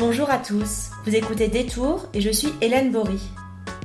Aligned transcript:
Bonjour 0.00 0.30
à 0.30 0.38
tous, 0.38 0.88
vous 1.04 1.14
écoutez 1.14 1.48
Détour 1.48 2.06
et 2.14 2.22
je 2.22 2.30
suis 2.30 2.54
Hélène 2.62 2.90
Bory. 2.90 3.20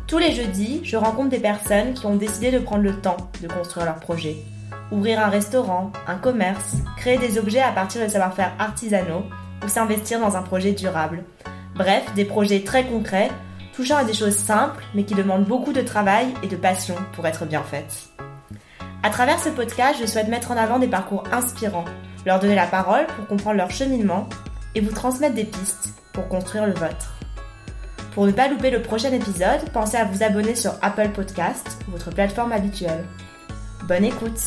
Tous 0.08 0.18
les 0.18 0.34
jeudis, 0.34 0.80
je 0.82 0.96
rencontre 0.96 1.28
des 1.28 1.42
personnes 1.42 1.94
qui 1.94 2.06
ont 2.06 2.16
décidé 2.16 2.52
de 2.52 2.60
prendre 2.60 2.84
le 2.84 2.96
temps 3.02 3.18
de 3.42 3.50
construire 3.50 3.86
leur 3.86 4.00
projet. 4.00 4.38
Ouvrir 4.94 5.20
un 5.20 5.28
restaurant, 5.28 5.92
un 6.08 6.16
commerce, 6.16 6.76
créer 6.96 7.18
des 7.18 7.38
objets 7.38 7.60
à 7.60 7.74
partir 7.74 8.02
de 8.02 8.08
savoir-faire 8.08 8.54
artisanaux 8.60 9.24
ou 9.62 9.68
s'investir 9.68 10.22
dans 10.22 10.38
un 10.38 10.42
projet 10.42 10.72
durable. 10.72 11.26
Bref, 11.76 12.06
des 12.16 12.24
projets 12.24 12.64
très 12.64 12.86
concrets, 12.86 13.30
touchant 13.76 13.98
à 13.98 14.06
des 14.06 14.14
choses 14.14 14.38
simples 14.38 14.86
mais 14.94 15.04
qui 15.04 15.16
demandent 15.16 15.44
beaucoup 15.44 15.74
de 15.74 15.82
travail 15.82 16.28
et 16.44 16.48
de 16.48 16.56
passion 16.56 16.96
pour 17.12 17.28
être 17.28 17.46
bien 17.46 17.62
faites. 17.64 18.08
À 19.04 19.10
travers 19.10 19.42
ce 19.42 19.50
podcast, 19.50 19.98
je 20.00 20.06
souhaite 20.06 20.30
mettre 20.30 20.52
en 20.52 20.58
avant 20.58 20.80
des 20.80 20.88
parcours 20.88 21.26
inspirants, 21.34 21.84
leur 22.26 22.40
donner 22.40 22.56
la 22.56 22.68
parole 22.68 23.06
pour 23.18 23.28
comprendre 23.28 23.58
leur 23.58 23.72
cheminement 23.72 24.30
et 24.76 24.80
vous 24.80 24.94
transmettre 24.94 25.36
des 25.36 25.44
pistes 25.44 26.05
pour 26.16 26.28
construire 26.30 26.66
le 26.66 26.74
vôtre. 26.74 27.14
Pour 28.14 28.26
ne 28.26 28.32
pas 28.32 28.48
louper 28.48 28.72
le 28.72 28.82
prochain 28.82 29.12
épisode, 29.12 29.70
pensez 29.74 29.98
à 29.98 30.06
vous 30.06 30.24
abonner 30.24 30.56
sur 30.56 30.72
Apple 30.82 31.10
Podcast, 31.10 31.80
votre 31.90 32.10
plateforme 32.10 32.54
habituelle. 32.54 33.04
Bonne 33.88 34.06
écoute 34.06 34.40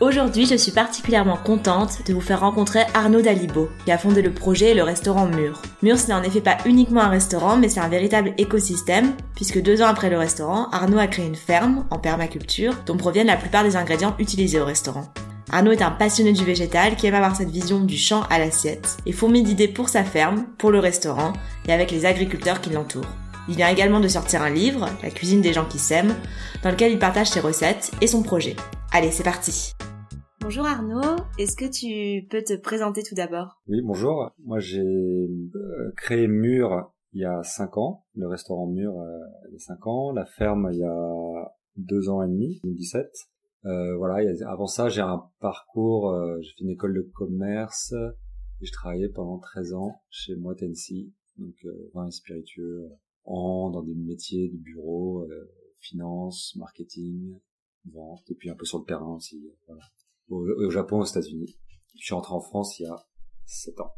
Aujourd'hui, 0.00 0.46
je 0.46 0.54
suis 0.54 0.72
particulièrement 0.72 1.36
contente 1.36 1.98
de 2.06 2.14
vous 2.14 2.22
faire 2.22 2.40
rencontrer 2.40 2.84
Arnaud 2.94 3.20
Dalibo, 3.20 3.68
qui 3.84 3.92
a 3.92 3.98
fondé 3.98 4.22
le 4.22 4.32
projet 4.32 4.70
et 4.70 4.74
le 4.74 4.82
restaurant 4.82 5.26
Mur. 5.26 5.60
Mur, 5.82 5.98
ce 5.98 6.06
n'est 6.06 6.14
en 6.14 6.22
effet 6.22 6.40
pas 6.40 6.56
uniquement 6.64 7.02
un 7.02 7.10
restaurant, 7.10 7.58
mais 7.58 7.68
c'est 7.68 7.80
un 7.80 7.88
véritable 7.88 8.32
écosystème, 8.38 9.12
puisque 9.34 9.60
deux 9.60 9.82
ans 9.82 9.88
après 9.88 10.08
le 10.08 10.16
restaurant, 10.16 10.70
Arnaud 10.70 10.98
a 10.98 11.06
créé 11.06 11.26
une 11.26 11.34
ferme 11.34 11.84
en 11.90 11.98
permaculture, 11.98 12.76
dont 12.86 12.96
proviennent 12.96 13.26
la 13.26 13.36
plupart 13.36 13.62
des 13.62 13.76
ingrédients 13.76 14.16
utilisés 14.18 14.58
au 14.58 14.64
restaurant. 14.64 15.04
Arnaud 15.52 15.72
est 15.72 15.82
un 15.82 15.90
passionné 15.90 16.32
du 16.32 16.44
végétal 16.44 16.94
qui 16.94 17.08
aime 17.08 17.14
avoir 17.16 17.34
cette 17.34 17.50
vision 17.50 17.80
du 17.80 17.96
champ 17.96 18.22
à 18.30 18.38
l'assiette 18.38 18.98
et 19.04 19.10
fourmille 19.10 19.42
d'idées 19.42 19.66
pour 19.66 19.88
sa 19.88 20.04
ferme, 20.04 20.46
pour 20.58 20.70
le 20.70 20.78
restaurant 20.78 21.32
et 21.66 21.72
avec 21.72 21.90
les 21.90 22.06
agriculteurs 22.06 22.60
qui 22.60 22.70
l'entourent. 22.70 23.16
Il 23.48 23.56
vient 23.56 23.68
également 23.68 23.98
de 23.98 24.06
sortir 24.06 24.42
un 24.42 24.50
livre, 24.50 24.86
La 25.02 25.10
cuisine 25.10 25.40
des 25.40 25.52
gens 25.52 25.66
qui 25.66 25.78
s'aiment, 25.78 26.14
dans 26.62 26.70
lequel 26.70 26.92
il 26.92 27.00
partage 27.00 27.30
ses 27.30 27.40
recettes 27.40 27.90
et 28.00 28.06
son 28.06 28.22
projet. 28.22 28.54
Allez, 28.92 29.10
c'est 29.10 29.24
parti 29.24 29.72
Bonjour 30.40 30.66
Arnaud, 30.66 31.16
est-ce 31.36 31.56
que 31.56 31.68
tu 31.68 32.28
peux 32.28 32.42
te 32.44 32.56
présenter 32.56 33.02
tout 33.02 33.16
d'abord? 33.16 33.60
Oui, 33.66 33.80
bonjour. 33.82 34.30
Moi 34.44 34.60
j'ai 34.60 34.80
euh, 34.80 35.92
créé 35.96 36.28
Mur 36.28 36.92
il 37.12 37.22
y 37.22 37.24
a 37.24 37.42
5 37.42 37.76
ans, 37.76 38.04
le 38.14 38.28
restaurant 38.28 38.68
Mur 38.68 38.92
euh, 39.00 39.18
il 39.48 39.54
y 39.54 39.56
a 39.56 39.58
5 39.58 39.86
ans, 39.88 40.12
la 40.12 40.26
ferme 40.26 40.70
il 40.72 40.78
y 40.78 40.84
a 40.84 41.52
2 41.76 42.08
ans 42.08 42.22
et 42.22 42.28
demi, 42.28 42.60
2017. 42.62 43.08
Euh, 43.66 43.96
voilà, 43.96 44.26
avant 44.46 44.66
ça 44.66 44.88
j'ai 44.88 45.02
un 45.02 45.28
parcours, 45.38 46.10
euh, 46.10 46.40
j'ai 46.40 46.50
fait 46.52 46.64
une 46.64 46.70
école 46.70 46.94
de 46.94 47.02
commerce 47.02 47.92
et 48.60 48.66
je 48.66 48.72
travaillais 48.72 49.10
pendant 49.10 49.38
13 49.38 49.74
ans 49.74 50.00
chez 50.08 50.34
Moitensi, 50.36 51.12
donc 51.36 51.54
euh, 51.64 51.90
vin 51.94 52.06
et 52.06 52.10
spiritueux, 52.10 52.88
en, 53.24 53.70
dans 53.70 53.82
des 53.82 53.94
métiers 53.94 54.48
du 54.48 54.58
bureau, 54.58 55.26
finance, 55.78 56.54
marketing, 56.56 57.38
vente, 57.92 58.22
et 58.30 58.34
puis 58.34 58.48
un 58.48 58.54
peu 58.54 58.64
sur 58.64 58.78
le 58.78 58.84
terrain 58.84 59.14
aussi. 59.14 59.52
Voilà 59.66 59.82
au, 60.30 60.70
Japon, 60.70 61.00
aux 61.00 61.04
États-Unis. 61.04 61.58
Je 61.98 62.04
suis 62.04 62.14
rentré 62.14 62.34
en 62.34 62.40
France 62.40 62.78
il 62.78 62.84
y 62.84 62.86
a 62.86 62.96
7 63.46 63.80
ans. 63.80 63.92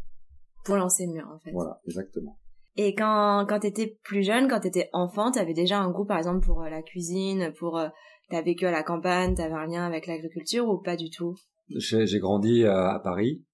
Pour 0.65 0.77
lancer 0.77 1.07
le 1.07 1.13
mur, 1.13 1.29
en 1.33 1.39
fait. 1.39 1.53
Voilà, 1.53 1.81
exactement. 1.87 2.39
Et 2.77 2.95
quand, 2.95 3.45
quand 3.49 3.61
t'étais 3.61 3.99
plus 4.03 4.23
jeune, 4.23 4.49
quand 4.49 4.61
t'étais 4.61 4.89
enfant, 4.93 5.31
t'avais 5.31 5.55
déjà 5.55 5.79
un 5.79 5.91
goût, 5.91 6.07
par 6.07 6.19
exemple, 6.19 6.45
pour 6.45 6.63
euh, 6.63 6.71
la 6.71 6.83
cuisine, 6.83 7.53
pour, 7.59 7.79
euh, 7.79 7.89
t'as 8.33 8.43
vécu 8.43 8.67
à 8.67 8.73
la 8.73 8.83
campagne, 8.83 9.35
t'avais 9.37 9.55
un 9.55 9.67
lien 9.67 9.87
avec 9.87 10.07
l'agriculture 10.07 10.69
ou 10.69 10.79
pas 10.79 10.97
du 10.97 11.11
tout? 11.11 11.37
J'ai 11.69 12.19
grandi 12.19 12.65
à, 12.65 13.01
Paris, 13.03 13.45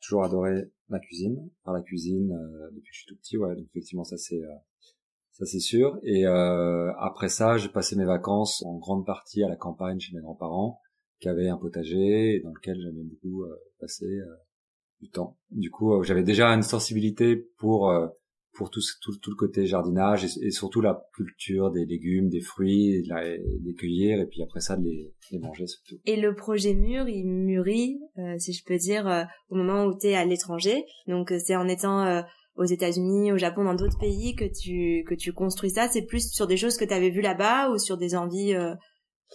toujours 0.00 0.24
adoré 0.24 0.70
la 0.88 0.98
cuisine, 0.98 1.50
enfin 1.62 1.76
la 1.76 1.82
cuisine 1.82 2.32
euh, 2.32 2.70
depuis 2.70 2.90
que 2.90 2.94
je 2.94 2.98
suis 3.00 3.06
tout 3.06 3.16
petit, 3.16 3.36
ouais, 3.36 3.54
donc 3.54 3.66
effectivement 3.66 4.04
ça 4.04 4.16
c'est 4.16 4.40
ça 5.32 5.44
c'est 5.44 5.60
sûr. 5.60 5.98
Et 6.02 6.24
après 6.24 7.28
ça, 7.28 7.58
j'ai 7.58 7.68
passé 7.68 7.94
mes 7.94 8.06
vacances 8.06 8.62
en 8.64 8.78
grande 8.78 9.04
partie 9.04 9.44
à 9.44 9.48
la 9.48 9.56
campagne 9.56 10.00
chez 10.00 10.14
mes 10.14 10.22
grands-parents 10.22 10.80
qui 11.20 11.28
avait 11.28 11.48
un 11.48 11.56
potager 11.56 12.40
dans 12.40 12.52
lequel 12.52 12.80
j'aimais 12.80 13.04
beaucoup 13.04 13.44
euh, 13.44 13.56
passer 13.80 14.06
euh, 14.06 14.36
du 15.00 15.10
temps. 15.10 15.36
Du 15.50 15.70
coup, 15.70 15.92
euh, 15.92 16.02
j'avais 16.02 16.22
déjà 16.22 16.48
une 16.48 16.62
sensibilité 16.62 17.36
pour 17.58 17.92
pour 18.58 18.70
tout, 18.70 18.80
tout, 19.00 19.16
tout, 19.16 19.30
le 19.30 19.36
côté 19.36 19.64
jardinage 19.66 20.24
et, 20.24 20.50
surtout 20.50 20.80
la 20.80 21.00
culture 21.14 21.70
des 21.70 21.86
légumes, 21.86 22.28
des 22.28 22.40
fruits, 22.40 23.02
des 23.02 23.74
cueillir 23.74 24.20
et 24.20 24.26
puis 24.26 24.42
après 24.42 24.60
ça 24.60 24.76
de 24.76 24.82
les, 24.82 25.38
manger 25.38 25.66
surtout. 25.66 25.94
Et 26.04 26.16
le 26.16 26.34
projet 26.34 26.74
mûr, 26.74 27.08
il 27.08 27.24
mûrit, 27.24 28.00
si 28.38 28.52
je 28.52 28.64
peux 28.64 28.76
dire, 28.76 29.26
au 29.48 29.54
moment 29.54 29.84
où 29.84 29.96
tu 29.96 30.08
es 30.08 30.16
à 30.16 30.24
l'étranger. 30.24 30.84
Donc 31.06 31.32
c'est 31.38 31.56
en 31.56 31.68
étant 31.68 32.24
aux 32.56 32.64
États-Unis, 32.64 33.32
au 33.32 33.38
Japon, 33.38 33.64
dans 33.64 33.74
d'autres 33.74 33.98
pays 33.98 34.34
que 34.34 34.44
tu 34.44 35.04
que 35.04 35.14
tu 35.14 35.32
construis 35.32 35.70
ça. 35.70 35.88
C'est 35.88 36.06
plus 36.06 36.32
sur 36.32 36.48
des 36.48 36.56
choses 36.56 36.76
que 36.76 36.84
tu 36.84 36.92
avais 36.92 37.10
vues 37.10 37.22
là-bas 37.22 37.70
ou 37.70 37.78
sur 37.78 37.96
des 37.96 38.16
envies 38.16 38.54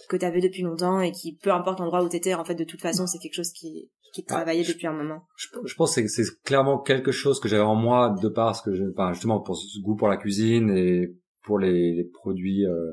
que 0.08 0.16
tu 0.16 0.24
avais 0.24 0.40
depuis 0.40 0.62
longtemps 0.62 1.00
et 1.00 1.12
qui, 1.12 1.36
peu 1.36 1.50
importe 1.50 1.80
l'endroit 1.80 2.02
où 2.02 2.08
tu 2.08 2.16
étais, 2.16 2.34
en 2.34 2.44
fait, 2.44 2.54
de 2.54 2.64
toute 2.64 2.80
façon, 2.80 3.06
c'est 3.06 3.18
quelque 3.18 3.34
chose 3.34 3.52
qui, 3.52 3.90
qui 4.14 4.24
ah, 4.28 4.34
travaillait 4.34 4.66
depuis 4.66 4.86
un 4.86 4.92
moment. 4.92 5.26
Je, 5.36 5.74
pense 5.74 5.96
que 5.96 6.06
c'est 6.06 6.42
clairement 6.44 6.78
quelque 6.78 7.10
chose 7.10 7.40
que 7.40 7.48
j'avais 7.48 7.64
en 7.64 7.74
moi 7.74 8.14
de 8.22 8.28
par 8.28 8.54
ce 8.54 8.62
que 8.62 8.72
je, 8.74 8.84
enfin, 8.84 9.12
justement, 9.12 9.40
pour 9.40 9.56
ce 9.56 9.80
goût 9.80 9.96
pour 9.96 10.08
la 10.08 10.16
cuisine 10.16 10.70
et 10.70 11.16
pour 11.42 11.58
les, 11.58 11.92
les 11.92 12.04
produits, 12.04 12.64
euh, 12.64 12.92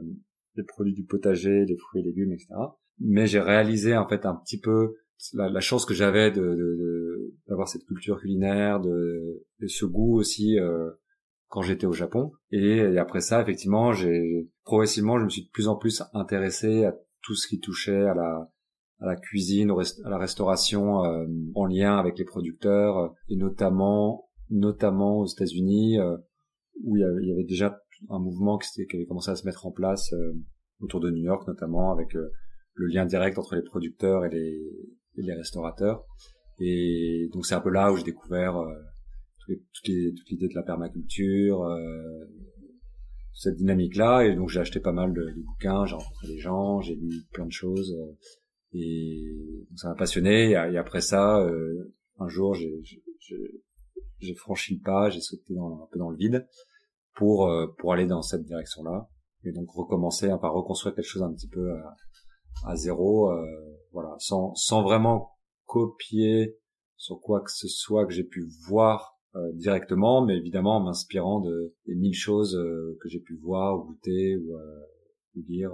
les 0.55 0.63
produits 0.63 0.93
du 0.93 1.05
potager, 1.05 1.65
les 1.65 1.77
fruits 1.77 2.01
et 2.01 2.03
légumes, 2.03 2.33
etc. 2.33 2.47
Mais 2.99 3.27
j'ai 3.27 3.39
réalisé, 3.39 3.95
en 3.95 4.07
fait, 4.07 4.25
un 4.25 4.35
petit 4.35 4.59
peu 4.59 4.95
la, 5.33 5.47
la 5.47 5.59
chance 5.59 5.85
que 5.85 5.93
j'avais 5.93 6.31
de 6.31 7.35
d'avoir 7.47 7.67
cette 7.67 7.85
culture 7.85 8.19
culinaire, 8.19 8.79
de, 8.79 9.45
de 9.59 9.67
ce 9.67 9.85
goût 9.85 10.17
aussi, 10.17 10.59
euh, 10.59 10.89
quand 11.49 11.61
j'étais 11.61 11.85
au 11.85 11.93
Japon. 11.93 12.31
Et, 12.49 12.97
après 12.97 13.21
ça, 13.21 13.41
effectivement, 13.41 13.93
j'ai 13.93 14.49
progressivement, 14.63 15.19
je 15.19 15.25
me 15.25 15.29
suis 15.29 15.43
de 15.43 15.49
plus 15.51 15.67
en 15.67 15.75
plus 15.75 16.01
intéressé 16.13 16.85
à 16.85 16.95
tout 17.21 17.35
ce 17.35 17.47
qui 17.47 17.59
touchait 17.59 18.05
à 18.05 18.15
la 18.15 18.49
à 19.01 19.07
la 19.07 19.15
cuisine, 19.15 19.71
à 20.05 20.09
la 20.09 20.17
restauration 20.17 21.03
euh, 21.03 21.25
en 21.55 21.65
lien 21.65 21.97
avec 21.97 22.17
les 22.17 22.25
producteurs 22.25 23.13
et 23.29 23.35
notamment 23.35 24.29
notamment 24.49 25.19
aux 25.19 25.25
États-Unis 25.25 25.99
euh, 25.99 26.17
où 26.83 26.97
il 26.97 27.01
y, 27.01 27.31
avait, 27.31 27.43
déjà 27.43 27.79
un 28.09 28.19
mouvement 28.19 28.57
qui, 28.57 28.85
qui, 28.85 28.95
avait 28.95 29.05
commencé 29.05 29.31
à 29.31 29.35
se 29.35 29.45
mettre 29.45 29.65
en 29.65 29.71
place 29.71 30.13
euh, 30.13 30.33
autour 30.81 30.99
de 30.99 31.09
New 31.09 31.23
York 31.23 31.47
notamment 31.47 31.91
avec 31.91 32.13
le 32.13 32.87
lien 32.87 33.05
direct 33.05 33.37
entre 33.37 33.55
les 33.55 33.63
producteurs 33.63 34.25
et 34.25 34.29
les, 34.29 34.59
et 35.17 35.21
les 35.21 35.33
restaurateurs. 35.33 36.05
Et 36.59 37.29
donc 37.33 37.45
c'est 37.45 37.55
un 37.55 37.61
peu 37.61 37.71
là 37.71 37.91
où 37.91 37.97
j'ai 37.97 38.03
découvert 38.03 38.55
toute 39.73 39.85
l'idée 40.29 40.47
de 40.47 40.55
la 40.55 40.63
permaculture, 40.63 41.63
euh, 41.63 42.25
cette 43.33 43.55
dynamique-là. 43.55 44.25
Et 44.25 44.35
donc 44.35 44.49
j'ai 44.49 44.59
acheté 44.59 44.79
pas 44.79 44.91
mal 44.91 45.13
de, 45.13 45.21
de 45.21 45.41
bouquins, 45.41 45.85
j'ai 45.85 45.95
rencontré 45.95 46.27
des 46.27 46.39
gens, 46.39 46.81
j'ai 46.81 46.95
lu 46.95 47.23
plein 47.33 47.45
de 47.45 47.51
choses. 47.51 47.95
Et 48.73 49.23
ça 49.75 49.89
m'a 49.89 49.95
passionné. 49.95 50.51
Et, 50.51 50.55
après 50.55 51.01
ça, 51.01 51.39
euh, 51.39 51.93
un 52.19 52.27
jour, 52.27 52.55
j'ai 52.55 54.35
franchi 54.35 54.75
le 54.75 54.81
pas, 54.83 55.09
j'ai 55.09 55.21
sauté 55.21 55.53
dans, 55.53 55.83
un 55.83 55.87
peu 55.91 55.99
dans 55.99 56.09
le 56.09 56.17
vide 56.17 56.47
pour 57.15 57.47
euh, 57.47 57.67
pour 57.79 57.93
aller 57.93 58.05
dans 58.05 58.21
cette 58.21 58.43
direction-là. 58.43 59.09
Et 59.43 59.51
donc 59.51 59.69
recommencer, 59.71 60.29
hein, 60.29 60.37
par 60.37 60.53
reconstruire 60.53 60.95
quelque 60.95 61.05
chose 61.05 61.23
un 61.23 61.33
petit 61.33 61.49
peu 61.49 61.71
à, 61.71 61.95
à 62.65 62.75
zéro, 62.75 63.31
euh, 63.31 63.45
voilà, 63.91 64.15
sans 64.19 64.53
sans 64.55 64.83
vraiment 64.83 65.31
copier 65.65 66.57
sur 66.97 67.19
quoi 67.19 67.41
que 67.41 67.51
ce 67.51 67.67
soit 67.67 68.05
que 68.05 68.13
j'ai 68.13 68.23
pu 68.23 68.47
voir 68.67 69.17
euh, 69.35 69.51
directement, 69.53 70.25
mais 70.25 70.37
évidemment 70.37 70.77
en 70.77 70.83
m'inspirant 70.83 71.39
de 71.39 71.73
des 71.87 71.95
mille 71.95 72.13
choses 72.13 72.55
euh, 72.55 72.97
que 73.01 73.07
j'ai 73.07 73.21
pu 73.21 73.37
voir, 73.37 73.79
ou 73.79 73.85
goûter 73.85 74.35
ou, 74.35 74.55
euh, 74.55 74.81
ou 75.37 75.43
lire. 75.47 75.71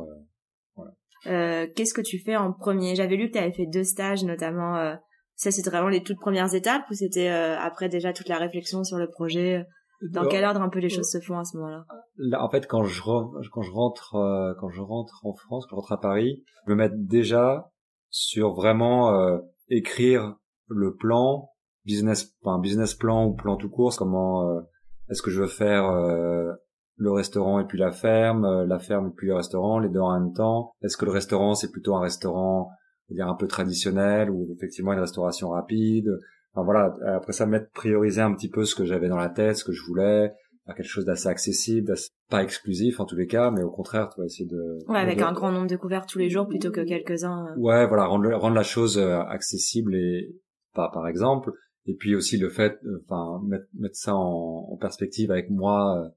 Voilà. 1.26 1.68
Qu'est-ce 1.68 1.94
que 1.94 2.02
tu 2.02 2.20
fais 2.20 2.36
en 2.36 2.54
premier? 2.54 2.96
J'avais 2.96 3.16
lu 3.16 3.28
que 3.28 3.34
tu 3.34 3.40
avais 3.40 3.52
fait 3.52 3.66
deux 3.66 3.84
stages, 3.84 4.24
notamment. 4.24 4.96
ça, 5.36 5.52
c'était 5.52 5.70
vraiment 5.70 5.90
les 5.90 6.04
toutes 6.04 6.20
premières 6.20 6.54
étapes, 6.54 6.84
ou 6.90 6.94
c'était 6.94 7.30
après 7.30 7.90
déjà 7.90 8.14
toute 8.14 8.30
la 8.30 8.38
réflexion 8.38 8.84
sur 8.84 8.98
le 8.98 9.10
projet? 9.10 9.66
Dans 10.12 10.28
quel 10.28 10.46
ordre 10.46 10.62
un 10.62 10.70
peu 10.70 10.80
les 10.80 10.90
choses 10.90 11.10
se 11.10 11.20
font 11.20 11.40
à 11.40 11.44
ce 11.44 11.58
moment-là? 11.58 11.86
Là, 12.18 12.44
en 12.44 12.50
fait, 12.50 12.68
quand 12.68 12.84
je 12.84 13.02
quand 13.02 13.62
je 13.62 13.72
rentre 13.72 14.56
quand 14.60 14.70
je 14.70 14.82
rentre 14.82 15.22
en 15.24 15.34
France, 15.34 15.66
quand 15.66 15.76
je 15.76 15.82
rentre 15.82 15.94
à 15.94 16.00
Paris, 16.00 16.44
je 16.66 16.72
me 16.72 16.78
mets 16.78 16.90
déjà 16.94 17.72
sur 18.10 18.54
vraiment 18.54 19.40
écrire 19.70 20.36
le 20.68 20.96
plan 20.96 21.50
business, 21.86 22.36
un 22.44 22.60
business 22.60 22.94
plan 22.94 23.26
ou 23.26 23.34
plan 23.34 23.56
tout 23.56 23.70
court, 23.70 23.96
comment 23.98 24.50
euh, 24.50 24.62
est-ce 25.10 25.22
que 25.22 25.32
je 25.32 25.42
veux 25.42 25.48
faire 25.48 25.86
euh, 25.86 26.52
le 26.98 27.12
restaurant 27.12 27.60
et 27.60 27.66
puis 27.66 27.78
la 27.78 27.92
ferme, 27.92 28.46
euh, 28.46 28.66
la 28.66 28.80
ferme 28.80 29.08
et 29.08 29.12
puis 29.16 29.28
le 29.28 29.36
restaurant, 29.36 29.80
les 29.80 29.90
deux 29.90 30.00
en 30.00 30.20
même 30.20 30.34
temps. 30.34 30.72
Est-ce 30.82 30.98
que 30.98 31.06
le 31.06 31.12
restaurant 31.12 31.54
c'est 31.54 31.72
plutôt 31.72 31.96
un 31.96 32.02
restaurant, 32.02 32.72
dire 33.10 33.28
un 33.28 33.36
peu 33.36 33.48
traditionnel 33.48 34.30
ou 34.30 34.48
effectivement 34.52 34.94
une 34.94 35.00
restauration 35.00 35.50
rapide? 35.50 36.10
Enfin 36.54 36.66
voilà, 36.66 36.96
après 37.16 37.34
ça 37.34 37.46
mettre 37.46 37.70
prioriser 37.72 38.22
un 38.22 38.34
petit 38.34 38.50
peu 38.50 38.66
ce 38.66 38.76
que 38.76 38.84
j'avais 38.84 39.10
dans 39.10 39.18
la 39.18 39.30
tête, 39.30 39.58
ce 39.58 39.64
que 39.64 39.74
je 39.74 39.84
voulais, 39.84 40.34
faire 40.66 40.76
quelque 40.76 40.90
chose 40.90 41.06
d'assez 41.06 41.28
accessible, 41.28 41.94
pas 42.30 42.42
exclusif 42.42 43.00
en 43.00 43.06
tous 43.06 43.16
les 43.16 43.28
cas, 43.28 43.52
mais 43.52 43.62
au 43.62 43.70
contraire, 43.70 44.10
tu 44.10 44.20
vas 44.20 44.26
essayer 44.26 44.50
de 44.50 44.80
ouais 44.88 45.00
avec 45.00 45.22
un 45.22 45.34
grand 45.34 45.52
nombre 45.52 45.68
de 45.68 45.76
couverts 45.76 46.08
tous 46.08 46.18
les 46.18 46.32
jours 46.32 46.48
plutôt 46.48 46.72
que 46.72 46.82
quelques 46.82 47.24
uns. 47.24 47.54
Ouais, 47.58 47.86
voilà, 47.86 48.06
rendre 48.06 48.34
rendre 48.34 48.56
la 48.56 48.64
chose 48.64 48.98
accessible 48.98 49.96
et 49.96 50.36
pas 50.74 50.90
par 50.92 51.08
exemple. 51.08 51.52
Et 51.88 51.96
puis 51.96 52.16
aussi 52.16 52.38
le 52.38 52.50
fait, 52.50 52.80
enfin 53.06 53.42
mettre, 53.46 53.66
mettre 53.80 53.96
ça 53.96 54.14
en, 54.14 54.68
en, 54.72 54.78
perspective 54.78 55.32
avec 55.32 55.50
moi, 55.50 56.04
euh, 56.04 56.10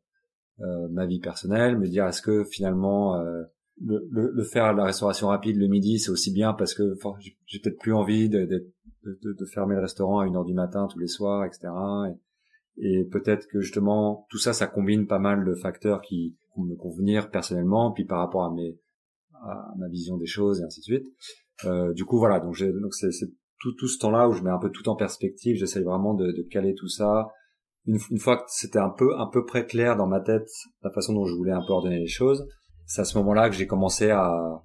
ma 0.91 1.07
vie 1.07 1.21
personnelle, 1.21 1.79
me 1.79 1.89
dire 1.89 2.07
est-ce 2.07 2.23
que 2.23 2.45
finalement 2.45 3.17
le, 3.83 4.07
le, 4.11 4.31
le, 4.35 4.45
faire 4.45 4.75
la 4.75 4.85
restauration 4.85 5.29
rapide 5.29 5.57
le 5.57 5.69
midi, 5.69 5.99
c'est 5.99 6.11
aussi 6.11 6.33
bien 6.33 6.53
parce 6.53 6.75
que 6.75 6.95
j'ai 7.47 7.61
peut-être 7.61 7.79
plus 7.79 7.95
envie 7.95 8.29
de, 8.29 8.45
de, 8.45 8.71
de, 9.05 9.33
de, 9.33 9.45
fermer 9.47 9.75
le 9.75 9.81
restaurant 9.81 10.21
à 10.21 10.27
une 10.27 10.37
heure 10.37 10.45
du 10.45 10.55
matin 10.55 10.87
tous 10.91 10.99
les 10.99 11.07
soirs, 11.07 11.45
etc. 11.47 11.69
Et, 12.77 13.01
et 13.01 13.05
peut-être 13.05 13.47
que 13.49 13.61
justement 13.61 14.27
tout 14.29 14.39
ça, 14.39 14.53
ça 14.53 14.67
combine 14.67 15.07
pas 15.07 15.19
mal 15.19 15.45
de 15.45 15.55
facteurs 15.55 16.03
qui 16.03 16.37
vont 16.57 16.65
me 16.65 16.77
convenir 16.77 17.31
personnellement, 17.31 17.93
puis 17.93 18.05
par 18.05 18.19
rapport 18.19 18.45
à 18.45 18.53
mes 18.53 18.79
à 19.43 19.73
ma 19.79 19.89
vision 19.89 20.17
des 20.17 20.27
choses 20.27 20.61
et 20.61 20.65
ainsi 20.65 20.81
de 20.81 20.85
suite. 20.85 21.07
Euh, 21.65 21.93
du 21.93 22.05
coup, 22.05 22.19
voilà. 22.19 22.41
Donc, 22.41 22.61
donc 22.63 22.95
c'est 22.95 23.11
tout, 23.59 23.73
tout 23.73 23.89
ce 23.89 23.99
temps-là 23.99 24.29
où 24.29 24.33
je 24.33 24.43
mets 24.43 24.51
un 24.51 24.59
peu 24.59 24.71
tout 24.71 24.89
en 24.89 24.97
perspective. 24.97 25.57
J'essaye 25.57 25.83
vraiment 25.83 26.15
de, 26.15 26.33
de, 26.33 26.43
caler 26.43 26.75
tout 26.75 26.89
ça. 26.89 27.29
Une, 27.91 27.99
une 28.11 28.19
fois 28.19 28.37
que 28.37 28.45
c'était 28.47 28.79
un 28.79 28.91
peu 28.91 29.19
un 29.19 29.27
peu 29.27 29.45
près 29.45 29.67
clair 29.67 29.97
dans 29.97 30.07
ma 30.07 30.21
tête 30.21 30.49
la 30.85 30.91
façon 30.91 31.13
dont 31.13 31.25
je 31.25 31.35
voulais 31.35 31.51
un 31.51 31.61
peu 31.67 31.73
ordonner 31.73 31.99
les 31.99 32.07
choses, 32.07 32.47
c'est 32.87 33.01
à 33.01 33.05
ce 33.05 33.19
moment-là 33.19 33.49
que 33.51 33.57
j'ai 33.57 33.67
commencé 33.67 34.11
à, 34.11 34.63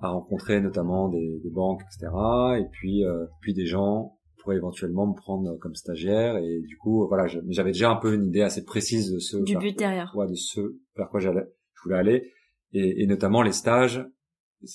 à 0.00 0.08
rencontrer 0.08 0.60
notamment 0.60 1.08
des, 1.08 1.40
des 1.42 1.50
banques, 1.50 1.80
etc. 1.82 2.12
Et 2.58 2.66
puis 2.70 3.04
euh, 3.04 3.24
puis 3.40 3.54
des 3.54 3.66
gens 3.66 4.18
pourraient 4.38 4.56
éventuellement 4.56 5.06
me 5.06 5.14
prendre 5.14 5.56
comme 5.58 5.74
stagiaire. 5.74 6.36
Et 6.36 6.60
du 6.60 6.76
coup, 6.76 7.06
voilà, 7.08 7.26
j'avais 7.26 7.72
déjà 7.72 7.90
un 7.90 7.96
peu 7.96 8.14
une 8.14 8.26
idée 8.26 8.42
assez 8.42 8.64
précise 8.64 9.12
de 9.12 9.18
ce 9.18 9.38
du 9.38 9.56
but 9.56 9.78
derrière, 9.78 10.12
ouais, 10.14 10.28
de 10.28 10.34
ce 10.34 10.60
vers 10.96 11.08
quoi 11.08 11.20
j'allais, 11.20 11.46
je 11.74 11.82
voulais 11.84 11.98
aller 11.98 12.32
et, 12.72 13.02
et 13.02 13.06
notamment 13.06 13.42
les 13.42 13.52
stages. 13.52 14.04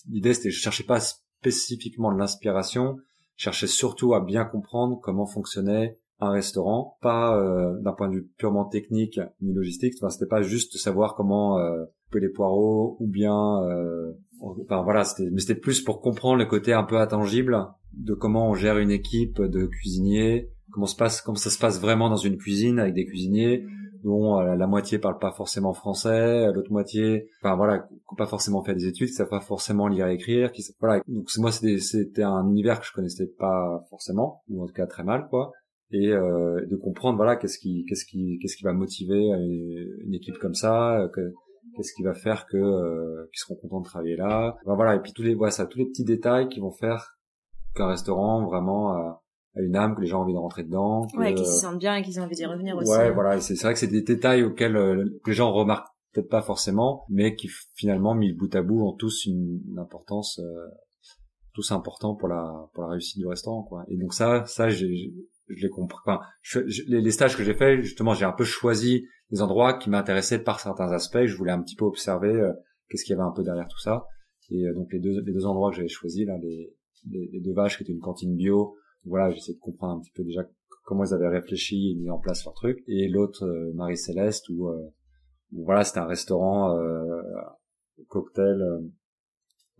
L'idée 0.10 0.34
c'était 0.34 0.50
je 0.50 0.60
cherchais 0.60 0.84
pas 0.84 1.00
spécifiquement 1.00 2.12
de 2.12 2.18
l'inspiration, 2.18 2.98
je 3.36 3.44
cherchais 3.44 3.68
surtout 3.68 4.16
à 4.16 4.22
bien 4.24 4.46
comprendre 4.46 5.00
comment 5.04 5.28
fonctionnait 5.28 6.00
un 6.20 6.32
restaurant, 6.32 6.98
pas 7.02 7.38
euh, 7.38 7.80
d'un 7.82 7.94
point 7.94 8.08
de 8.08 8.16
vue 8.16 8.30
purement 8.38 8.66
technique 8.66 9.20
ni 9.42 9.54
logistique. 9.54 9.96
Enfin, 10.00 10.10
c'était 10.10 10.30
pas 10.30 10.42
juste 10.42 10.78
savoir 10.78 11.16
comment 11.16 11.60
euh, 11.60 11.86
les 12.20 12.30
poireaux 12.30 12.98
ou 13.00 13.08
bien, 13.08 13.64
euh, 13.64 14.12
enfin 14.42 14.82
voilà, 14.84 15.04
c'était, 15.04 15.30
mais 15.32 15.40
c'était 15.40 15.60
plus 15.60 15.82
pour 15.82 16.02
comprendre 16.02 16.38
le 16.38 16.46
côté 16.46 16.74
un 16.74 16.84
peu 16.84 16.98
intangible 16.98 17.68
de 17.94 18.14
comment 18.14 18.50
on 18.50 18.54
gère 18.54 18.78
une 18.78 18.92
équipe 18.92 19.42
de 19.42 19.66
cuisiniers, 19.66 20.50
comment 20.72 20.86
se 20.86 20.96
passe, 20.96 21.22
comment 21.22 21.38
ça 21.38 21.50
se 21.50 21.60
passe 21.60 21.80
vraiment 21.80 22.10
dans 22.10 22.16
une 22.16 22.38
cuisine 22.38 22.80
avec 22.80 22.94
des 22.94 23.06
cuisiniers, 23.06 23.66
dont 24.04 24.40
euh, 24.40 24.56
la 24.56 24.68
moitié 24.68 25.00
parle 25.00 25.18
pas 25.18 25.32
forcément 25.32 25.74
français, 25.74 26.52
l'autre 26.52 26.72
moitié, 26.72 27.30
enfin 27.42 27.56
voilà, 27.56 27.88
pas 28.18 28.28
forcément 28.28 28.64
fait 28.64 28.76
des 28.76 28.88
études, 28.88 29.08
qui 29.08 29.14
savent 29.14 29.30
pas 29.30 29.40
forcément 29.40 29.88
lire 29.88 30.08
et 30.08 30.16
écrire, 30.16 30.52
qui 30.52 30.64
voilà. 30.80 31.02
Donc 31.08 31.30
moi 31.38 31.52
c'était 31.52 32.24
un 32.24 32.48
univers 32.48 32.80
que 32.80 32.86
je 32.86 32.94
connaissais 32.94 33.28
pas 33.28 33.84
forcément, 33.90 34.44
ou 34.50 34.64
en 34.64 34.68
tout 34.68 34.74
cas 34.74 34.88
très 34.88 35.04
mal 35.04 35.28
quoi, 35.30 35.54
et 35.92 36.12
euh, 36.12 36.66
de 36.66 36.76
comprendre 36.76 37.18
voilà 37.18 37.36
qu'est-ce 37.36 37.60
qui 37.60 37.86
qu'est-ce 37.88 38.06
qui 38.06 38.40
qu'est-ce 38.42 38.58
qui 38.58 38.64
va 38.64 38.74
motiver 38.74 39.28
une, 40.06 40.14
équipe 40.14 40.38
comme 40.38 40.56
ça, 40.56 41.10
qu'est-ce 41.76 41.94
qui 41.94 42.04
va 42.04 42.14
faire 42.14 42.48
que 42.48 42.58
euh, 42.58 43.30
qu'ils 43.32 43.40
seront 43.40 43.56
contents 43.56 43.82
de 43.82 43.86
travailler 43.86 44.16
là, 44.16 44.58
voilà 44.66 44.96
et 44.96 45.00
puis 45.00 45.14
tous 45.14 45.24
les 45.24 45.36
voilà 45.36 45.52
ça 45.52 45.66
tous 45.66 45.78
les 45.78 45.86
petits 45.86 46.06
détails 46.06 46.50
qui 46.50 46.60
vont 46.60 46.72
faire 46.72 47.18
qu'un 47.76 47.88
restaurant 47.88 48.46
vraiment 48.46 49.20
une 49.56 49.76
âme, 49.76 49.96
que 49.96 50.02
les 50.02 50.08
gens 50.08 50.20
ont 50.20 50.24
envie 50.24 50.34
de 50.34 50.40
rentrer 50.40 50.64
dedans. 50.64 51.08
ouais, 51.16 51.34
qu'ils 51.34 51.46
se 51.46 51.60
sentent 51.60 51.80
bien 51.80 51.96
et 51.96 52.02
qu'ils 52.02 52.20
ont 52.20 52.24
envie 52.24 52.36
d'y 52.36 52.46
revenir 52.46 52.76
aussi. 52.78 52.92
Ouais, 52.92 53.12
voilà, 53.12 53.40
c'est 53.40 53.60
vrai 53.62 53.74
que 53.74 53.80
c'est 53.80 53.88
des 53.88 54.02
détails 54.02 54.44
auxquels 54.44 54.76
euh, 54.76 55.06
les 55.26 55.34
gens 55.34 55.52
remarquent 55.52 55.88
peut-être 56.12 56.30
pas 56.30 56.42
forcément, 56.42 57.06
mais 57.10 57.36
qui 57.36 57.50
finalement, 57.76 58.16
mis 58.16 58.34
bout 58.34 58.54
à 58.56 58.62
bout, 58.62 58.86
ont 58.86 58.94
tous 58.94 59.26
une, 59.26 59.62
importance, 59.78 60.40
euh, 60.40 60.68
tous 61.54 61.72
importants 61.72 62.16
pour 62.16 62.28
la 62.28 62.70
pour 62.74 62.84
la 62.84 62.90
réussite 62.90 63.18
du 63.18 63.28
restaurant, 63.28 63.64
quoi. 63.64 63.86
Et 63.88 63.98
donc 63.98 64.14
ça, 64.14 64.46
ça, 64.46 64.70
j'ai 64.70 65.14
je 65.48 65.64
les 65.64 65.70
comprends. 65.70 66.00
Enfin, 66.06 66.22
les, 66.88 67.12
stages 67.12 67.38
que 67.38 67.44
j'ai 67.44 67.54
faits, 67.54 67.82
justement, 67.82 68.14
j'ai 68.14 68.26
un 68.26 68.32
peu 68.32 68.44
choisi 68.44 69.08
des 69.32 69.42
endroits 69.42 69.78
qui 69.78 69.90
m'intéressaient 69.90 70.44
par 70.44 70.60
certains 70.60 70.92
aspects. 70.92 71.26
Je 71.26 71.36
voulais 71.36 71.52
un 71.52 71.62
petit 71.62 71.76
peu 71.76 71.86
observer 71.86 72.30
euh, 72.30 72.52
qu'est-ce 72.90 73.04
qu'il 73.04 73.16
y 73.16 73.20
avait 73.20 73.28
un 73.28 73.34
peu 73.34 73.44
derrière 73.44 73.68
tout 73.68 73.80
ça. 73.80 74.06
Et 74.52 74.64
donc 74.74 74.94
les 74.94 75.00
deux 75.00 75.22
les 75.22 75.34
deux 75.34 75.46
endroits 75.48 75.72
que 75.72 75.78
j'avais 75.78 75.88
choisis 75.88 76.26
là, 76.28 76.38
les, 76.38 76.72
les, 77.10 77.42
deux 77.42 77.54
vaches 77.54 77.78
qui 77.78 77.84
étaient 77.84 77.94
une 77.94 78.00
cantine 78.00 78.36
bio 78.36 78.76
voilà, 79.06 79.32
j'essaie 79.32 79.54
de 79.54 79.60
comprendre 79.60 79.98
un 79.98 80.00
petit 80.02 80.12
peu 80.12 80.24
déjà 80.24 80.42
comment 80.84 81.04
ils 81.04 81.14
avaient 81.14 81.28
réfléchi 81.28 81.92
et 81.92 81.96
mis 81.96 82.10
en 82.10 82.20
place 82.20 82.44
leur 82.46 82.54
truc. 82.54 82.84
Et 82.88 83.08
l'autre, 83.08 83.46
euh, 83.46 83.72
Marie-Céleste, 83.74 84.50
où, 84.50 84.68
euh, 84.68 84.94
voilà, 85.52 85.84
c'était 85.84 86.00
un 86.00 86.08
restaurant 86.08 86.76
euh, 86.78 87.22
cocktail. 88.08 88.62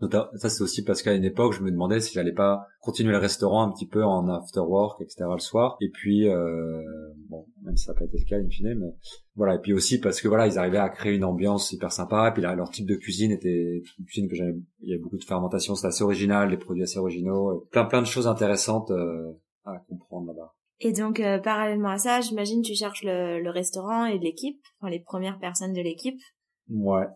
Ça, 0.00 0.48
c'est 0.50 0.62
aussi 0.62 0.84
parce 0.84 1.02
qu'à 1.02 1.14
une 1.14 1.24
époque, 1.24 1.54
je 1.54 1.62
me 1.62 1.70
demandais 1.70 2.00
si 2.00 2.12
j'allais 2.12 2.32
pas 2.32 2.66
continuer 2.80 3.12
le 3.12 3.18
restaurant 3.18 3.62
un 3.62 3.72
petit 3.72 3.86
peu 3.86 4.04
en 4.04 4.28
after 4.28 4.60
work, 4.60 5.00
etc. 5.00 5.24
le 5.32 5.38
soir. 5.38 5.76
Et 5.80 5.88
puis, 5.90 6.28
bon, 7.28 7.46
même 7.62 7.76
si 7.76 7.84
ça 7.84 7.92
n'a 7.92 7.98
pas 7.98 8.04
été 8.04 8.18
le 8.18 8.24
cas 8.24 8.36
in 8.36 8.48
fine, 8.48 8.74
mais 8.74 8.94
voilà. 9.34 9.54
Et 9.54 9.58
puis 9.58 9.72
aussi 9.72 9.98
parce 9.98 10.20
que 10.20 10.28
voilà, 10.28 10.46
ils 10.46 10.58
arrivaient 10.58 10.78
à 10.78 10.88
créer 10.88 11.14
une 11.14 11.24
ambiance 11.24 11.72
hyper 11.72 11.92
sympa. 11.92 12.28
Et 12.28 12.32
puis 12.32 12.42
là, 12.42 12.54
leur 12.54 12.70
type 12.70 12.86
de 12.86 12.96
cuisine 12.96 13.32
était 13.32 13.82
une 13.98 14.04
cuisine 14.04 14.28
que 14.28 14.36
j'avais. 14.36 14.54
Il 14.80 14.90
y 14.90 14.92
avait 14.92 15.02
beaucoup 15.02 15.18
de 15.18 15.24
fermentation, 15.24 15.74
c'était 15.74 15.88
assez 15.88 16.04
original, 16.04 16.50
des 16.50 16.58
produits 16.58 16.82
assez 16.82 16.98
originaux, 16.98 17.66
plein 17.70 17.84
plein 17.84 18.02
de 18.02 18.06
choses 18.06 18.26
intéressantes 18.26 18.92
à 19.64 19.78
comprendre 19.88 20.28
là-bas. 20.28 20.54
Et 20.80 20.92
donc, 20.92 21.20
euh, 21.20 21.38
parallèlement 21.38 21.90
à 21.90 21.98
ça, 21.98 22.20
j'imagine 22.20 22.62
tu 22.62 22.74
cherches 22.74 23.02
le, 23.02 23.40
le 23.40 23.50
restaurant 23.50 24.04
et 24.04 24.18
l'équipe, 24.18 24.60
enfin 24.78 24.90
les 24.90 25.00
premières 25.00 25.38
personnes 25.38 25.72
de 25.72 25.80
l'équipe. 25.80 26.20
Ouais. 26.68 27.06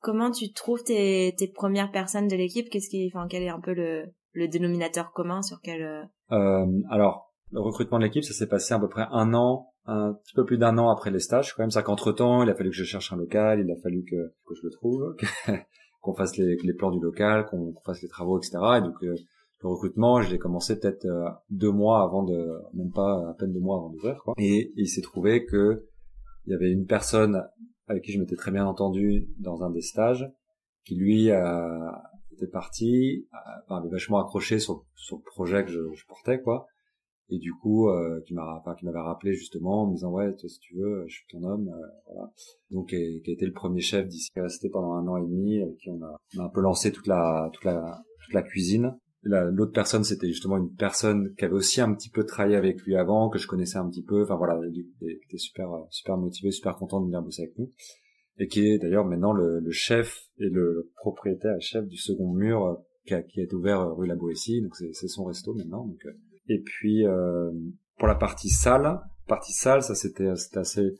Comment 0.00 0.30
tu 0.30 0.52
trouves 0.52 0.82
tes, 0.82 1.34
tes 1.36 1.48
premières 1.48 1.90
personnes 1.90 2.28
de 2.28 2.36
l'équipe? 2.36 2.68
Qu'est-ce 2.70 2.88
qui, 2.88 3.10
enfin, 3.12 3.26
quel 3.28 3.42
est 3.42 3.48
un 3.48 3.60
peu 3.60 3.74
le, 3.74 4.06
le 4.32 4.48
dénominateur 4.48 5.12
commun 5.12 5.42
sur 5.42 5.60
quel 5.62 5.82
euh, 5.82 6.02
euh 6.32 6.66
Alors, 6.90 7.32
le 7.52 7.60
recrutement 7.60 7.98
de 7.98 8.04
l'équipe, 8.04 8.24
ça 8.24 8.32
s'est 8.32 8.48
passé 8.48 8.74
à 8.74 8.78
peu 8.78 8.88
près 8.88 9.06
un 9.10 9.34
an, 9.34 9.72
un 9.86 10.14
petit 10.14 10.34
peu 10.34 10.44
plus 10.44 10.58
d'un 10.58 10.78
an 10.78 10.90
après 10.90 11.10
les 11.10 11.20
stages. 11.20 11.54
Quand 11.54 11.62
même, 11.62 11.70
ça 11.70 11.82
qu'entre 11.82 12.12
temps, 12.12 12.42
il 12.42 12.50
a 12.50 12.54
fallu 12.54 12.70
que 12.70 12.76
je 12.76 12.84
cherche 12.84 13.12
un 13.12 13.16
local, 13.16 13.60
il 13.60 13.70
a 13.70 13.76
fallu 13.82 14.04
que, 14.04 14.32
je 14.54 14.60
le 14.62 14.70
trouve, 14.70 15.16
qu'on 16.00 16.14
fasse 16.14 16.36
les, 16.36 16.56
les 16.62 16.74
plans 16.74 16.90
du 16.90 17.00
local, 17.00 17.46
qu'on 17.46 17.74
fasse 17.84 18.02
les 18.02 18.08
travaux, 18.08 18.38
etc. 18.38 18.58
Et 18.78 18.80
donc 18.80 18.94
euh, 19.02 19.14
le 19.62 19.68
recrutement, 19.68 20.22
je 20.22 20.30
l'ai 20.30 20.38
commencé 20.38 20.78
peut-être 20.78 21.04
euh, 21.04 21.28
deux 21.50 21.70
mois 21.70 22.02
avant 22.02 22.22
de, 22.22 22.48
même 22.72 22.92
pas 22.92 23.30
à 23.30 23.34
peine 23.38 23.52
deux 23.52 23.60
mois 23.60 23.76
avant 23.76 23.90
d'ouvrir, 23.90 24.16
quoi. 24.24 24.34
Et, 24.38 24.72
il 24.76 24.88
s'est 24.88 25.02
trouvé 25.02 25.44
que 25.44 25.86
il 26.46 26.52
y 26.52 26.54
avait 26.54 26.70
une 26.70 26.86
personne 26.86 27.42
avec 27.90 28.04
qui 28.04 28.12
je 28.12 28.20
m'étais 28.20 28.36
très 28.36 28.52
bien 28.52 28.66
entendu 28.66 29.28
dans 29.38 29.64
un 29.64 29.70
des 29.70 29.82
stages, 29.82 30.30
qui 30.84 30.94
lui 30.94 31.30
euh, 31.30 31.90
était 32.32 32.46
parti, 32.46 33.26
euh, 33.34 33.74
avait 33.74 33.88
vachement 33.88 34.20
accroché 34.20 34.60
sur, 34.60 34.86
sur 34.94 35.16
le 35.16 35.22
projet 35.24 35.64
que 35.64 35.70
je, 35.70 36.06
portais, 36.06 36.40
quoi. 36.40 36.68
Et 37.30 37.38
du 37.38 37.52
coup, 37.52 37.88
euh, 37.88 38.20
qui 38.26 38.34
m'a, 38.34 38.58
enfin, 38.60 38.76
qui 38.76 38.84
m'avait 38.84 39.00
rappelé 39.00 39.34
justement 39.34 39.82
en 39.82 39.86
me 39.88 39.94
disant 39.94 40.10
ouais, 40.10 40.32
si 40.36 40.58
tu 40.60 40.76
veux, 40.76 41.04
je 41.08 41.14
suis 41.14 41.26
ton 41.30 41.42
homme, 41.42 41.68
euh, 41.68 41.86
voilà. 42.06 42.30
Donc, 42.70 42.90
qui 42.90 42.94
a 42.96 43.32
été 43.32 43.44
le 43.44 43.52
premier 43.52 43.80
chef 43.80 44.06
d'ici, 44.06 44.30
qui 44.32 44.38
est 44.38 44.42
resté 44.42 44.70
pendant 44.70 44.92
un 44.94 45.08
an 45.08 45.16
et 45.16 45.26
demi, 45.26 45.60
avec 45.60 45.76
qui 45.78 45.90
on 45.90 46.00
a, 46.02 46.16
on 46.36 46.42
a 46.42 46.44
un 46.44 46.48
peu 46.48 46.60
lancé 46.60 46.92
toute 46.92 47.08
la, 47.08 47.50
toute 47.52 47.64
la, 47.64 48.00
toute 48.24 48.34
la 48.34 48.42
cuisine 48.42 48.96
l'autre 49.22 49.72
personne 49.72 50.04
c'était 50.04 50.28
justement 50.28 50.56
une 50.56 50.74
personne 50.74 51.34
qui 51.36 51.44
avait 51.44 51.54
aussi 51.54 51.80
un 51.80 51.92
petit 51.94 52.10
peu 52.10 52.24
travaillé 52.24 52.56
avec 52.56 52.82
lui 52.82 52.96
avant 52.96 53.28
que 53.28 53.38
je 53.38 53.46
connaissais 53.46 53.76
un 53.76 53.88
petit 53.88 54.02
peu. 54.02 54.22
Enfin 54.22 54.36
voilà 54.36 54.58
qui 54.72 54.86
était 55.00 55.38
super 55.38 55.68
super 55.90 56.16
motivé 56.16 56.50
super 56.50 56.76
content 56.76 57.00
de 57.00 57.06
venir 57.06 57.22
bosser 57.22 57.42
avec 57.42 57.58
nous. 57.58 57.70
Et 58.38 58.48
qui 58.48 58.66
est 58.66 58.78
d'ailleurs 58.78 59.04
maintenant 59.04 59.32
le, 59.32 59.62
chef 59.70 60.22
et 60.38 60.48
le 60.48 60.90
propriétaire 60.96 61.60
chef 61.60 61.86
du 61.86 61.96
second 61.96 62.32
mur 62.32 62.64
euh, 62.64 62.74
qui 63.06 63.14
a, 63.14 63.22
qui 63.22 63.42
a 63.42 63.54
ouvert 63.54 63.80
euh, 63.80 63.92
rue 63.92 64.06
La 64.06 64.16
Boétie. 64.16 64.62
Donc 64.62 64.74
c'est 64.76 65.08
son 65.08 65.24
resto 65.24 65.52
maintenant 65.54 65.84
donc 65.86 65.98
euh. 66.06 66.12
et 66.48 66.60
puis 66.60 67.04
pour 67.98 68.08
la 68.08 68.14
partie 68.14 68.48
salle 68.48 69.00
partie 69.28 69.52
salle 69.52 69.82
ça 69.82 69.94
c'était 69.94 70.34
c'était 70.36 70.58
assez 70.58 70.94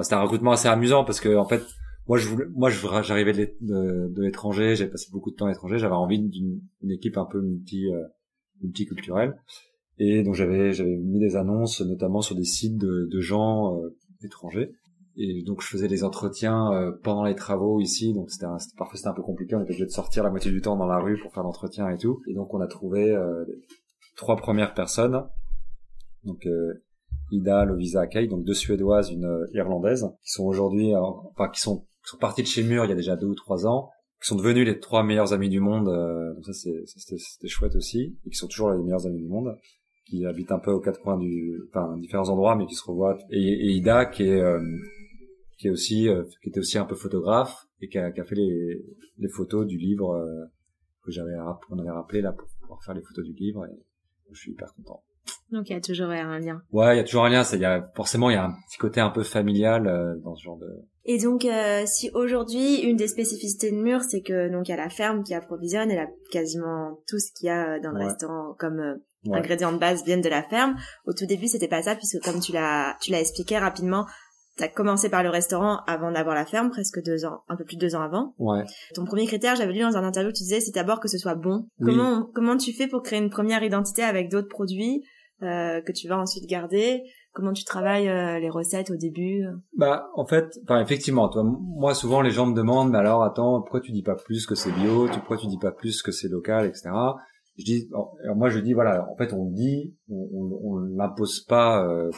c'était 0.00 0.14
un 0.14 0.22
recrutement 0.22 0.52
assez 0.52 0.68
amusant 0.68 1.04
parce 1.04 1.20
que 1.20 1.36
en 1.36 1.46
fait 1.46 1.62
moi 2.06 2.18
je 2.18 2.28
voulais, 2.28 2.44
moi 2.54 2.70
j'arrivais 2.70 3.32
de, 3.32 4.20
l'étranger, 4.20 4.76
j'ai 4.76 4.86
passé 4.86 5.08
beaucoup 5.10 5.30
de 5.30 5.36
temps 5.36 5.46
à 5.46 5.50
l'étranger, 5.50 5.78
j'avais 5.78 5.94
envie 5.94 6.20
d'une 6.20 6.90
équipe 6.90 7.16
un 7.16 7.24
peu 7.24 7.40
multi 7.40 7.90
euh, 7.90 8.02
multiculturelle. 8.62 9.36
Et 9.98 10.22
donc 10.22 10.34
j'avais 10.34 10.72
j'avais 10.72 10.96
mis 10.96 11.20
des 11.20 11.36
annonces 11.36 11.80
notamment 11.80 12.20
sur 12.20 12.34
des 12.34 12.44
sites 12.44 12.76
de, 12.76 13.20
gens 13.20 13.78
euh, 13.78 13.96
étrangers. 14.22 14.72
Et 15.16 15.42
donc 15.44 15.62
je 15.62 15.68
faisais 15.68 15.86
des 15.86 16.02
entretiens 16.02 16.72
euh, 16.72 16.92
pendant 17.02 17.24
les 17.24 17.36
travaux 17.36 17.80
ici. 17.80 18.12
Donc 18.12 18.30
c'était 18.30 18.46
parfois 18.76 18.96
c'était 18.96 19.08
un 19.08 19.14
peu 19.14 19.22
compliqué. 19.22 19.54
On 19.54 19.60
était 19.60 19.70
obligé 19.70 19.86
de 19.86 19.90
sortir 19.90 20.24
la 20.24 20.30
moitié 20.30 20.50
du 20.50 20.60
temps 20.60 20.76
dans 20.76 20.86
la 20.86 20.98
rue 20.98 21.18
pour 21.20 21.32
faire 21.32 21.44
l'entretien 21.44 21.88
et 21.88 21.96
tout. 21.96 22.20
Et 22.28 22.34
donc 22.34 22.52
on 22.52 22.60
a 22.60 22.66
trouvé 22.66 23.12
euh, 23.12 23.44
trois 24.16 24.36
premières 24.36 24.74
personnes. 24.74 25.24
Donc 26.24 26.48
Ida, 27.30 27.66
Lovisa 27.66 28.06
Kay, 28.06 28.28
donc 28.28 28.44
deux 28.44 28.54
suédoises, 28.54 29.10
une 29.10 29.46
irlandaise, 29.52 30.06
qui 30.22 30.30
sont 30.30 30.44
aujourd'hui, 30.44 30.96
enfin 30.96 31.50
qui 31.50 31.60
sont 31.60 31.84
qui 32.04 32.10
sont 32.10 32.18
partis 32.18 32.42
de 32.42 32.46
chez 32.46 32.62
Mur 32.62 32.84
il 32.84 32.88
y 32.88 32.92
a 32.92 32.96
déjà 32.96 33.16
deux 33.16 33.26
ou 33.26 33.34
trois 33.34 33.66
ans, 33.66 33.90
qui 34.20 34.28
sont 34.28 34.36
devenus 34.36 34.66
les 34.66 34.78
trois 34.78 35.02
meilleurs 35.02 35.32
amis 35.32 35.48
du 35.48 35.60
monde. 35.60 35.88
Euh, 35.88 36.34
donc 36.34 36.44
ça, 36.44 36.52
c'était 36.52 37.48
chouette 37.48 37.74
aussi, 37.76 38.16
et 38.24 38.30
qui 38.30 38.36
sont 38.36 38.46
toujours 38.46 38.70
les 38.70 38.82
meilleurs 38.82 39.06
amis 39.06 39.18
du 39.18 39.28
monde, 39.28 39.56
qui 40.06 40.24
habitent 40.26 40.52
un 40.52 40.58
peu 40.58 40.70
aux 40.70 40.80
quatre 40.80 41.00
coins 41.00 41.18
du, 41.18 41.60
enfin 41.68 41.96
différents 41.98 42.28
endroits, 42.28 42.56
mais 42.56 42.66
qui 42.66 42.74
se 42.74 42.84
revoient. 42.84 43.18
Et, 43.30 43.40
et 43.40 43.70
Ida, 43.72 44.06
qui 44.06 44.24
est 44.24 44.40
euh, 44.40 44.60
qui 45.58 45.68
est 45.68 45.70
aussi, 45.70 46.08
euh, 46.08 46.24
qui 46.42 46.50
était 46.50 46.60
aussi 46.60 46.78
un 46.78 46.84
peu 46.84 46.94
photographe 46.94 47.66
et 47.80 47.88
qui 47.88 47.98
a, 47.98 48.10
qui 48.12 48.20
a 48.20 48.24
fait 48.24 48.34
les, 48.34 48.84
les 49.18 49.28
photos 49.28 49.66
du 49.66 49.78
livre 49.78 50.14
que 51.04 51.10
j'avais, 51.10 51.34
qu'on 51.68 51.78
avait 51.78 51.90
rappelé 51.90 52.22
là 52.22 52.32
pour 52.32 52.48
pouvoir 52.60 52.82
faire 52.82 52.94
les 52.94 53.02
photos 53.02 53.24
du 53.24 53.32
livre. 53.32 53.64
Et 53.66 53.82
je 54.32 54.40
suis 54.40 54.52
hyper 54.52 54.74
content. 54.74 55.02
Donc 55.50 55.70
il 55.70 55.72
y 55.72 55.76
a 55.76 55.80
toujours 55.80 56.08
un 56.08 56.38
lien. 56.38 56.62
Ouais, 56.72 56.94
il 56.94 56.98
y 56.98 57.00
a 57.00 57.04
toujours 57.04 57.24
un 57.24 57.30
lien. 57.30 57.42
Il 57.52 57.60
y 57.60 57.64
a 57.64 57.82
forcément 57.94 58.30
il 58.30 58.34
y 58.34 58.36
a 58.36 58.44
un 58.44 58.52
petit 58.66 58.78
côté 58.78 59.00
un 59.00 59.10
peu 59.10 59.22
familial 59.22 59.86
euh, 59.86 60.16
dans 60.18 60.34
ce 60.34 60.42
genre 60.42 60.58
de. 60.58 60.68
Et 61.06 61.18
donc 61.18 61.44
euh, 61.44 61.82
si 61.86 62.10
aujourd'hui 62.14 62.80
une 62.80 62.96
des 62.96 63.08
spécificités 63.08 63.70
de 63.70 63.76
Mur, 63.76 64.00
c'est 64.02 64.22
que 64.22 64.50
donc 64.50 64.68
il 64.68 64.70
y 64.70 64.74
a 64.74 64.76
la 64.78 64.88
ferme 64.88 65.22
qui 65.22 65.34
approvisionne 65.34 65.90
et 65.90 65.98
a 65.98 66.06
quasiment 66.30 67.00
tout 67.06 67.18
ce 67.18 67.30
qu'il 67.32 67.46
y 67.48 67.50
a 67.50 67.78
dans 67.78 67.92
le 67.92 68.04
restaurant 68.04 68.54
comme 68.58 68.80
euh, 68.80 68.94
ingrédients 69.32 69.72
de 69.72 69.78
base 69.78 70.04
viennent 70.04 70.22
de 70.22 70.28
la 70.30 70.42
ferme. 70.42 70.76
Au 71.06 71.12
tout 71.12 71.26
début 71.26 71.46
c'était 71.46 71.68
pas 71.68 71.82
ça 71.82 71.94
puisque 71.94 72.22
comme 72.24 72.40
tu 72.40 72.52
l'as 72.52 72.96
tu 73.00 73.10
l'as 73.10 73.20
expliqué 73.20 73.58
rapidement, 73.58 74.06
T'as 74.56 74.68
commencé 74.68 75.08
par 75.08 75.24
le 75.24 75.30
restaurant 75.30 75.80
avant 75.88 76.12
d'avoir 76.12 76.36
la 76.36 76.46
ferme, 76.46 76.70
presque 76.70 77.02
deux 77.02 77.24
ans, 77.24 77.42
un 77.48 77.56
peu 77.56 77.64
plus 77.64 77.74
de 77.74 77.80
deux 77.80 77.96
ans 77.96 78.02
avant. 78.02 78.34
Ouais. 78.38 78.62
Ton 78.94 79.04
premier 79.04 79.26
critère, 79.26 79.56
j'avais 79.56 79.72
lu 79.72 79.80
dans 79.80 79.96
un 79.96 80.04
interview, 80.04 80.30
tu 80.30 80.44
disais, 80.44 80.60
c'est 80.60 80.70
d'abord 80.70 81.00
que 81.00 81.08
ce 81.08 81.18
soit 81.18 81.34
bon. 81.34 81.66
Comment 81.82 82.30
comment 82.32 82.56
tu 82.56 82.72
fais 82.72 82.86
pour 82.86 83.02
créer 83.02 83.18
une 83.18 83.30
première 83.30 83.64
identité 83.64 84.04
avec 84.04 84.30
d'autres 84.30 84.48
produits 84.48 85.02
euh, 85.44 85.80
que 85.80 85.92
tu 85.92 86.08
vas 86.08 86.18
ensuite 86.18 86.48
garder 86.48 87.02
Comment 87.32 87.52
tu 87.52 87.64
travailles 87.64 88.08
euh, 88.08 88.38
les 88.38 88.48
recettes 88.48 88.92
au 88.92 88.96
début? 88.96 89.44
Bah, 89.76 90.08
en 90.14 90.24
fait, 90.24 90.56
enfin 90.62 90.80
effectivement, 90.80 91.28
toi, 91.28 91.42
moi 91.42 91.92
souvent 91.92 92.20
les 92.20 92.30
gens 92.30 92.46
me 92.46 92.54
demandent, 92.54 92.92
mais 92.92 92.98
alors 92.98 93.24
attends, 93.24 93.60
pourquoi 93.60 93.80
tu 93.80 93.90
dis 93.90 94.04
pas 94.04 94.14
plus 94.14 94.46
que 94.46 94.54
c'est 94.54 94.70
bio? 94.70 95.08
Pourquoi 95.08 95.36
tu 95.36 95.48
dis 95.48 95.58
pas 95.58 95.72
plus 95.72 96.00
que 96.02 96.12
c'est 96.12 96.28
local, 96.28 96.64
etc. 96.64 96.90
Je 97.58 97.64
dis, 97.64 97.90
moi 98.36 98.50
je 98.50 98.60
dis 98.60 98.72
voilà, 98.72 99.08
en 99.10 99.16
fait 99.16 99.32
on 99.32 99.46
dit, 99.46 99.96
on, 100.08 100.60
on 100.62 100.76
l'impose 100.96 101.40
pas. 101.40 101.84
Euh, 101.84 102.08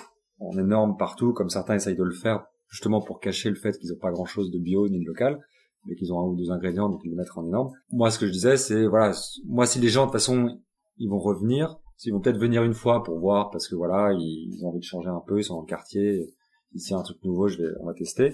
en 0.40 0.58
énorme 0.58 0.96
partout, 0.96 1.32
comme 1.32 1.48
certains 1.48 1.74
essayent 1.74 1.96
de 1.96 2.02
le 2.02 2.14
faire 2.14 2.44
justement 2.68 3.00
pour 3.00 3.20
cacher 3.20 3.48
le 3.48 3.56
fait 3.56 3.78
qu'ils 3.78 3.90
n'ont 3.90 3.98
pas 3.98 4.10
grand 4.10 4.24
chose 4.24 4.50
de 4.50 4.58
bio 4.58 4.88
ni 4.88 5.00
de 5.00 5.06
local, 5.06 5.40
mais 5.86 5.94
qu'ils 5.94 6.12
ont 6.12 6.20
un 6.20 6.24
ou 6.24 6.36
deux 6.36 6.50
ingrédients, 6.50 6.88
donc 6.88 7.00
ils 7.04 7.10
le 7.10 7.16
mettent 7.16 7.28
en 7.36 7.46
énorme. 7.46 7.70
Moi, 7.90 8.10
ce 8.10 8.18
que 8.18 8.26
je 8.26 8.32
disais, 8.32 8.56
c'est, 8.56 8.86
voilà, 8.86 9.12
moi, 9.46 9.66
si 9.66 9.78
les 9.78 9.88
gens, 9.88 10.02
de 10.02 10.06
toute 10.06 10.14
façon, 10.14 10.60
ils 10.98 11.08
vont 11.08 11.18
revenir, 11.18 11.78
s'ils 11.96 12.12
vont 12.12 12.20
peut-être 12.20 12.38
venir 12.38 12.62
une 12.62 12.74
fois 12.74 13.02
pour 13.02 13.18
voir, 13.18 13.50
parce 13.50 13.68
que 13.68 13.74
voilà, 13.74 14.12
ils, 14.12 14.64
ont 14.64 14.68
envie 14.68 14.80
de 14.80 14.84
changer 14.84 15.08
un 15.08 15.22
peu, 15.26 15.38
ils 15.38 15.44
sont 15.44 15.54
dans 15.54 15.62
le 15.62 15.66
quartier, 15.66 16.34
ici 16.74 16.94
un 16.94 17.02
truc 17.02 17.22
nouveau, 17.24 17.48
je 17.48 17.58
vais, 17.58 17.68
on 17.80 17.86
va 17.86 17.94
tester. 17.94 18.32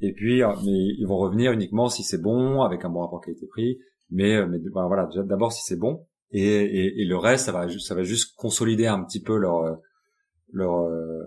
Et 0.00 0.12
puis, 0.12 0.42
euh, 0.42 0.48
mais 0.64 0.94
ils 0.98 1.06
vont 1.06 1.18
revenir 1.18 1.52
uniquement 1.52 1.88
si 1.88 2.02
c'est 2.02 2.20
bon, 2.20 2.62
avec 2.62 2.84
un 2.84 2.90
bon 2.90 3.00
rapport 3.00 3.20
qualité-prix, 3.20 3.78
mais, 4.10 4.46
mais 4.46 4.58
ben, 4.58 4.86
voilà, 4.86 5.08
d'abord 5.24 5.52
si 5.52 5.62
c'est 5.62 5.78
bon, 5.78 6.06
et, 6.32 7.04
le 7.04 7.16
reste, 7.16 7.46
ça 7.46 7.52
va, 7.52 7.68
ça 7.68 7.94
va 7.94 8.02
juste 8.02 8.34
consolider 8.36 8.86
un 8.86 9.04
petit 9.04 9.20
peu 9.20 9.36
leur 9.36 9.78
leur 10.50 10.80
euh, 10.80 11.22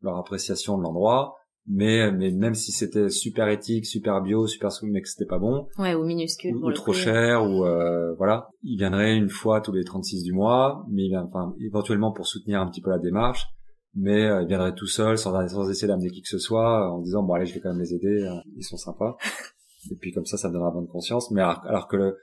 leur 0.00 0.16
appréciation 0.16 0.78
de 0.78 0.82
l'endroit 0.82 1.36
mais 1.66 2.10
mais 2.12 2.30
même 2.30 2.54
si 2.54 2.72
c'était 2.72 3.08
super 3.08 3.48
éthique 3.48 3.86
super 3.86 4.20
bio 4.20 4.46
super 4.46 4.70
mais 4.82 5.00
que 5.00 5.08
c'était 5.08 5.26
pas 5.26 5.38
bon. 5.38 5.68
Ouais 5.78 5.94
ou 5.94 6.04
minuscule 6.04 6.56
ou, 6.56 6.72
trop 6.72 6.92
cher 6.92 7.44
ou 7.44 7.64
euh, 7.64 8.14
voilà. 8.14 8.48
Il 8.62 8.78
viendrait 8.78 9.16
une 9.16 9.28
fois 9.28 9.60
tous 9.60 9.72
les 9.72 9.84
36 9.84 10.24
du 10.24 10.32
mois 10.32 10.84
mais 10.90 11.04
il 11.06 11.16
enfin 11.16 11.54
éventuellement 11.60 12.12
pour 12.12 12.26
soutenir 12.26 12.60
un 12.60 12.68
petit 12.68 12.80
peu 12.80 12.90
la 12.90 12.98
démarche 12.98 13.46
mais 13.94 14.24
euh, 14.24 14.42
il 14.42 14.48
viendrait 14.48 14.74
tout 14.74 14.86
seul 14.86 15.18
sans 15.18 15.48
sans 15.48 15.70
essayer 15.70 15.88
d'amener 15.88 16.10
qui 16.10 16.22
que 16.22 16.28
ce 16.28 16.38
soit 16.38 16.90
en 16.90 17.00
disant 17.00 17.22
bon 17.22 17.34
allez 17.34 17.46
je 17.46 17.54
vais 17.54 17.60
quand 17.60 17.70
même 17.70 17.80
les 17.80 17.94
aider 17.94 18.26
hein, 18.26 18.42
ils 18.56 18.64
sont 18.64 18.76
sympas. 18.76 19.16
Et 19.90 19.96
puis 19.96 20.12
comme 20.12 20.26
ça 20.26 20.36
ça 20.36 20.48
me 20.48 20.54
donnera 20.54 20.70
bonne 20.70 20.88
conscience. 20.88 21.30
Mais 21.32 21.42
alors, 21.42 21.64
alors 21.66 21.88
que 21.88 21.96
le, 21.96 22.16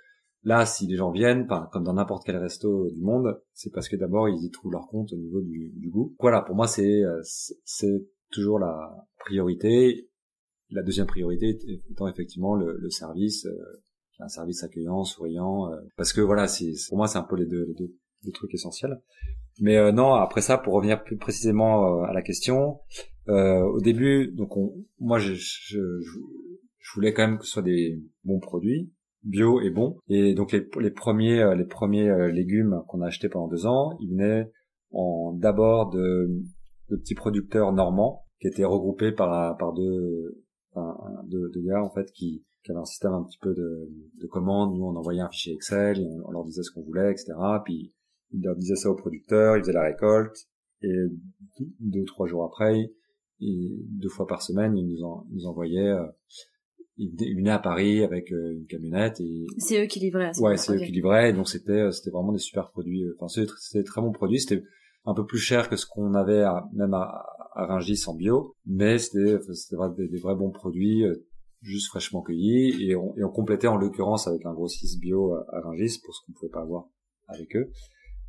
Là, 0.43 0.65
si 0.65 0.87
les 0.87 0.95
gens 0.95 1.11
viennent, 1.11 1.47
comme 1.71 1.83
dans 1.83 1.93
n'importe 1.93 2.25
quel 2.25 2.37
resto 2.37 2.89
du 2.91 3.01
monde, 3.01 3.41
c'est 3.53 3.73
parce 3.73 3.89
que 3.89 3.97
d'abord 3.97 4.29
ils 4.29 4.41
y 4.45 4.49
trouvent 4.49 4.71
leur 4.71 4.87
compte 4.87 5.11
au 5.11 5.17
niveau 5.17 5.41
du, 5.41 5.89
goût. 5.89 6.15
Voilà, 6.19 6.41
pour 6.41 6.55
moi 6.55 6.65
c'est 6.65 7.03
euh, 7.03 7.19
c'est 7.65 8.05
toujours 8.31 8.59
la 8.59 9.05
priorité. 9.19 10.09
La 10.71 10.83
deuxième 10.83 11.07
priorité 11.07 11.57
étant 11.89 12.07
effectivement 12.07 12.55
le, 12.55 12.89
service, 12.89 13.45
euh, 13.45 13.83
un 14.19 14.27
service 14.27 14.63
accueillant, 14.63 15.03
souriant, 15.03 15.71
euh, 15.71 15.77
parce 15.97 16.13
que 16.13 16.21
voilà, 16.21 16.45
pour 16.89 16.97
moi 16.97 17.07
c'est 17.07 17.17
un 17.17 17.23
peu 17.23 17.35
les 17.35 17.47
deux, 17.47 17.65
les 17.65 17.73
deux, 17.73 18.31
trucs 18.33 18.53
essentiels. 18.53 19.01
Mais 19.61 19.91
non, 19.91 20.13
après 20.13 20.41
ça, 20.41 20.57
pour 20.57 20.73
revenir 20.75 21.03
plus 21.03 21.17
précisément 21.17 22.03
à 22.03 22.13
la 22.13 22.21
question, 22.21 22.79
au 23.27 23.79
début, 23.81 24.31
donc 24.31 24.51
moi 24.99 25.19
je, 25.19 25.33
je, 25.33 25.79
je 25.99 26.93
voulais 26.93 27.13
quand 27.13 27.27
même 27.27 27.39
que 27.39 27.45
ce 27.45 27.51
soit 27.51 27.61
des 27.61 28.01
bons 28.23 28.39
produits 28.39 28.91
bio 29.23 29.61
et 29.61 29.69
bon. 29.69 29.97
Et 30.07 30.33
donc 30.33 30.51
les, 30.51 30.67
les 30.79 30.91
premiers 30.91 31.55
les 31.55 31.65
premiers 31.65 32.09
euh, 32.09 32.31
légumes 32.31 32.81
qu'on 32.87 33.01
a 33.01 33.07
achetés 33.07 33.29
pendant 33.29 33.47
deux 33.47 33.65
ans, 33.65 33.97
ils 33.99 34.11
venaient 34.11 34.51
en 34.91 35.33
d'abord 35.33 35.89
de, 35.89 36.29
de 36.89 36.95
petits 36.95 37.15
producteurs 37.15 37.71
normands 37.73 38.25
qui 38.39 38.47
étaient 38.47 38.65
regroupés 38.65 39.11
par 39.11 39.57
par 39.57 39.73
deux 39.73 40.43
enfin, 40.73 40.97
deux, 41.25 41.51
gars 41.57 41.83
en 41.83 41.89
fait 41.89 42.11
qui, 42.11 42.45
qui 42.63 42.71
avaient 42.71 42.79
un 42.79 42.85
système 42.85 43.13
un 43.13 43.23
petit 43.23 43.39
peu 43.39 43.53
de, 43.53 43.89
de 44.21 44.27
commandes. 44.27 44.75
Nous 44.75 44.85
on 44.85 44.95
envoyait 44.95 45.21
un 45.21 45.29
fichier 45.29 45.53
Excel, 45.53 46.05
on, 46.25 46.31
leur 46.31 46.45
disait 46.45 46.63
ce 46.63 46.71
qu'on 46.71 46.83
voulait, 46.83 47.11
etc. 47.11 47.33
Puis 47.65 47.93
ils 48.31 48.43
leur 48.43 48.55
disaient 48.55 48.75
ça 48.75 48.89
aux 48.89 48.95
producteurs, 48.95 49.57
ils 49.57 49.61
faisaient 49.61 49.73
la 49.73 49.83
récolte 49.83 50.47
et 50.81 50.95
deux 51.79 52.01
ou 52.01 52.05
trois 52.05 52.27
jours 52.27 52.45
après, 52.45 52.91
deux 53.41 54.09
fois 54.09 54.27
par 54.27 54.41
semaine, 54.41 54.77
ils 54.77 54.87
nous, 54.87 55.03
en, 55.03 55.25
ils 55.29 55.35
nous 55.35 55.45
envoyaient 55.45 55.89
euh, 55.89 56.05
il 56.99 57.35
venait 57.37 57.49
à 57.49 57.59
Paris 57.59 58.03
avec 58.03 58.31
euh, 58.31 58.53
une 58.53 58.65
camionnette 58.65 59.19
et 59.21 59.45
c'est 59.57 59.81
eux 59.81 59.87
qui 59.87 59.99
livraient. 59.99 60.31
ouais, 60.39 60.57
c'est 60.57 60.73
eux 60.73 60.79
qui 60.79 60.91
livraient. 60.91 61.29
Et 61.29 61.33
donc 61.33 61.47
c'était 61.47 61.71
euh, 61.71 61.91
c'était 61.91 62.11
vraiment 62.11 62.33
des 62.33 62.39
super 62.39 62.69
produits. 62.71 63.03
Euh, 63.03 63.15
enfin 63.19 63.43
c'était 63.57 63.83
très 63.83 64.01
bons 64.01 64.11
produits. 64.11 64.41
C'était 64.41 64.63
un 65.05 65.13
peu 65.13 65.25
plus 65.25 65.39
cher 65.39 65.69
que 65.69 65.75
ce 65.75 65.85
qu'on 65.85 66.13
avait 66.13 66.41
à, 66.41 66.67
même 66.73 66.93
à, 66.93 67.25
à 67.53 67.65
Rungis 67.65 68.03
en 68.07 68.15
bio, 68.15 68.55
mais 68.65 68.97
c'était 68.97 69.37
des, 69.97 70.07
des, 70.07 70.19
vrais 70.19 70.35
bons 70.35 70.51
produits 70.51 71.03
juste 71.61 71.87
fraîchement 71.87 72.21
cueillis 72.21 72.89
et 72.89 72.95
on, 72.95 73.15
et 73.17 73.23
on 73.23 73.29
complétait 73.29 73.67
en 73.67 73.75
l'occurrence 73.75 74.27
avec 74.27 74.45
un 74.45 74.53
grossiste 74.53 74.99
bio 74.99 75.33
à 75.33 75.61
Rungis 75.61 75.99
pour 76.03 76.15
ce 76.15 76.25
qu'on 76.25 76.33
pouvait 76.33 76.51
pas 76.51 76.61
avoir 76.61 76.85
avec 77.27 77.55
eux. 77.55 77.71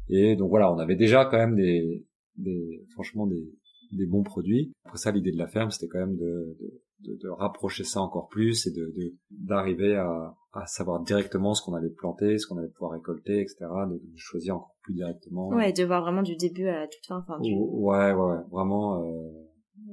Et 0.08 0.36
donc 0.36 0.50
voilà, 0.50 0.72
on 0.72 0.78
avait 0.78 0.96
déjà 0.96 1.24
quand 1.24 1.38
même 1.38 1.56
des 1.56 2.04
des 2.36 2.84
franchement 2.92 3.26
des 3.26 3.52
des 3.92 4.06
bons 4.06 4.22
produits. 4.22 4.72
Après 4.84 4.98
ça, 4.98 5.10
l'idée 5.12 5.32
de 5.32 5.38
la 5.38 5.48
ferme, 5.48 5.70
c'était 5.70 5.88
quand 5.88 5.98
même 5.98 6.16
de, 6.16 6.56
de 6.60 6.80
de, 7.02 7.16
de, 7.22 7.28
rapprocher 7.28 7.84
ça 7.84 8.00
encore 8.00 8.28
plus 8.28 8.66
et 8.66 8.70
de 8.72 8.92
d'arriver 9.30 9.96
à, 9.96 10.34
à 10.52 10.66
savoir 10.66 11.00
directement 11.02 11.54
ce 11.54 11.62
qu'on 11.62 11.74
allait 11.74 11.90
planter, 11.90 12.38
ce 12.38 12.46
qu'on 12.46 12.58
allait 12.58 12.68
pouvoir 12.68 12.92
récolter, 12.92 13.40
etc. 13.40 13.56
De, 13.88 14.00
choisir 14.16 14.56
encore 14.56 14.76
plus 14.82 14.94
directement. 14.94 15.48
Ouais, 15.48 15.72
de 15.72 15.84
voir 15.84 16.02
vraiment 16.02 16.22
du 16.22 16.36
début 16.36 16.66
à 16.66 16.80
la 16.80 16.86
toute 16.86 17.06
fin. 17.06 17.18
Enfin, 17.18 17.38
ouais, 17.40 18.12
ouais, 18.12 18.14
ouais, 18.14 18.42
vraiment. 18.50 19.02
Euh, 19.02 19.30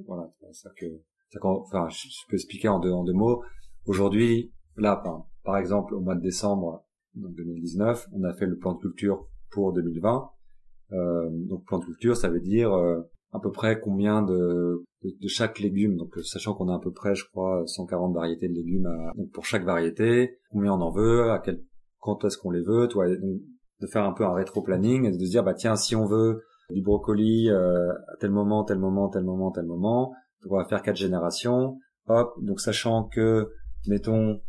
voilà, 0.05 0.31
c'est 0.51 0.69
que, 0.75 0.85
enfin, 1.41 1.87
je 1.89 2.07
peux 2.29 2.35
expliquer 2.35 2.67
en 2.67 2.79
deux 2.79 2.91
en 2.91 3.03
deux 3.03 3.13
mots. 3.13 3.43
Aujourd'hui, 3.85 4.51
là, 4.75 5.01
par 5.43 5.57
exemple, 5.57 5.95
au 5.95 6.01
mois 6.01 6.15
de 6.15 6.21
décembre 6.21 6.83
donc 7.15 7.33
2019, 7.35 8.07
on 8.13 8.23
a 8.23 8.33
fait 8.33 8.45
le 8.45 8.57
plan 8.57 8.73
de 8.73 8.79
culture 8.79 9.27
pour 9.51 9.73
2020. 9.73 10.29
Euh, 10.93 11.29
donc 11.31 11.65
plan 11.65 11.79
de 11.79 11.85
culture, 11.85 12.15
ça 12.15 12.29
veut 12.29 12.39
dire 12.39 12.73
euh, 12.73 13.01
à 13.33 13.39
peu 13.39 13.51
près 13.51 13.79
combien 13.79 14.21
de, 14.21 14.83
de, 15.03 15.27
chaque 15.27 15.59
légume, 15.59 15.97
donc 15.97 16.15
sachant 16.23 16.53
qu'on 16.53 16.69
a 16.69 16.75
à 16.75 16.79
peu 16.79 16.91
près, 16.91 17.13
je 17.13 17.25
crois, 17.29 17.63
140 17.65 18.13
variétés 18.13 18.47
de 18.47 18.53
légumes 18.53 18.89
donc 19.15 19.31
pour 19.31 19.45
chaque 19.45 19.65
variété, 19.65 20.39
combien 20.49 20.73
on 20.73 20.81
en 20.81 20.91
veut, 20.91 21.31
à 21.31 21.39
quel 21.39 21.61
quand 21.99 22.23
est-ce 22.23 22.37
qu'on 22.37 22.51
les 22.51 22.61
veut, 22.61 22.87
de 22.87 23.87
faire 23.87 24.05
un 24.05 24.13
peu 24.13 24.23
un 24.23 24.33
rétro-planning 24.33 25.05
et 25.05 25.11
de 25.11 25.25
se 25.25 25.29
dire 25.29 25.43
bah 25.43 25.53
tiens 25.53 25.75
si 25.75 25.95
on 25.95 26.05
veut 26.05 26.43
du 26.69 26.81
brocoli 26.81 27.49
euh, 27.49 27.91
à 27.91 28.17
tel 28.19 28.31
moment, 28.31 28.63
tel 28.63 28.79
moment, 28.79 29.09
tel 29.09 29.23
moment, 29.23 29.51
tel 29.51 29.65
moment, 29.65 30.13
on 30.49 30.57
va 30.57 30.65
faire 30.65 30.81
quatre 30.81 30.95
générations, 30.95 31.77
hop, 32.07 32.33
donc 32.41 32.59
sachant 32.59 33.05
que 33.05 33.49
mettons 33.87 34.39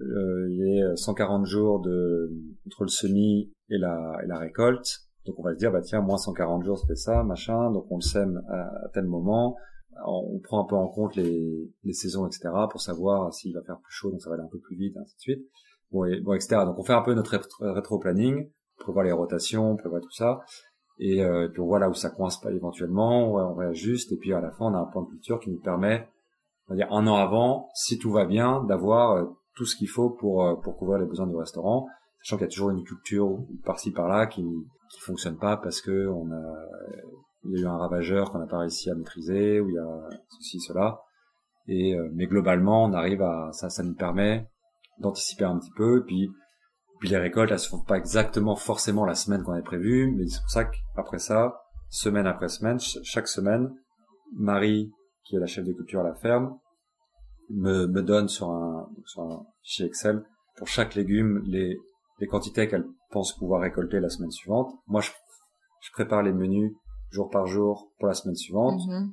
euh, 0.00 0.48
il 0.50 0.78
y 0.78 0.82
a 0.82 0.96
140 0.96 1.46
jours 1.46 1.80
de 1.80 2.30
entre 2.66 2.84
le 2.84 2.88
semis 2.88 3.52
et 3.68 3.78
la 3.78 4.18
et 4.24 4.26
la 4.26 4.38
récolte, 4.38 5.00
donc 5.26 5.38
on 5.38 5.42
va 5.42 5.52
se 5.52 5.58
dire, 5.58 5.70
bah 5.70 5.80
tiens, 5.82 6.00
moins 6.00 6.18
140 6.18 6.64
jours, 6.64 6.78
ça 6.78 6.86
fait 6.86 6.96
ça, 6.96 7.22
machin, 7.22 7.70
donc 7.70 7.86
on 7.90 7.96
le 7.96 8.02
sème 8.02 8.42
à, 8.48 8.88
tel 8.92 9.04
moment, 9.04 9.56
on 10.04 10.40
prend 10.40 10.64
un 10.64 10.66
peu 10.66 10.74
en 10.74 10.88
compte 10.88 11.14
les, 11.16 11.70
les 11.84 11.92
saisons, 11.92 12.26
etc., 12.26 12.50
pour 12.70 12.80
savoir 12.80 13.32
s'il 13.32 13.54
va 13.54 13.62
faire 13.62 13.78
plus 13.78 13.92
chaud, 13.92 14.10
donc 14.10 14.20
ça 14.20 14.30
va 14.30 14.34
aller 14.34 14.44
un 14.44 14.50
peu 14.50 14.58
plus 14.58 14.76
vite, 14.76 14.96
ainsi 14.96 15.14
de 15.14 15.20
suite, 15.20 15.48
bon, 15.92 16.04
et, 16.04 16.20
bon 16.20 16.34
etc. 16.34 16.62
Donc 16.64 16.78
on 16.78 16.82
fait 16.82 16.92
un 16.92 17.02
peu 17.02 17.14
notre 17.14 17.38
rétro-planning, 17.60 18.50
prévoir 18.78 19.04
les 19.04 19.12
rotations, 19.12 19.76
prévoir 19.76 20.00
tout 20.00 20.10
ça, 20.10 20.40
et, 20.98 21.22
euh, 21.22 21.48
puis 21.48 21.60
on 21.60 21.66
voit 21.66 21.78
là 21.78 21.88
où 21.88 21.94
ça 21.94 22.10
coince 22.10 22.40
pas 22.40 22.50
éventuellement, 22.50 23.32
on 23.32 23.54
réajuste, 23.54 24.12
et 24.12 24.16
puis 24.16 24.32
à 24.32 24.40
la 24.40 24.50
fin 24.50 24.66
on 24.66 24.74
a 24.74 24.78
un 24.78 24.86
plan 24.86 25.02
de 25.02 25.08
culture 25.08 25.38
qui 25.38 25.50
nous 25.50 25.60
permet, 25.60 26.08
on 26.68 26.74
va 26.74 26.76
dire 26.76 26.92
un 26.92 27.06
an 27.06 27.16
avant, 27.16 27.68
si 27.74 27.98
tout 27.98 28.10
va 28.10 28.24
bien, 28.24 28.64
d'avoir 28.64 29.12
euh, 29.12 29.24
tout 29.54 29.66
ce 29.66 29.76
qu'il 29.76 29.88
faut 29.88 30.10
pour, 30.10 30.44
euh, 30.44 30.54
pour 30.56 30.76
couvrir 30.76 30.98
les 30.98 31.06
besoins 31.06 31.26
du 31.26 31.36
restaurant, 31.36 31.86
sachant 32.22 32.36
qu'il 32.36 32.46
y 32.46 32.48
a 32.48 32.50
toujours 32.50 32.70
une 32.70 32.82
culture 32.82 33.38
par-ci 33.64 33.90
par-là 33.90 34.26
qui 34.26 34.44
qui 34.92 35.00
fonctionne 35.00 35.38
pas 35.38 35.56
parce 35.56 35.80
que 35.80 36.06
on 36.08 36.30
a 36.30 36.54
il 37.44 37.52
y 37.52 37.58
a 37.58 37.62
eu 37.62 37.66
un 37.66 37.76
ravageur 37.76 38.30
qu'on 38.30 38.38
n'a 38.38 38.46
pas 38.46 38.58
réussi 38.58 38.90
à 38.90 38.94
maîtriser 38.94 39.60
ou 39.60 39.68
il 39.68 39.74
y 39.74 39.78
a 39.78 40.08
ceci 40.28 40.60
cela. 40.60 41.00
Et 41.66 41.94
euh, 41.94 42.08
mais 42.12 42.26
globalement 42.26 42.84
on 42.84 42.92
arrive 42.92 43.22
à 43.22 43.50
ça 43.52 43.70
ça 43.70 43.82
nous 43.82 43.94
permet 43.94 44.48
d'anticiper 44.98 45.44
un 45.44 45.58
petit 45.58 45.72
peu. 45.76 46.00
Et 46.00 46.04
puis 46.04 46.30
puis 47.00 47.08
les 47.08 47.16
récoltes 47.16 47.50
elles 47.50 47.58
se 47.58 47.68
font 47.68 47.82
pas 47.82 47.96
exactement 47.96 48.54
forcément 48.54 49.04
la 49.04 49.14
semaine 49.14 49.42
qu'on 49.42 49.52
avait 49.52 49.62
prévu 49.62 50.14
mais 50.16 50.26
c'est 50.28 50.40
pour 50.40 50.50
ça 50.50 50.64
qu'après 50.64 51.18
ça 51.18 51.60
semaine 51.88 52.26
après 52.26 52.48
semaine 52.48 52.78
chaque 52.78 53.26
semaine 53.26 53.74
Marie 54.36 54.92
qui 55.24 55.34
est 55.34 55.40
la 55.40 55.46
chef 55.46 55.64
de 55.64 55.72
culture 55.72 56.00
à 56.00 56.04
la 56.04 56.14
ferme 56.14 56.58
me, 57.50 57.86
me 57.86 58.02
donne 58.02 58.28
sur 58.28 58.50
un 58.50 58.88
sur 59.04 59.22
un 59.22 59.44
fichier 59.62 59.86
Excel 59.86 60.24
pour 60.56 60.68
chaque 60.68 60.94
légume 60.94 61.42
les 61.44 61.76
les 62.22 62.28
quantités 62.28 62.68
qu'elle 62.68 62.86
pense 63.10 63.36
pouvoir 63.36 63.62
récolter 63.62 63.98
la 63.98 64.08
semaine 64.08 64.30
suivante. 64.30 64.72
Moi, 64.86 65.00
je, 65.00 65.10
je 65.80 65.90
prépare 65.90 66.22
les 66.22 66.32
menus 66.32 66.72
jour 67.10 67.28
par 67.28 67.48
jour 67.48 67.90
pour 67.98 68.06
la 68.06 68.14
semaine 68.14 68.36
suivante. 68.36 68.80
Mhm. 68.86 69.12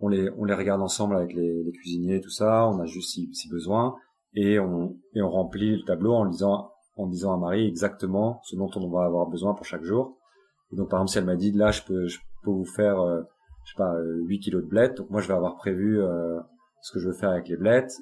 On 0.00 0.08
les 0.08 0.30
on 0.36 0.44
les 0.44 0.54
regarde 0.54 0.82
ensemble 0.82 1.16
avec 1.16 1.32
les, 1.32 1.62
les 1.64 1.72
cuisiniers 1.72 2.20
tout 2.20 2.30
ça. 2.30 2.68
On 2.68 2.78
a 2.80 2.84
juste 2.84 3.12
si, 3.12 3.34
si 3.34 3.48
besoin 3.48 3.96
et 4.34 4.58
on 4.58 4.96
et 5.14 5.22
on 5.22 5.30
remplit 5.30 5.74
le 5.74 5.84
tableau 5.84 6.12
en 6.12 6.26
disant 6.26 6.70
en 6.96 7.06
disant 7.06 7.32
à 7.32 7.38
Marie 7.38 7.66
exactement 7.66 8.40
ce 8.44 8.56
dont 8.56 8.70
on 8.76 8.90
va 8.90 9.04
avoir 9.04 9.26
besoin 9.26 9.54
pour 9.54 9.64
chaque 9.64 9.82
jour. 9.82 10.18
Et 10.70 10.76
donc 10.76 10.90
par 10.90 10.98
exemple 10.98 11.12
si 11.12 11.18
elle 11.18 11.24
m'a 11.24 11.36
dit 11.36 11.52
là 11.52 11.70
je 11.70 11.82
peux 11.82 12.08
je 12.08 12.18
peux 12.44 12.50
vous 12.50 12.66
faire 12.66 13.00
euh, 13.00 13.22
je 13.64 13.72
sais 13.72 13.78
pas 13.78 13.94
euh, 13.94 14.22
8 14.26 14.40
kilos 14.40 14.62
de 14.62 14.68
blettes 14.68 14.98
donc 14.98 15.08
moi 15.08 15.22
je 15.22 15.28
vais 15.28 15.34
avoir 15.34 15.56
prévu 15.56 16.00
euh, 16.00 16.38
ce 16.82 16.92
que 16.92 17.00
je 17.00 17.08
veux 17.08 17.14
faire 17.14 17.30
avec 17.30 17.48
les 17.48 17.56
blettes. 17.56 17.92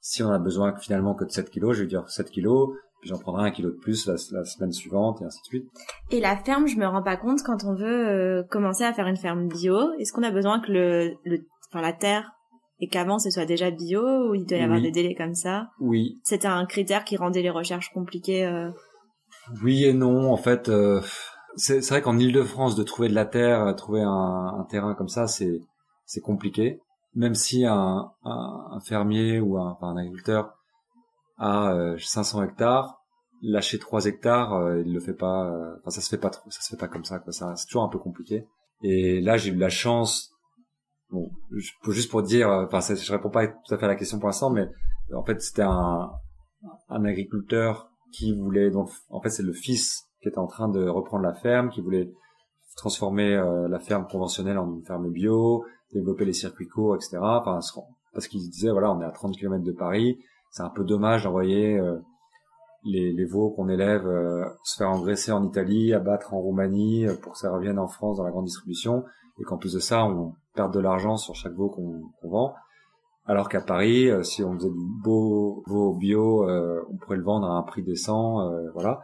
Si 0.00 0.22
on 0.22 0.30
a 0.30 0.38
besoin 0.38 0.76
finalement 0.76 1.14
que 1.14 1.24
de 1.24 1.30
7 1.30 1.50
kilos, 1.50 1.76
je 1.76 1.82
vais 1.82 1.88
dire 1.88 2.08
7 2.08 2.30
kilos, 2.30 2.70
puis 3.00 3.08
j'en 3.10 3.18
prendrai 3.18 3.46
un 3.48 3.50
kilo 3.50 3.70
de 3.70 3.76
plus 3.76 4.06
la, 4.06 4.14
la, 4.32 4.44
semaine 4.44 4.72
suivante 4.72 5.20
et 5.22 5.24
ainsi 5.24 5.40
de 5.42 5.46
suite. 5.46 5.64
Et 6.10 6.20
la 6.20 6.36
ferme, 6.36 6.66
je 6.66 6.76
me 6.76 6.86
rends 6.86 7.02
pas 7.02 7.16
compte 7.16 7.40
quand 7.44 7.64
on 7.64 7.74
veut 7.74 8.08
euh, 8.08 8.42
commencer 8.50 8.84
à 8.84 8.92
faire 8.92 9.06
une 9.06 9.16
ferme 9.16 9.48
bio. 9.48 9.92
Est-ce 9.98 10.12
qu'on 10.12 10.22
a 10.22 10.30
besoin 10.30 10.60
que 10.60 10.72
le, 10.72 11.14
le 11.24 11.38
enfin 11.70 11.80
la 11.82 11.92
terre 11.92 12.32
et 12.80 12.88
qu'avant 12.88 13.18
ce 13.18 13.30
soit 13.30 13.44
déjà 13.46 13.70
bio 13.70 14.30
ou 14.30 14.34
il 14.34 14.46
doit 14.46 14.58
y 14.58 14.62
avoir 14.62 14.78
Oui. 14.78 14.84
des 14.84 14.90
délais 14.92 15.14
comme 15.14 15.34
ça? 15.34 15.68
Oui, 15.80 16.18
C'était 16.24 16.46
un 16.48 16.64
critère 16.66 17.04
qui 17.04 17.16
rendait 17.16 17.42
les 17.42 17.50
recherches 17.50 17.90
compliquées. 17.92 18.44
euh. 18.46 18.70
oui 19.62 19.84
et 19.84 19.92
non. 19.92 20.32
En 20.32 20.36
fait, 20.36 20.68
euh, 20.68 21.00
c'est 21.56 21.86
vrai 21.88 22.02
qu'en 22.02 22.18
Île-de-France, 22.18 22.76
de 22.76 22.82
trouver 22.84 23.08
de 23.08 23.14
la 23.14 23.26
terre, 23.26 23.74
trouver 23.76 24.02
un, 24.02 24.54
un 24.60 24.64
terrain 24.70 24.94
comme 24.94 25.08
ça, 25.08 25.26
c'est 25.26 25.58
c'est 26.04 26.20
compliqué. 26.20 26.80
Même 27.14 27.34
si 27.34 27.64
un, 27.66 28.10
un, 28.24 28.66
un 28.70 28.80
fermier 28.80 29.40
ou 29.40 29.58
un, 29.58 29.70
enfin, 29.72 29.88
un 29.88 29.96
agriculteur 29.96 30.52
euh, 31.40 31.96
500 31.98 32.42
hectares, 32.44 32.98
lâcher 33.42 33.78
3 33.78 34.06
hectares, 34.06 34.54
euh, 34.54 34.82
il 34.84 34.92
le 34.92 35.00
fait 35.00 35.14
pas. 35.14 35.46
euh, 35.50 35.74
Enfin, 35.80 35.90
ça 35.90 36.00
se 36.00 36.08
fait 36.08 36.18
pas 36.18 36.30
trop. 36.30 36.50
Ça 36.50 36.60
se 36.60 36.70
fait 36.70 36.76
pas 36.80 36.88
comme 36.88 37.04
ça. 37.04 37.18
Quoi. 37.18 37.32
Ça, 37.32 37.54
c'est 37.56 37.66
toujours 37.66 37.84
un 37.84 37.88
peu 37.88 37.98
compliqué. 37.98 38.46
Et 38.82 39.20
là, 39.20 39.36
j'ai 39.36 39.50
eu 39.50 39.56
la 39.56 39.68
chance. 39.68 40.30
Bon, 41.10 41.30
juste 41.88 42.10
pour 42.10 42.22
dire, 42.22 42.50
euh, 42.50 42.66
enfin, 42.70 42.80
je 42.94 43.12
réponds 43.12 43.30
pas 43.30 43.46
tout 43.48 43.74
à 43.74 43.78
fait 43.78 43.84
à 43.84 43.88
la 43.88 43.96
question 43.96 44.18
pour 44.18 44.28
l'instant, 44.28 44.50
mais 44.50 44.68
en 45.14 45.24
fait, 45.24 45.40
c'était 45.40 45.62
un, 45.62 46.10
un 46.88 47.04
agriculteur 47.04 47.90
qui 48.12 48.36
voulait, 48.36 48.70
donc, 48.70 48.90
en 49.08 49.20
fait, 49.20 49.30
c'est 49.30 49.42
le 49.42 49.52
fils 49.54 50.04
qui 50.20 50.28
était 50.28 50.38
en 50.38 50.46
train 50.46 50.68
de 50.68 50.86
reprendre 50.86 51.22
la 51.22 51.32
ferme, 51.34 51.70
qui 51.70 51.80
voulait 51.80 52.10
transformer 52.76 53.34
euh, 53.34 53.68
la 53.68 53.80
ferme 53.80 54.06
conventionnelle 54.06 54.58
en 54.58 54.70
une 54.70 54.84
ferme 54.84 55.10
bio, 55.10 55.64
développer 55.94 56.24
les 56.24 56.32
circuits 56.34 56.68
courts, 56.68 56.94
etc. 56.96 57.18
Enfin, 57.20 57.58
parce 58.12 58.28
qu'il 58.28 58.40
disait, 58.40 58.70
voilà, 58.70 58.92
on 58.92 59.00
est 59.00 59.04
à 59.04 59.10
30 59.10 59.34
km 59.34 59.64
de 59.64 59.72
Paris, 59.72 60.18
c'est 60.50 60.62
un 60.62 60.70
peu 60.70 60.84
dommage 60.84 61.24
d'envoyer 61.24 61.78
euh, 61.78 61.98
les, 62.84 63.12
les 63.12 63.24
veaux 63.24 63.50
qu'on 63.50 63.68
élève 63.68 64.06
euh, 64.06 64.44
se 64.64 64.76
faire 64.78 64.90
engraisser 64.90 65.32
en 65.32 65.44
Italie, 65.44 65.92
abattre 65.92 66.34
en 66.34 66.40
Roumanie 66.40 67.06
euh, 67.06 67.14
pour 67.16 67.32
que 67.32 67.38
ça 67.38 67.50
revienne 67.50 67.78
en 67.78 67.88
France 67.88 68.18
dans 68.18 68.24
la 68.24 68.30
grande 68.30 68.46
distribution, 68.46 69.04
et 69.40 69.44
qu'en 69.44 69.56
plus 69.56 69.74
de 69.74 69.80
ça, 69.80 70.04
on 70.04 70.34
perde 70.54 70.72
de 70.72 70.80
l'argent 70.80 71.16
sur 71.16 71.34
chaque 71.34 71.54
veau 71.54 71.68
qu'on 71.68 72.28
vend. 72.28 72.54
Alors 73.28 73.50
qu'à 73.50 73.60
Paris, 73.60 74.08
si 74.24 74.42
on 74.42 74.54
faisait 74.54 74.70
du 74.70 74.86
beau 75.04 75.62
veau 75.66 75.94
bio, 75.94 76.48
euh, 76.48 76.80
on 76.90 76.96
pourrait 76.96 77.18
le 77.18 77.22
vendre 77.22 77.46
à 77.46 77.58
un 77.58 77.62
prix 77.62 77.82
décent, 77.82 78.40
euh, 78.40 78.70
voilà. 78.72 79.00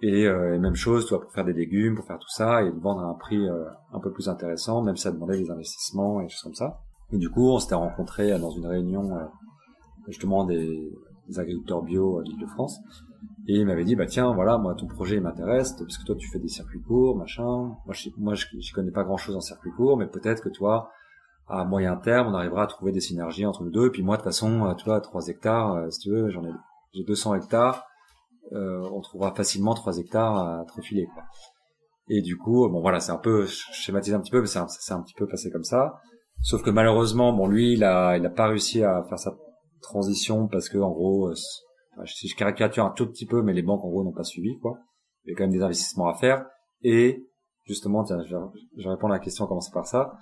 Et, 0.00 0.26
euh, 0.26 0.54
et 0.54 0.58
même 0.58 0.74
chose, 0.74 1.06
toi, 1.06 1.20
pour 1.20 1.30
faire 1.32 1.44
des 1.44 1.52
légumes, 1.52 1.96
pour 1.96 2.06
faire 2.06 2.18
tout 2.18 2.30
ça, 2.30 2.62
et 2.62 2.70
le 2.70 2.80
vendre 2.80 3.02
à 3.02 3.08
un 3.08 3.14
prix 3.14 3.46
un 3.92 4.00
peu 4.00 4.10
plus 4.10 4.30
intéressant, 4.30 4.82
même 4.82 4.96
si 4.96 5.02
ça 5.02 5.12
demandait 5.12 5.38
des 5.38 5.50
investissements 5.50 6.22
et 6.22 6.28
choses 6.28 6.42
comme 6.44 6.54
ça. 6.54 6.80
Et 7.12 7.18
du 7.18 7.28
coup, 7.30 7.50
on 7.50 7.58
s'était 7.58 7.74
rencontrés 7.74 8.38
dans 8.38 8.50
une 8.50 8.66
réunion 8.66 9.10
justement 10.08 10.44
des, 10.44 10.92
agriculteurs 11.36 11.82
bio 11.82 12.22
d'Île-de-France. 12.22 12.80
Et 13.48 13.54
il 13.58 13.66
m'avait 13.66 13.84
dit, 13.84 13.96
bah 13.96 14.06
tiens, 14.06 14.32
voilà, 14.32 14.58
moi 14.58 14.74
ton 14.74 14.86
projet 14.86 15.20
m'intéresse, 15.20 15.72
parce 15.72 15.98
que 15.98 16.04
toi 16.04 16.16
tu 16.16 16.28
fais 16.28 16.38
des 16.38 16.48
circuits 16.48 16.82
courts, 16.82 17.16
machin. 17.16 17.44
Moi, 17.84 17.92
je, 17.92 18.10
moi, 18.16 18.34
connais 18.74 18.90
pas 18.90 19.04
grand 19.04 19.16
chose 19.16 19.36
en 19.36 19.40
circuits 19.40 19.72
courts, 19.72 19.96
mais 19.96 20.06
peut-être 20.06 20.42
que 20.42 20.48
toi, 20.48 20.90
à 21.48 21.64
moyen 21.64 21.96
terme, 21.96 22.28
on 22.28 22.34
arrivera 22.34 22.64
à 22.64 22.66
trouver 22.66 22.92
des 22.92 23.00
synergies 23.00 23.46
entre 23.46 23.62
nous 23.62 23.70
deux. 23.70 23.86
Et 23.86 23.90
puis 23.90 24.02
moi, 24.02 24.16
de 24.16 24.22
toute 24.22 24.30
façon, 24.30 24.66
euh, 24.66 24.74
tu 24.74 24.84
vois, 24.84 25.00
3 25.00 25.28
hectares, 25.28 25.74
euh, 25.74 25.90
si 25.90 26.00
tu 26.00 26.10
veux, 26.10 26.28
j'en 26.30 26.44
ai, 26.44 26.50
j'ai 26.92 27.04
200 27.04 27.34
hectares, 27.36 27.84
euh, 28.52 28.88
on 28.92 29.00
trouvera 29.00 29.32
facilement 29.34 29.74
3 29.74 29.98
hectares 29.98 30.36
à 30.36 30.64
te 30.64 30.72
refiler, 30.72 31.06
quoi. 31.14 31.24
Et 32.08 32.22
du 32.22 32.36
coup, 32.36 32.68
bon 32.68 32.80
voilà, 32.80 33.00
c'est 33.00 33.10
un 33.10 33.18
peu, 33.18 33.46
je 33.46 33.64
schématise 33.72 34.14
un 34.14 34.20
petit 34.20 34.30
peu, 34.30 34.40
mais 34.40 34.46
c'est 34.46 34.60
un, 34.60 34.68
c'est 34.68 34.94
un 34.94 35.02
petit 35.02 35.14
peu 35.14 35.26
passé 35.26 35.50
comme 35.50 35.64
ça. 35.64 36.00
Sauf 36.40 36.62
que 36.62 36.70
malheureusement, 36.70 37.32
bon, 37.32 37.48
lui, 37.48 37.72
il 37.72 37.82
a, 37.82 38.16
il 38.16 38.24
a 38.24 38.30
pas 38.30 38.46
réussi 38.46 38.84
à 38.84 39.02
faire 39.08 39.18
sa 39.18 39.36
transition 39.80 40.48
parce 40.48 40.68
que, 40.68 40.78
en 40.78 40.90
gros, 40.90 41.28
euh, 41.28 41.34
si 42.04 42.28
je 42.28 42.36
caricature 42.36 42.84
un 42.84 42.90
tout 42.90 43.06
petit 43.06 43.26
peu, 43.26 43.42
mais 43.42 43.52
les 43.52 43.62
banques, 43.62 43.84
en 43.84 43.88
gros, 43.88 44.04
n'ont 44.04 44.12
pas 44.12 44.24
suivi, 44.24 44.58
quoi. 44.58 44.78
Il 45.24 45.30
y 45.30 45.34
a 45.34 45.36
quand 45.36 45.44
même 45.44 45.52
des 45.52 45.62
investissements 45.62 46.08
à 46.08 46.14
faire. 46.14 46.46
Et, 46.82 47.26
justement, 47.64 48.04
tiens, 48.04 48.22
je 48.24 48.34
vais, 48.34 48.42
je 48.76 48.84
vais 48.84 48.90
répondre 48.90 49.12
à 49.12 49.16
la 49.16 49.22
question, 49.22 49.46
commencer 49.46 49.72
par 49.72 49.86
ça. 49.86 50.12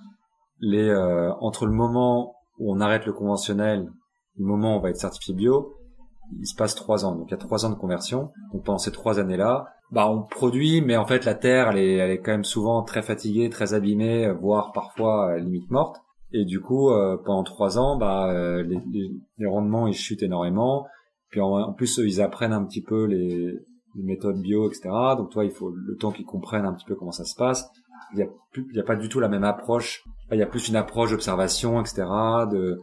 Les, 0.61 0.89
euh, 0.89 1.33
entre 1.41 1.67
le 1.67 1.73
moment 1.73 2.37
où 2.59 2.73
on 2.73 2.81
arrête 2.81 3.07
le 3.07 3.13
conventionnel, 3.13 3.91
le 4.37 4.45
moment 4.45 4.75
où 4.75 4.79
on 4.79 4.81
va 4.81 4.91
être 4.91 4.97
certifié 4.97 5.35
bio, 5.35 5.75
il 6.39 6.47
se 6.47 6.55
passe 6.55 6.75
trois 6.75 7.05
ans. 7.05 7.15
Donc, 7.15 7.27
il 7.29 7.33
y 7.33 7.35
a 7.35 7.39
trois 7.39 7.67
ans 7.67 7.71
de 7.71 7.75
conversion. 7.75 8.31
Donc, 8.53 8.65
pendant 8.65 8.79
ces 8.79 8.93
trois 8.93 9.19
années-là, 9.19 9.67
bah, 9.91 10.09
on 10.09 10.23
produit, 10.23 10.81
mais 10.81 10.97
en 10.97 11.07
fait, 11.07 11.25
la 11.25 11.35
terre, 11.35 11.71
elle 11.71 11.79
est, 11.79 11.95
elle 11.97 12.11
est 12.11 12.21
quand 12.21 12.33
même 12.33 12.45
souvent 12.45 12.83
très 12.83 13.03
fatiguée, 13.03 13.51
très 13.51 13.75
abîmée, 13.75 14.31
voire 14.33 14.73
parfois 14.73 15.31
euh, 15.31 15.39
limite 15.39 15.71
morte. 15.71 16.01
Et 16.37 16.45
du 16.45 16.61
coup, 16.61 16.91
euh, 16.91 17.17
pendant 17.25 17.45
trois 17.45 17.79
ans, 17.79 17.97
bah, 17.97 18.31
euh, 18.33 18.63
les, 18.63 18.79
les- 18.93 19.11
les 19.39 19.47
rendements 19.47 19.87
ils 19.87 19.95
chutent 19.95 20.23
énormément. 20.25 20.87
Puis 21.31 21.41
en, 21.41 21.53
en 21.53 21.73
plus, 21.73 21.99
ils 21.99 22.21
apprennent 22.21 22.53
un 22.53 22.65
petit 22.65 22.83
peu 22.83 23.05
les, 23.05 23.53
les 23.95 24.03
méthodes 24.03 24.41
bio, 24.41 24.69
etc. 24.69 24.89
Donc 25.17 25.31
toi, 25.31 25.45
il 25.45 25.53
faut 25.53 25.71
le 25.71 25.97
temps 25.97 26.11
qu'ils 26.11 26.27
comprennent 26.27 26.65
un 26.67 26.75
petit 26.75 26.85
peu 26.87 26.97
comment 26.97 27.13
ça 27.13 27.25
se 27.25 27.37
passe. 27.37 27.69
Il 28.15 28.19
y 28.19 28.23
a, 28.23 28.27
y 28.73 28.81
a 28.81 28.85
pas 28.85 28.97
du 28.97 29.09
tout 29.09 29.21
la 29.21 29.29
même 29.29 29.45
approche. 29.45 30.03
Il 30.33 30.39
y 30.39 30.43
a 30.43 30.47
plus 30.47 30.69
une 30.69 30.77
approche 30.77 31.11
d'observation, 31.13 31.81
etc. 31.81 32.03
De 32.51 32.79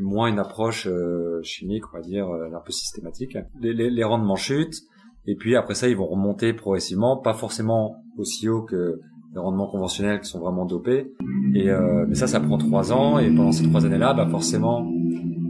moins 0.00 0.28
une 0.28 0.38
approche 0.38 0.86
euh, 0.86 1.40
chimique, 1.42 1.84
on 1.92 1.96
va 1.98 2.02
dire, 2.02 2.28
euh, 2.28 2.48
un 2.54 2.60
peu 2.64 2.72
systématique. 2.72 3.36
Les 3.60 4.04
rendements 4.04 4.36
chutent. 4.36 4.80
Et 5.26 5.36
puis 5.36 5.56
après 5.56 5.74
ça, 5.74 5.88
ils 5.88 5.96
vont 5.96 6.06
remonter 6.06 6.52
progressivement, 6.52 7.16
pas 7.20 7.34
forcément 7.34 7.96
aussi 8.16 8.48
haut 8.48 8.62
que 8.62 8.98
les 9.32 9.40
rendements 9.40 9.68
conventionnels 9.68 10.20
qui 10.20 10.28
sont 10.28 10.40
vraiment 10.40 10.64
dopés. 10.64 11.12
Et 11.54 11.70
euh, 11.70 12.06
mais 12.08 12.14
ça, 12.14 12.26
ça 12.26 12.40
prend 12.40 12.58
trois 12.58 12.92
ans. 12.92 13.18
Et 13.18 13.28
pendant 13.28 13.52
ces 13.52 13.68
trois 13.68 13.84
années-là, 13.84 14.14
bah 14.14 14.26
forcément, 14.28 14.90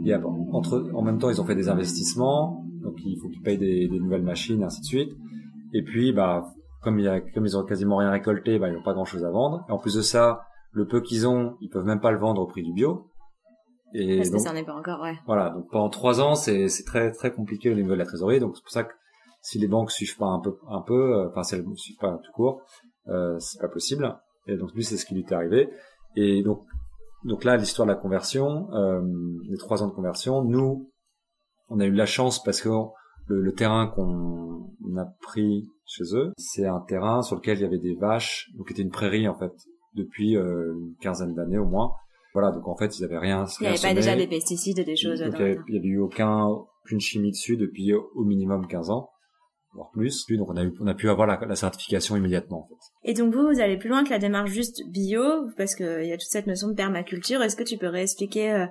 il 0.01 0.07
y 0.07 0.13
a 0.13 0.21
entre 0.51 0.89
en 0.93 1.01
même 1.01 1.17
temps, 1.19 1.29
ils 1.29 1.41
ont 1.41 1.45
fait 1.45 1.55
des 1.55 1.69
investissements, 1.69 2.63
donc 2.81 2.95
il 3.05 3.17
faut 3.21 3.29
qu'ils 3.29 3.41
payent 3.41 3.57
des, 3.57 3.87
des 3.87 3.99
nouvelles 3.99 4.23
machines, 4.23 4.61
et 4.61 4.65
ainsi 4.65 4.81
de 4.81 4.85
suite. 4.85 5.11
Et 5.73 5.83
puis, 5.83 6.11
bah 6.13 6.45
comme 6.81 6.99
il 6.99 7.05
y 7.05 7.07
a, 7.07 7.19
comme 7.19 7.45
ils 7.45 7.57
ont 7.57 7.63
quasiment 7.63 7.97
rien 7.97 8.11
récolté, 8.11 8.57
bah 8.59 8.69
ils 8.69 8.73
n'ont 8.73 8.83
pas 8.83 8.93
grand-chose 8.93 9.23
à 9.25 9.31
vendre. 9.31 9.65
Et 9.69 9.71
en 9.71 9.77
plus 9.77 9.95
de 9.95 10.01
ça, 10.01 10.41
le 10.71 10.87
peu 10.87 11.01
qu'ils 11.01 11.27
ont, 11.27 11.55
ils 11.61 11.69
peuvent 11.69 11.85
même 11.85 11.99
pas 11.99 12.11
le 12.11 12.19
vendre 12.19 12.41
au 12.41 12.47
prix 12.47 12.63
du 12.63 12.73
bio. 12.73 13.07
Et 13.93 14.17
Parce 14.17 14.29
que 14.29 14.33
donc, 14.35 14.41
ça 14.41 14.51
en 14.51 14.55
est 14.55 14.63
pas 14.63 14.75
encore, 14.75 15.01
ouais. 15.01 15.17
voilà, 15.25 15.49
donc 15.49 15.67
pendant 15.71 15.89
trois 15.89 16.21
ans, 16.21 16.35
c'est 16.35 16.67
c'est 16.67 16.83
très 16.83 17.11
très 17.11 17.33
compliqué 17.33 17.71
au 17.71 17.75
niveau 17.75 17.89
de 17.91 17.95
la 17.95 18.05
trésorerie. 18.05 18.39
Donc 18.39 18.55
c'est 18.55 18.61
pour 18.61 18.71
ça 18.71 18.83
que 18.83 18.93
si 19.41 19.57
les 19.57 19.67
banques 19.67 19.91
suivent 19.91 20.17
pas 20.17 20.27
un 20.27 20.39
peu, 20.39 20.57
un 20.69 20.81
peu, 20.81 21.15
euh, 21.15 21.29
enfin 21.29 21.43
si 21.43 21.55
elles 21.55 21.67
ne 21.67 21.75
suivent 21.75 21.97
pas 21.97 22.19
tout 22.23 22.31
court, 22.33 22.61
c'est 23.39 23.59
pas 23.61 23.67
possible. 23.69 24.15
Et 24.47 24.57
donc 24.57 24.73
lui, 24.73 24.83
c'est 24.83 24.97
ce 24.97 25.05
qui 25.05 25.13
lui 25.15 25.21
est 25.21 25.31
arrivé. 25.33 25.69
Et 26.15 26.43
donc 26.43 26.63
donc 27.25 27.43
là, 27.43 27.57
l'histoire 27.57 27.85
de 27.87 27.91
la 27.91 27.97
conversion, 27.99 28.71
euh, 28.73 29.01
les 29.49 29.57
trois 29.57 29.83
ans 29.83 29.87
de 29.87 29.93
conversion, 29.93 30.41
nous, 30.43 30.89
on 31.67 31.79
a 31.79 31.85
eu 31.85 31.91
de 31.91 31.97
la 31.97 32.05
chance 32.05 32.41
parce 32.43 32.61
que 32.61 32.69
le, 33.27 33.41
le 33.41 33.53
terrain 33.53 33.87
qu'on 33.87 34.65
a 34.97 35.05
pris 35.21 35.67
chez 35.85 36.03
eux, 36.15 36.31
c'est 36.37 36.65
un 36.65 36.79
terrain 36.79 37.21
sur 37.21 37.35
lequel 37.35 37.57
il 37.57 37.61
y 37.61 37.65
avait 37.65 37.77
des 37.77 37.95
vaches, 37.95 38.49
donc 38.57 38.69
c'était 38.69 38.81
une 38.83 38.89
prairie 38.91 39.27
en 39.27 39.37
fait 39.37 39.51
depuis 39.95 40.37
euh, 40.37 40.73
une 40.75 40.95
quinzaine 41.01 41.33
d'années 41.35 41.57
au 41.57 41.65
moins. 41.65 41.91
Voilà, 42.33 42.51
donc 42.51 42.67
en 42.67 42.75
fait, 42.77 42.97
ils 42.99 43.03
avaient 43.03 43.17
rien. 43.17 43.45
Il 43.59 43.63
n'y 43.63 43.67
avait 43.69 43.81
pas 43.81 43.93
déjà 43.93 44.15
des 44.15 44.27
pesticides, 44.27 44.85
des 44.85 44.95
choses. 44.95 45.19
Donc 45.19 45.33
il 45.33 45.35
y 45.35 45.39
le 45.39 45.45
avait- 45.51 45.59
il 45.67 45.75
y 45.75 45.77
avait 45.79 45.87
eu 45.87 45.99
aucun, 45.99 46.45
aucune 46.83 46.99
chimie 46.99 47.31
dessus 47.31 47.57
depuis 47.57 47.93
au 47.93 48.23
minimum 48.23 48.67
15 48.67 48.91
ans, 48.91 49.09
voire 49.73 49.89
plus. 49.91 50.25
Donc 50.29 50.49
on 50.49 50.57
a 50.57 50.63
eu, 50.63 50.73
on 50.79 50.87
a 50.87 50.93
pu 50.93 51.09
avoir 51.09 51.27
la, 51.27 51.39
la 51.47 51.55
certification 51.55 52.15
immédiatement 52.15 52.65
en 52.65 52.67
fait. 52.67 53.09
Et 53.09 53.13
donc 53.13 53.33
vous, 53.33 53.47
vous 53.47 53.59
allez 53.59 53.77
plus 53.77 53.89
loin 53.89 54.03
que 54.03 54.09
la 54.09 54.19
démarche 54.19 54.51
juste 54.51 54.81
bio, 54.89 55.47
parce 55.57 55.75
qu'il 55.75 56.05
y 56.05 56.11
a 56.11 56.17
toute 56.17 56.29
cette 56.29 56.47
notion 56.47 56.67
de 56.67 56.73
permaculture. 56.73 57.41
Est-ce 57.41 57.55
que 57.55 57.63
tu 57.63 57.77
peux 57.77 57.87
réexpliquer 57.87 58.51
euh, 58.51 58.65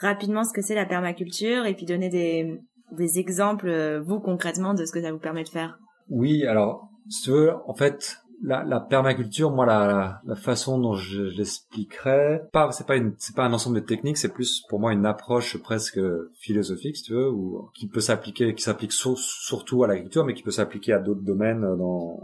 rapidement 0.00 0.44
ce 0.44 0.52
que 0.52 0.62
c'est 0.62 0.74
la 0.74 0.86
permaculture 0.86 1.66
et 1.66 1.74
puis 1.74 1.86
donner 1.86 2.08
des, 2.08 2.60
des 2.92 3.18
exemples, 3.18 3.68
euh, 3.68 4.00
vous 4.00 4.20
concrètement, 4.20 4.74
de 4.74 4.84
ce 4.84 4.92
que 4.92 5.02
ça 5.02 5.12
vous 5.12 5.18
permet 5.18 5.44
de 5.44 5.48
faire? 5.48 5.78
Oui, 6.08 6.44
alors 6.46 6.88
veux, 7.26 7.52
en 7.66 7.74
fait, 7.74 8.18
la, 8.44 8.62
la 8.62 8.78
permaculture, 8.80 9.50
moi, 9.50 9.64
la, 9.64 10.20
la, 10.24 10.36
façon 10.36 10.78
dont 10.78 10.94
je, 10.94 11.30
je 11.30 11.36
l'expliquerais, 11.36 12.42
pas, 12.52 12.70
c'est 12.72 12.86
pas 12.86 12.96
une, 12.96 13.14
c'est 13.18 13.34
pas 13.34 13.44
un 13.44 13.52
ensemble 13.52 13.80
de 13.80 13.86
techniques, 13.86 14.18
c'est 14.18 14.32
plus 14.32 14.62
pour 14.68 14.80
moi 14.80 14.92
une 14.92 15.06
approche 15.06 15.56
presque 15.62 15.98
philosophique, 16.34 16.96
si 16.96 17.04
tu 17.04 17.14
veux, 17.14 17.30
ou 17.30 17.70
qui 17.74 17.88
peut 17.88 18.00
s'appliquer, 18.00 18.54
qui 18.54 18.62
s'applique 18.62 18.92
sur- 18.92 19.18
surtout 19.18 19.82
à 19.82 19.88
l'agriculture, 19.88 20.24
mais 20.24 20.34
qui 20.34 20.42
peut 20.42 20.50
s'appliquer 20.50 20.92
à 20.92 20.98
d'autres 20.98 21.22
domaines 21.22 21.62
dans 21.62 22.20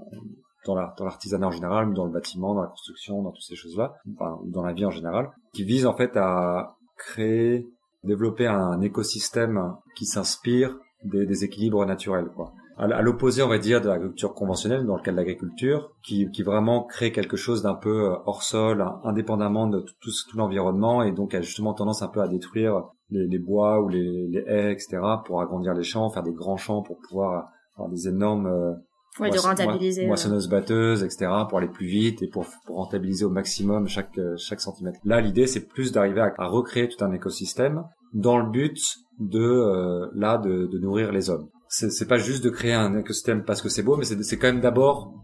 dans 0.67 0.75
dans 0.75 1.05
l'artisanat 1.07 1.47
en 1.47 1.51
général, 1.51 1.95
dans 1.95 2.05
le 2.05 2.13
bâtiment, 2.13 2.55
dans 2.55 2.63
la 2.63 2.69
construction, 2.69 3.23
dans 3.23 3.31
toutes 3.33 3.43
ces 3.43 3.57
choses-là, 3.57 3.95
enfin, 4.15 4.39
dans 4.45 4.63
la 4.63 4.75
vie 4.75 4.85
en 4.85 4.91
général, 4.91 5.31
qui 5.55 5.65
vise 5.65 5.87
en 5.87 5.97
fait 5.97 6.17
à 6.17 6.77
créer, 6.99 7.67
développer 8.05 8.47
un 8.47 8.83
écosystème 8.83 9.75
qui 9.97 10.05
s'inspire 10.05 10.77
des, 11.03 11.25
des 11.25 11.45
équilibres 11.45 11.87
naturels, 11.87 12.29
quoi. 12.37 12.53
À 12.81 13.03
l'opposé, 13.03 13.43
on 13.43 13.49
va 13.49 13.59
dire, 13.59 13.83
de 13.83 13.89
l'agriculture 13.89 14.33
conventionnelle, 14.33 14.87
dans 14.87 14.97
le 14.97 15.03
cas 15.03 15.13
de 15.13 15.17
l'agriculture, 15.17 15.93
qui, 16.03 16.31
qui 16.31 16.43
vraiment 16.43 16.85
crée 16.85 17.13
quelque 17.13 17.37
chose 17.37 17.63
d'un 17.63 17.75
peu 17.75 18.11
euh, 18.11 18.17
hors 18.25 18.43
sol, 18.43 18.85
indépendamment 19.05 19.67
de 19.67 19.81
tout, 19.81 20.11
tout 20.31 20.37
l'environnement, 20.37 21.03
et 21.03 21.13
donc 21.13 21.35
a 21.35 21.43
justement 21.43 21.75
tendance 21.75 22.03
un 22.03 22.09
peu 22.09 22.23
à 22.23 22.29
détruire 22.29 22.85
les, 23.11 23.27
les 23.27 23.39
bois 23.39 23.83
ou 23.83 23.89
les, 23.89 24.29
les, 24.29 24.45
haies, 24.47 24.73
etc., 24.73 24.99
pour 25.27 25.43
agrandir 25.43 25.75
les 25.75 25.83
champs, 25.83 26.09
faire 26.09 26.23
des 26.23 26.33
grands 26.33 26.57
champs 26.57 26.81
pour 26.83 26.97
pouvoir 26.99 27.51
avoir 27.75 27.91
des 27.91 28.09
énormes 28.09 28.47
euh, 28.47 28.73
ouais, 29.19 29.31
de 29.31 29.39
rentabiliser, 29.39 30.07
moissonneuses 30.07 30.49
batteuses, 30.49 31.03
etc., 31.03 31.31
pour 31.51 31.59
aller 31.59 31.69
plus 31.69 31.87
vite 31.87 32.23
et 32.23 32.29
pour, 32.29 32.47
pour 32.65 32.77
rentabiliser 32.77 33.27
au 33.27 33.31
maximum 33.31 33.89
chaque 33.89 34.17
euh, 34.17 34.37
chaque 34.39 34.63
centimètre. 34.63 34.99
Là, 35.05 35.21
l'idée, 35.21 35.47
c'est 35.47 35.67
plus 35.67 35.93
d'arriver 35.93 36.23
à, 36.23 36.33
à, 36.39 36.47
recréer 36.47 36.89
tout 36.89 37.05
un 37.05 37.13
écosystème 37.13 37.85
dans 38.15 38.39
le 38.39 38.49
but 38.49 38.81
de 39.19 40.11
là 40.15 40.39
de, 40.39 40.67
de 40.67 40.79
nourrir 40.79 41.13
les 41.13 41.29
hommes 41.29 41.51
c'est 41.71 42.09
pas 42.09 42.19
juste 42.19 42.43
de 42.43 42.51
créer 42.51 42.75
un 42.75 42.99
écosystème 42.99 43.45
parce 43.45 43.63
que 43.63 43.69
c'est 43.69 43.85
beau, 43.85 43.97
mais 43.97 44.05
c'est 44.05 44.39
quand 44.39 44.49
même 44.49 44.61
d'abord 44.61 45.15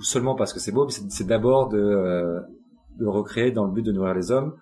seulement 0.00 0.34
parce 0.34 0.52
que 0.52 0.60
c'est 0.60 0.72
beau, 0.72 0.86
mais 0.86 0.92
c'est 0.92 1.26
d'abord 1.26 1.68
de, 1.68 1.78
euh, 1.78 2.40
de 2.98 3.06
recréer 3.06 3.52
dans 3.52 3.64
le 3.64 3.72
but 3.72 3.82
de 3.82 3.92
nourrir 3.92 4.14
les 4.14 4.30
hommes, 4.30 4.54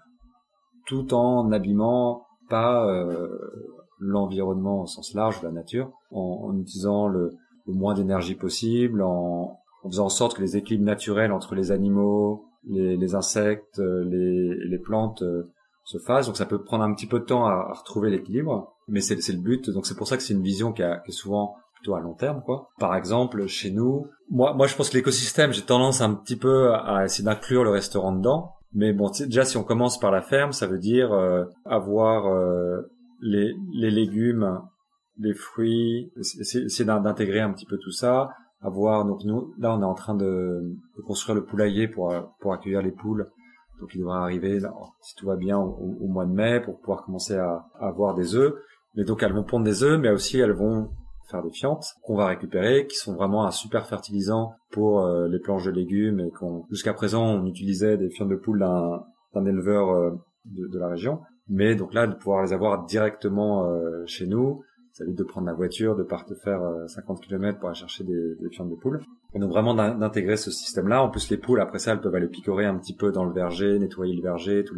tout 0.87 1.15
en 1.15 1.49
n'abîmant 1.49 2.27
pas 2.49 2.87
euh, 2.89 3.29
l'environnement 3.99 4.83
au 4.83 4.87
sens 4.87 5.15
large 5.15 5.43
la 5.43 5.51
nature, 5.51 5.91
en, 6.13 6.45
en 6.45 6.57
utilisant 6.59 7.09
le, 7.09 7.33
le 7.67 7.75
moins 7.75 7.95
d'énergie 7.95 8.37
possible, 8.37 9.03
en, 9.03 9.59
en, 9.83 9.91
faisant 9.91 10.07
en 10.07 10.11
sorte 10.11 10.37
que 10.37 10.43
les 10.43 10.57
équilibres 10.57 10.87
naturels 10.87 11.33
entre 11.33 11.57
les 11.57 11.73
animaux, 11.73 12.45
les, 12.69 12.97
les 12.97 13.15
insectes, 13.17 13.79
les, 13.79 14.55
les 14.55 14.79
plantes 14.79 15.23
euh, 15.23 15.51
se 15.87 15.99
fassent. 15.99 16.27
Donc 16.27 16.37
ça 16.37 16.47
peut 16.47 16.63
prendre 16.63 16.85
un 16.85 16.93
petit 16.93 17.07
peu 17.07 17.21
de 17.21 17.25
temps 17.25 17.47
à, 17.47 17.53
à 17.71 17.73
retrouver 17.73 18.11
l'équilibre 18.11 18.77
mais 18.89 19.01
c'est 19.01 19.33
le 19.33 19.39
but. 19.39 19.71
Donc 19.71 19.87
c'est 19.87 19.97
pour 19.97 20.07
ça 20.07 20.17
que 20.17 20.23
c'est 20.23 20.35
une 20.35 20.43
vision 20.43 20.73
qui, 20.73 20.83
a, 20.83 20.99
qui, 20.99 21.11
est 21.11 21.15
souvent 21.15 21.57
plutôt 21.75 21.95
à 21.95 22.01
long 22.01 22.15
terme, 22.15 22.43
quoi. 22.45 22.69
Par 22.79 22.95
exemple, 22.95 23.47
chez 23.47 23.71
nous, 23.71 24.07
moi, 24.31 24.55
moi, 24.55 24.67
je 24.67 24.75
pense 24.77 24.91
que 24.91 24.97
l'écosystème, 24.97 25.53
j'ai 25.53 25.63
tendance 25.63 26.01
un 26.01 26.15
petit 26.15 26.37
peu 26.37 26.73
à 26.75 27.05
essayer 27.05 27.25
d'inclure 27.25 27.65
le 27.65 27.71
restaurant 27.71 28.13
dedans. 28.13 28.53
Mais 28.73 28.93
bon, 28.93 29.11
déjà, 29.11 29.45
si 29.45 29.57
on 29.57 29.65
commence 29.65 29.99
par 29.99 30.11
la 30.11 30.23
ferme, 30.23 30.53
ça 30.53 30.67
veut 30.67 30.79
dire 30.79 31.13
euh, 31.13 31.45
avoir 31.65 32.27
euh, 32.27 32.83
les, 33.21 33.55
les 33.73 33.91
légumes, 33.91 34.61
les 35.19 35.35
fruits, 35.35 36.11
essayer 36.17 36.85
d'intégrer 36.85 37.41
un 37.41 37.53
petit 37.53 37.67
peu 37.67 37.79
tout 37.79 37.93
ça. 37.93 38.31
Avoir 38.61 39.05
donc 39.05 39.23
nous, 39.25 39.55
là, 39.59 39.75
on 39.75 39.81
est 39.81 39.85
en 39.85 39.95
train 39.95 40.15
de, 40.15 40.61
de 40.97 41.03
construire 41.03 41.37
le 41.37 41.45
poulailler 41.45 41.89
pour 41.89 42.13
pour 42.41 42.53
accueillir 42.53 42.83
les 42.83 42.91
poules 42.91 43.27
donc 43.81 43.95
il 43.95 44.01
devrait 44.01 44.19
arriver, 44.19 44.59
si 45.01 45.15
tout 45.17 45.27
va 45.27 45.37
bien, 45.37 45.59
au, 45.59 46.07
mois 46.07 46.25
de 46.25 46.33
mai 46.33 46.61
pour 46.61 46.81
pouvoir 46.81 47.05
commencer 47.05 47.37
à, 47.37 47.67
avoir 47.79 48.15
des 48.15 48.35
œufs. 48.35 48.55
Mais 48.95 49.05
donc 49.05 49.23
elles 49.23 49.33
vont 49.33 49.45
pondre 49.45 49.65
des 49.65 49.83
œufs, 49.83 50.01
mais 50.01 50.11
aussi 50.11 50.39
elles 50.39 50.53
vont 50.53 50.91
faire 51.31 51.43
des 51.43 51.51
fientes 51.51 51.95
qu'on 52.03 52.17
va 52.17 52.27
récupérer, 52.29 52.87
qui 52.87 52.97
sont 52.97 53.15
vraiment 53.15 53.47
un 53.47 53.51
super 53.51 53.87
fertilisant 53.87 54.55
pour 54.71 55.05
euh, 55.05 55.29
les 55.29 55.41
planches 55.41 55.65
de 55.65 55.73
légumes 55.73 56.21
et 56.21 56.31
qu'on 56.31 56.65
jusqu'à 56.71 56.95
présent 56.95 57.25
on 57.25 57.47
utilisait 57.47 57.97
des 57.97 58.11
fientes 58.11 58.29
de 58.29 58.37
poule 58.37 58.61
d'un 58.61 59.45
éleveur 59.45 59.91
euh, 59.91 60.11
de, 60.45 60.69
de, 60.69 60.79
la 60.79 60.89
région. 60.89 61.21
Mais 61.49 61.75
donc 61.75 61.95
là 61.95 62.07
de 62.07 62.15
pouvoir 62.15 62.45
les 62.45 62.53
avoir 62.53 62.85
directement 62.87 63.67
euh, 63.67 64.05
chez 64.07 64.27
nous, 64.27 64.63
ça 64.93 65.05
évite 65.05 65.19
de 65.19 65.25
prendre 65.25 65.49
la 65.49 65.53
voiture, 65.53 65.97
de 65.97 66.05
partir 66.05 66.37
faire 66.43 66.63
50 66.87 67.21
km 67.21 67.59
pour 67.59 67.69
aller 67.69 67.79
chercher 67.79 68.05
des, 68.05 68.37
des 68.41 68.49
fientes 68.51 68.71
de 68.71 68.77
poule. 68.77 69.03
Donc 69.39 69.51
vraiment 69.51 69.75
d'intégrer 69.75 70.37
ce 70.37 70.51
système-là. 70.51 71.03
En 71.03 71.11
plus 71.11 71.31
les 71.31 71.37
poules 71.37 71.61
après 71.61 71.79
ça 71.79 71.93
elles 71.93 72.01
peuvent 72.01 72.15
aller 72.15 72.29
picorer 72.29 72.65
un 72.65 72.77
petit 72.79 72.95
peu 72.95 73.13
dans 73.13 73.25
le 73.25 73.33
verger, 73.33 73.79
nettoyer 73.79 74.15
le 74.15 74.23
verger, 74.23 74.65
tous 74.65 74.77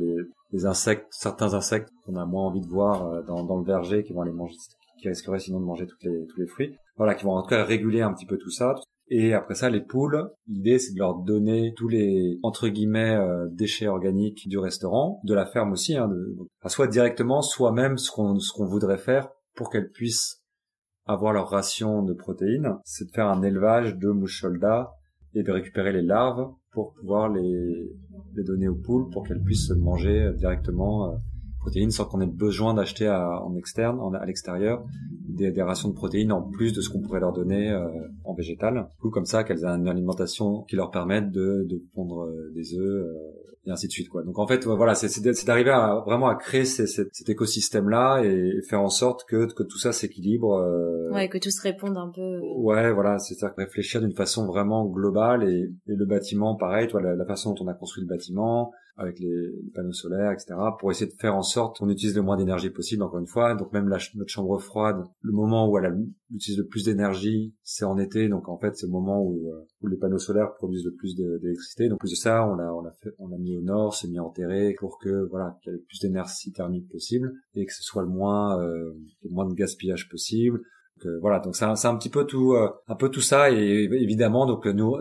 les 0.53 0.66
insectes, 0.66 1.07
certains 1.11 1.55
insectes 1.55 1.90
qu'on 2.05 2.16
a 2.16 2.27
moins 2.27 2.47
envie 2.47 2.61
de 2.61 2.66
voir 2.66 3.07
euh, 3.07 3.23
dans, 3.23 3.59
le 3.59 3.64
verger, 3.64 4.03
qui 4.03 4.12
vont 4.12 4.23
aller 4.23 4.33
manger, 4.33 4.57
qui 5.01 5.09
risqueraient 5.09 5.38
sinon 5.38 5.61
de 5.61 5.64
manger 5.64 5.87
tous 5.87 6.38
les 6.38 6.47
fruits. 6.47 6.77
Voilà, 6.97 7.14
qui 7.14 7.25
vont 7.25 7.33
en 7.33 7.42
tout 7.42 7.49
cas 7.49 7.64
réguler 7.64 8.01
un 8.01 8.12
petit 8.12 8.27
peu 8.27 8.38
tout 8.38 8.51
ça. 8.51 8.75
Et 9.11 9.33
après 9.33 9.55
ça, 9.55 9.71
les 9.71 9.81
poules, 9.81 10.31
l'idée 10.47 10.79
c'est 10.79 10.92
de 10.92 10.99
leur 10.99 11.14
donner 11.14 11.73
tous 11.77 11.88
les 11.88 12.38
entre 12.42 12.68
guillemets 12.68 13.16
euh, 13.16 13.47
déchets 13.51 13.88
organiques 13.88 14.49
du 14.49 14.59
restaurant, 14.59 15.21
de 15.25 15.35
la 15.35 15.47
ferme 15.47 15.73
aussi, 15.73 15.97
hein, 15.97 16.09
de, 16.09 16.37
soit 16.66 16.88
directement, 16.88 17.40
soit 17.40 17.73
même 17.73 17.97
ce 17.97 18.11
qu'on 18.11 18.38
ce 18.38 18.53
qu'on 18.53 18.66
voudrait 18.66 18.99
faire 18.99 19.31
pour 19.55 19.71
qu'elles 19.71 19.90
puissent 19.90 20.38
avoir 21.09 21.33
leur 21.33 21.49
ration 21.49 22.03
de 22.03 22.12
protéines, 22.12 22.77
c'est 22.85 23.07
de 23.07 23.11
faire 23.11 23.29
un 23.29 23.42
élevage 23.42 23.97
de 23.97 24.11
mouches 24.11 24.44
et 25.35 25.42
de 25.42 25.51
récupérer 25.51 25.92
les 25.92 26.03
larves 26.03 26.53
pour 26.73 26.92
pouvoir 26.94 27.31
les, 27.31 27.90
les 28.35 28.44
donner 28.44 28.68
aux 28.68 28.77
poules 28.77 29.09
pour 29.11 29.27
qu'elles 29.27 29.42
puissent 29.42 29.71
manger 29.71 30.23
euh, 30.23 30.33
directement 30.33 31.12
euh, 31.12 31.16
protéines 31.61 31.90
sans 31.90 32.05
qu'on 32.05 32.21
ait 32.21 32.27
besoin 32.27 32.75
d'acheter 32.75 33.09
en 33.09 33.55
externe, 33.57 34.01
à 34.14 34.25
l'extérieur, 34.27 34.85
des, 35.29 35.51
des, 35.51 35.62
rations 35.62 35.88
de 35.88 35.94
protéines 35.94 36.33
en 36.33 36.42
plus 36.42 36.73
de 36.73 36.81
ce 36.81 36.88
qu'on 36.88 37.01
pourrait 37.01 37.21
leur 37.21 37.33
donner 37.33 37.71
euh, 37.71 37.87
en 38.25 38.35
végétal. 38.35 38.88
Coup, 39.01 39.11
comme 39.11 39.27
ça, 39.27 39.44
qu'elles 39.44 39.64
aient 39.64 39.68
une 39.68 39.88
alimentation 39.88 40.62
qui 40.62 40.77
leur 40.77 40.90
permette 40.90 41.31
de, 41.31 41.66
de 41.68 41.83
pondre 41.94 42.29
des 42.55 42.75
œufs 42.75 43.07
et 43.68 43.71
ainsi 43.71 43.87
de 43.87 43.92
suite. 43.92 44.09
Quoi. 44.09 44.23
Donc 44.23 44.38
en 44.38 44.47
fait, 44.47 44.64
voilà, 44.64 44.94
c'est 44.94 45.44
d'arriver 45.44 45.71
à, 45.71 46.03
vraiment 46.05 46.29
à 46.29 46.35
créer 46.35 46.64
cet 46.64 47.29
écosystème-là 47.29 48.23
et, 48.25 48.62
faire 48.68 48.81
en 48.81 48.88
sorte 48.88 49.25
que, 49.29 49.53
que 49.53 49.62
tout 49.62 49.79
ça 49.79 49.92
s'équilibre. 49.92 50.55
Euh... 50.55 51.12
Ouais, 51.12 51.29
que 51.29 51.38
tout 51.38 51.51
se 51.51 51.62
réponde 51.62 51.97
un 51.97 52.11
peu. 52.14 52.40
Ouais, 52.57 52.92
voilà, 52.92 53.18
c'est-à-dire 53.18 53.57
réfléchir 53.57 54.01
d'une 54.01 54.14
façon 54.14 54.47
vraiment 54.47 54.87
globale 54.87 55.49
et, 55.49 55.71
et 55.87 55.97
le 55.97 56.07
bâtiment, 56.07 56.57
pareil, 56.57 56.88
toi, 56.88 57.01
la, 57.01 57.14
la, 57.14 57.27
façon 57.27 57.55
dont 57.55 57.64
on 57.64 57.68
a 57.68 57.75
construit 57.75 58.03
le 58.03 58.09
bâtiment, 58.09 58.73
avec 58.99 59.21
les, 59.21 59.53
panneaux 59.75 59.93
solaires, 59.93 60.33
etc., 60.33 60.55
pour 60.79 60.91
essayer 60.91 61.11
de 61.11 61.17
faire 61.17 61.37
en 61.37 61.43
sorte 61.43 61.79
qu'on 61.79 61.89
utilise 61.89 62.17
le 62.17 62.23
moins 62.23 62.37
d'énergie 62.37 62.71
possible, 62.71 63.03
encore 63.05 63.21
une 63.21 63.29
fois. 63.29 63.55
Donc 63.55 63.73
même 63.73 63.89
la, 63.89 63.99
notre 64.17 64.31
chambre 64.31 64.59
froide, 64.59 65.05
le 65.23 65.33
moment 65.33 65.71
où 65.71 65.79
elle 65.79 66.07
utilise 66.35 66.59
le 66.59 66.67
plus 66.67 66.85
d'énergie, 66.85 67.55
c'est 67.63 67.85
en 67.85 67.97
été, 67.97 68.29
donc 68.29 68.49
en 68.49 68.59
fait 68.59 68.77
c'est 68.77 68.87
le 68.87 68.93
moment 68.93 69.23
où, 69.23 69.51
euh, 69.51 69.67
où 69.83 69.87
les 69.87 69.97
panneaux 69.97 70.19
solaires 70.19 70.53
produisent 70.55 70.85
le 70.85 70.95
plus 70.95 71.15
d'électricité. 71.17 71.89
Donc 71.89 72.01
plus 72.01 72.11
de 72.11 72.17
ça, 72.17 72.45
on 72.45 72.59
a, 72.59 72.73
on 72.73 72.85
a, 72.85 72.91
fait, 72.91 73.11
on 73.19 73.33
a 73.33 73.39
mis 73.39 73.57
au 73.57 73.63
nord, 73.63 73.95
c'est 73.95 74.09
mis 74.09 74.19
enterré 74.19 74.75
pour 74.79 74.99
que 74.99 75.29
voilà 75.31 75.57
qu'il 75.63 75.73
y 75.73 75.77
ait 75.77 75.79
le 75.79 75.85
plus 75.85 76.01
d'énergie 76.01 76.53
thermique 76.53 76.89
possible 76.91 77.33
et 77.55 77.65
que 77.65 77.73
ce 77.73 77.85
soit 77.85 78.03
le 78.03 78.09
moins, 78.09 78.61
euh, 78.61 78.93
le 79.23 79.31
moins 79.31 79.49
de 79.49 79.55
gaspillage 79.55 80.09
possible. 80.09 80.59
Donc, 80.97 81.07
euh, 81.07 81.19
voilà, 81.21 81.39
donc 81.39 81.55
c'est 81.55 81.65
un, 81.65 81.75
un, 81.85 81.97
petit 81.97 82.11
peu 82.11 82.25
tout, 82.25 82.55
euh, 82.55 82.69
un 82.89 82.97
peu 82.97 83.09
tout 83.11 83.21
ça 83.21 83.53
et 83.53 83.85
évidemment 83.85 84.47
donc 84.47 84.67
nous 84.67 84.97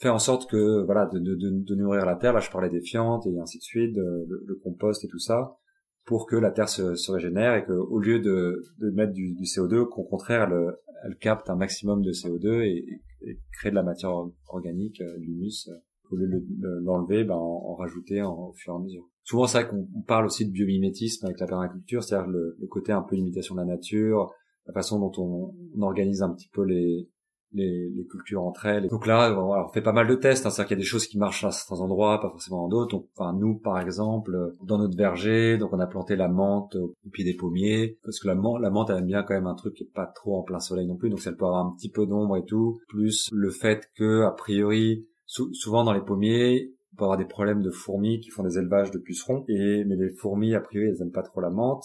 faire 0.00 0.14
en 0.14 0.18
sorte 0.18 0.50
que 0.50 0.82
voilà 0.84 1.06
de, 1.06 1.18
de, 1.18 1.36
de, 1.36 1.74
nourrir 1.74 2.06
la 2.06 2.16
terre. 2.16 2.32
Là 2.32 2.40
je 2.40 2.50
parlais 2.50 2.70
des 2.70 2.80
fientes 2.80 3.26
et 3.26 3.38
ainsi 3.38 3.58
de 3.58 3.62
suite 3.62 3.94
le, 3.96 4.26
le, 4.46 4.54
compost 4.62 5.04
et 5.04 5.08
tout 5.08 5.18
ça 5.18 5.56
pour 6.04 6.26
que 6.26 6.36
la 6.36 6.50
terre 6.50 6.68
se, 6.68 6.94
se 6.94 7.12
régénère 7.12 7.54
et 7.54 7.64
que 7.64 7.72
au 7.72 7.98
lieu 7.98 8.18
de, 8.18 8.62
de 8.78 8.90
mettre 8.90 9.12
du, 9.12 9.34
du 9.34 9.44
CO2 9.44 9.88
qu'au 9.88 10.04
contraire 10.04 10.48
elle, 10.50 10.74
elle, 11.04 11.16
capte 11.18 11.50
un 11.50 11.56
maximum 11.56 12.02
de 12.02 12.12
CO2 12.12 12.62
et, 12.62 12.84
et 13.22 13.38
crée 13.52 13.70
de 13.70 13.74
la 13.74 13.82
matière 13.82 14.12
organique 14.48 15.00
euh, 15.02 15.16
l'humus 15.18 15.68
euh, 15.68 15.74
au 16.10 16.16
lieu 16.16 16.28
de 16.28 16.80
l'enlever 16.82 17.22
ben, 17.24 17.36
en, 17.36 17.74
rajouter 17.74 18.22
en, 18.22 18.48
au 18.48 18.52
fur 18.54 18.72
et 18.72 18.76
à 18.76 18.78
mesure. 18.80 19.06
Souvent 19.22 19.46
c'est 19.46 19.62
vrai 19.62 19.70
qu'on 19.70 20.02
parle 20.02 20.26
aussi 20.26 20.46
de 20.46 20.50
biomimétisme 20.50 21.26
avec 21.26 21.38
la 21.38 21.46
permaculture 21.46 22.02
c'est-à-dire 22.02 22.30
le, 22.30 22.56
le, 22.58 22.66
côté 22.66 22.92
un 22.92 23.02
peu 23.02 23.16
imitation 23.16 23.54
de 23.54 23.60
la 23.60 23.66
nature 23.66 24.32
la 24.66 24.72
façon 24.72 24.98
dont 24.98 25.12
on, 25.18 25.54
on 25.76 25.82
organise 25.82 26.22
un 26.22 26.30
petit 26.30 26.48
peu 26.48 26.64
les 26.64 27.08
les, 27.52 27.88
les, 27.90 28.06
cultures 28.06 28.42
entre 28.42 28.66
elles. 28.66 28.88
Donc 28.88 29.06
là, 29.06 29.32
on 29.38 29.68
fait 29.68 29.82
pas 29.82 29.92
mal 29.92 30.06
de 30.06 30.14
tests. 30.14 30.46
Hein. 30.46 30.50
C'est-à-dire 30.50 30.68
qu'il 30.68 30.76
y 30.76 30.80
a 30.80 30.82
des 30.82 30.88
choses 30.88 31.06
qui 31.06 31.18
marchent 31.18 31.44
à 31.44 31.50
certains 31.50 31.82
endroits, 31.82 32.20
pas 32.20 32.30
forcément 32.30 32.62
dans 32.62 32.68
d'autres. 32.68 33.04
Enfin, 33.16 33.32
nous, 33.38 33.58
par 33.58 33.80
exemple, 33.80 34.54
dans 34.64 34.78
notre 34.78 34.96
verger, 34.96 35.58
donc 35.58 35.72
on 35.72 35.80
a 35.80 35.86
planté 35.86 36.16
la 36.16 36.28
menthe 36.28 36.76
au 36.76 36.94
pied 37.12 37.24
des 37.24 37.34
pommiers, 37.34 37.98
parce 38.04 38.20
que 38.20 38.28
la 38.28 38.34
menthe, 38.34 38.60
la 38.62 38.70
menthe, 38.70 38.90
elle 38.90 38.98
aime 38.98 39.06
bien 39.06 39.22
quand 39.22 39.34
même 39.34 39.46
un 39.46 39.54
truc 39.54 39.74
qui 39.74 39.84
est 39.84 39.92
pas 39.94 40.06
trop 40.06 40.38
en 40.38 40.42
plein 40.42 40.60
soleil 40.60 40.86
non 40.86 40.96
plus. 40.96 41.10
Donc, 41.10 41.20
ça 41.20 41.32
peut 41.32 41.44
avoir 41.44 41.66
un 41.66 41.74
petit 41.76 41.90
peu 41.90 42.06
d'ombre 42.06 42.36
et 42.36 42.44
tout. 42.44 42.80
Plus 42.88 43.28
le 43.32 43.50
fait 43.50 43.90
que, 43.96 44.22
a 44.22 44.30
priori, 44.30 45.06
souvent 45.26 45.84
dans 45.84 45.92
les 45.92 46.00
pommiers, 46.00 46.74
on 46.92 46.96
peut 46.96 47.04
avoir 47.04 47.18
des 47.18 47.24
problèmes 47.24 47.62
de 47.62 47.70
fourmis 47.70 48.20
qui 48.20 48.30
font 48.30 48.42
des 48.42 48.58
élevages 48.58 48.90
de 48.90 48.98
pucerons. 48.98 49.44
Et 49.48 49.84
mais 49.84 49.96
les 49.96 50.10
fourmis, 50.10 50.54
a 50.54 50.60
priori, 50.60 50.88
elles 50.88 51.02
aiment 51.02 51.12
pas 51.12 51.22
trop 51.22 51.40
la 51.40 51.50
menthe. 51.50 51.84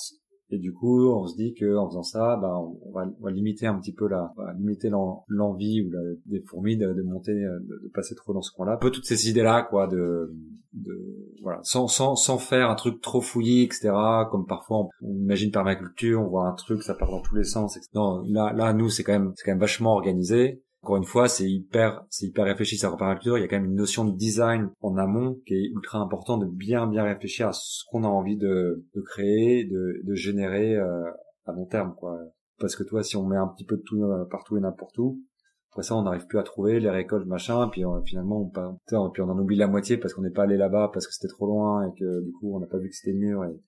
Et 0.52 0.60
du 0.60 0.74
coup, 0.74 1.08
on 1.08 1.26
se 1.26 1.36
dit 1.36 1.56
que 1.56 1.76
en 1.76 1.88
faisant 1.88 2.04
ça, 2.04 2.38
bah, 2.40 2.56
on, 2.60 2.92
va, 2.92 3.08
on 3.20 3.24
va, 3.24 3.32
limiter 3.32 3.66
un 3.66 3.80
petit 3.80 3.94
peu 3.94 4.08
la, 4.08 4.32
on 4.38 4.44
va 4.44 4.54
limiter 4.54 4.90
l'envie 4.90 5.82
ou 5.82 5.90
la, 5.90 6.00
des 6.28 6.42
fourmis 6.42 6.78
de, 6.78 6.94
de 6.94 7.02
monter, 7.02 7.34
de, 7.34 7.82
de, 7.84 7.92
passer 7.94 8.14
trop 8.14 8.32
dans 8.32 8.44
ce 8.44 8.52
coin-là. 8.52 8.74
Un 8.74 8.78
peu 8.78 8.92
toutes 8.92 9.06
ces 9.06 9.28
idées-là, 9.28 9.64
quoi, 9.64 9.88
de, 9.88 10.36
de 10.74 10.94
voilà, 11.42 11.60
sans, 11.64 11.88
sans, 11.88 12.16
sans 12.16 12.38
faire 12.38 12.70
un 12.70 12.76
truc 12.76 13.02
trop 13.02 13.22
fouillis, 13.22 13.64
etc. 13.64 13.92
Comme 14.30 14.46
parfois 14.46 14.82
on, 14.82 14.90
on, 15.02 15.16
imagine 15.16 15.50
permaculture, 15.50 16.22
on 16.22 16.28
voit 16.28 16.48
un 16.48 16.54
truc, 16.54 16.84
ça 16.84 16.94
part 16.94 17.10
dans 17.10 17.22
tous 17.22 17.36
les 17.36 17.44
sens. 17.44 17.76
Etc. 17.76 17.90
Non, 17.96 18.22
là, 18.28 18.54
là, 18.54 18.74
nous, 18.74 18.90
c'est 18.90 19.04
quand 19.04 19.14
même, 19.14 19.32
c'est 19.36 19.46
quand 19.46 19.52
même 19.52 19.60
vachement 19.60 19.94
organisé 19.94 20.62
encore 20.86 20.98
une 20.98 21.04
fois, 21.04 21.28
c'est 21.28 21.50
hyper, 21.50 22.06
c'est 22.12 22.28
hyper 22.28 22.46
réfléchi 22.46 22.78
sur 22.78 22.92
la 22.92 22.96
permaculture. 22.96 23.40
Il 23.40 23.42
y 23.42 23.44
a 23.44 23.48
quand 23.48 23.56
même 23.56 23.66
une 23.66 23.76
notion 23.76 24.06
de 24.06 24.16
design 24.16 24.70
en 24.82 24.98
amont 24.98 25.42
qui 25.48 25.56
est 25.56 25.72
ultra 25.74 25.98
important 25.98 26.38
de 26.38 26.46
bien, 26.46 26.86
bien 26.86 27.04
réfléchir 27.04 27.48
à 27.48 27.54
ce 27.54 27.82
qu'on 27.90 28.04
a 28.04 28.08
envie 28.08 28.38
de, 28.38 28.86
de 28.94 29.02
créer, 29.02 29.64
de, 29.66 30.02
de 30.04 30.14
générer 30.14 30.76
euh, 30.76 31.10
à 31.48 31.54
long 31.54 31.66
terme, 31.66 31.96
quoi. 31.98 32.20
Parce 32.60 32.76
que 32.76 32.84
toi, 32.84 33.02
si 33.02 33.18
on 33.18 33.26
met 33.26 33.36
un 33.36 33.48
petit 33.48 33.66
peu 33.66 33.78
de 33.78 33.82
tout 33.82 34.04
euh, 34.04 34.26
partout 34.30 34.58
et 34.58 34.60
n'importe 34.60 34.96
où, 35.00 35.24
après 35.72 35.82
ça, 35.82 35.96
on 35.96 36.04
n'arrive 36.04 36.28
plus 36.28 36.38
à 36.38 36.44
trouver 36.44 36.80
les 36.80 36.92
récoltes, 36.92 37.26
machin, 37.26 37.68
puis 37.70 37.84
euh, 37.84 38.00
finalement, 38.06 38.52
on, 38.56 39.10
puis 39.10 39.22
on 39.24 39.30
en 39.30 39.40
oublie 39.40 39.58
la 39.58 39.68
moitié 39.68 39.98
parce 39.98 40.14
qu'on 40.14 40.22
n'est 40.22 40.30
pas 40.30 40.44
allé 40.44 40.56
là-bas, 40.56 40.92
parce 40.94 41.08
que 41.08 41.14
c'était 41.14 41.34
trop 41.34 41.48
loin 41.48 41.88
et 41.88 42.00
que 42.00 42.24
du 42.24 42.32
coup, 42.34 42.56
on 42.56 42.60
n'a 42.60 42.68
pas 42.68 42.78
vu 42.78 42.90
que 42.90 42.96
c'était 42.96 43.18
mûr. 43.18 43.44
Et, 43.44 43.60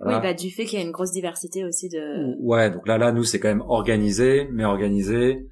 Oui, 0.00 0.14
bah 0.22 0.32
du 0.32 0.50
fait 0.50 0.64
qu'il 0.64 0.78
y 0.78 0.82
a 0.82 0.84
une 0.86 0.90
grosse 0.90 1.12
diversité 1.12 1.66
aussi 1.66 1.90
de. 1.90 2.34
Ouais, 2.40 2.70
donc 2.70 2.88
là, 2.88 2.96
là, 2.96 3.12
nous, 3.12 3.24
c'est 3.24 3.38
quand 3.38 3.48
même 3.48 3.64
organisé, 3.68 4.48
mais 4.50 4.64
organisé 4.64 5.46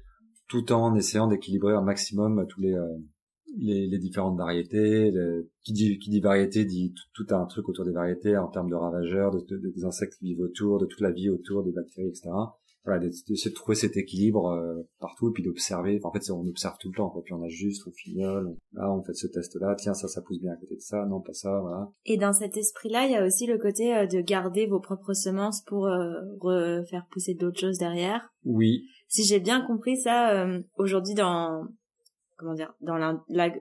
tout 0.51 0.71
en 0.73 0.95
essayant 0.95 1.27
d'équilibrer 1.27 1.73
un 1.73 1.81
maximum 1.81 2.45
tous 2.49 2.59
les 2.59 2.77
les, 3.57 3.87
les, 3.87 3.99
différentes 3.99 4.37
variétés. 4.37 5.11
qui 5.63 5.73
dit 5.73 5.99
qui 5.99 6.09
dit 6.09 6.19
variété 6.19 6.65
dit 6.65 6.93
tout, 7.13 7.25
un 7.31 7.45
truc 7.45 7.67
autour 7.69 7.85
des 7.85 7.91
variétés 7.91 8.37
en 8.37 8.47
termes 8.47 8.69
de 8.69 8.75
ravageurs, 8.75 9.31
de, 9.31 9.57
des 9.57 9.85
insectes 9.85 10.15
qui 10.19 10.25
vivent 10.25 10.41
autour, 10.41 10.79
de 10.79 10.85
toute 10.85 11.01
la 11.01 11.11
vie 11.11 11.29
autour 11.29 11.63
des 11.63 11.71
bactéries, 11.71 12.09
etc. 12.09 12.29
Voilà, 12.83 12.99
d'essayer 12.99 13.51
de 13.51 13.55
trouver 13.55 13.75
cet 13.75 13.95
équilibre 13.95 14.47
euh, 14.47 14.81
partout 14.99 15.29
et 15.29 15.33
puis 15.33 15.43
d'observer. 15.43 15.99
en 16.03 16.11
fait, 16.11 16.31
on 16.31 16.47
observe 16.47 16.77
tout 16.79 16.89
le 16.89 16.95
temps. 16.95 17.09
Quoi. 17.09 17.21
Puis 17.23 17.33
on 17.33 17.43
ajuste, 17.43 17.83
on 17.87 17.91
fignole. 17.91 18.55
Là, 18.73 18.91
on 18.91 19.03
fait 19.03 19.13
ce 19.13 19.27
test-là. 19.27 19.75
Tiens, 19.75 19.93
ça, 19.93 20.07
ça 20.07 20.21
pousse 20.23 20.39
bien 20.39 20.51
à 20.51 20.55
côté 20.55 20.75
de 20.75 20.81
ça. 20.81 21.05
Non, 21.05 21.21
pas 21.21 21.33
ça. 21.33 21.59
Voilà. 21.61 21.91
Et 22.05 22.17
dans 22.17 22.33
cet 22.33 22.57
esprit-là, 22.57 23.05
il 23.05 23.11
y 23.11 23.15
a 23.15 23.23
aussi 23.23 23.45
le 23.45 23.59
côté 23.59 23.95
euh, 23.95 24.07
de 24.07 24.19
garder 24.21 24.65
vos 24.65 24.79
propres 24.79 25.13
semences 25.13 25.61
pour 25.67 25.85
euh, 25.85 26.21
refaire 26.39 27.05
pousser 27.11 27.35
d'autres 27.35 27.59
choses 27.59 27.77
derrière. 27.77 28.33
Oui. 28.45 28.87
Si 29.11 29.25
j'ai 29.25 29.41
bien 29.41 29.61
compris 29.61 29.97
ça, 29.97 30.47
aujourd'hui 30.77 31.13
dans 31.13 31.67
comment 32.41 32.55
dire 32.55 32.73
dans 32.81 32.97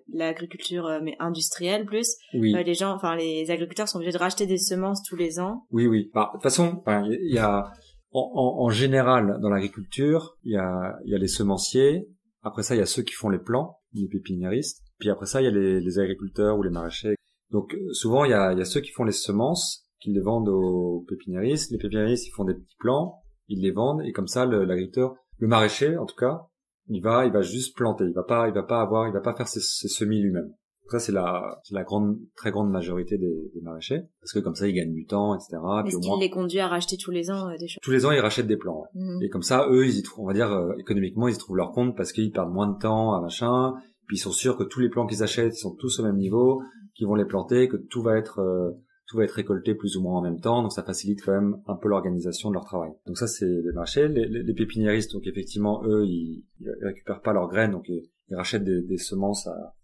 l'agriculture 0.08 0.86
euh, 0.86 1.00
mais 1.02 1.14
industrielle 1.18 1.84
plus 1.84 2.16
oui. 2.34 2.54
Euh, 2.56 2.62
les 2.62 2.74
gens 2.74 2.92
enfin 2.94 3.14
les 3.14 3.50
agriculteurs 3.50 3.88
sont 3.88 3.98
obligés 3.98 4.12
de 4.12 4.18
racheter 4.18 4.46
des 4.46 4.58
semences 4.58 5.02
tous 5.02 5.16
les 5.16 5.38
ans. 5.38 5.66
Oui 5.70 5.86
oui. 5.86 6.10
Bah, 6.14 6.28
de 6.28 6.38
toute 6.38 6.42
façon 6.42 6.82
il 6.86 7.34
y 7.34 7.38
a 7.38 7.70
en, 8.12 8.56
en, 8.58 8.70
général 8.70 9.38
dans 9.40 9.50
l'agriculture 9.50 10.36
il 10.42 10.52
y 10.52 10.56
a 10.56 10.96
il 11.04 11.12
y 11.12 11.14
a 11.14 11.18
les 11.18 11.28
semenciers 11.28 12.08
après 12.42 12.62
ça 12.62 12.74
il 12.74 12.78
y 12.78 12.82
a 12.82 12.86
ceux 12.86 13.02
qui 13.02 13.12
font 13.12 13.28
les 13.28 13.38
plants 13.38 13.78
les 13.92 14.08
pépiniéristes 14.08 14.82
puis 14.98 15.10
après 15.10 15.26
ça 15.26 15.42
il 15.42 15.44
y 15.44 15.48
a 15.48 15.52
les, 15.52 15.80
les 15.80 15.98
agriculteurs 15.98 16.58
ou 16.58 16.62
les 16.62 16.70
maraîchers. 16.70 17.16
Donc 17.50 17.74
euh, 17.74 17.92
souvent 17.92 18.24
il 18.24 18.30
y 18.30 18.34
a 18.34 18.52
il 18.52 18.58
y 18.58 18.62
a 18.62 18.66
ceux 18.66 18.80
qui 18.80 18.90
font 18.90 19.04
les 19.04 19.12
semences 19.12 19.86
qui 20.00 20.12
les 20.12 20.20
vendent 20.20 20.48
aux 20.48 21.04
pépiniéristes. 21.06 21.70
Les 21.70 21.78
pépiniéristes 21.78 22.26
ils 22.26 22.32
font 22.32 22.44
des 22.44 22.54
petits 22.54 22.76
plants 22.78 23.22
ils 23.48 23.60
les 23.60 23.72
vendent 23.72 24.02
et 24.04 24.12
comme 24.12 24.28
ça 24.28 24.46
l'agriculteur 24.46 25.14
le 25.40 25.48
maraîcher 25.48 25.96
en 25.96 26.06
tout 26.06 26.16
cas 26.16 26.46
il 26.90 27.00
va, 27.00 27.24
il 27.24 27.32
va 27.32 27.40
juste 27.40 27.76
planter. 27.76 28.04
Il 28.04 28.12
va 28.12 28.24
pas, 28.24 28.48
il 28.48 28.54
va 28.54 28.64
pas 28.64 28.80
avoir, 28.80 29.06
il 29.08 29.12
va 29.12 29.20
pas 29.20 29.32
faire 29.34 29.48
ses, 29.48 29.60
semis 29.60 30.20
lui-même. 30.20 30.52
Ça 30.90 30.98
c'est 30.98 31.12
la, 31.12 31.60
la 31.70 31.84
grande, 31.84 32.18
très 32.34 32.50
grande 32.50 32.68
majorité 32.68 33.16
des, 33.16 33.50
des, 33.54 33.60
maraîchers, 33.60 34.02
parce 34.20 34.32
que 34.32 34.40
comme 34.40 34.56
ça 34.56 34.66
ils 34.66 34.74
gagnent 34.74 34.92
du 34.92 35.06
temps, 35.06 35.36
etc. 35.36 35.62
Est-ce 35.86 35.98
qu'il 35.98 36.20
les 36.20 36.30
conduit 36.30 36.58
à 36.58 36.66
racheter 36.66 36.96
tous 36.96 37.12
les 37.12 37.30
ans 37.30 37.48
euh, 37.48 37.56
des 37.56 37.68
choses 37.68 37.78
Tous 37.80 37.92
les 37.92 38.06
ans 38.06 38.10
ils 38.10 38.18
rachètent 38.18 38.48
des 38.48 38.56
plants. 38.56 38.82
Mhm. 38.94 39.22
Et 39.22 39.28
comme 39.28 39.44
ça, 39.44 39.68
eux, 39.70 39.86
ils 39.86 39.98
y 39.98 40.02
trouvent, 40.02 40.24
on 40.24 40.26
va 40.26 40.34
dire 40.34 40.50
euh, 40.50 40.72
économiquement, 40.78 41.28
ils 41.28 41.36
y 41.36 41.38
trouvent 41.38 41.56
leur 41.56 41.70
compte 41.70 41.96
parce 41.96 42.10
qu'ils 42.10 42.32
perdent 42.32 42.52
moins 42.52 42.66
de 42.66 42.76
temps 42.76 43.14
à 43.14 43.20
machin. 43.20 43.74
Puis 44.08 44.16
ils 44.16 44.20
sont 44.20 44.32
sûrs 44.32 44.56
que 44.56 44.64
tous 44.64 44.80
les 44.80 44.88
plants 44.88 45.06
qu'ils 45.06 45.22
achètent, 45.22 45.54
ils 45.54 45.60
sont 45.60 45.76
tous 45.76 46.00
au 46.00 46.02
même 46.02 46.16
niveau, 46.16 46.60
qu'ils 46.96 47.06
vont 47.06 47.14
les 47.14 47.24
planter, 47.24 47.68
que 47.68 47.76
tout 47.76 48.02
va 48.02 48.18
être 48.18 48.40
euh, 48.40 48.72
tout 49.10 49.16
va 49.16 49.24
être 49.24 49.32
récolté 49.32 49.74
plus 49.74 49.96
ou 49.96 50.02
moins 50.02 50.18
en 50.18 50.22
même 50.22 50.40
temps, 50.40 50.62
donc 50.62 50.72
ça 50.72 50.84
facilite 50.84 51.20
quand 51.24 51.32
même 51.32 51.60
un 51.66 51.74
peu 51.74 51.88
l'organisation 51.88 52.48
de 52.48 52.54
leur 52.54 52.64
travail. 52.64 52.92
Donc 53.06 53.18
ça 53.18 53.26
c'est 53.26 53.44
les 53.44 53.72
marchés, 53.72 54.06
les, 54.06 54.28
les, 54.28 54.54
pépiniéristes, 54.54 55.12
donc 55.12 55.26
effectivement 55.26 55.82
eux 55.84 56.06
ils, 56.06 56.44
ils, 56.60 56.70
récupèrent 56.80 57.20
pas 57.20 57.32
leurs 57.32 57.48
graines, 57.48 57.72
donc 57.72 57.88
ils, 57.88 58.08
rachètent 58.30 58.62
des, 58.62 58.82
des, 58.82 58.98
semences 58.98 59.48
à, 59.48 59.74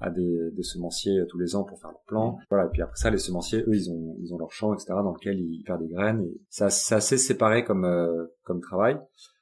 à 0.00 0.10
des, 0.10 0.50
des, 0.52 0.62
semenciers 0.62 1.18
tous 1.30 1.38
les 1.38 1.56
ans 1.56 1.64
pour 1.64 1.80
faire 1.80 1.92
leur 1.92 2.02
plan. 2.06 2.36
Voilà, 2.50 2.66
et 2.66 2.68
puis 2.70 2.82
après 2.82 2.96
ça 2.96 3.08
les 3.08 3.16
semenciers 3.16 3.60
eux 3.60 3.74
ils 3.74 3.90
ont 3.90 4.16
ils 4.20 4.34
ont 4.34 4.38
leur 4.38 4.52
champ 4.52 4.74
etc 4.74 4.88
dans 4.88 5.14
lequel 5.14 5.40
ils 5.40 5.62
perdent 5.64 5.80
des 5.80 5.88
graines. 5.88 6.20
Et 6.20 6.38
c'est 6.50 6.94
assez 6.94 7.16
séparé 7.16 7.64
comme 7.64 7.86
euh, 7.86 8.26
comme 8.42 8.60
travail. 8.60 8.98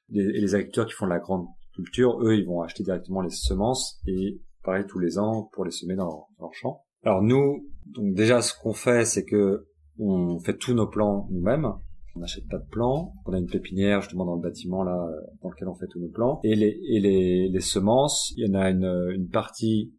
Les, 0.08 0.22
et 0.22 0.40
les 0.40 0.54
agriculteurs 0.54 0.86
qui 0.86 0.92
font 0.92 1.06
de 1.06 1.10
la 1.10 1.18
grande 1.18 1.48
culture, 1.74 2.22
eux 2.22 2.36
ils 2.36 2.46
vont 2.46 2.62
acheter 2.62 2.84
directement 2.84 3.22
les 3.22 3.30
semences 3.30 4.00
et 4.06 4.40
pareil 4.62 4.84
tous 4.86 5.00
les 5.00 5.18
ans 5.18 5.50
pour 5.52 5.64
les 5.64 5.72
semer 5.72 5.96
dans 5.96 6.04
leur, 6.04 6.26
dans 6.38 6.44
leur 6.44 6.54
champ. 6.54 6.84
Alors 7.02 7.22
nous, 7.22 7.66
donc 7.86 8.14
déjà 8.14 8.42
ce 8.42 8.52
qu'on 8.58 8.72
fait, 8.72 9.04
c'est 9.04 9.24
que 9.24 9.66
on 9.98 10.38
fait 10.38 10.56
tous 10.56 10.74
nos 10.74 10.86
plans 10.86 11.28
nous-mêmes. 11.30 11.66
On 12.14 12.20
n'achète 12.20 12.46
pas 12.48 12.58
de 12.58 12.68
plans. 12.68 13.14
On 13.24 13.32
a 13.32 13.38
une 13.38 13.46
pépinière 13.46 14.02
justement 14.02 14.26
dans 14.26 14.34
le 14.34 14.42
bâtiment 14.42 14.84
là 14.84 15.08
dans 15.42 15.48
lequel 15.50 15.68
on 15.68 15.74
fait 15.74 15.86
tous 15.86 16.00
nos 16.00 16.08
plans. 16.08 16.40
Et 16.44 16.54
les, 16.54 16.78
et 16.88 17.00
les, 17.00 17.48
les 17.48 17.60
semences, 17.60 18.32
il 18.36 18.46
y 18.46 18.50
en 18.50 18.54
a 18.54 18.68
une, 18.70 19.10
une 19.14 19.28
partie 19.28 19.92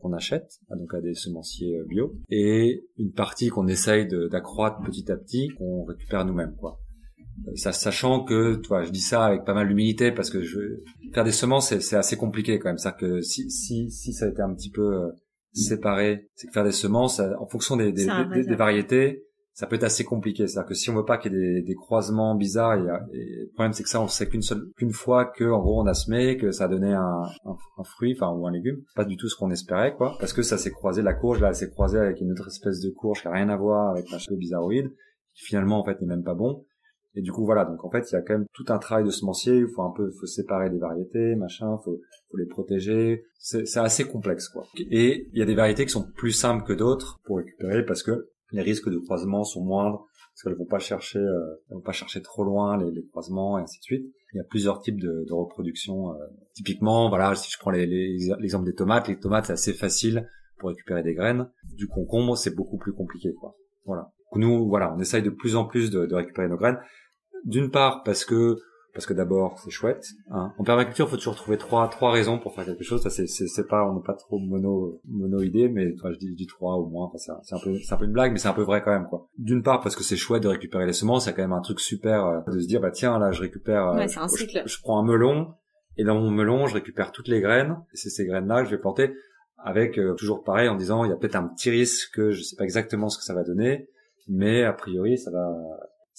qu'on 0.00 0.12
achète, 0.12 0.58
donc 0.70 0.92
à 0.94 1.00
des 1.00 1.14
semenciers 1.14 1.78
euh, 1.78 1.84
bio, 1.84 2.14
et 2.28 2.84
une 2.98 3.12
partie 3.12 3.48
qu'on 3.48 3.68
essaye 3.68 4.08
d'accroître 4.08 4.80
petit 4.82 5.10
à 5.10 5.16
petit, 5.16 5.48
qu'on 5.56 5.84
récupère 5.84 6.24
nous-mêmes, 6.24 6.56
quoi. 6.56 6.80
Euh, 7.46 7.52
ça, 7.54 7.72
sachant 7.72 8.24
que, 8.24 8.56
toi, 8.56 8.82
je 8.82 8.90
dis 8.90 9.00
ça 9.00 9.24
avec 9.24 9.44
pas 9.44 9.54
mal 9.54 9.68
d'humilité 9.68 10.12
parce 10.12 10.30
que 10.30 10.42
je, 10.42 10.58
faire 11.14 11.24
des 11.24 11.32
semences, 11.32 11.76
c'est 11.78 11.96
assez 11.96 12.16
compliqué 12.16 12.58
quand 12.58 12.68
même. 12.68 12.78
C'est-à-dire 12.78 12.98
que 12.98 13.20
si, 13.20 13.50
si, 13.50 13.90
si 13.90 14.12
ça 14.12 14.26
a 14.26 14.28
été 14.28 14.42
un 14.42 14.54
petit 14.54 14.70
peu 14.70 15.04
euh, 15.04 15.08
séparer. 15.52 16.28
C'est 16.34 16.46
que 16.48 16.52
faire 16.52 16.64
des 16.64 16.72
semences 16.72 17.20
en 17.20 17.46
fonction 17.46 17.76
des, 17.76 17.92
des, 17.92 18.06
des, 18.46 18.54
variétés, 18.56 19.24
ça 19.52 19.66
peut 19.66 19.76
être 19.76 19.84
assez 19.84 20.04
compliqué. 20.04 20.46
C'est-à-dire 20.46 20.68
que 20.68 20.74
si 20.74 20.90
on 20.90 20.94
veut 20.94 21.04
pas 21.04 21.18
qu'il 21.18 21.32
y 21.32 21.36
ait 21.36 21.38
des, 21.38 21.62
des 21.62 21.74
croisements 21.74 22.34
bizarres, 22.34 22.74
et, 22.74 22.82
le 22.82 23.50
problème 23.54 23.72
c'est 23.72 23.82
que 23.82 23.88
ça 23.88 24.00
on 24.00 24.08
sait 24.08 24.28
qu'une 24.28 24.42
seule 24.42 24.62
qu'une 24.76 24.92
fois 24.92 25.26
que 25.26 25.44
en 25.44 25.60
gros 25.60 25.82
on 25.82 25.86
a 25.86 25.94
semé, 25.94 26.36
que 26.36 26.50
ça 26.50 26.64
a 26.64 26.68
donné 26.68 26.92
un, 26.92 27.22
un, 27.44 27.84
fruit, 27.84 28.16
enfin 28.16 28.32
ou 28.32 28.46
un 28.46 28.52
légume, 28.52 28.82
pas 28.94 29.04
du 29.04 29.16
tout 29.16 29.28
ce 29.28 29.36
qu'on 29.36 29.50
espérait 29.50 29.94
quoi, 29.94 30.16
parce 30.20 30.32
que 30.32 30.42
ça 30.42 30.56
s'est 30.56 30.70
croisé 30.70 31.02
la 31.02 31.14
courge 31.14 31.40
là, 31.40 31.48
elle 31.48 31.54
s'est 31.54 31.70
croisée 31.70 31.98
avec 31.98 32.20
une 32.20 32.32
autre 32.32 32.48
espèce 32.48 32.80
de 32.80 32.90
courge 32.90 33.22
qui 33.22 33.28
a 33.28 33.32
rien 33.32 33.48
à 33.48 33.56
voir 33.56 33.90
avec 33.90 34.12
un 34.12 34.18
cheveu 34.18 34.36
bizarroïde, 34.36 34.90
qui 35.34 35.44
finalement 35.44 35.80
en 35.80 35.84
fait 35.84 36.00
n'est 36.00 36.08
même 36.08 36.24
pas 36.24 36.34
bon. 36.34 36.64
Et 37.20 37.22
du 37.22 37.32
coup, 37.32 37.44
voilà. 37.44 37.66
Donc, 37.66 37.84
en 37.84 37.90
fait, 37.90 38.10
il 38.10 38.14
y 38.14 38.16
a 38.16 38.22
quand 38.22 38.32
même 38.32 38.46
tout 38.54 38.64
un 38.68 38.78
travail 38.78 39.04
de 39.04 39.10
semencier. 39.10 39.58
Il 39.58 39.68
faut 39.68 39.82
un 39.82 39.92
peu, 39.94 40.10
faut 40.18 40.24
séparer 40.24 40.70
les 40.70 40.78
variétés, 40.78 41.34
machin. 41.34 41.76
Faut, 41.84 42.00
faut 42.30 42.36
les 42.38 42.46
protéger. 42.46 43.24
C'est 43.38 43.76
assez 43.76 44.04
complexe, 44.04 44.48
quoi. 44.48 44.64
Et 44.78 45.28
il 45.30 45.38
y 45.38 45.42
a 45.42 45.44
des 45.44 45.54
variétés 45.54 45.84
qui 45.84 45.92
sont 45.92 46.10
plus 46.16 46.32
simples 46.32 46.64
que 46.64 46.72
d'autres 46.72 47.20
pour 47.24 47.36
récupérer 47.36 47.84
parce 47.84 48.02
que 48.02 48.30
les 48.52 48.62
risques 48.62 48.88
de 48.88 48.96
croisement 48.96 49.44
sont 49.44 49.62
moindres 49.62 50.06
parce 50.32 50.42
qu'elles 50.44 50.58
vont 50.58 50.70
pas 50.70 50.78
chercher, 50.78 51.18
euh, 51.18 51.56
vont 51.68 51.82
pas 51.82 51.92
chercher 51.92 52.22
trop 52.22 52.42
loin 52.42 52.78
les, 52.78 52.90
les, 52.90 53.04
croisements 53.08 53.58
et 53.58 53.62
ainsi 53.62 53.78
de 53.80 53.84
suite. 53.84 54.06
Il 54.32 54.38
y 54.38 54.40
a 54.40 54.44
plusieurs 54.44 54.80
types 54.80 54.98
de, 54.98 55.26
de 55.28 55.32
reproduction. 55.34 56.12
Euh. 56.12 56.14
Typiquement, 56.54 57.10
voilà, 57.10 57.34
si 57.34 57.50
je 57.50 57.58
prends 57.58 57.70
l'exemple 57.70 58.64
des 58.64 58.74
tomates, 58.74 59.08
les 59.08 59.18
tomates 59.18 59.46
c'est 59.46 59.52
assez 59.52 59.74
facile 59.74 60.26
pour 60.58 60.70
récupérer 60.70 61.02
des 61.02 61.12
graines. 61.12 61.50
Du 61.76 61.86
concombre, 61.86 62.38
c'est 62.38 62.54
beaucoup 62.54 62.78
plus 62.78 62.94
compliqué, 62.94 63.34
quoi. 63.34 63.56
Voilà. 63.84 64.10
Nous, 64.36 64.68
voilà, 64.68 64.94
on 64.94 65.00
essaye 65.00 65.22
de 65.22 65.30
plus 65.30 65.56
en 65.56 65.64
plus 65.64 65.90
de, 65.90 66.06
de 66.06 66.14
récupérer 66.14 66.48
nos 66.48 66.56
graines. 66.56 66.78
D'une 67.44 67.70
part 67.70 68.02
parce 68.04 68.24
que 68.24 68.58
parce 68.92 69.06
que 69.06 69.14
d'abord 69.14 69.58
c'est 69.58 69.70
chouette. 69.70 70.08
Hein. 70.30 70.52
En 70.58 70.64
permaculture, 70.64 71.06
il 71.06 71.10
faut 71.10 71.16
toujours 71.16 71.36
trouver 71.36 71.58
trois 71.58 71.88
trois 71.88 72.10
raisons 72.10 72.38
pour 72.38 72.54
faire 72.54 72.64
quelque 72.64 72.82
chose. 72.82 73.02
Ça 73.02 73.10
c'est 73.10 73.26
c'est 73.26 73.66
pas 73.66 73.88
on 73.88 73.94
n'est 73.94 74.02
pas 74.02 74.14
trop 74.14 74.38
mono 74.38 75.00
mono 75.08 75.40
idée, 75.40 75.68
mais 75.68 75.94
toi 75.94 76.12
je 76.12 76.18
dis, 76.18 76.28
je 76.28 76.34
dis 76.34 76.46
trois 76.46 76.74
au 76.74 76.86
moins. 76.86 77.06
Enfin, 77.06 77.38
c'est 77.42 77.54
un 77.54 77.58
peu 77.58 77.74
c'est 77.78 77.94
un 77.94 77.96
peu 77.96 78.04
une 78.04 78.12
blague, 78.12 78.32
mais 78.32 78.38
c'est 78.38 78.48
un 78.48 78.52
peu 78.52 78.62
vrai 78.62 78.82
quand 78.82 78.92
même 78.92 79.06
quoi. 79.08 79.28
D'une 79.38 79.62
part 79.62 79.80
parce 79.80 79.96
que 79.96 80.02
c'est 80.02 80.16
chouette 80.16 80.42
de 80.42 80.48
récupérer 80.48 80.86
les 80.86 80.92
semences, 80.92 81.26
c'est 81.26 81.34
quand 81.34 81.42
même 81.42 81.52
un 81.52 81.60
truc 81.60 81.80
super 81.80 82.26
euh, 82.26 82.40
de 82.48 82.60
se 82.60 82.66
dire 82.66 82.80
bah 82.80 82.90
tiens 82.90 83.18
là 83.18 83.30
je 83.30 83.40
récupère. 83.40 83.88
Euh, 83.88 83.96
ouais, 83.96 84.18
un. 84.18 84.26
Je, 84.28 84.80
prends 84.82 84.98
un 84.98 85.04
melon 85.04 85.54
et 85.96 86.04
dans 86.04 86.16
mon 86.16 86.30
melon 86.30 86.66
je 86.66 86.74
récupère 86.74 87.12
toutes 87.12 87.28
les 87.28 87.40
graines 87.40 87.76
et 87.92 87.96
c'est 87.96 88.10
ces 88.10 88.26
graines 88.26 88.46
là 88.46 88.62
que 88.62 88.66
je 88.66 88.74
vais 88.74 88.80
planter 88.80 89.14
avec 89.62 89.98
euh, 89.98 90.14
toujours 90.14 90.42
pareil 90.42 90.68
en 90.68 90.76
disant 90.76 91.04
il 91.04 91.10
y 91.10 91.12
a 91.12 91.16
peut-être 91.16 91.36
un 91.36 91.46
petit 91.48 91.70
risque 91.70 92.14
que 92.14 92.30
je 92.30 92.42
sais 92.42 92.56
pas 92.56 92.64
exactement 92.64 93.08
ce 93.08 93.18
que 93.18 93.24
ça 93.24 93.34
va 93.34 93.44
donner, 93.44 93.88
mais 94.28 94.64
a 94.64 94.72
priori 94.72 95.18
ça 95.18 95.30
va 95.30 95.54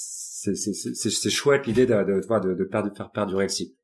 c'est 0.02 1.30
chouette 1.30 1.68
l'idée 1.68 1.86
de, 1.86 1.94
de, 1.94 2.22
de, 2.22 2.90
de, 2.90 2.96
faire 2.96 3.12
perdurer 3.12 3.44
le 3.46 3.50
cycle. 3.50 3.76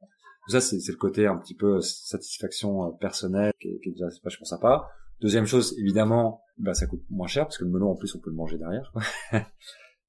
Ça, 0.47 0.61
c'est 0.61 0.77
le 0.87 0.95
côté 0.95 1.27
un 1.27 1.37
petit 1.37 1.55
peu 1.55 1.75
euh, 1.75 1.81
satisfaction 1.81 2.85
euh, 2.87 2.91
personnelle 2.99 3.51
qui 3.59 3.67
est, 3.67 3.79
qui 3.79 3.89
est 3.89 3.91
déjà 3.91 4.07
vachement 4.23 4.45
sympa. 4.45 4.87
Deuxième 5.19 5.45
chose, 5.45 5.75
évidemment, 5.77 6.41
bah, 6.57 6.73
ça 6.73 6.87
coûte 6.87 7.03
moins 7.09 7.27
cher 7.27 7.45
parce 7.45 7.57
que 7.57 7.65
le 7.65 7.69
melon, 7.69 7.91
en 7.91 7.95
plus, 7.95 8.15
on 8.15 8.19
peut 8.19 8.29
le 8.29 8.35
manger 8.35 8.57
derrière. 8.57 8.93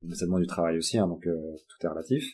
Mais 0.03 0.15
ça 0.15 0.27
demande 0.27 0.43
du 0.43 0.47
travail 0.47 0.79
aussi, 0.79 0.97
hein, 0.97 1.09
donc 1.09 1.27
euh, 1.27 1.57
tout 1.69 1.85
est 1.85 1.89
relatif. 1.89 2.25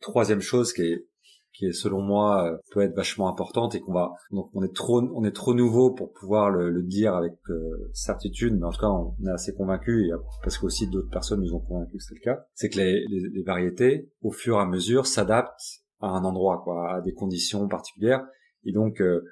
Troisième 0.00 0.40
chose 0.40 0.72
qui 0.72 0.82
est 0.82 1.06
qui 1.52 1.66
est 1.66 1.72
selon 1.72 2.00
moi 2.00 2.46
euh, 2.46 2.56
peut 2.72 2.80
être 2.80 2.94
vachement 2.94 3.28
importante 3.28 3.74
et 3.74 3.80
qu'on 3.80 3.92
va 3.92 4.12
donc 4.30 4.50
on 4.54 4.62
est 4.62 4.74
trop 4.74 5.02
on 5.14 5.24
est 5.24 5.34
trop 5.34 5.54
nouveau 5.54 5.92
pour 5.92 6.12
pouvoir 6.12 6.50
le, 6.50 6.70
le 6.70 6.82
dire 6.82 7.14
avec 7.14 7.34
euh, 7.50 7.90
certitude 7.92 8.54
mais 8.58 8.66
en 8.66 8.70
tout 8.70 8.80
cas 8.80 8.88
on 8.88 9.14
est 9.26 9.30
assez 9.32 9.54
convaincu 9.54 10.10
parce 10.42 10.58
qu'aussi 10.58 10.88
d'autres 10.88 11.10
personnes 11.10 11.40
nous 11.40 11.54
ont 11.54 11.60
convaincus 11.60 11.98
que 11.98 12.04
c'est 12.08 12.14
le 12.14 12.20
cas 12.20 12.44
c'est 12.54 12.68
que 12.68 12.78
les, 12.78 13.06
les, 13.08 13.28
les, 13.32 13.42
variétés 13.42 14.10
au 14.22 14.30
fur 14.30 14.56
et 14.56 14.60
à 14.60 14.66
mesure 14.66 15.06
s'adaptent 15.06 15.82
à 16.00 16.08
un 16.08 16.24
endroit 16.24 16.62
quoi 16.64 16.94
à 16.96 17.00
des 17.00 17.12
conditions 17.12 17.68
particulières. 17.68 18.26
Et 18.64 18.72
donc 18.72 19.00
euh, 19.00 19.22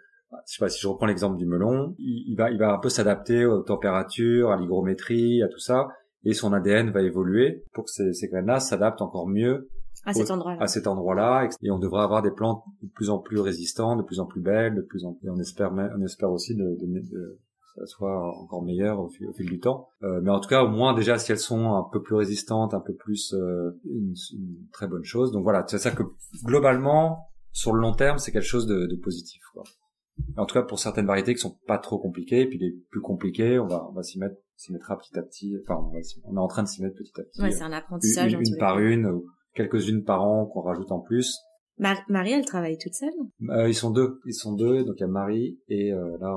je 0.47 0.55
sais 0.55 0.61
pas 0.61 0.69
si 0.69 0.81
je 0.81 0.89
reprends 0.89 1.07
l'exemple 1.07 1.37
du 1.37 1.47
melon 1.47 1.95
il, 1.99 2.25
il, 2.29 2.37
va 2.37 2.51
il 2.51 2.59
va 2.59 2.73
un 2.73 2.79
peu 2.79 2.89
s'adapter 2.89 3.45
aux 3.47 3.63
températures 3.63 4.51
à 4.51 4.57
l'hygrométrie 4.57 5.43
à 5.43 5.49
tout 5.49 5.59
ça 5.59 5.89
et 6.25 6.35
son 6.35 6.53
ADN 6.53 6.91
va 6.91 7.03
évoluer 7.03 7.65
pour 7.73 7.85
que 7.85 7.91
ces, 7.91 8.13
ces 8.13 8.29
graines-là 8.29 8.61
s'adaptent 8.61 9.03
encore 9.03 9.27
mieux 9.27 9.71
à 10.05 10.13
cet 10.13 10.31
endroit-là. 10.31 10.63
À 10.63 10.67
cet 10.67 10.87
endroit-là, 10.87 11.49
et 11.63 11.71
on 11.71 11.79
devrait 11.79 12.03
avoir 12.03 12.23
des 12.23 12.31
plantes 12.31 12.63
de 12.83 12.89
plus 12.89 13.11
en 13.11 13.19
plus 13.19 13.39
résistantes, 13.39 13.99
de 13.99 14.03
plus 14.03 14.21
en 14.21 14.27
plus 14.27 14.41
belles, 14.41 14.75
de 14.75 14.83
plus 14.83 15.05
en 15.05 15.15
plus. 15.15 15.29
on 15.31 15.39
espère, 15.39 15.73
on 15.73 16.03
espère 16.03 16.31
aussi 16.31 16.55
de, 16.55 16.77
de, 16.81 16.87
de 16.87 17.39
ça 17.77 17.87
soit 17.87 18.39
encore 18.39 18.63
meilleur 18.63 19.01
au 19.01 19.09
fil, 19.09 19.29
du 19.47 19.61
temps. 19.61 19.89
Euh, 20.03 20.21
mais 20.23 20.31
en 20.31 20.41
tout 20.41 20.49
cas, 20.49 20.65
au 20.65 20.69
moins 20.69 20.95
déjà, 20.95 21.19
si 21.19 21.33
elles 21.33 21.39
sont 21.39 21.75
un 21.75 21.85
peu 21.93 22.03
plus 22.03 22.17
résistantes, 22.17 22.75
un 22.75 22.81
peu 22.81 22.95
plus, 22.95 23.33
euh, 23.35 23.79
une, 23.85 24.15
une, 24.33 24.69
très 24.73 24.89
bonne 24.89 25.05
chose. 25.05 25.33
Donc 25.33 25.45
voilà, 25.45 25.65
c'est 25.67 25.79
ça 25.79 25.91
que 25.91 26.03
globalement, 26.45 27.29
sur 27.53 27.73
le 27.73 27.81
long 27.81 27.95
terme, 27.95 28.19
c'est 28.19 28.33
quelque 28.33 28.43
chose 28.43 28.67
de, 28.67 28.87
de 28.87 28.97
positif. 28.97 29.43
Quoi. 29.53 29.63
En 30.37 30.47
tout 30.47 30.55
cas, 30.55 30.63
pour 30.63 30.79
certaines 30.79 31.07
variétés 31.07 31.35
qui 31.35 31.41
sont 31.41 31.59
pas 31.67 31.79
trop 31.79 31.99
compliquées, 31.99 32.43
et 32.43 32.47
puis 32.49 32.59
les 32.59 32.73
plus 32.91 33.01
compliquées, 33.01 33.59
on 33.59 33.67
va, 33.67 33.87
on 33.89 33.93
va 33.93 34.03
s'y 34.03 34.19
mettre, 34.19 34.37
s'y 34.57 34.73
mettra 34.73 34.99
petit 34.99 35.17
à 35.19 35.23
petit. 35.23 35.57
Enfin, 35.63 35.81
on, 35.81 35.91
va, 35.91 35.99
on 36.25 36.37
est 36.37 36.41
en 36.41 36.49
train 36.49 36.63
de 36.63 36.69
s'y 36.69 36.83
mettre 36.83 36.97
petit 36.97 37.19
à 37.21 37.25
petit. 37.25 37.41
Ouais, 37.41 37.51
c'est 37.51 37.63
un 37.63 37.73
apprentissage. 37.73 38.33
Une, 38.33 38.41
une 38.41 38.57
par 38.59 38.79
une 38.79 39.23
quelques-unes 39.55 40.05
par 40.05 40.23
an 40.23 40.47
qu'on 40.47 40.61
rajoute 40.63 40.93
en 40.93 41.01
plus. 41.01 41.39
Marie, 42.09 42.33
elle 42.33 42.45
travaille 42.45 42.77
toute 42.77 42.93
seule? 42.93 43.09
Euh, 43.49 43.67
Ils 43.67 43.75
sont 43.75 43.91
deux. 43.91 44.21
Ils 44.27 44.35
sont 44.35 44.53
deux. 44.53 44.85
Donc 44.85 44.97
il 44.99 45.01
y 45.01 45.05
a 45.05 45.09
Marie 45.09 45.59
et 45.69 45.93
euh, 45.93 46.19
là, 46.21 46.37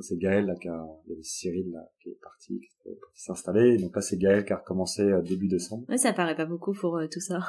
c'est 0.00 0.16
Gaël 0.16 0.46
là, 0.46 0.54
qui 0.54 0.68
a, 0.68 0.82
il 1.06 1.10
y 1.10 1.12
avait 1.12 1.22
Cyril 1.22 1.70
là, 1.72 1.80
qui 2.02 2.08
est 2.08 2.18
parti, 2.22 2.58
qui 2.58 2.88
est 2.88 2.98
parti 2.98 3.22
s'installer. 3.22 3.76
Donc 3.76 3.94
là, 3.94 4.00
c'est 4.00 4.16
Gaël 4.16 4.46
qui 4.46 4.52
a 4.54 4.56
recommencé 4.56 5.02
euh, 5.02 5.20
début 5.20 5.46
décembre. 5.48 5.84
Ouais, 5.90 5.98
ça 5.98 6.14
paraît 6.14 6.36
pas 6.36 6.46
beaucoup 6.46 6.72
pour 6.72 6.96
euh, 6.96 7.06
tout 7.06 7.20
ça. 7.20 7.40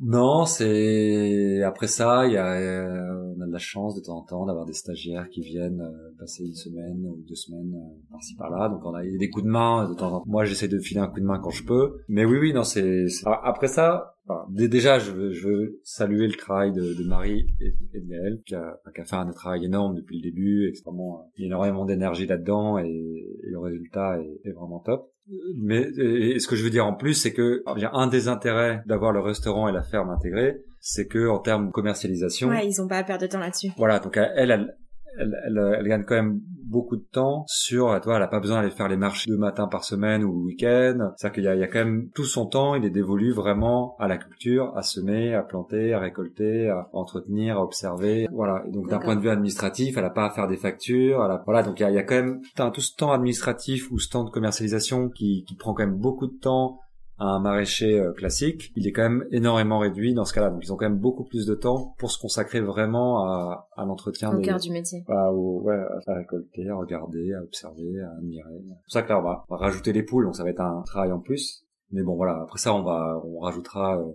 Non, 0.00 0.46
c'est 0.46 1.62
après 1.62 1.86
ça, 1.86 2.26
il 2.26 2.32
y 2.32 2.36
a, 2.38 2.54
euh, 2.54 3.34
on 3.36 3.40
a 3.42 3.46
de 3.46 3.52
la 3.52 3.58
chance 3.58 3.94
de 3.94 4.00
temps 4.00 4.18
en 4.18 4.22
temps 4.24 4.46
d'avoir 4.46 4.64
des 4.66 4.74
stagiaires 4.74 5.28
qui 5.30 5.40
viennent 5.40 5.82
passer 6.18 6.44
une 6.44 6.54
semaine 6.54 7.04
ou 7.06 7.22
deux 7.28 7.34
semaines 7.34 7.74
par-ci 8.10 8.36
par-là. 8.36 8.68
Donc 8.68 8.80
on 8.84 8.94
a 8.94 9.02
des 9.02 9.30
coups 9.30 9.44
de 9.44 9.50
main 9.50 9.88
de 9.88 9.94
temps 9.94 10.12
en 10.12 10.20
temps. 10.20 10.24
Moi, 10.26 10.44
j'essaie 10.44 10.68
de 10.68 10.78
filer 10.78 11.00
un 11.00 11.08
coup 11.08 11.20
de 11.20 11.24
main 11.24 11.38
quand 11.38 11.50
je 11.50 11.64
peux. 11.64 11.98
Mais 12.08 12.24
oui, 12.26 12.38
oui, 12.38 12.52
non, 12.52 12.62
c'est 12.62 13.06
après 13.42 13.68
ça. 13.68 14.15
Déjà, 14.48 14.98
je 14.98 15.10
veux, 15.10 15.32
je 15.32 15.48
veux 15.48 15.80
saluer 15.84 16.26
le 16.26 16.34
travail 16.34 16.72
de, 16.72 16.94
de 16.94 17.04
Marie 17.04 17.46
et, 17.60 17.72
de 17.98 18.06
Gaël, 18.06 18.40
qui 18.44 18.54
a, 18.54 18.80
qui 18.94 19.00
a 19.00 19.04
fait 19.04 19.16
un 19.16 19.30
travail 19.30 19.64
énorme 19.64 19.94
depuis 19.94 20.16
le 20.16 20.22
début. 20.22 20.68
Extrêmement, 20.68 21.30
il 21.36 21.42
y 21.42 21.44
a 21.44 21.46
énormément 21.46 21.84
d'énergie 21.84 22.26
là-dedans 22.26 22.78
et, 22.78 22.86
et, 22.86 23.50
le 23.50 23.58
résultat 23.58 24.18
est, 24.20 24.48
est 24.48 24.52
vraiment 24.52 24.80
top. 24.80 25.10
Mais 25.56 25.82
et 25.98 26.38
ce 26.38 26.46
que 26.46 26.54
je 26.54 26.62
veux 26.62 26.70
dire 26.70 26.86
en 26.86 26.94
plus, 26.94 27.14
c'est 27.14 27.32
que 27.32 27.64
un 27.66 28.06
des 28.06 28.28
intérêts 28.28 28.82
d'avoir 28.86 29.10
le 29.12 29.18
restaurant 29.20 29.68
et 29.68 29.72
la 29.72 29.82
ferme 29.82 30.10
intégrée, 30.10 30.62
c'est 30.78 31.06
que 31.06 31.28
en 31.28 31.40
termes 31.40 31.66
de 31.66 31.72
commercialisation, 31.72 32.48
ouais, 32.48 32.66
ils 32.66 32.80
ont 32.80 32.86
pas 32.86 32.98
à 32.98 33.02
perdre 33.02 33.22
de 33.22 33.26
temps 33.26 33.40
là-dessus. 33.40 33.70
Voilà, 33.76 33.98
donc 33.98 34.16
elle, 34.16 34.52
elle, 34.52 34.76
elle, 35.18 35.36
elle, 35.46 35.76
elle 35.78 35.88
gagne 35.88 36.04
quand 36.04 36.14
même 36.14 36.40
beaucoup 36.66 36.96
de 36.96 37.04
temps 37.12 37.44
sur, 37.46 37.98
toi, 38.00 38.16
elle 38.16 38.22
a 38.22 38.28
pas 38.28 38.40
besoin 38.40 38.58
d'aller 38.60 38.74
faire 38.74 38.88
les 38.88 38.96
marchés 38.96 39.30
deux 39.30 39.36
matins 39.36 39.68
par 39.68 39.84
semaine 39.84 40.24
ou 40.24 40.32
le 40.32 40.46
week-end. 40.46 41.12
C'est-à-dire 41.16 41.34
qu'il 41.34 41.44
y 41.44 41.48
a, 41.48 41.54
il 41.54 41.60
y 41.60 41.64
a 41.64 41.68
quand 41.68 41.78
même 41.78 42.10
tout 42.14 42.24
son 42.24 42.46
temps, 42.46 42.74
il 42.74 42.84
est 42.84 42.90
dévolu 42.90 43.32
vraiment 43.32 43.96
à 43.98 44.08
la 44.08 44.18
culture, 44.18 44.76
à 44.76 44.82
semer, 44.82 45.34
à 45.34 45.42
planter, 45.42 45.94
à 45.94 46.00
récolter, 46.00 46.68
à 46.68 46.88
entretenir, 46.92 47.58
à 47.58 47.62
observer. 47.62 48.26
Voilà. 48.32 48.64
Et 48.66 48.72
donc 48.72 48.88
d'un 48.88 48.98
point 48.98 49.16
de 49.16 49.20
vue 49.20 49.30
administratif, 49.30 49.96
elle 49.96 50.04
a 50.04 50.10
pas 50.10 50.26
à 50.26 50.30
faire 50.30 50.48
des 50.48 50.56
factures. 50.56 51.24
Elle 51.24 51.30
a, 51.30 51.42
voilà. 51.44 51.62
Donc 51.62 51.78
il 51.80 51.82
y 51.82 51.86
a, 51.86 51.90
il 51.90 51.94
y 51.94 51.98
a 51.98 52.02
quand 52.02 52.16
même 52.16 52.40
tout 52.72 52.80
ce 52.80 52.96
temps 52.96 53.12
administratif 53.12 53.90
ou 53.90 53.98
ce 53.98 54.08
temps 54.08 54.24
de 54.24 54.30
commercialisation 54.30 55.08
qui, 55.08 55.44
qui 55.46 55.54
prend 55.54 55.72
quand 55.72 55.86
même 55.86 55.96
beaucoup 55.96 56.26
de 56.26 56.38
temps 56.38 56.80
un 57.18 57.40
maraîcher 57.40 57.98
euh, 57.98 58.12
classique, 58.12 58.72
il 58.76 58.86
est 58.86 58.92
quand 58.92 59.02
même 59.02 59.26
énormément 59.30 59.78
réduit 59.78 60.14
dans 60.14 60.24
ce 60.24 60.34
cas-là. 60.34 60.50
Donc 60.50 60.60
ils 60.62 60.72
ont 60.72 60.76
quand 60.76 60.88
même 60.88 60.98
beaucoup 60.98 61.24
plus 61.24 61.46
de 61.46 61.54
temps 61.54 61.94
pour 61.98 62.10
se 62.10 62.20
consacrer 62.20 62.60
vraiment 62.60 63.24
à, 63.24 63.68
à 63.76 63.84
l'entretien 63.84 64.34
au 64.34 64.40
cœur 64.40 64.58
du 64.58 64.70
métier. 64.70 65.04
À, 65.08 65.32
ouais, 65.32 65.74
à 66.06 66.14
récolter, 66.14 66.68
à 66.68 66.76
regarder, 66.76 67.32
à 67.32 67.42
observer, 67.42 68.00
à 68.00 68.10
admirer. 68.18 68.50
C'est 68.58 68.82
pour 68.82 68.92
ça 68.92 69.02
que 69.02 69.08
là 69.08 69.20
on 69.20 69.22
va, 69.22 69.44
rajouter 69.48 69.92
les 69.92 70.02
poules, 70.02 70.24
donc 70.26 70.36
ça 70.36 70.44
va 70.44 70.50
être 70.50 70.60
un 70.60 70.82
travail 70.82 71.12
en 71.12 71.20
plus. 71.20 71.64
Mais 71.90 72.02
bon 72.02 72.16
voilà, 72.16 72.42
après 72.42 72.58
ça 72.58 72.74
on 72.74 72.82
va 72.82 73.20
on 73.24 73.38
rajoutera 73.40 73.98
euh, 73.98 74.12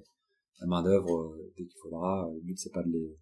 la 0.59 0.67
main 0.67 0.83
d'œuvre 0.83 1.17
euh, 1.17 1.53
dès 1.57 1.65
qu'il 1.65 1.79
faudra. 1.81 2.29
Le 2.33 2.41
but 2.41 2.59
c'est 2.59 2.71
pas 2.71 2.83
de 2.83 2.89
les 2.89 3.17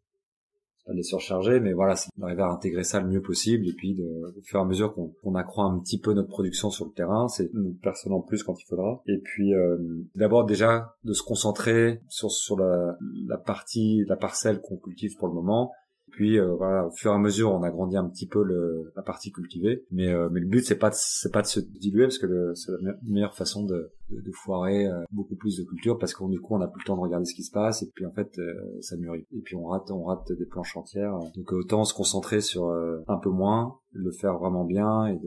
les 0.94 1.04
surcharger, 1.04 1.60
mais 1.60 1.74
voilà, 1.74 1.96
c'est 1.96 2.10
d'arriver 2.18 2.42
à 2.42 2.50
intégrer 2.50 2.84
ça 2.84 3.00
le 3.00 3.08
mieux 3.08 3.22
possible 3.22 3.68
et 3.68 3.74
puis 3.74 3.96
de, 3.96 4.04
au 4.04 4.42
fur 4.44 4.60
et 4.60 4.64
à 4.64 4.66
mesure 4.66 4.94
qu'on 4.94 5.36
accroît 5.36 5.66
un 5.66 5.80
petit 5.80 6.00
peu 6.00 6.14
notre 6.14 6.30
production 6.30 6.70
sur 6.70 6.86
le 6.86 6.92
terrain, 6.92 7.28
c'est 7.28 7.50
une 7.54 7.76
personne 7.76 8.14
plus 8.28 8.44
quand 8.44 8.60
il 8.60 8.66
faudra. 8.66 9.02
Et 9.08 9.18
puis 9.18 9.54
euh, 9.54 9.78
d'abord 10.16 10.46
déjà 10.46 10.96
de 11.04 11.14
se 11.14 11.24
concentrer 11.24 12.02
sur 12.08 12.32
sur 12.32 12.58
la, 12.58 12.98
la 13.28 13.38
partie, 13.38 14.04
la 14.08 14.16
parcelle 14.16 14.62
qu'on 14.62 14.78
cultive 14.78 15.16
pour 15.18 15.28
le 15.28 15.34
moment 15.34 15.72
puis 16.12 16.40
euh, 16.40 16.54
voilà, 16.56 16.88
au 16.88 16.92
fur 16.92 17.12
et 17.12 17.16
à 17.16 17.18
mesure, 17.18 17.52
on 17.52 17.64
a 17.64 17.70
grandi 17.70 17.98
un 17.98 18.08
petit 18.08 18.28
peu 18.28 18.44
le, 18.44 18.92
la 18.96 19.02
partie 19.02 19.32
cultivée. 19.32 19.86
Mais 19.92 20.08
euh, 20.08 20.30
mais 20.32 20.40
le 20.40 20.48
but 20.48 20.66
c'est 20.66 20.78
pas 20.78 20.92
c'est 20.92 21.32
pas 21.32 21.42
de 21.42 21.48
se 21.48 21.60
diluer 21.60 22.04
parce 22.04 22.18
que 22.18 22.54
c'est 22.56 22.72
la 22.82 22.94
meilleure 23.04 23.36
façon 23.36 23.66
de, 23.66 23.92
de, 24.10 24.22
de 24.22 24.32
foirer 24.32 24.88
euh, 24.88 25.04
beaucoup 25.12 25.36
plus 25.36 25.58
de 25.58 25.64
culture 25.64 25.98
parce 25.98 26.14
qu'on 26.14 26.30
du 26.30 26.40
coup 26.40 26.56
on 26.56 26.62
a 26.62 26.68
plus 26.68 26.82
le 26.82 26.86
temps 26.86 26.96
de 26.96 27.02
regarder 27.02 27.26
ce 27.26 27.34
qui 27.34 27.44
se 27.44 27.52
passe 27.52 27.84
et 27.84 27.92
puis 27.94 28.06
en 28.06 28.12
fait 28.12 28.40
ça 28.82 28.98
mûrit. 28.98 29.26
Et 29.36 29.42
puis 29.42 29.56
on 29.56 29.66
rate 29.66 29.90
on 29.92 30.04
rate 30.04 30.32
des 30.32 30.46
planches 30.46 30.76
entières. 30.78 31.18
Donc 31.36 31.52
autant 31.52 31.84
se 31.84 31.94
concentrer 31.94 32.42
sur 32.42 32.70
un 33.08 33.18
peu 33.18 33.30
moins, 33.30 33.78
le 33.94 34.12
faire 34.12 34.38
vraiment 34.38 34.66
bien 34.66 35.08
et 35.08 35.20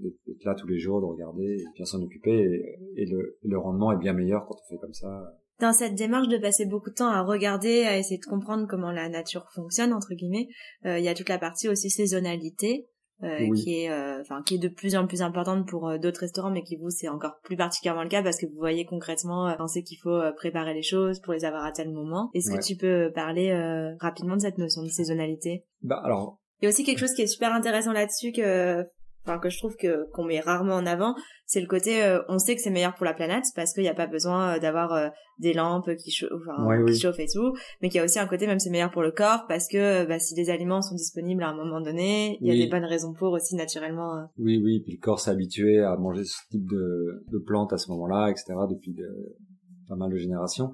d'être 0.00 0.44
là 0.44 0.54
tous 0.54 0.66
les 0.66 0.78
jours, 0.78 1.00
de 1.00 1.06
regarder 1.06 1.58
et 1.60 1.64
bien 1.74 1.84
s'en 1.84 2.02
occuper 2.02 2.76
et, 2.96 3.02
et 3.02 3.06
le 3.06 3.58
rendement 3.58 3.92
est 3.92 3.98
bien 3.98 4.12
meilleur 4.12 4.46
quand 4.46 4.56
on 4.62 4.68
fait 4.68 4.78
comme 4.78 4.94
ça 4.94 5.34
dans 5.60 5.72
cette 5.72 5.94
démarche 5.94 6.28
de 6.28 6.38
passer 6.38 6.66
beaucoup 6.66 6.90
de 6.90 6.94
temps 6.94 7.10
à 7.10 7.22
regarder, 7.22 7.84
à 7.84 7.96
essayer 7.96 8.18
de 8.18 8.26
comprendre 8.26 8.66
comment 8.68 8.90
la 8.90 9.08
nature 9.08 9.46
fonctionne 9.54 9.92
entre 9.92 10.14
guillemets, 10.14 10.48
euh, 10.84 10.98
il 10.98 11.04
y 11.04 11.08
a 11.08 11.14
toute 11.14 11.28
la 11.28 11.38
partie 11.38 11.68
aussi 11.68 11.90
saisonnalité 11.90 12.88
euh, 13.22 13.48
qui 13.54 13.82
est 13.82 13.90
euh, 13.90 14.20
enfin 14.20 14.42
qui 14.42 14.56
est 14.56 14.58
de 14.58 14.68
plus 14.68 14.96
en 14.96 15.06
plus 15.06 15.22
importante 15.22 15.68
pour 15.68 15.98
d'autres 16.00 16.20
restaurants 16.20 16.50
mais 16.50 16.64
qui 16.64 16.76
vous 16.76 16.90
c'est 16.90 17.08
encore 17.08 17.38
plus 17.44 17.56
particulièrement 17.56 18.02
le 18.02 18.08
cas 18.08 18.24
parce 18.24 18.38
que 18.38 18.46
vous 18.46 18.58
voyez 18.58 18.84
concrètement 18.84 19.54
quand 19.56 19.68
c'est 19.68 19.82
qu'il 19.82 19.98
faut 19.98 20.20
préparer 20.36 20.74
les 20.74 20.82
choses 20.82 21.20
pour 21.20 21.32
les 21.32 21.44
avoir 21.44 21.64
à 21.64 21.70
tel 21.70 21.92
moment. 21.92 22.30
Est-ce 22.34 22.50
que 22.50 22.60
tu 22.60 22.76
peux 22.76 23.12
parler 23.14 23.52
rapidement 24.00 24.34
de 24.34 24.40
cette 24.40 24.58
notion 24.58 24.82
de 24.82 24.88
saisonnalité? 24.88 25.64
Bah 25.82 26.00
alors 26.04 26.38
il 26.60 26.64
y 26.64 26.66
a 26.66 26.70
aussi 26.70 26.84
quelque 26.84 26.98
chose 26.98 27.12
qui 27.12 27.22
est 27.22 27.26
super 27.26 27.52
intéressant 27.52 27.92
là-dessus 27.92 28.32
que 28.32 28.84
enfin 29.24 29.38
que 29.38 29.48
je 29.48 29.58
trouve 29.58 29.76
que 29.76 30.10
qu'on 30.12 30.24
met 30.24 30.40
rarement 30.40 30.74
en 30.74 30.86
avant, 30.86 31.14
c'est 31.46 31.60
le 31.60 31.66
côté 31.66 32.02
euh, 32.02 32.20
on 32.28 32.38
sait 32.38 32.54
que 32.54 32.60
c'est 32.60 32.70
meilleur 32.70 32.94
pour 32.94 33.04
la 33.04 33.14
planète 33.14 33.44
parce 33.54 33.72
qu'il 33.72 33.82
n'y 33.82 33.88
a 33.88 33.94
pas 33.94 34.06
besoin 34.06 34.56
euh, 34.56 34.58
d'avoir 34.58 34.92
euh, 34.92 35.08
des 35.38 35.52
lampes 35.52 35.90
qui, 35.96 36.10
qui 36.10 36.98
chauffent 37.00 37.18
et 37.18 37.26
tout, 37.32 37.54
mais 37.80 37.88
qu'il 37.88 37.98
y 37.98 38.00
a 38.00 38.04
aussi 38.04 38.18
un 38.18 38.26
côté 38.26 38.46
même 38.46 38.58
c'est 38.58 38.70
meilleur 38.70 38.90
pour 38.90 39.02
le 39.02 39.10
corps 39.10 39.46
parce 39.48 39.68
que 39.68 40.06
bah, 40.06 40.18
si 40.18 40.34
des 40.34 40.50
aliments 40.50 40.82
sont 40.82 40.94
disponibles 40.94 41.42
à 41.42 41.48
un 41.48 41.56
moment 41.56 41.80
donné, 41.80 42.38
il 42.40 42.46
y 42.46 42.50
a 42.50 42.54
des 42.54 42.70
bonnes 42.70 42.84
raisons 42.84 43.12
pour 43.12 43.32
aussi 43.32 43.56
naturellement. 43.56 44.28
Oui 44.38 44.60
oui, 44.62 44.80
puis 44.80 44.92
le 44.92 45.00
corps 45.00 45.20
s'est 45.20 45.30
habitué 45.30 45.80
à 45.80 45.96
manger 45.96 46.24
ce 46.24 46.36
type 46.50 46.66
de, 46.68 47.24
de 47.30 47.38
plantes 47.38 47.72
à 47.72 47.78
ce 47.78 47.90
moment-là, 47.90 48.30
etc. 48.30 48.54
depuis 48.68 48.96
pas 49.88 49.96
mal 49.96 50.10
de 50.10 50.16
générations. 50.16 50.72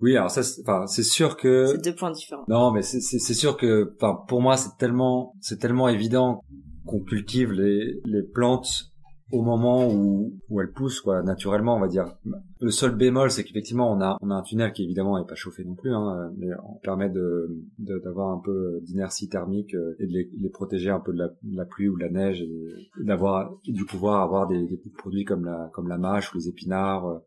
Oui, 0.00 0.16
alors 0.16 0.30
ça, 0.30 0.40
enfin, 0.62 0.86
c'est 0.86 1.02
sûr 1.02 1.36
que. 1.36 1.66
C'est 1.66 1.84
deux 1.84 1.94
points 1.94 2.10
différents. 2.10 2.44
Non, 2.48 2.72
mais 2.72 2.80
c'est 2.82 3.34
sûr 3.34 3.56
que, 3.56 3.94
enfin, 3.96 4.18
pour 4.28 4.40
moi, 4.40 4.56
c'est 4.56 4.76
tellement, 4.78 5.34
c'est 5.40 5.58
tellement 5.58 5.88
évident 5.88 6.42
qu'on 6.86 7.00
cultive 7.00 7.52
les, 7.52 8.00
les 8.04 8.22
plantes 8.22 8.90
au 9.32 9.42
moment 9.42 9.88
où, 9.88 10.32
où 10.48 10.60
elles 10.60 10.72
poussent 10.72 11.00
quoi 11.00 11.22
naturellement 11.22 11.76
on 11.76 11.80
va 11.80 11.88
dire. 11.88 12.16
Le 12.60 12.70
seul 12.70 12.94
bémol 12.96 13.30
c'est 13.30 13.44
qu'effectivement 13.44 13.92
on 13.92 14.00
a 14.00 14.16
on 14.20 14.30
a 14.30 14.34
un 14.34 14.42
tunnel 14.42 14.72
qui 14.72 14.84
évidemment 14.84 15.18
n'est 15.18 15.26
pas 15.26 15.34
chauffé 15.34 15.64
non 15.64 15.74
plus 15.74 15.94
hein, 15.94 16.32
mais 16.36 16.48
on 16.64 16.78
permet 16.80 17.08
de 17.08 17.48
d'avoir 17.78 18.30
un 18.30 18.40
peu 18.44 18.80
d'inertie 18.82 19.28
thermique 19.28 19.74
euh, 19.74 19.94
et 20.00 20.06
de 20.06 20.12
les, 20.12 20.30
les, 20.36 20.48
protéger 20.48 20.90
un 20.90 21.00
peu 21.00 21.12
de 21.12 21.18
la, 21.18 21.28
de 21.28 21.56
la, 21.56 21.64
pluie 21.64 21.88
ou 21.88 21.96
de 21.96 22.02
la 22.02 22.10
neige 22.10 22.42
et, 22.42 23.04
d'avoir 23.04 23.52
du 23.64 23.84
pouvoir 23.84 24.22
avoir 24.22 24.48
des, 24.48 24.66
des 24.66 24.78
produits 24.98 25.24
comme 25.24 25.44
la 25.44 25.70
comme 25.72 25.88
la 25.88 25.98
mâche 25.98 26.32
ou 26.34 26.38
les 26.38 26.48
épinards 26.48 27.06
euh, 27.06 27.18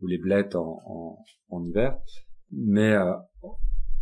ou 0.00 0.06
les 0.06 0.18
blettes 0.18 0.56
en, 0.56 0.80
en, 0.86 1.18
en 1.50 1.62
hiver. 1.62 1.98
Mais 2.52 2.94
euh, 2.94 3.12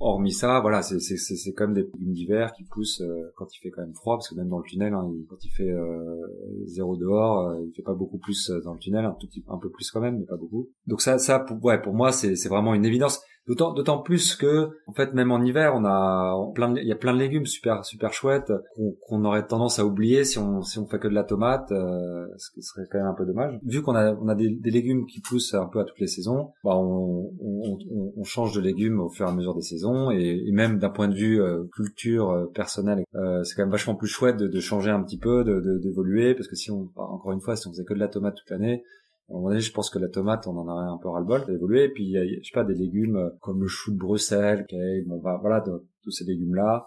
hormis 0.00 0.32
ça, 0.32 0.60
voilà, 0.60 0.82
c'est 0.82 1.00
c'est 1.00 1.16
c'est 1.16 1.52
quand 1.52 1.66
même 1.66 1.74
des 1.74 1.82
légumes 1.82 2.12
d'hiver 2.12 2.52
qui 2.52 2.64
poussent 2.64 3.00
euh, 3.00 3.32
quand 3.36 3.46
il 3.54 3.58
fait 3.60 3.70
quand 3.70 3.82
même 3.82 3.94
froid, 3.94 4.16
parce 4.16 4.28
que 4.28 4.34
même 4.34 4.48
dans 4.48 4.58
le 4.58 4.64
tunnel, 4.64 4.94
hein, 4.94 5.08
quand 5.28 5.44
il 5.44 5.50
fait 5.50 5.70
euh, 5.70 6.66
zéro 6.66 6.96
dehors, 6.96 7.48
euh, 7.48 7.64
il 7.66 7.72
fait 7.74 7.82
pas 7.82 7.94
beaucoup 7.94 8.18
plus 8.18 8.50
dans 8.64 8.74
le 8.74 8.78
tunnel, 8.78 9.04
un 9.04 9.12
tout 9.12 9.26
petit, 9.26 9.44
un 9.48 9.58
peu 9.58 9.70
plus 9.70 9.90
quand 9.90 10.00
même, 10.00 10.18
mais 10.18 10.26
pas 10.26 10.36
beaucoup. 10.36 10.68
Donc 10.86 11.00
ça, 11.00 11.18
ça, 11.18 11.40
pour, 11.40 11.62
ouais, 11.64 11.80
pour 11.80 11.94
moi, 11.94 12.12
c'est 12.12 12.36
c'est 12.36 12.48
vraiment 12.48 12.74
une 12.74 12.84
évidence. 12.84 13.20
D'autant, 13.48 13.72
d'autant 13.72 13.98
plus 13.98 14.36
que, 14.36 14.68
en 14.86 14.92
fait, 14.92 15.14
même 15.14 15.32
en 15.32 15.42
hiver, 15.42 15.72
on 15.74 15.86
a 15.86 16.36
plein, 16.54 16.74
il 16.76 16.86
y 16.86 16.92
a 16.92 16.96
plein 16.96 17.14
de 17.14 17.18
légumes 17.18 17.46
super, 17.46 17.82
super 17.82 18.12
chouettes 18.12 18.52
qu'on, 19.06 19.24
aurait 19.24 19.46
tendance 19.46 19.78
à 19.78 19.86
oublier 19.86 20.24
si 20.24 20.38
on, 20.38 20.60
si 20.60 20.78
on 20.78 20.86
fait 20.86 20.98
que 20.98 21.08
de 21.08 21.14
la 21.14 21.24
tomate, 21.24 21.72
euh, 21.72 22.26
ce 22.36 22.50
qui 22.52 22.62
serait 22.62 22.86
quand 22.90 22.98
même 22.98 23.06
un 23.06 23.14
peu 23.14 23.24
dommage. 23.24 23.58
Vu 23.64 23.80
qu'on 23.80 23.94
a, 23.94 24.14
on 24.14 24.28
a 24.28 24.34
des, 24.34 24.50
des, 24.50 24.70
légumes 24.70 25.06
qui 25.06 25.22
poussent 25.22 25.54
un 25.54 25.64
peu 25.64 25.80
à 25.80 25.84
toutes 25.84 25.98
les 25.98 26.06
saisons, 26.06 26.52
bah, 26.62 26.76
on, 26.76 27.32
on, 27.40 27.78
on, 28.16 28.24
change 28.24 28.54
de 28.54 28.60
légumes 28.60 29.00
au 29.00 29.08
fur 29.08 29.26
et 29.26 29.30
à 29.30 29.32
mesure 29.32 29.54
des 29.54 29.62
saisons, 29.62 30.10
et, 30.10 30.44
et 30.46 30.52
même 30.52 30.78
d'un 30.78 30.90
point 30.90 31.08
de 31.08 31.14
vue 31.14 31.40
euh, 31.40 31.64
culture 31.74 32.30
euh, 32.30 32.46
personnelle, 32.54 33.02
euh, 33.14 33.42
c'est 33.44 33.54
quand 33.56 33.62
même 33.62 33.72
vachement 33.72 33.94
plus 33.94 34.08
chouette 34.08 34.36
de, 34.36 34.46
de 34.46 34.60
changer 34.60 34.90
un 34.90 35.02
petit 35.02 35.18
peu, 35.18 35.42
de, 35.42 35.78
d'évoluer, 35.78 36.34
parce 36.34 36.48
que 36.48 36.56
si 36.56 36.70
on, 36.70 36.90
bah, 36.94 37.04
encore 37.08 37.32
une 37.32 37.40
fois, 37.40 37.56
si 37.56 37.66
on 37.66 37.70
faisait 37.70 37.84
que 37.84 37.94
de 37.94 37.98
la 37.98 38.08
tomate 38.08 38.36
toute 38.36 38.50
l'année, 38.50 38.84
je 39.28 39.72
pense 39.72 39.90
que 39.90 39.98
la 39.98 40.08
tomate, 40.08 40.46
on 40.46 40.56
en 40.56 40.68
aurait 40.68 40.86
un 40.86 40.98
peu 40.98 41.08
ras-le-bol 41.08 41.44
d'évoluer. 41.46 41.84
Et 41.84 41.88
puis, 41.90 42.16
a, 42.16 42.24
je 42.26 42.42
sais 42.42 42.54
pas, 42.54 42.64
des 42.64 42.74
légumes 42.74 43.16
euh, 43.16 43.30
comme 43.40 43.60
le 43.60 43.68
chou 43.68 43.92
de 43.92 43.98
Bruxelles, 43.98 44.62
okay, 44.62 45.02
bon, 45.06 45.18
bah, 45.18 45.38
voilà, 45.40 45.62
tous 46.02 46.10
ces 46.10 46.24
légumes-là, 46.24 46.86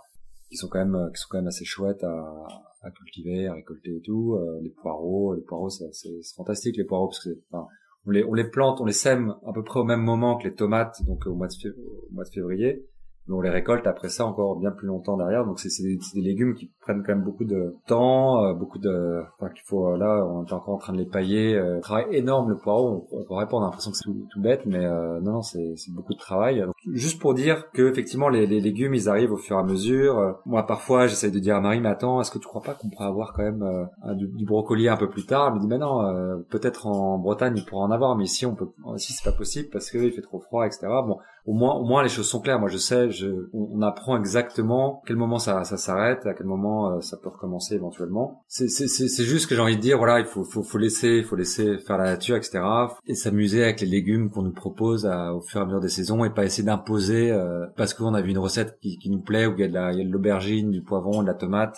qui 0.50 0.58
sont 0.58 0.68
quand 0.68 0.80
même, 0.80 0.96
euh, 0.96 1.10
qui 1.12 1.22
sont 1.22 1.28
quand 1.30 1.38
même 1.38 1.48
assez 1.48 1.66
chouettes 1.66 2.04
à, 2.04 2.48
à 2.82 2.92
cultiver, 2.92 3.48
à 3.48 3.54
récolter 3.54 3.98
et 3.98 4.02
tout. 4.02 4.36
Euh, 4.36 4.60
les 4.62 4.70
poireaux, 4.70 5.36
les 5.36 5.42
poireaux, 5.42 5.70
c'est, 5.70 5.92
fantastique 6.36 6.78
les 6.78 6.86
poireaux 6.86 7.08
parce 7.08 7.24
que, 7.24 7.30
enfin, 7.52 7.68
on 8.06 8.12
les, 8.12 8.24
on 8.24 8.34
les 8.34 8.50
plante, 8.50 8.82
on 8.82 8.86
les 8.86 8.94
sème 8.94 9.36
à 9.46 9.54
peu 9.54 9.64
près 9.64 9.80
au 9.80 9.84
même 9.84 10.02
moment 10.02 10.38
que 10.38 10.48
les 10.48 10.56
tomates, 10.56 11.04
donc 11.06 11.26
au 11.28 11.36
mois 11.36 11.48
de 11.48 12.30
février 12.34 12.88
mais 13.28 13.36
on 13.36 13.42
les 13.42 13.50
récolte 13.50 13.88
après 13.88 14.10
ça 14.10 14.26
encore 14.26 14.58
bien 14.58 14.72
plus 14.72 14.88
longtemps 14.88 15.18
derrière. 15.18 15.46
Donc 15.46 15.60
c'est 15.60 15.70
des, 15.84 15.98
des, 16.16 16.22
légumes 16.22 16.54
qui 16.54 16.72
prennent 16.82 17.04
quand 17.04 17.14
même 17.14 17.24
beaucoup 17.24 17.46
de 17.46 17.76
temps, 17.88 18.44
euh, 18.44 18.54
beaucoup 18.54 18.80
de, 18.80 19.22
enfin 19.38 19.52
qu'il 19.52 19.64
faut 19.66 19.96
là, 19.96 20.26
on 20.26 20.46
est 20.46 20.54
encore 20.54 20.76
en 20.76 20.78
train 20.78 20.94
de 20.94 20.98
les 20.98 21.06
pailler. 21.06 21.56
Euh, 21.56 21.80
travail 21.80 22.06
énorme 22.12 22.50
le 22.50 22.58
poireau. 22.58 23.08
On, 23.12 23.20
on 23.20 23.24
pourrait 23.26 23.48
pas, 23.48 23.60
l'impression 23.60 23.92
que 23.92 23.98
c'est 23.98 24.04
tout, 24.06 24.42
bête, 24.42 24.66
mais 24.66 24.86
euh, 24.86 25.20
non 25.22 25.34
non 25.34 25.42
c'est 25.42 25.76
beaucoup 25.90 26.14
de 26.14 26.20
travail. 26.20 26.66
Juste 26.94 27.22
pour 27.22 27.34
dire 27.34 27.72
que 27.72 27.90
effectivement 27.90 28.30
les, 28.30 28.48
les, 28.48 28.60
légumes 28.60 28.94
ils 28.94 29.08
arrivent 29.08 29.32
au 29.32 29.38
fur 29.38 29.56
et 29.56 29.60
à 29.60 29.64
mesure. 29.64 30.18
Euh, 30.18 30.32
moi 30.46 30.66
parfois 30.66 31.08
j'essaye 31.08 31.32
de 31.32 31.40
dire 31.40 31.56
à 31.56 31.62
Marie 31.62 31.80
mais 31.80 31.90
attends 31.90 32.22
est-ce 32.22 32.32
que 32.32 32.40
tu 32.40 32.48
crois 32.48 32.62
pas 32.62 32.74
qu'on 32.74 32.90
pourrait 32.90 33.06
avoir 33.06 33.34
quand 33.34 33.44
même 33.44 33.64
euh, 33.64 34.14
du, 34.16 34.46
brocoli 34.46 34.88
un 34.90 34.98
peu 34.98 35.10
plus 35.10 35.26
tard? 35.26 35.50
Elle 35.50 35.56
me 35.56 35.60
dit 35.60 35.68
mais 35.68 35.78
non 35.78 36.02
euh, 36.04 36.38
peut-être 36.50 36.88
en 36.88 37.18
Bretagne 37.20 37.54
il 37.56 37.66
pourra 37.66 37.84
en 37.84 37.92
avoir 37.92 38.16
mais 38.16 38.24
ici 38.24 38.46
on 38.46 38.56
peut 38.56 38.70
ici 38.96 39.14
c'est 39.14 39.30
pas 39.30 39.36
possible 39.36 39.70
parce 39.72 39.92
que 39.92 40.00
il 40.00 40.12
fait 40.12 40.22
trop 40.22 40.40
froid 40.40 40.66
etc. 40.66 40.88
Bon 41.06 41.18
au 41.46 41.54
moins 41.54 41.76
au 41.76 41.86
moins 41.86 42.04
les 42.04 42.10
choses 42.10 42.28
sont 42.28 42.42
claires. 42.42 42.60
Moi 42.60 42.70
je 42.70 42.78
sais 42.78 43.12
je, 43.12 43.28
on, 43.54 43.82
apprend 43.82 44.18
exactement 44.18 45.02
quel 45.06 45.18
moment 45.18 45.40
ça 45.40 45.64
ça 45.64 45.78
s'arrête 45.78 46.26
à 46.26 46.34
quel 46.34 46.46
moment 46.46 47.02
ça 47.02 47.18
peut 47.18 47.30
recommencer 47.30 47.76
éventuellement. 47.76 48.44
C'est 48.48 49.24
juste 49.24 49.48
que 49.48 49.56
j'ai 49.56 49.62
envie 49.62 49.78
de 49.78 49.82
dire 49.82 49.98
voilà 49.98 50.20
il 50.20 50.26
faut 50.26 50.44
faut 50.44 50.64
faut 50.64 50.78
laisser 50.78 51.24
faut 51.24 51.36
laisser 51.36 51.78
faire 51.80 51.98
la 51.98 52.06
nature 52.06 52.36
etc. 52.36 52.64
et 53.08 53.16
s'amuser 53.16 53.64
avec 53.64 53.82
les 53.82 53.88
légumes 53.88 54.30
qu'on 54.30 54.44
nous 54.44 54.54
propose 54.54 55.06
à, 55.06 55.34
au 55.34 55.42
fur 55.42 55.60
et 55.60 55.64
à 55.64 55.66
mesure 55.66 55.82
des 55.82 55.90
saisons 55.90 56.24
et 56.24 56.30
pas 56.30 56.46
essayer 56.46 56.64
imposer 56.72 57.32
euh, 57.32 57.68
parce 57.76 57.94
qu'on 57.94 58.14
a 58.14 58.22
vu 58.22 58.32
une 58.32 58.40
recette 58.40 58.80
qui, 58.82 58.98
qui, 58.98 59.10
nous 59.10 59.22
plaît 59.22 59.46
où 59.46 59.54
il 59.58 59.60
y 59.60 59.78
a 59.78 59.94
de 59.94 60.12
l'aubergine, 60.12 60.72
du 60.72 60.82
poivron, 60.82 61.22
de 61.22 61.28
la 61.28 61.34
tomate 61.34 61.78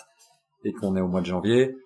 et 0.64 0.72
qu'on 0.72 0.96
est 0.96 1.00
au 1.00 1.08
mois 1.08 1.20
de 1.20 1.26
janvier. 1.26 1.76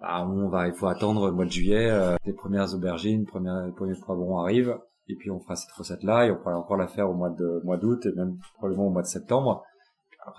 Bah, 0.00 0.26
on 0.28 0.48
va, 0.48 0.68
il 0.68 0.74
faut 0.74 0.86
attendre 0.86 1.26
le 1.26 1.32
mois 1.32 1.44
de 1.44 1.50
juillet, 1.50 1.90
euh, 1.90 2.16
les 2.24 2.32
premières 2.32 2.74
aubergines, 2.74 3.20
les 3.20 3.26
premiers, 3.26 3.66
les 3.66 3.72
premiers 3.72 3.94
poivrons 4.04 4.38
arrivent 4.38 4.76
et 5.08 5.16
puis 5.16 5.30
on 5.30 5.40
fera 5.40 5.56
cette 5.56 5.72
recette 5.72 6.02
là 6.02 6.26
et 6.26 6.30
on 6.30 6.36
pourra 6.36 6.56
encore 6.56 6.76
la 6.76 6.88
faire 6.88 7.08
au 7.08 7.14
mois 7.14 7.30
de 7.30 7.60
mois 7.64 7.76
d'août 7.76 8.06
et 8.06 8.12
même 8.16 8.38
probablement 8.58 8.86
au 8.86 8.90
mois 8.90 9.02
de 9.02 9.06
septembre 9.06 9.64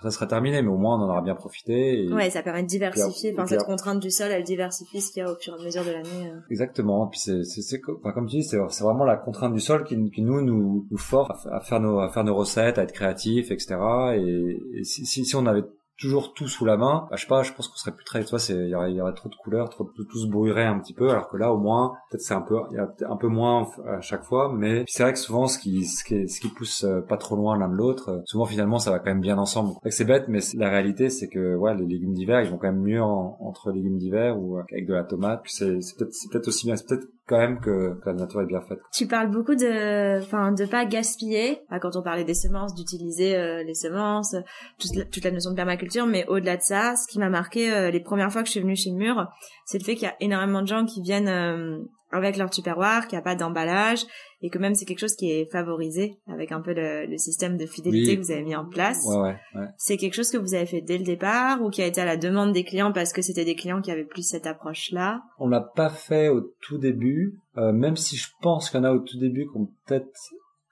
ça 0.02 0.10
sera 0.10 0.26
terminé, 0.26 0.62
mais 0.62 0.68
au 0.68 0.76
moins 0.76 0.98
on 0.98 1.04
en 1.04 1.10
aura 1.10 1.22
bien 1.22 1.34
profité. 1.34 2.04
Et... 2.04 2.12
Ouais, 2.12 2.30
ça 2.30 2.42
permet 2.42 2.62
de 2.62 2.68
diversifier. 2.68 3.32
Enfin, 3.32 3.46
cette 3.46 3.64
contrainte 3.64 4.00
du 4.00 4.10
sol, 4.10 4.30
elle 4.30 4.44
diversifie 4.44 5.00
ce 5.00 5.12
qu'il 5.12 5.22
y 5.22 5.26
a 5.26 5.30
au 5.30 5.36
fur 5.36 5.54
et 5.56 5.60
à 5.60 5.64
mesure 5.64 5.84
de 5.84 5.90
l'année. 5.90 6.30
Euh. 6.30 6.40
Exactement. 6.50 7.06
Et 7.06 7.10
puis 7.10 7.20
c'est, 7.20 7.44
c'est, 7.44 7.80
enfin, 7.98 8.12
comme 8.12 8.26
tu 8.26 8.36
dis, 8.36 8.44
c'est, 8.44 8.58
c'est 8.68 8.84
vraiment 8.84 9.04
la 9.04 9.16
contrainte 9.16 9.52
du 9.52 9.60
sol 9.60 9.84
qui, 9.84 9.96
qui 10.10 10.22
nous, 10.22 10.40
nous, 10.42 10.86
nous 10.90 10.98
force 10.98 11.46
à, 11.46 11.60
faire 11.60 11.80
nos, 11.80 12.00
à 12.00 12.08
faire 12.10 12.24
nos 12.24 12.34
recettes, 12.34 12.78
à 12.78 12.82
être 12.82 12.92
créatifs, 12.92 13.50
etc. 13.50 13.76
Et, 14.16 14.84
si, 14.84 15.04
si, 15.06 15.24
si 15.24 15.36
on 15.36 15.46
avait 15.46 15.64
toujours 16.00 16.32
tout 16.32 16.48
sous 16.48 16.64
la 16.64 16.76
main, 16.76 17.06
bah, 17.10 17.16
je 17.16 17.22
sais 17.22 17.28
pas, 17.28 17.42
je 17.42 17.52
pense 17.52 17.68
qu'on 17.68 17.76
serait 17.76 17.94
plus 17.94 18.04
très, 18.04 18.24
tu 18.24 18.30
vois, 18.30 18.40
il 18.48 18.68
y 18.68 18.74
aurait, 18.74 18.92
y 18.92 19.00
aurait 19.00 19.12
trop 19.12 19.28
de 19.28 19.34
couleurs, 19.34 19.68
trop, 19.68 19.84
tout, 19.84 20.04
tout 20.04 20.18
se 20.18 20.26
brouillerait 20.26 20.64
un 20.64 20.78
petit 20.78 20.94
peu, 20.94 21.10
alors 21.10 21.28
que 21.28 21.36
là, 21.36 21.52
au 21.52 21.58
moins, 21.58 21.92
peut-être 22.10 22.22
c'est 22.22 22.34
un 22.34 22.40
peu, 22.40 22.56
il 22.70 22.76
y 22.76 22.78
a 22.78 22.88
un 23.08 23.16
peu 23.16 23.28
moins 23.28 23.68
à 23.86 24.00
chaque 24.00 24.24
fois, 24.24 24.52
mais 24.52 24.84
c'est 24.88 25.02
vrai 25.02 25.12
que 25.12 25.18
souvent, 25.18 25.46
ce 25.46 25.58
qui, 25.58 25.84
ce 25.84 26.02
qui, 26.02 26.28
ce 26.28 26.40
qui 26.40 26.48
pousse 26.48 26.84
euh, 26.84 27.00
pas 27.02 27.18
trop 27.18 27.36
loin 27.36 27.58
l'un 27.58 27.68
de 27.68 27.74
l'autre, 27.74 28.10
euh, 28.10 28.20
souvent 28.24 28.46
finalement, 28.46 28.78
ça 28.78 28.90
va 28.90 28.98
quand 28.98 29.10
même 29.10 29.20
bien 29.20 29.38
ensemble. 29.38 29.74
C'est 29.90 30.04
bête, 30.04 30.24
mais 30.28 30.40
la 30.54 30.70
réalité, 30.70 31.10
c'est 31.10 31.28
que, 31.28 31.54
ouais, 31.54 31.74
les 31.76 31.86
légumes 31.86 32.14
d'hiver, 32.14 32.40
ils 32.40 32.50
vont 32.50 32.56
quand 32.56 32.72
même 32.72 32.82
mieux 32.82 33.02
entre 33.02 33.70
légumes 33.70 33.98
d'hiver 33.98 34.38
ou 34.40 34.58
avec 34.58 34.86
de 34.86 34.94
la 34.94 35.04
tomate. 35.04 35.42
C'est, 35.46 35.78
peut-être, 35.98 36.14
peut-être 36.30 36.48
aussi 36.48 36.66
bien, 36.66 36.76
c'est 36.76 36.86
peut-être 36.88 37.06
quand 37.30 37.38
même 37.38 37.60
que, 37.60 37.96
la 38.04 38.12
nature 38.12 38.42
est 38.42 38.46
bien 38.46 38.60
faite. 38.60 38.80
Tu 38.92 39.06
parles 39.06 39.30
beaucoup 39.30 39.54
de, 39.54 40.18
enfin, 40.20 40.50
de 40.50 40.66
pas 40.66 40.84
gaspiller. 40.84 41.60
Quand 41.80 41.94
on 41.94 42.02
parlait 42.02 42.24
des 42.24 42.34
semences, 42.34 42.74
d'utiliser 42.74 43.36
euh, 43.36 43.62
les 43.62 43.74
semences, 43.74 44.34
toute 44.80 44.96
la, 44.96 45.04
toute 45.04 45.22
la, 45.22 45.30
notion 45.30 45.52
de 45.52 45.56
permaculture. 45.56 46.06
Mais 46.06 46.26
au-delà 46.26 46.56
de 46.56 46.62
ça, 46.62 46.96
ce 46.96 47.06
qui 47.06 47.20
m'a 47.20 47.30
marqué 47.30 47.72
euh, 47.72 47.92
les 47.92 48.00
premières 48.00 48.32
fois 48.32 48.42
que 48.42 48.48
je 48.48 48.52
suis 48.52 48.60
venue 48.60 48.74
chez 48.74 48.90
Mur, 48.90 49.28
c'est 49.64 49.78
le 49.78 49.84
fait 49.84 49.94
qu'il 49.94 50.08
y 50.08 50.10
a 50.10 50.16
énormément 50.18 50.60
de 50.60 50.66
gens 50.66 50.84
qui 50.84 51.00
viennent 51.02 51.28
euh, 51.28 51.78
avec 52.10 52.36
leur 52.36 52.50
tupperware, 52.50 53.06
qu'il 53.06 53.16
n'y 53.16 53.20
a 53.20 53.24
pas 53.24 53.36
d'emballage 53.36 54.04
et 54.42 54.50
que 54.50 54.58
même 54.58 54.74
c'est 54.74 54.84
quelque 54.84 55.00
chose 55.00 55.14
qui 55.14 55.30
est 55.30 55.50
favorisé 55.50 56.18
avec 56.26 56.52
un 56.52 56.60
peu 56.60 56.72
le, 56.72 57.06
le 57.06 57.18
système 57.18 57.56
de 57.56 57.66
fidélité 57.66 58.16
que 58.16 58.22
vous 58.22 58.30
avez 58.30 58.42
mis 58.42 58.56
en 58.56 58.66
place. 58.66 59.04
Ouais, 59.06 59.16
ouais, 59.16 59.36
ouais. 59.54 59.66
C'est 59.76 59.96
quelque 59.96 60.14
chose 60.14 60.30
que 60.30 60.38
vous 60.38 60.54
avez 60.54 60.66
fait 60.66 60.80
dès 60.80 60.98
le 60.98 61.04
départ 61.04 61.62
ou 61.62 61.70
qui 61.70 61.82
a 61.82 61.86
été 61.86 62.00
à 62.00 62.04
la 62.04 62.16
demande 62.16 62.52
des 62.52 62.64
clients 62.64 62.92
parce 62.92 63.12
que 63.12 63.22
c'était 63.22 63.44
des 63.44 63.54
clients 63.54 63.82
qui 63.82 63.90
avaient 63.90 64.04
plus 64.04 64.22
cette 64.22 64.46
approche-là? 64.46 65.22
On 65.38 65.48
l'a 65.48 65.60
pas 65.60 65.90
fait 65.90 66.28
au 66.28 66.40
tout 66.62 66.78
début, 66.78 67.38
euh, 67.58 67.72
même 67.72 67.96
si 67.96 68.16
je 68.16 68.28
pense 68.40 68.70
qu'il 68.70 68.78
y 68.78 68.80
en 68.80 68.84
a 68.84 68.92
au 68.92 69.00
tout 69.00 69.18
début 69.18 69.46
qui 69.46 69.56
ont 69.58 69.68
peut-être 69.86 70.10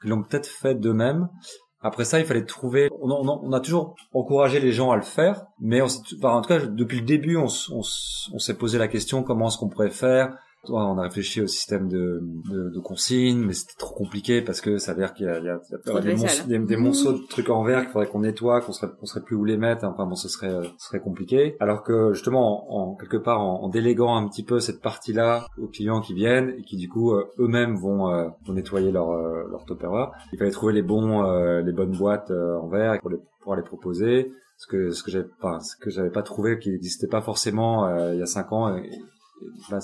l'ont 0.02 0.22
peut-être 0.22 0.46
fait 0.46 0.74
d'eux-mêmes. 0.76 1.28
Après 1.80 2.04
ça, 2.04 2.18
il 2.18 2.26
fallait 2.26 2.44
trouver. 2.44 2.88
On 3.00 3.10
a, 3.10 3.14
on 3.14 3.52
a, 3.52 3.60
toujours 3.60 3.94
encouragé 4.12 4.58
les 4.58 4.72
gens 4.72 4.90
à 4.90 4.96
le 4.96 5.02
faire, 5.02 5.44
mais 5.60 5.80
on 5.80 5.86
enfin, 5.86 6.34
en 6.34 6.42
tout 6.42 6.48
cas, 6.48 6.66
depuis 6.66 6.98
le 7.00 7.06
début, 7.06 7.36
on, 7.36 7.46
on, 7.72 7.82
on 8.32 8.38
s'est 8.38 8.56
posé 8.56 8.78
la 8.78 8.88
question 8.88 9.22
comment 9.22 9.48
est-ce 9.48 9.58
qu'on 9.58 9.68
pourrait 9.68 9.90
faire? 9.90 10.36
On 10.70 10.98
a 10.98 11.02
réfléchi 11.02 11.40
au 11.40 11.46
système 11.46 11.88
de, 11.88 12.20
de, 12.50 12.70
de 12.70 12.80
consignes, 12.80 13.44
mais 13.44 13.52
c'était 13.52 13.78
trop 13.78 13.94
compliqué 13.94 14.42
parce 14.42 14.60
que 14.60 14.78
ça 14.78 14.92
veut 14.92 15.00
dire 15.00 15.14
qu'il 15.14 15.26
y 15.26 15.28
a, 15.28 15.38
il 15.38 15.44
y 15.44 15.48
a, 15.48 15.60
des, 16.46 16.58
des, 16.58 16.76
monceaux 16.76 17.12
de 17.12 17.26
trucs 17.28 17.50
en 17.50 17.62
verre 17.64 17.82
qu'il 17.82 17.90
faudrait 17.90 18.08
qu'on 18.08 18.20
nettoie, 18.20 18.60
qu'on 18.60 18.72
serait, 18.72 18.88
qu'on 18.98 19.06
serait 19.06 19.22
plus 19.22 19.36
où 19.36 19.44
les 19.44 19.56
mettre. 19.56 19.84
Enfin 19.84 20.06
bon, 20.06 20.14
ce 20.14 20.28
serait, 20.28 20.52
ce 20.78 20.88
serait 20.88 21.00
compliqué. 21.00 21.56
Alors 21.60 21.82
que 21.82 22.12
justement, 22.12 22.72
en, 22.74 22.94
quelque 22.94 23.16
part, 23.16 23.40
en, 23.40 23.68
déléguant 23.68 24.16
un 24.16 24.28
petit 24.28 24.44
peu 24.44 24.60
cette 24.60 24.80
partie-là 24.80 25.46
aux 25.58 25.68
clients 25.68 26.00
qui 26.00 26.14
viennent 26.14 26.54
et 26.58 26.62
qui 26.62 26.76
du 26.76 26.88
coup 26.88 27.12
euh, 27.12 27.24
eux-mêmes 27.38 27.76
vont, 27.76 28.10
euh, 28.10 28.28
vont 28.46 28.52
nettoyer 28.52 28.90
leur 28.90 29.10
euh, 29.10 29.46
leur 29.50 29.64
topperware, 29.64 30.12
il 30.32 30.38
fallait 30.38 30.50
trouver 30.50 30.72
les 30.72 30.82
bons, 30.82 31.22
les 31.60 31.72
bonnes 31.72 31.96
boîtes 31.96 32.30
en 32.30 32.68
verre 32.68 32.98
pour 33.00 33.10
les 33.10 33.18
pouvoir 33.40 33.56
les 33.56 33.62
proposer 33.62 34.32
ce 34.56 34.66
que 34.66 34.90
ce 34.90 35.02
que 35.02 35.10
j'avais 35.10 35.28
pas 35.40 35.60
ce 35.60 35.76
que 35.76 35.90
j'avais 35.90 36.10
pas 36.10 36.22
trouvé 36.22 36.58
qui 36.58 36.70
n'existait 36.70 37.06
pas 37.06 37.20
forcément 37.20 37.88
il 38.12 38.18
y 38.18 38.22
a 38.22 38.26
cinq 38.26 38.52
ans 38.52 38.76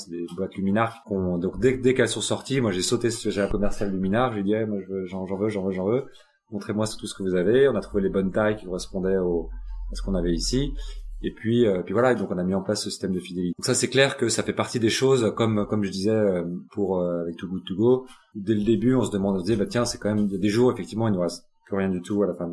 des 0.08 0.26
boîtes 0.36 0.54
luminards 0.54 1.02
qu'on 1.06 1.38
donc 1.38 1.60
dès, 1.60 1.94
qu'elles 1.94 2.08
sont 2.08 2.20
sorties 2.20 2.60
moi 2.60 2.72
j'ai 2.72 2.82
sauté 2.82 3.10
j'ai 3.10 3.40
un 3.40 3.48
commercial 3.48 3.90
luminard 3.90 4.34
j'ai 4.34 4.42
dit 4.42 4.54
moi 4.66 4.78
j'en 5.06 5.24
veux 5.24 5.48
j'en 5.48 5.64
veux 5.64 5.72
j'en 5.72 5.86
veux. 5.86 6.06
Montrez-moi 6.50 6.86
tout 6.86 7.06
ce 7.06 7.14
que 7.14 7.22
vous 7.22 7.34
avez. 7.34 7.68
On 7.68 7.74
a 7.74 7.80
trouvé 7.80 8.02
les 8.02 8.10
bonnes 8.10 8.30
tailles 8.30 8.56
qui 8.56 8.66
correspondaient 8.66 9.16
au, 9.16 9.48
à 9.90 9.94
ce 9.94 10.02
qu'on 10.02 10.14
avait 10.14 10.32
ici. 10.32 10.74
Et 11.22 11.32
puis 11.32 11.66
euh, 11.66 11.82
puis 11.82 11.94
voilà 11.94 12.14
donc 12.14 12.30
on 12.30 12.38
a 12.38 12.44
mis 12.44 12.54
en 12.54 12.62
place 12.62 12.82
ce 12.84 12.90
système 12.90 13.12
de 13.12 13.20
fidélité. 13.20 13.54
Donc 13.58 13.64
ça 13.64 13.74
c'est 13.74 13.88
clair 13.88 14.16
que 14.16 14.28
ça 14.28 14.42
fait 14.42 14.52
partie 14.52 14.78
des 14.78 14.90
choses 14.90 15.32
comme 15.36 15.66
comme 15.66 15.82
je 15.82 15.90
disais 15.90 16.10
euh, 16.10 16.44
pour 16.72 17.00
euh, 17.00 17.22
avec 17.22 17.36
Too 17.36 17.48
Good 17.48 17.64
To 17.64 17.74
Go. 17.76 18.06
Dès 18.34 18.54
le 18.54 18.62
début 18.62 18.94
on 18.94 19.02
se 19.02 19.10
demande 19.10 19.36
on 19.36 19.38
se 19.38 19.44
disait 19.44 19.56
bah 19.56 19.66
tiens 19.66 19.86
c'est 19.86 19.98
quand 19.98 20.14
même 20.14 20.28
des 20.28 20.48
jours 20.48 20.70
effectivement 20.70 21.08
il 21.08 21.14
ne 21.14 21.18
reste 21.18 21.46
plus 21.64 21.76
rien 21.76 21.88
du 21.88 22.02
tout 22.02 22.22
à 22.22 22.26
la 22.26 22.34
fin 22.34 22.50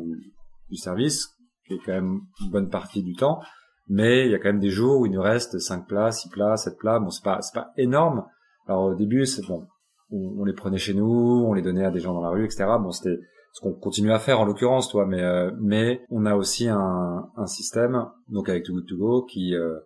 du 0.70 0.76
service 0.76 1.36
qui 1.66 1.74
est 1.74 1.80
quand 1.84 1.92
même 1.92 2.20
une 2.40 2.50
bonne 2.50 2.70
partie 2.70 3.02
du 3.02 3.14
temps 3.14 3.40
mais 3.88 4.26
il 4.26 4.30
y 4.30 4.34
a 4.34 4.38
quand 4.38 4.48
même 4.48 4.60
des 4.60 4.70
jours 4.70 5.00
où 5.00 5.06
il 5.06 5.12
nous 5.12 5.22
reste 5.22 5.58
5 5.58 5.86
plats, 5.86 6.12
6 6.12 6.28
plats, 6.30 6.56
7 6.56 6.78
plats. 6.78 6.98
Bon, 6.98 7.10
c'est 7.10 7.24
pas 7.24 7.40
c'est 7.42 7.54
pas 7.54 7.72
énorme. 7.76 8.24
Alors 8.66 8.84
au 8.84 8.94
début, 8.94 9.26
c'est 9.26 9.46
bon, 9.46 9.66
on, 10.10 10.44
les 10.44 10.52
prenait 10.52 10.78
chez 10.78 10.94
nous, 10.94 11.44
on 11.46 11.52
les 11.52 11.62
donnait 11.62 11.84
à 11.84 11.90
des 11.90 12.00
gens 12.00 12.14
dans 12.14 12.22
la 12.22 12.30
rue, 12.30 12.44
etc. 12.44 12.64
Bon, 12.80 12.90
c'était 12.90 13.18
ce 13.52 13.60
qu'on 13.60 13.72
continue 13.72 14.12
à 14.12 14.18
faire 14.18 14.40
en 14.40 14.44
l'occurrence, 14.44 14.88
toi, 14.88 15.06
mais 15.06 15.22
euh, 15.22 15.50
mais 15.60 16.04
on 16.10 16.24
a 16.26 16.34
aussi 16.34 16.68
un, 16.68 17.28
un 17.36 17.46
système, 17.46 18.06
donc 18.28 18.48
avec 18.48 18.64
Too 18.64 18.74
Good 18.74 18.86
To 18.86 18.96
Go, 18.96 19.22
qui 19.24 19.54
euh, 19.54 19.78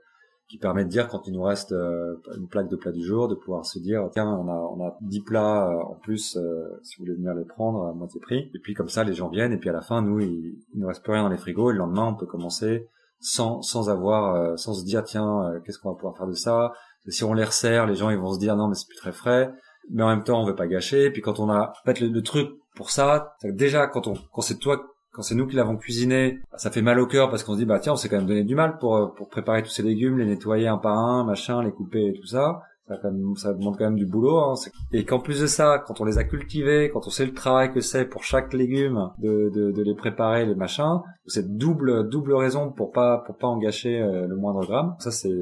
qui 0.49 0.59
permet 0.59 0.85
de 0.85 0.89
dire 0.89 1.09
quand 1.09 1.27
il 1.27 1.33
nous 1.33 1.43
reste 1.43 1.73
euh, 1.73 2.15
une 2.37 2.47
plaque 2.47 2.69
de 2.69 2.77
plats 2.77 2.93
du 2.93 3.03
jour, 3.05 3.27
de 3.27 3.35
pouvoir 3.35 3.67
se 3.67 3.81
dire 3.81 4.09
tiens 4.13 4.29
on 4.29 4.49
a 4.49 4.55
on 4.55 4.87
a 4.87 4.97
10 5.01 5.21
plats 5.23 5.69
en 5.89 5.97
plus 5.97 6.39
si 6.83 6.97
vous 6.97 7.05
voulez 7.05 7.17
venir 7.17 7.35
les 7.35 7.45
prendre 7.45 7.87
à 7.87 7.93
moitié 7.93 8.21
prix. 8.21 8.51
Et 8.55 8.61
puis 8.63 8.75
comme 8.75 8.89
ça 8.89 9.03
les 9.03 9.15
gens 9.15 9.29
viennent 9.29 9.53
et 9.53 9.59
puis 9.59 9.69
à 9.69 9.73
la 9.73 9.81
fin 9.81 10.03
nous 10.03 10.21
il, 10.21 10.61
il 10.73 10.81
nous 10.81 10.87
reste 10.87 11.03
plus 11.03 11.13
rien 11.13 11.25
dans 11.25 11.29
les 11.29 11.37
frigos 11.37 11.71
et 11.71 11.73
le 11.73 11.81
lendemain 11.81 12.07
on 12.07 12.15
peut 12.15 12.27
commencer 12.27 12.89
sans 13.21 13.63
sans 13.63 13.89
avoir 13.91 14.35
euh, 14.35 14.57
sans 14.57 14.75
se 14.75 14.85
dire 14.85 15.05
tiens 15.05 15.45
euh, 15.45 15.61
qu'est-ce 15.65 15.79
qu'on 15.79 15.91
va 15.91 15.97
pouvoir 15.97 16.17
faire 16.17 16.27
de 16.27 16.35
ça? 16.35 16.73
Si 17.09 17.23
on 17.25 17.35
les 17.35 17.45
resserre 17.45 17.87
les 17.87 17.95
gens 17.95 18.11
ils 18.11 18.19
vont 18.19 18.35
se 18.35 18.39
dire 18.39 18.57
non 18.57 18.69
mais 18.69 18.75
c'est 18.75 18.89
plus 18.89 18.99
très 18.99 19.13
frais. 19.13 19.51
Mais 19.91 20.03
en 20.03 20.09
même 20.09 20.25
temps 20.25 20.43
on 20.43 20.47
veut 20.47 20.57
pas 20.57 20.67
gâcher. 20.67 21.11
Puis 21.11 21.23
quand 21.23 21.39
on 21.39 21.49
a 21.51 21.71
en 21.71 21.85
fait 21.85 22.01
le, 22.01 22.23
truc 22.23 22.51
pour 22.75 22.91
ça 22.91 23.37
déjà 23.45 23.87
quand 23.87 24.07
on 24.07 24.15
quand 24.33 24.43
c'est 24.43 24.59
toi 24.59 24.83
quand 25.13 25.23
c'est 25.23 25.35
nous 25.35 25.47
qui 25.47 25.57
l'avons 25.57 25.77
cuisiné, 25.77 26.41
ça 26.57 26.71
fait 26.71 26.83
mal 26.83 27.01
au 27.01 27.07
cœur 27.07 27.31
parce 27.31 27.43
qu'on 27.43 27.55
se 27.55 27.59
dit 27.59 27.65
bah 27.65 27.79
tiens 27.79 27.95
on 27.95 27.97
s'est 27.97 28.09
quand 28.09 28.19
même 28.19 28.27
donné 28.27 28.45
du 28.45 28.55
mal 28.55 28.77
pour 28.79 28.97
euh, 28.97 29.07
pour 29.17 29.29
préparer 29.29 29.63
tous 29.63 29.71
ces 29.71 29.83
légumes, 29.83 30.19
les 30.19 30.27
nettoyer 30.27 30.69
un 30.69 30.79
par 30.79 30.99
un, 30.99 31.25
machin, 31.25 31.63
les 31.63 31.73
couper 31.73 32.09
et 32.09 32.13
tout 32.13 32.27
ça 32.27 32.61
ça, 32.89 32.97
quand 33.03 33.11
même, 33.11 33.37
ça 33.37 33.53
demande 33.53 33.77
quand 33.77 33.85
même 33.85 33.97
du 33.97 34.07
boulot. 34.07 34.39
Hein. 34.39 34.55
Et 34.93 35.05
qu'en 35.05 35.19
plus 35.19 35.41
de 35.41 35.47
ça, 35.47 35.83
quand 35.87 36.01
on 36.01 36.05
les 36.05 36.19
a 36.19 36.25
cultivés, 36.25 36.91
quand 36.93 37.07
on 37.07 37.11
sait 37.11 37.27
le 37.27 37.35
travail 37.35 37.73
que 37.73 37.81
c'est 37.81 38.05
pour 38.05 38.25
chaque 38.25 38.53
légume 38.53 39.11
de, 39.19 39.51
de, 39.55 39.73
de 39.73 39.83
les 39.83 39.95
préparer, 39.95 40.47
les 40.47 40.55
machins, 40.55 41.01
c'est 41.27 41.57
double 41.57 42.09
double 42.09 42.35
raison 42.35 42.71
pour 42.71 42.93
pas 42.93 43.19
pour 43.27 43.37
pas 43.37 43.49
en 43.49 43.59
gâcher 43.59 44.01
euh, 44.01 44.27
le 44.27 44.37
moindre 44.37 44.65
gramme. 44.65 44.95
Ça 44.99 45.11
c'est 45.11 45.35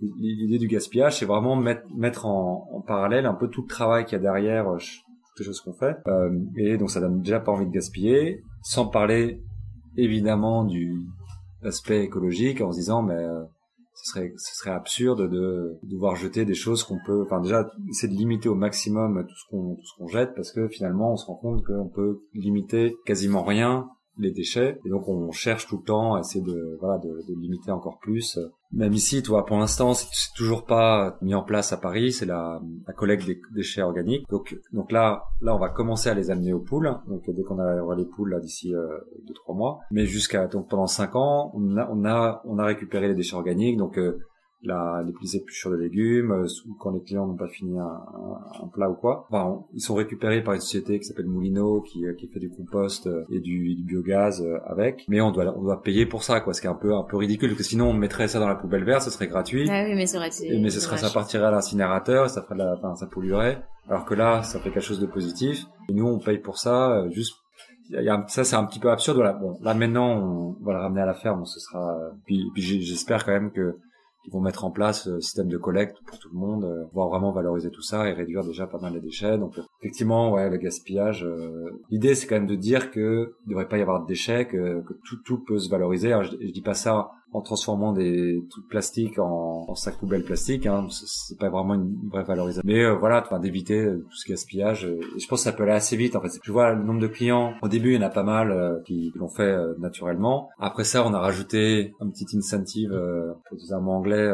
l'idée 0.00 0.58
du 0.58 0.68
gaspillage, 0.68 1.18
c'est 1.18 1.26
vraiment 1.26 1.56
mettre 1.56 1.82
mettre 1.96 2.26
en, 2.26 2.82
parallèle 2.86 3.26
un 3.26 3.34
peu 3.34 3.48
tout 3.48 3.62
le 3.62 3.68
travail 3.68 4.04
qu'il 4.04 4.12
y 4.12 4.20
a 4.20 4.22
derrière 4.22 4.68
euh, 4.68 4.78
toutes 4.78 5.38
les 5.40 5.44
choses 5.44 5.60
qu'on 5.60 5.72
fait. 5.72 5.96
Euh, 6.06 6.30
et 6.56 6.76
donc 6.76 6.90
ça 6.90 7.00
donne 7.00 7.20
déjà 7.20 7.40
pas 7.40 7.52
envie 7.52 7.66
de 7.66 7.72
gaspiller, 7.72 8.42
sans 8.62 8.86
parler 8.86 9.42
évidemment 9.96 10.64
du 10.64 11.00
aspect 11.64 12.04
écologique 12.04 12.60
en 12.60 12.72
se 12.72 12.78
disant 12.78 13.02
mais 13.02 13.14
euh, 13.14 13.42
ce 14.04 14.20
serait 14.36 14.70
absurde 14.70 15.30
de 15.30 15.78
devoir 15.82 16.14
jeter 16.14 16.44
des 16.44 16.54
choses 16.54 16.84
qu'on 16.84 16.98
peut 17.04 17.22
enfin 17.22 17.40
déjà 17.40 17.70
c'est 17.92 18.08
de 18.08 18.12
limiter 18.12 18.50
au 18.50 18.54
maximum 18.54 19.26
tout 19.26 19.34
ce 19.34 19.50
qu'on 19.50 19.76
tout 19.76 19.86
ce 19.86 19.96
qu'on 19.96 20.08
jette 20.08 20.34
parce 20.34 20.52
que 20.52 20.68
finalement 20.68 21.12
on 21.12 21.16
se 21.16 21.26
rend 21.26 21.36
compte 21.36 21.64
qu'on 21.64 21.88
peut 21.88 22.20
limiter 22.34 22.96
quasiment 23.06 23.42
rien 23.42 23.88
les 24.18 24.30
déchets. 24.30 24.78
Et 24.84 24.88
donc 24.88 25.08
on 25.08 25.30
cherche 25.32 25.66
tout 25.66 25.78
le 25.78 25.84
temps 25.84 26.14
à 26.14 26.20
essayer 26.20 26.44
de 26.44 26.76
voilà 26.80 26.98
de, 26.98 27.08
de 27.08 27.34
limiter 27.40 27.70
encore 27.70 27.98
plus. 27.98 28.38
Même 28.72 28.92
ici 28.92 29.22
toi 29.22 29.44
pour 29.44 29.56
l'instant 29.58 29.94
c'est 29.94 30.06
toujours 30.36 30.64
pas 30.64 31.18
mis 31.22 31.34
en 31.34 31.42
place 31.42 31.72
à 31.72 31.76
Paris. 31.76 32.12
C'est 32.12 32.26
la, 32.26 32.60
la 32.86 32.92
collecte 32.92 33.26
des 33.26 33.40
déchets 33.54 33.82
organiques. 33.82 34.28
Donc 34.28 34.56
donc 34.72 34.92
là 34.92 35.24
là 35.40 35.54
on 35.54 35.58
va 35.58 35.68
commencer 35.68 36.08
à 36.08 36.14
les 36.14 36.30
amener 36.30 36.52
aux 36.52 36.60
poules. 36.60 36.92
Donc 37.08 37.28
dès 37.28 37.42
qu'on 37.42 37.58
aura 37.58 37.94
les 37.96 38.04
poules 38.04 38.30
là 38.30 38.40
d'ici 38.40 38.74
euh, 38.74 38.86
deux 39.26 39.34
trois 39.34 39.54
mois. 39.54 39.80
Mais 39.90 40.06
jusqu'à 40.06 40.46
donc 40.46 40.68
pendant 40.68 40.86
cinq 40.86 41.16
ans 41.16 41.50
on 41.54 41.76
a 41.76 41.88
on 41.90 42.04
a 42.04 42.42
on 42.44 42.58
a 42.58 42.64
récupéré 42.64 43.08
les 43.08 43.14
déchets 43.14 43.36
organiques. 43.36 43.78
Donc 43.78 43.98
euh, 43.98 44.18
la, 44.66 45.02
les 45.06 45.12
plus 45.12 45.34
épluchures 45.34 45.70
de 45.70 45.76
légumes, 45.76 46.32
euh, 46.32 46.46
quand 46.78 46.90
les 46.90 47.00
clients 47.00 47.26
n'ont 47.26 47.36
pas 47.36 47.48
fini 47.48 47.78
un, 47.78 48.00
un, 48.62 48.66
plat 48.68 48.90
ou 48.90 48.94
quoi. 48.94 49.26
Enfin, 49.30 49.64
ils 49.74 49.80
sont 49.80 49.94
récupérés 49.94 50.42
par 50.42 50.54
une 50.54 50.60
société 50.60 50.98
qui 50.98 51.04
s'appelle 51.04 51.26
Moulino, 51.26 51.80
qui, 51.80 52.04
qui 52.18 52.28
fait 52.28 52.40
du 52.40 52.50
compost 52.50 53.08
et 53.30 53.40
du, 53.40 53.74
du, 53.74 53.82
biogaz 53.82 54.44
avec. 54.66 55.04
Mais 55.08 55.20
on 55.20 55.30
doit, 55.30 55.54
on 55.56 55.62
doit 55.62 55.82
payer 55.82 56.06
pour 56.06 56.22
ça, 56.22 56.40
quoi. 56.40 56.54
Ce 56.54 56.60
qui 56.60 56.66
est 56.66 56.70
un 56.70 56.74
peu, 56.74 56.94
un 56.94 57.04
peu 57.04 57.16
ridicule, 57.16 57.50
parce 57.50 57.58
que 57.58 57.64
sinon 57.64 57.90
on 57.90 57.94
mettrait 57.94 58.28
ça 58.28 58.40
dans 58.40 58.48
la 58.48 58.56
poubelle 58.56 58.84
verte, 58.84 59.02
ce 59.02 59.10
serait 59.10 59.28
gratuit. 59.28 59.68
Ah 59.70 59.84
oui, 59.86 59.94
mais 59.94 60.06
ça 60.06 60.18
Mais 60.18 60.70
ce 60.70 60.80
serait, 60.80 60.98
ça 60.98 61.10
partirait 61.10 61.46
à 61.46 61.50
l'incinérateur, 61.50 62.30
ça 62.30 62.42
ferait 62.42 62.54
de 62.54 62.60
la, 62.60 62.74
enfin, 62.74 62.94
ça 62.96 63.06
polluerait. 63.06 63.62
Alors 63.88 64.04
que 64.04 64.14
là, 64.14 64.42
ça 64.42 64.58
fait 64.60 64.70
quelque 64.70 64.84
chose 64.84 65.00
de 65.00 65.06
positif. 65.06 65.66
Et 65.88 65.92
nous, 65.92 66.06
on 66.06 66.18
paye 66.18 66.38
pour 66.38 66.58
ça, 66.58 67.06
juste 67.10 67.36
y 67.90 68.08
a, 68.08 68.24
ça 68.28 68.44
c'est 68.44 68.56
un 68.56 68.64
petit 68.64 68.78
peu 68.78 68.90
absurde 68.90 69.16
voilà 69.16 69.32
bon 69.32 69.58
là 69.62 69.74
maintenant 69.74 70.08
on 70.08 70.56
va 70.64 70.72
le 70.72 70.78
ramener 70.78 71.02
à 71.02 71.06
la 71.06 71.14
ferme 71.14 71.44
ce 71.44 71.60
sera 71.60 71.96
puis, 72.24 72.50
puis 72.54 72.62
j'espère 72.62 73.24
quand 73.24 73.32
même 73.32 73.50
que 73.50 73.76
ils 74.26 74.32
vont 74.32 74.40
mettre 74.40 74.64
en 74.64 74.70
place 74.70 75.06
un 75.06 75.20
système 75.20 75.48
de 75.48 75.58
collecte 75.58 75.98
pour 76.06 76.18
tout 76.18 76.30
le 76.32 76.38
monde, 76.38 76.64
euh, 76.64 76.84
voir 76.92 77.08
vraiment 77.08 77.32
valoriser 77.32 77.70
tout 77.70 77.82
ça 77.82 78.08
et 78.08 78.12
réduire 78.12 78.44
déjà 78.44 78.66
pas 78.66 78.78
mal 78.78 78.94
les 78.94 79.00
déchets. 79.00 79.38
Donc 79.38 79.58
effectivement, 79.84 80.32
ouais, 80.32 80.48
le 80.48 80.56
gaspillage. 80.56 81.24
Euh, 81.24 81.82
l'idée 81.90 82.14
c'est 82.14 82.26
quand 82.26 82.36
même 82.36 82.46
de 82.46 82.54
dire 82.54 82.90
que 82.90 83.34
il 83.46 83.50
devrait 83.50 83.68
pas 83.68 83.78
y 83.78 83.82
avoir 83.82 84.02
de 84.02 84.06
déchets, 84.06 84.46
que, 84.46 84.82
tout, 85.04 85.16
tout 85.24 85.44
peut 85.44 85.58
se 85.58 85.68
valoriser. 85.68 86.12
Alors, 86.12 86.24
je, 86.24 86.36
je 86.40 86.50
dis 86.50 86.62
pas 86.62 86.74
ça 86.74 87.10
en 87.34 87.40
transformant 87.40 87.92
des 87.92 88.44
trucs 88.48 88.68
plastiques 88.68 89.18
en, 89.18 89.66
en 89.68 89.74
sacs 89.74 89.98
poubelles 89.98 90.22
plastiques. 90.22 90.66
Hein, 90.66 90.86
c'est 90.90 91.36
pas 91.36 91.50
vraiment 91.50 91.74
une 91.74 92.08
vraie 92.08 92.22
valorisation. 92.22 92.62
Mais 92.64 92.84
euh, 92.84 92.94
voilà, 92.94 93.24
d'éviter 93.42 93.80
euh, 93.80 94.06
tout 94.08 94.16
ce 94.16 94.28
gaspillage. 94.28 94.86
Euh, 94.86 95.00
et 95.16 95.18
je 95.18 95.26
pense 95.26 95.40
que 95.40 95.50
ça 95.50 95.52
peut 95.52 95.64
aller 95.64 95.72
assez 95.72 95.96
vite. 95.96 96.14
En 96.14 96.20
fait, 96.20 96.28
tu 96.40 96.52
vois 96.52 96.72
le 96.72 96.84
nombre 96.84 97.00
de 97.00 97.08
clients. 97.08 97.54
Au 97.60 97.68
début, 97.68 97.90
il 97.90 97.96
y 97.96 97.98
en 97.98 98.06
a 98.06 98.10
pas 98.10 98.22
mal 98.22 98.82
qui, 98.86 99.12
l'ont 99.16 99.28
fait 99.28 99.56
naturellement. 99.78 100.48
Après 100.58 100.84
ça, 100.84 101.04
on 101.04 101.12
a 101.12 101.18
rajouté 101.18 101.92
un 102.00 102.08
petit 102.08 102.26
incentive, 102.36 102.90
pour 102.90 103.56
utiliser 103.56 103.74
un 103.74 103.80
mot 103.80 103.92
anglais, 103.92 104.30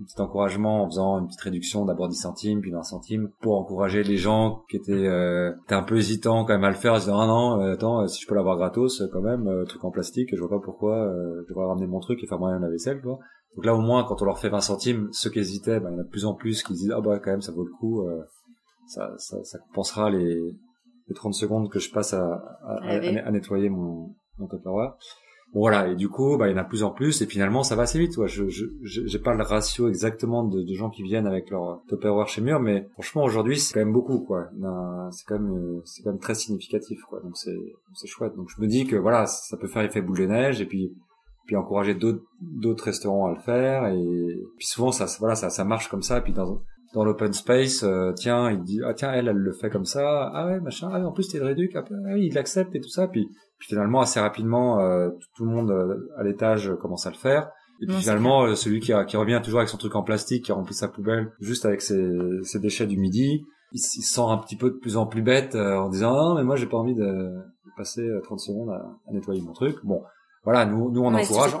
un 0.00 0.04
petit 0.04 0.20
encouragement 0.20 0.82
en 0.82 0.86
faisant 0.88 1.18
une 1.18 1.26
petite 1.26 1.40
réduction 1.40 1.84
d'abord 1.84 2.08
10 2.08 2.16
centimes 2.16 2.60
puis 2.60 2.70
20 2.70 2.82
centimes 2.82 3.30
pour 3.40 3.58
encourager 3.58 4.02
les 4.02 4.16
gens 4.16 4.62
qui 4.70 4.76
étaient, 4.76 4.92
euh, 4.92 5.52
étaient 5.64 5.74
un 5.74 5.82
peu 5.82 5.98
hésitants 5.98 6.44
quand 6.44 6.54
même 6.54 6.64
à 6.64 6.70
le 6.70 6.76
faire 6.76 6.94
en 6.94 6.98
disant 6.98 7.20
ah 7.20 7.26
non 7.26 7.60
euh, 7.60 7.74
attends 7.74 8.06
si 8.06 8.22
je 8.22 8.26
peux 8.26 8.34
l'avoir 8.34 8.56
gratos 8.56 9.02
quand 9.12 9.20
même 9.20 9.46
euh, 9.46 9.64
truc 9.64 9.84
en 9.84 9.90
plastique 9.90 10.30
je 10.32 10.40
vois 10.40 10.48
pas 10.48 10.64
pourquoi 10.64 10.96
euh, 10.96 11.42
je 11.44 11.48
devrais 11.48 11.66
ramener 11.66 11.86
mon 11.86 12.00
truc 12.00 12.22
et 12.22 12.26
faire 12.26 12.38
moi-même 12.38 12.62
la 12.62 12.70
vaisselle 12.70 13.00
quoi. 13.02 13.18
Donc 13.56 13.66
là 13.66 13.74
au 13.74 13.80
moins 13.80 14.04
quand 14.04 14.22
on 14.22 14.24
leur 14.24 14.38
fait 14.38 14.48
20 14.48 14.60
centimes 14.60 15.08
ceux 15.12 15.30
qui 15.30 15.38
hésitaient 15.38 15.80
ben, 15.80 15.90
il 15.90 15.94
y 15.94 15.96
en 15.96 16.00
a 16.00 16.04
de 16.04 16.08
plus 16.08 16.24
en 16.24 16.34
plus 16.34 16.62
qui 16.62 16.72
disent 16.72 16.92
ah 16.96 17.00
bah 17.00 17.18
quand 17.18 17.30
même 17.30 17.42
ça 17.42 17.52
vaut 17.52 17.64
le 17.64 17.72
coup 17.78 18.06
ça, 18.86 19.08
ça, 19.18 19.36
ça 19.44 19.58
compensera 19.58 20.10
les, 20.10 20.34
les 21.08 21.14
30 21.14 21.34
secondes 21.34 21.70
que 21.70 21.78
je 21.78 21.92
passe 21.92 22.12
à, 22.12 22.24
à, 22.64 22.80
à, 22.82 23.30
nettoyer 23.30 23.68
mon, 23.68 24.14
mon 24.38 24.48
Tupperware 25.50 25.82
voilà, 25.82 25.88
et 25.88 25.96
du 25.96 26.08
coup, 26.08 26.36
bah, 26.36 26.48
il 26.48 26.52
y 26.52 26.54
en 26.54 26.58
a 26.58 26.64
plus 26.64 26.84
en 26.84 26.90
plus, 26.90 27.22
et 27.22 27.26
finalement, 27.26 27.64
ça 27.64 27.74
va 27.74 27.82
assez 27.82 27.98
vite. 27.98 28.16
Ouais. 28.16 28.28
Je 28.28 28.44
j'ai 28.82 29.18
pas 29.18 29.34
le 29.34 29.42
ratio 29.42 29.88
exactement 29.88 30.44
de, 30.44 30.62
de, 30.62 30.74
gens 30.74 30.90
qui 30.90 31.02
viennent 31.02 31.26
avec 31.26 31.50
leur 31.50 31.82
Tupperware 31.88 32.28
chez 32.28 32.40
Mur, 32.40 32.60
mais 32.60 32.88
franchement, 32.92 33.24
aujourd'hui, 33.24 33.58
c'est 33.58 33.74
quand 33.74 33.80
même 33.80 33.92
beaucoup, 33.92 34.20
quoi. 34.20 34.48
C'est 35.10 35.24
quand 35.26 35.38
même, 35.38 35.52
euh, 35.52 35.82
c'est 35.84 36.02
quand 36.02 36.10
même 36.10 36.20
très 36.20 36.34
significatif, 36.34 37.00
quoi. 37.08 37.20
Donc 37.20 37.36
c'est, 37.36 37.58
c'est 37.94 38.06
chouette. 38.06 38.36
Donc 38.36 38.48
je 38.56 38.62
me 38.62 38.68
dis 38.68 38.86
que 38.86 38.96
voilà, 38.96 39.26
ça 39.26 39.56
peut 39.56 39.66
faire 39.66 39.82
effet 39.82 40.00
boule 40.00 40.18
de 40.18 40.26
neige, 40.26 40.60
et 40.60 40.66
puis, 40.66 40.92
puis 41.46 41.56
encourager 41.56 41.94
d'autres, 41.94 42.22
d'autres 42.40 42.84
restaurants 42.84 43.26
à 43.26 43.34
le 43.34 43.40
faire, 43.40 43.86
et 43.86 44.38
puis 44.56 44.66
souvent, 44.66 44.92
ça, 44.92 45.06
voilà, 45.18 45.34
ça, 45.34 45.50
ça 45.50 45.64
marche 45.64 45.88
comme 45.88 46.02
ça. 46.02 46.18
Et 46.18 46.20
puis 46.22 46.32
dans, 46.32 46.62
dans 46.94 47.04
l'open 47.04 47.32
space, 47.32 47.82
euh, 47.84 48.12
tiens, 48.12 48.50
il 48.50 48.62
dit 48.62 48.80
ah 48.84 48.94
tiens 48.94 49.12
elle 49.12 49.28
elle 49.28 49.36
le 49.36 49.52
fait 49.52 49.70
comme 49.70 49.84
ça, 49.84 50.30
ah 50.34 50.46
ouais 50.46 50.60
machin, 50.60 50.90
ah 50.92 51.00
en 51.00 51.12
plus 51.12 51.28
t'es 51.28 51.38
de 51.38 51.44
réduc, 51.44 51.76
ah, 51.76 51.84
oui 52.14 52.26
il 52.26 52.34
l'accepte 52.34 52.74
et 52.74 52.80
tout 52.80 52.88
ça, 52.88 53.06
puis 53.06 53.28
puis 53.60 53.68
finalement, 53.68 54.00
assez 54.00 54.18
rapidement, 54.18 54.80
euh, 54.80 55.10
tout, 55.36 55.44
le 55.44 55.50
monde 55.50 55.70
euh, 55.70 56.10
à 56.16 56.24
l'étage 56.24 56.72
commence 56.80 57.06
à 57.06 57.10
le 57.10 57.16
faire. 57.16 57.50
Et 57.82 57.86
puis 57.86 57.96
finalement, 57.96 58.44
euh, 58.44 58.54
celui 58.54 58.80
qui, 58.80 58.92
qui, 59.06 59.16
revient 59.18 59.40
toujours 59.44 59.60
avec 59.60 59.68
son 59.68 59.76
truc 59.76 59.94
en 59.96 60.02
plastique, 60.02 60.46
qui 60.46 60.52
a 60.52 60.54
rempli 60.54 60.74
sa 60.74 60.88
poubelle 60.88 61.32
juste 61.40 61.66
avec 61.66 61.82
ses, 61.82 62.10
ses 62.42 62.58
déchets 62.58 62.86
du 62.86 62.96
midi, 62.96 63.44
il, 63.72 63.78
il, 63.78 64.02
sent 64.02 64.22
un 64.22 64.38
petit 64.38 64.56
peu 64.56 64.70
de 64.70 64.76
plus 64.76 64.96
en 64.96 65.06
plus 65.06 65.22
bête 65.22 65.54
en 65.54 65.88
disant 65.88 66.12
non 66.12 66.34
mais 66.34 66.42
moi 66.42 66.56
j'ai 66.56 66.66
pas 66.66 66.76
envie 66.76 66.94
de, 66.94 67.30
passer 67.76 68.06
30 68.24 68.40
secondes 68.40 68.70
à, 68.70 68.82
nettoyer 69.12 69.40
mon 69.40 69.52
truc. 69.52 69.76
Bon, 69.84 70.02
voilà, 70.44 70.66
nous, 70.66 70.90
nous 70.90 71.02
on 71.02 71.14
encourage. 71.14 71.54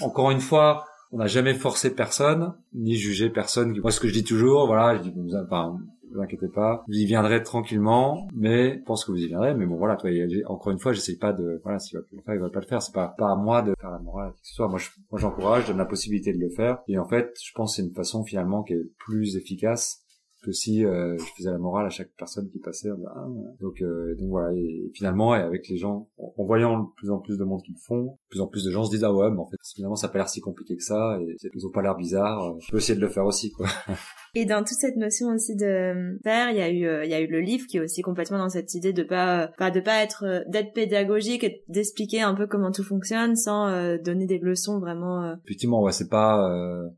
Encore 0.00 0.30
une 0.30 0.40
fois, 0.40 0.84
on 1.14 1.18
n'a 1.18 1.28
jamais 1.28 1.54
forcé 1.54 1.94
personne, 1.94 2.54
ni 2.72 2.96
jugé 2.96 3.30
personne. 3.30 3.78
Moi, 3.80 3.92
ce 3.92 4.00
que 4.00 4.08
je 4.08 4.12
dis 4.12 4.24
toujours, 4.24 4.66
voilà, 4.66 4.96
je 4.96 5.08
dis, 5.08 5.14
enfin, 5.46 5.78
vous 6.12 6.20
inquiétez 6.20 6.48
pas, 6.48 6.82
vous 6.88 6.94
y 6.94 7.06
viendrez 7.06 7.40
tranquillement, 7.44 8.26
mais 8.34 8.78
je 8.78 8.82
pense 8.82 9.04
que 9.04 9.12
vous 9.12 9.18
y 9.18 9.28
viendrez, 9.28 9.54
mais 9.54 9.64
bon 9.64 9.76
voilà, 9.76 9.94
toi, 9.94 10.10
encore 10.46 10.72
une 10.72 10.80
fois, 10.80 10.92
j'essaye 10.92 11.16
pas 11.16 11.32
de, 11.32 11.60
voilà, 11.62 11.78
s'il 11.78 11.98
va 11.98 12.02
pas 12.02 12.16
le 12.16 12.22
faire, 12.22 12.34
il 12.34 12.40
va 12.40 12.50
pas 12.50 12.60
le 12.60 12.66
faire, 12.66 12.82
c'est 12.82 12.92
pas, 12.92 13.14
pas 13.16 13.30
à 13.30 13.36
moi 13.36 13.62
de 13.62 13.74
faire 13.80 13.92
la 13.92 14.00
morale, 14.00 14.32
que 14.32 14.38
ce 14.42 14.54
soit, 14.54 14.66
moi, 14.66 14.80
moi 15.12 15.20
j'encourage, 15.20 15.62
je 15.62 15.68
donne 15.68 15.78
la 15.78 15.84
possibilité 15.84 16.32
de 16.32 16.40
le 16.40 16.50
faire, 16.50 16.78
et 16.88 16.98
en 16.98 17.06
fait, 17.06 17.32
je 17.40 17.52
pense 17.54 17.76
que 17.76 17.82
c'est 17.82 17.88
une 17.88 17.94
façon 17.94 18.24
finalement 18.24 18.64
qui 18.64 18.72
est 18.72 18.84
plus 18.98 19.36
efficace 19.36 20.03
que 20.44 20.52
si 20.52 20.84
euh, 20.84 21.16
je 21.18 21.24
faisais 21.36 21.50
la 21.50 21.58
morale 21.58 21.86
à 21.86 21.90
chaque 21.90 22.10
personne 22.16 22.48
qui 22.50 22.58
passait. 22.58 22.90
Ah, 22.90 23.26
donc, 23.60 23.80
euh, 23.80 24.14
donc 24.16 24.28
voilà, 24.28 24.52
et, 24.54 24.90
finalement, 24.94 25.34
et 25.34 25.40
avec 25.40 25.68
les 25.68 25.76
gens, 25.76 26.08
en, 26.18 26.44
voyant 26.44 26.80
de 26.80 26.88
plus 26.96 27.10
en 27.10 27.18
plus 27.18 27.38
de 27.38 27.44
monde 27.44 27.62
qui 27.62 27.72
le 27.72 27.78
font, 27.78 28.04
de 28.04 28.28
plus 28.28 28.40
en 28.40 28.46
plus 28.46 28.64
de 28.64 28.70
gens 28.70 28.84
se 28.84 28.90
disent 28.90 29.04
ah 29.04 29.12
ouais, 29.12 29.30
mais 29.30 29.38
en 29.38 29.46
fait 29.46 29.56
finalement 29.74 29.96
ça 29.96 30.08
a 30.08 30.10
pas 30.10 30.18
l'air 30.18 30.28
si 30.28 30.40
compliqué 30.40 30.76
que 30.76 30.82
ça, 30.82 31.18
et 31.20 31.36
ils 31.54 31.66
ont 31.66 31.70
pas 31.70 31.82
l'air 31.82 31.96
bizarre, 31.96 32.44
euh, 32.44 32.58
je 32.60 32.70
peux 32.70 32.76
essayer 32.78 32.96
de 32.96 33.00
le 33.00 33.08
faire 33.08 33.24
aussi 33.24 33.50
quoi. 33.50 33.66
Et 34.34 34.44
dans 34.44 34.60
toute 34.60 34.78
cette 34.78 34.96
notion 34.96 35.28
aussi 35.28 35.54
de 35.56 36.18
faire, 36.22 36.50
il 36.50 36.56
y 36.56 36.60
a 36.60 36.70
eu, 36.70 37.04
il 37.04 37.10
y 37.10 37.14
a 37.14 37.20
eu 37.20 37.26
le 37.26 37.40
livre 37.40 37.66
qui 37.66 37.76
est 37.76 37.80
aussi 37.80 38.02
complètement 38.02 38.38
dans 38.38 38.48
cette 38.48 38.74
idée 38.74 38.92
de 38.92 39.02
pas, 39.02 39.50
pas 39.58 39.70
de 39.70 39.80
pas 39.80 40.02
être, 40.02 40.44
d'être 40.48 40.72
pédagogique 40.72 41.44
et 41.44 41.62
d'expliquer 41.68 42.22
un 42.22 42.34
peu 42.34 42.46
comment 42.46 42.72
tout 42.72 42.84
fonctionne 42.84 43.36
sans 43.36 43.96
donner 43.98 44.26
des 44.26 44.38
leçons 44.38 44.78
vraiment. 44.78 45.34
Effectivement, 45.44 45.82
ouais, 45.82 45.92
c'est 45.92 46.08
pas 46.08 46.48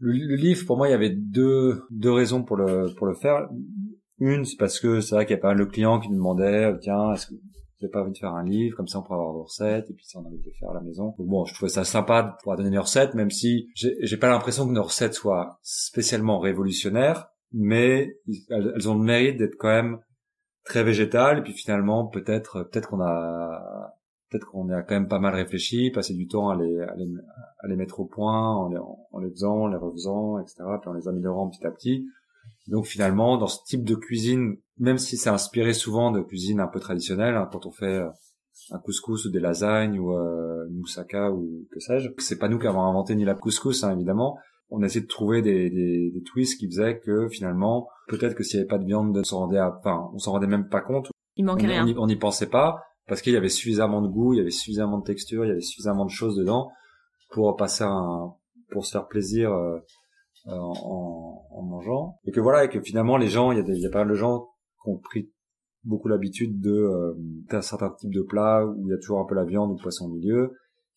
le, 0.00 0.12
le, 0.12 0.36
livre 0.36 0.64
pour 0.66 0.76
moi 0.76 0.88
il 0.88 0.92
y 0.92 0.94
avait 0.94 1.14
deux 1.14 1.82
deux 1.90 2.12
raisons 2.12 2.42
pour 2.42 2.56
le 2.56 2.94
pour 2.96 3.06
le 3.06 3.14
faire 3.14 3.48
une, 4.18 4.44
c'est 4.44 4.56
parce 4.56 4.80
que 4.80 5.00
c'est 5.00 5.14
vrai 5.14 5.26
qu'il 5.26 5.36
y 5.36 5.38
a 5.38 5.42
pas 5.42 5.48
mal 5.48 5.58
de 5.58 5.64
clients 5.64 6.00
qui 6.00 6.08
demandaient, 6.08 6.72
euh, 6.72 6.78
tiens, 6.80 7.12
est-ce 7.12 7.26
que 7.26 7.34
n'avez 7.82 7.90
pas 7.90 8.02
envie 8.02 8.12
de 8.12 8.18
faire 8.18 8.34
un 8.34 8.44
livre, 8.44 8.76
comme 8.76 8.88
ça 8.88 8.98
on 8.98 9.02
pourrait 9.02 9.18
avoir 9.18 9.32
vos 9.32 9.44
recettes, 9.44 9.90
et 9.90 9.94
puis 9.94 10.04
ça 10.04 10.18
on 10.18 10.24
a 10.24 10.28
envie 10.28 10.38
de 10.38 10.50
faire 10.58 10.70
à 10.70 10.74
la 10.74 10.80
maison. 10.80 11.14
Donc 11.18 11.26
bon, 11.26 11.44
je 11.44 11.54
trouvais 11.54 11.70
ça 11.70 11.84
sympa 11.84 12.22
de 12.22 12.36
pouvoir 12.38 12.56
donner 12.56 12.70
des 12.70 12.78
recettes, 12.78 13.14
même 13.14 13.30
si 13.30 13.68
j'ai 13.74 14.16
pas 14.16 14.28
l'impression 14.28 14.66
que 14.66 14.72
nos 14.72 14.82
recettes 14.82 15.14
soient 15.14 15.58
spécialement 15.62 16.38
révolutionnaires, 16.38 17.28
mais 17.52 18.18
elles, 18.50 18.88
ont 18.88 18.98
le 18.98 19.04
mérite 19.04 19.38
d'être 19.38 19.56
quand 19.58 19.68
même 19.68 19.98
très 20.64 20.84
végétales, 20.84 21.38
et 21.38 21.42
puis 21.42 21.52
finalement 21.52 22.06
peut-être 22.06 22.64
peut-être 22.64 22.88
qu'on 22.88 23.00
a 23.00 23.92
peut-être 24.30 24.46
qu'on 24.46 24.68
a 24.70 24.82
quand 24.82 24.94
même 24.94 25.08
pas 25.08 25.20
mal 25.20 25.34
réfléchi, 25.34 25.90
passé 25.90 26.14
du 26.14 26.26
temps 26.26 26.48
à 26.48 26.56
les, 26.56 26.80
à 26.80 26.94
les, 26.96 27.06
à 27.60 27.68
les 27.68 27.76
mettre 27.76 28.00
au 28.00 28.06
point, 28.06 28.54
en 28.56 28.68
les, 28.68 28.78
en 28.78 29.18
les 29.20 29.30
faisant, 29.30 29.62
en 29.62 29.66
les 29.68 29.76
refaisant, 29.76 30.38
etc., 30.40 30.64
puis 30.80 30.90
en 30.90 30.94
les 30.94 31.08
améliorant 31.08 31.48
petit 31.48 31.64
à 31.64 31.70
petit. 31.70 32.06
Donc 32.68 32.86
finalement, 32.86 33.38
dans 33.38 33.46
ce 33.46 33.62
type 33.64 33.84
de 33.84 33.94
cuisine, 33.94 34.56
même 34.78 34.98
si 34.98 35.16
c'est 35.16 35.30
inspiré 35.30 35.72
souvent 35.72 36.10
de 36.10 36.20
cuisine 36.20 36.60
un 36.60 36.66
peu 36.66 36.80
traditionnelle, 36.80 37.34
hein, 37.34 37.48
quand 37.50 37.66
on 37.66 37.70
fait 37.70 38.00
euh, 38.00 38.08
un 38.70 38.78
couscous 38.78 39.24
ou 39.26 39.30
des 39.30 39.40
lasagnes 39.40 39.98
ou 39.98 40.12
euh, 40.12 40.66
une 40.68 40.78
moussaka 40.78 41.30
ou 41.30 41.66
que 41.70 41.80
sais-je, 41.80 42.10
c'est 42.18 42.38
pas 42.38 42.48
nous 42.48 42.58
qui 42.58 42.66
avons 42.66 42.82
inventé 42.82 43.14
ni 43.14 43.24
la 43.24 43.34
couscous, 43.34 43.84
hein, 43.84 43.92
évidemment. 43.92 44.38
On 44.68 44.82
a 44.82 44.86
essayé 44.86 45.02
de 45.02 45.06
trouver 45.06 45.42
des, 45.42 45.70
des, 45.70 46.10
des 46.10 46.22
twists 46.22 46.58
qui 46.58 46.66
faisaient 46.66 46.98
que 46.98 47.28
finalement, 47.28 47.88
peut-être 48.08 48.34
que 48.34 48.42
s'il 48.42 48.58
n'y 48.58 48.62
avait 48.62 48.68
pas 48.68 48.78
de 48.78 48.84
viande, 48.84 49.16
on 49.16 49.24
s'en 49.24 49.38
rendait, 49.40 49.60
enfin, 49.60 50.10
on 50.12 50.18
s'en 50.18 50.32
rendait 50.32 50.48
même 50.48 50.68
pas 50.68 50.80
compte. 50.80 51.10
Il 51.36 51.44
manquait 51.44 51.66
rien. 51.66 51.86
On 51.98 52.06
n'y 52.06 52.16
pensait 52.16 52.48
pas 52.48 52.82
parce 53.06 53.22
qu'il 53.22 53.32
y 53.32 53.36
avait 53.36 53.48
suffisamment 53.48 54.02
de 54.02 54.08
goût, 54.08 54.34
il 54.34 54.38
y 54.38 54.40
avait 54.40 54.50
suffisamment 54.50 54.98
de 54.98 55.04
texture, 55.04 55.44
il 55.44 55.48
y 55.48 55.52
avait 55.52 55.60
suffisamment 55.60 56.04
de 56.04 56.10
choses 56.10 56.36
dedans 56.36 56.68
pour 57.30 57.54
passer 57.56 57.84
un, 57.84 58.34
pour 58.70 58.84
se 58.84 58.92
faire 58.92 59.06
plaisir. 59.06 59.52
Euh, 59.52 59.78
euh, 60.48 60.52
en, 60.52 61.44
en, 61.50 61.62
mangeant 61.62 62.20
et 62.24 62.30
que 62.30 62.38
voilà 62.38 62.62
et 62.62 62.68
que 62.68 62.80
finalement 62.80 63.16
les 63.16 63.26
gens 63.26 63.50
il 63.50 63.58
y 63.58 63.60
a, 63.60 63.64
des, 63.64 63.80
y 63.80 63.86
a 63.86 63.90
pas 63.90 64.04
mal 64.04 64.10
de 64.10 64.14
gens 64.14 64.46
ont 64.90 64.98
pris 64.98 65.30
beaucoup 65.86 66.08
l'habitude 66.08 66.60
de 66.60 66.72
euh, 66.72 67.14
d'un 67.16 67.62
certain 67.62 67.90
type 67.90 68.12
de 68.12 68.22
plat 68.22 68.66
où 68.66 68.86
il 68.86 68.90
y 68.90 68.92
a 68.94 68.98
toujours 68.98 69.20
un 69.20 69.24
peu 69.24 69.34
la 69.34 69.44
viande 69.44 69.70
ou 69.70 69.76
le 69.76 69.82
poisson 69.82 70.06
au 70.06 70.08
milieu. 70.08 70.52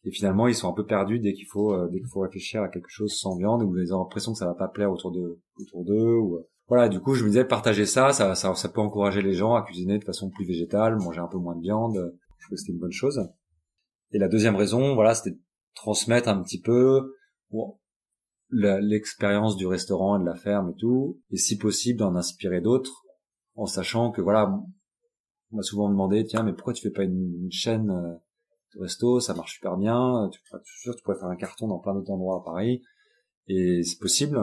Et 0.05 0.11
finalement 0.11 0.47
ils 0.47 0.55
sont 0.55 0.69
un 0.69 0.73
peu 0.73 0.85
perdus 0.85 1.19
dès 1.19 1.33
qu'il 1.33 1.45
faut 1.47 1.73
euh, 1.73 1.87
dès 1.89 1.99
qu'il 1.99 2.09
faut 2.09 2.21
réfléchir 2.21 2.61
à 2.61 2.69
quelque 2.69 2.89
chose 2.89 3.17
sans 3.17 3.37
viande 3.37 3.63
ou 3.63 3.77
ils 3.77 3.93
ont 3.93 3.99
l'impression 3.99 4.33
que 4.33 4.37
ça 4.39 4.45
va 4.45 4.55
pas 4.55 4.67
plaire 4.67 4.91
autour 4.91 5.11
de 5.11 5.39
autour 5.59 5.85
d'eux 5.85 6.15
ou 6.15 6.37
euh, 6.37 6.47
voilà 6.67 6.89
du 6.89 6.99
coup 6.99 7.15
je 7.15 7.23
me 7.23 7.29
disais 7.29 7.45
partager 7.45 7.85
ça, 7.85 8.11
ça 8.11 8.35
ça 8.35 8.55
ça 8.55 8.69
peut 8.69 8.81
encourager 8.81 9.21
les 9.21 9.33
gens 9.33 9.55
à 9.55 9.61
cuisiner 9.61 9.99
de 9.99 10.05
façon 10.05 10.29
plus 10.29 10.45
végétale 10.45 10.95
manger 10.97 11.19
un 11.19 11.27
peu 11.27 11.37
moins 11.37 11.55
de 11.55 11.61
viande. 11.61 11.95
Je 12.37 12.45
trouve 12.45 12.55
que 12.55 12.61
c'était 12.61 12.73
une 12.73 12.79
bonne 12.79 12.91
chose. 12.91 13.19
Et 14.11 14.17
la 14.17 14.27
deuxième 14.27 14.55
raison 14.55 14.95
voilà 14.95 15.13
c'était 15.13 15.37
transmettre 15.75 16.29
un 16.29 16.41
petit 16.41 16.61
peu 16.61 17.13
l'expérience 18.51 19.55
du 19.57 19.67
restaurant 19.67 20.17
et 20.17 20.21
de 20.21 20.25
la 20.25 20.35
ferme 20.35 20.71
et 20.71 20.75
tout, 20.75 21.19
et 21.31 21.37
si 21.37 21.57
possible 21.57 21.99
d'en 21.99 22.15
inspirer 22.15 22.61
d'autres, 22.61 23.03
en 23.59 23.65
sachant 23.65 24.11
que 24.11 24.21
voilà, 24.21 24.49
on 25.51 25.57
m'a 25.57 25.63
souvent 25.63 25.89
demandé, 25.89 26.23
tiens, 26.25 26.43
mais 26.43 26.53
pourquoi 26.53 26.73
tu 26.73 26.81
fais 26.81 26.91
pas 26.91 27.03
une, 27.03 27.51
chaîne 27.51 27.89
euh, 27.89 28.13
de 28.75 28.81
resto, 28.81 29.19
ça 29.19 29.33
marche 29.33 29.55
super 29.55 29.75
bien, 29.75 30.29
tu, 30.31 30.41
tu 30.83 31.03
pourrais 31.03 31.17
faire 31.17 31.27
un 31.27 31.35
carton 31.35 31.67
dans 31.67 31.79
plein 31.79 31.93
d'autres 31.93 32.11
endroits 32.11 32.37
à 32.37 32.43
Paris, 32.43 32.81
et 33.47 33.83
c'est 33.83 33.99
possible, 33.99 34.39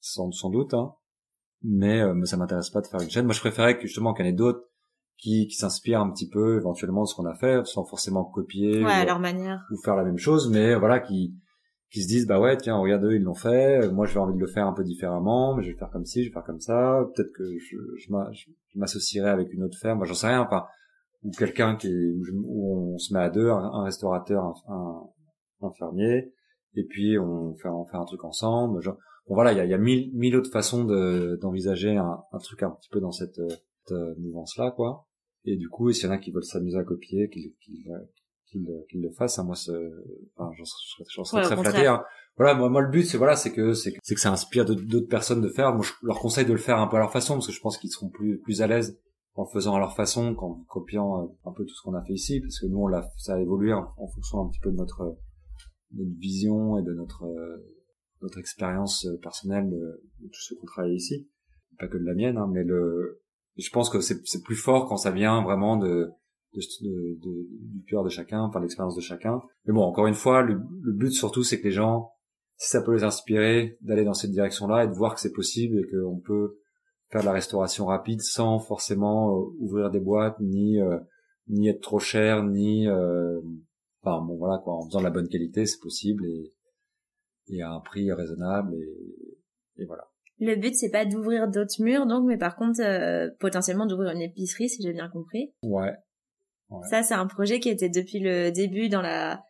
sans, 0.00 0.30
sans 0.30 0.50
doute, 0.50 0.72
hein, 0.72 0.94
mais, 1.62 2.00
euh, 2.00 2.14
mais 2.14 2.26
ça 2.26 2.36
m'intéresse 2.36 2.70
pas 2.70 2.80
de 2.80 2.86
faire 2.86 3.00
une 3.00 3.10
chaîne. 3.10 3.24
Moi, 3.24 3.34
je 3.34 3.40
préférais 3.40 3.76
que 3.76 3.86
justement 3.86 4.14
qu'il 4.14 4.24
y 4.24 4.28
en 4.28 4.30
ait 4.30 4.34
d'autres 4.34 4.68
qui, 5.16 5.48
qui 5.48 5.56
s'inspirent 5.56 6.00
un 6.00 6.10
petit 6.10 6.28
peu 6.28 6.58
éventuellement 6.58 7.02
de 7.02 7.08
ce 7.08 7.14
qu'on 7.14 7.26
a 7.26 7.34
fait, 7.34 7.66
sans 7.66 7.84
forcément 7.84 8.24
copier 8.24 8.84
ouais, 8.84 9.02
ou, 9.02 9.06
leur 9.06 9.18
manière. 9.18 9.66
ou 9.72 9.76
faire 9.82 9.96
la 9.96 10.04
même 10.04 10.18
chose, 10.18 10.48
mais 10.50 10.76
voilà, 10.76 11.00
qui 11.00 11.34
qui 11.90 12.02
se 12.02 12.08
disent 12.08 12.26
bah 12.26 12.40
ouais 12.40 12.56
tiens 12.56 12.76
regarde 12.76 13.04
eux 13.04 13.14
ils 13.14 13.22
l'ont 13.22 13.34
fait 13.34 13.88
moi 13.90 14.06
j'ai 14.06 14.18
envie 14.18 14.34
de 14.34 14.40
le 14.40 14.46
faire 14.46 14.66
un 14.66 14.72
peu 14.72 14.84
différemment 14.84 15.54
mais 15.54 15.62
je 15.62 15.70
vais 15.70 15.78
faire 15.78 15.90
comme 15.90 16.04
ci 16.04 16.24
je 16.24 16.28
vais 16.28 16.32
faire 16.32 16.44
comme 16.44 16.60
ça 16.60 17.06
peut-être 17.14 17.32
que 17.32 17.44
je, 17.58 17.76
je 17.96 18.78
m'associerai 18.78 19.28
avec 19.28 19.52
une 19.52 19.62
autre 19.62 19.78
ferme 19.78 20.04
j'en 20.04 20.14
sais 20.14 20.28
rien 20.28 20.40
enfin 20.40 20.66
ou 21.22 21.30
quelqu'un 21.30 21.76
qui 21.76 21.88
où 22.32 22.94
on 22.94 22.98
se 22.98 23.14
met 23.14 23.20
à 23.20 23.30
deux 23.30 23.48
un, 23.48 23.84
restaurateur 23.84 24.44
un, 24.68 25.08
un, 25.62 25.70
fermier 25.78 26.32
et 26.74 26.84
puis 26.84 27.18
on 27.18 27.54
fait 27.54 27.68
on 27.68 27.86
fait 27.86 27.96
un 27.96 28.04
truc 28.04 28.24
ensemble 28.24 28.80
genre, 28.82 28.98
bon 29.28 29.34
voilà 29.34 29.52
il 29.52 29.58
y 29.58 29.60
a, 29.60 29.64
y 29.64 29.74
a 29.74 29.78
mille 29.78 30.10
mille 30.14 30.36
autres 30.36 30.50
façons 30.50 30.84
de 30.84 31.38
d'envisager 31.40 31.96
un, 31.96 32.18
un, 32.32 32.38
truc 32.38 32.62
un 32.62 32.70
petit 32.70 32.90
peu 32.90 33.00
dans 33.00 33.12
cette, 33.12 33.40
cette 33.48 33.96
mouvance 34.18 34.56
là 34.58 34.72
quoi. 34.72 35.06
Et 35.44 35.56
du 35.56 35.68
coup 35.68 35.92
s'il 35.92 36.06
y 36.06 36.08
en 36.08 36.12
a 36.12 36.18
qui 36.18 36.32
veulent 36.32 36.44
s'amuser 36.44 36.78
à 36.78 36.84
copier 36.84 37.30
qu'ils 37.30 37.54
qu'il 38.90 39.02
le 39.02 39.10
fasse. 39.10 39.38
Hein, 39.38 39.44
moi, 39.44 39.54
enfin, 40.36 40.50
j'en 40.56 41.24
serais, 41.24 41.42
très 41.42 41.56
flatté. 41.56 41.86
Hein. 41.86 42.02
Voilà, 42.36 42.54
moi, 42.54 42.68
moi, 42.68 42.82
le 42.82 42.90
but, 42.90 43.04
c'est 43.04 43.18
voilà, 43.18 43.36
c'est 43.36 43.52
que 43.52 43.74
c'est 43.74 43.92
que 43.92 44.20
ça 44.20 44.32
inspire 44.32 44.64
d'autres 44.64 45.08
personnes 45.08 45.40
de 45.40 45.48
faire. 45.48 45.74
Moi, 45.74 45.84
je 45.84 45.92
leur 46.06 46.18
conseille 46.18 46.46
de 46.46 46.52
le 46.52 46.58
faire 46.58 46.78
un 46.78 46.88
peu 46.88 46.96
à 46.96 47.00
leur 47.00 47.12
façon, 47.12 47.34
parce 47.34 47.46
que 47.46 47.52
je 47.52 47.60
pense 47.60 47.78
qu'ils 47.78 47.90
seront 47.90 48.08
plus 48.08 48.40
plus 48.40 48.62
à 48.62 48.66
l'aise 48.66 48.98
en 49.36 49.42
le 49.42 49.48
faisant 49.48 49.74
à 49.74 49.78
leur 49.78 49.94
façon, 49.94 50.34
qu'en 50.34 50.64
copiant 50.68 51.22
euh, 51.22 51.26
un 51.44 51.52
peu 51.52 51.64
tout 51.64 51.74
ce 51.74 51.82
qu'on 51.82 51.94
a 51.94 52.04
fait 52.04 52.12
ici, 52.12 52.40
parce 52.40 52.60
que 52.60 52.66
nous, 52.66 52.78
on 52.78 52.86
l'a, 52.86 53.08
ça 53.16 53.34
a 53.34 53.40
évolué 53.40 53.72
en, 53.72 54.08
fonction 54.14 54.40
un 54.40 54.48
petit 54.48 54.60
peu 54.60 54.70
de 54.70 54.76
notre 54.76 55.18
notre 55.92 56.18
vision 56.18 56.78
et 56.78 56.82
de 56.82 56.92
notre 56.92 57.24
euh, 57.24 57.56
notre 58.22 58.38
expérience 58.38 59.06
euh, 59.06 59.18
personnelle 59.20 59.70
de, 59.70 60.02
tout 60.22 60.40
ce 60.40 60.54
qu'on 60.54 60.66
travaille 60.66 60.94
ici, 60.94 61.28
pas 61.78 61.88
que 61.88 61.98
de 61.98 62.04
la 62.04 62.14
mienne, 62.14 62.36
hein, 62.36 62.48
mais 62.52 62.64
le, 62.64 63.22
je 63.56 63.70
pense 63.70 63.90
que 63.90 64.00
c'est 64.00 64.42
plus 64.42 64.56
fort 64.56 64.88
quand 64.88 64.96
ça 64.96 65.10
vient 65.10 65.42
vraiment 65.42 65.76
de 65.76 66.10
de, 66.54 67.18
de, 67.20 67.48
du 67.50 67.84
cœur 67.84 68.04
de 68.04 68.08
chacun, 68.08 68.40
enfin 68.42 68.60
l'expérience 68.60 68.96
de 68.96 69.00
chacun. 69.00 69.42
Mais 69.66 69.72
bon, 69.72 69.82
encore 69.82 70.06
une 70.06 70.14
fois, 70.14 70.42
le, 70.42 70.60
but 70.92 71.10
surtout, 71.10 71.42
c'est 71.42 71.60
que 71.60 71.64
les 71.64 71.72
gens, 71.72 72.12
si 72.56 72.70
ça 72.70 72.82
peut 72.82 72.94
les 72.94 73.04
inspirer, 73.04 73.78
d'aller 73.80 74.04
dans 74.04 74.14
cette 74.14 74.30
direction-là 74.30 74.84
et 74.84 74.88
de 74.88 74.92
voir 74.92 75.14
que 75.14 75.20
c'est 75.20 75.32
possible 75.32 75.78
et 75.80 75.86
qu'on 75.90 76.20
peut 76.20 76.58
faire 77.10 77.20
de 77.20 77.26
la 77.26 77.32
restauration 77.32 77.86
rapide 77.86 78.20
sans 78.22 78.58
forcément 78.58 79.30
euh, 79.30 79.44
ouvrir 79.58 79.90
des 79.90 80.00
boîtes, 80.00 80.38
ni 80.40 80.80
euh, 80.80 80.98
ni 81.48 81.68
être 81.68 81.80
trop 81.80 81.98
cher, 81.98 82.42
ni 82.42 82.88
euh, 82.88 83.40
enfin 84.02 84.24
bon 84.24 84.36
voilà 84.36 84.58
quoi, 84.58 84.74
en 84.74 84.86
faisant 84.86 85.00
de 85.00 85.04
la 85.04 85.10
bonne 85.10 85.28
qualité, 85.28 85.66
c'est 85.66 85.80
possible 85.80 86.24
et, 86.26 86.52
et 87.48 87.62
à 87.62 87.70
un 87.70 87.80
prix 87.80 88.10
raisonnable 88.12 88.74
et, 88.74 89.82
et 89.82 89.84
voilà. 89.84 90.04
Le 90.40 90.56
but 90.56 90.74
c'est 90.74 90.90
pas 90.90 91.04
d'ouvrir 91.04 91.48
d'autres 91.48 91.80
murs 91.80 92.06
donc, 92.06 92.24
mais 92.26 92.38
par 92.38 92.56
contre 92.56 92.80
potentiellement 93.38 93.86
d'ouvrir 93.86 94.10
une 94.10 94.22
épicerie 94.22 94.68
si 94.68 94.82
j'ai 94.82 94.92
bien 94.92 95.08
compris. 95.08 95.52
Ouais, 95.62 95.92
ça, 96.90 97.02
c'est 97.02 97.14
un 97.14 97.26
projet 97.26 97.60
qui 97.60 97.68
était 97.68 97.88
depuis 97.88 98.18
le 98.18 98.50
début 98.50 98.88
dans 98.88 99.02
la 99.02 99.42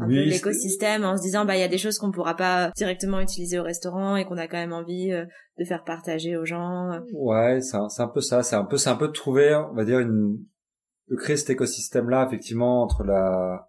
un 0.00 0.06
peu 0.06 0.24
l'écosystème 0.24 1.04
en 1.04 1.16
se 1.16 1.22
disant 1.22 1.44
bah 1.44 1.56
il 1.56 1.60
y 1.60 1.64
a 1.64 1.68
des 1.68 1.78
choses 1.78 1.98
qu'on 1.98 2.12
pourra 2.12 2.36
pas 2.36 2.70
directement 2.76 3.20
utiliser 3.20 3.58
au 3.58 3.64
restaurant 3.64 4.14
et 4.14 4.24
qu'on 4.24 4.38
a 4.38 4.46
quand 4.46 4.56
même 4.56 4.72
envie 4.72 5.10
euh, 5.12 5.24
de 5.58 5.64
faire 5.64 5.82
partager 5.82 6.36
aux 6.36 6.44
gens. 6.44 7.00
Ouais, 7.12 7.60
c'est 7.60 7.76
un, 7.76 7.88
un, 7.98 8.08
peu 8.08 8.20
ça, 8.20 8.42
c'est 8.42 8.54
un 8.54 8.64
peu 8.64 8.76
c'est 8.76 8.90
un 8.90 8.96
peu 8.96 9.08
de 9.08 9.12
trouver, 9.12 9.54
on 9.54 9.74
va 9.74 9.84
dire 9.84 9.98
une 9.98 10.38
de 11.10 11.16
créer 11.16 11.36
cet 11.36 11.50
écosystème 11.50 12.08
là 12.10 12.24
effectivement 12.26 12.82
entre 12.82 13.02
la 13.02 13.68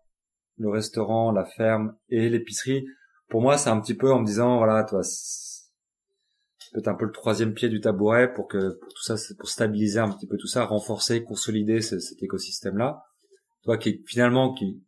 le 0.58 0.70
restaurant, 0.70 1.32
la 1.32 1.46
ferme 1.46 1.96
et 2.10 2.30
l'épicerie. 2.30 2.86
Pour 3.30 3.42
moi, 3.42 3.58
c'est 3.58 3.70
un 3.70 3.80
petit 3.80 3.96
peu 3.96 4.12
en 4.12 4.20
me 4.20 4.26
disant 4.26 4.58
voilà, 4.58 4.84
toi 4.84 5.02
peut-être 6.72 6.88
un 6.88 6.96
peu 6.96 7.06
le 7.06 7.12
troisième 7.12 7.54
pied 7.54 7.70
du 7.70 7.82
tabouret 7.82 8.34
pour 8.34 8.48
que 8.48 8.80
tout 8.80 9.04
ça, 9.04 9.16
pour 9.38 9.50
stabiliser 9.50 10.00
un 10.00 10.12
petit 10.12 10.28
peu 10.28 10.38
tout 10.38 10.48
ça, 10.48 10.66
renforcer, 10.66 11.24
consolider 11.24 11.82
cet 11.82 12.22
écosystème-là. 12.22 13.04
Toi 13.64 13.78
qui 13.78 14.04
finalement 14.06 14.54
qui, 14.54 14.82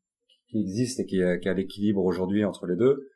qui 0.50 0.60
existe 0.60 1.00
et 1.00 1.06
qui, 1.06 1.22
qui 1.42 1.50
a 1.50 1.54
l'équilibre 1.54 2.04
aujourd'hui 2.04 2.46
entre 2.46 2.68
les 2.68 2.76
deux. 2.76 3.08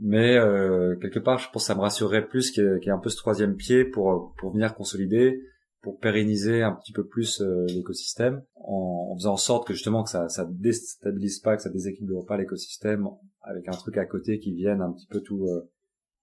Mais 0.00 0.36
euh, 0.36 0.96
quelque 1.00 1.18
part, 1.18 1.38
je 1.38 1.50
pense 1.50 1.64
que 1.64 1.66
ça 1.66 1.74
me 1.74 1.80
rassurerait 1.80 2.28
plus 2.28 2.50
qu'il 2.50 2.78
y, 2.82 2.88
ait 2.88 2.90
un 2.90 2.98
peu 2.98 3.10
ce 3.10 3.16
troisième 3.16 3.56
pied 3.56 3.84
pour 3.84 4.32
pour 4.38 4.52
venir 4.52 4.74
consolider, 4.74 5.42
pour 5.82 5.98
pérenniser 5.98 6.62
un 6.62 6.72
petit 6.72 6.92
peu 6.92 7.04
plus 7.04 7.40
euh, 7.40 7.66
l'écosystème, 7.66 8.42
en, 8.54 9.10
en, 9.10 9.16
faisant 9.16 9.32
en 9.32 9.36
sorte 9.36 9.66
que 9.66 9.74
justement 9.74 10.04
que 10.04 10.10
ça 10.10 10.28
ça 10.28 10.46
déstabilise 10.48 11.40
pas, 11.40 11.56
que 11.56 11.62
ça 11.62 11.70
déséquilibre 11.70 12.24
pas 12.26 12.36
l'écosystème 12.36 13.08
avec 13.42 13.66
un 13.66 13.72
truc 13.72 13.96
à 13.96 14.06
côté 14.06 14.38
qui 14.38 14.54
vienne 14.54 14.82
un 14.82 14.92
petit 14.92 15.08
peu 15.08 15.20
tout 15.20 15.46
euh, 15.46 15.68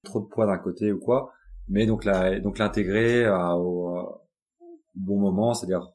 trop 0.04 0.22
de 0.22 0.28
poids 0.28 0.46
d'un 0.46 0.58
côté 0.58 0.94
ou 0.94 1.00
quoi 1.00 1.34
mais 1.68 1.86
donc 1.86 2.06
la, 2.06 2.40
donc 2.40 2.58
l'intégrer 2.58 3.28
au, 3.30 4.22
bon 4.96 5.20
moment, 5.20 5.54
c'est-à-dire 5.54 5.92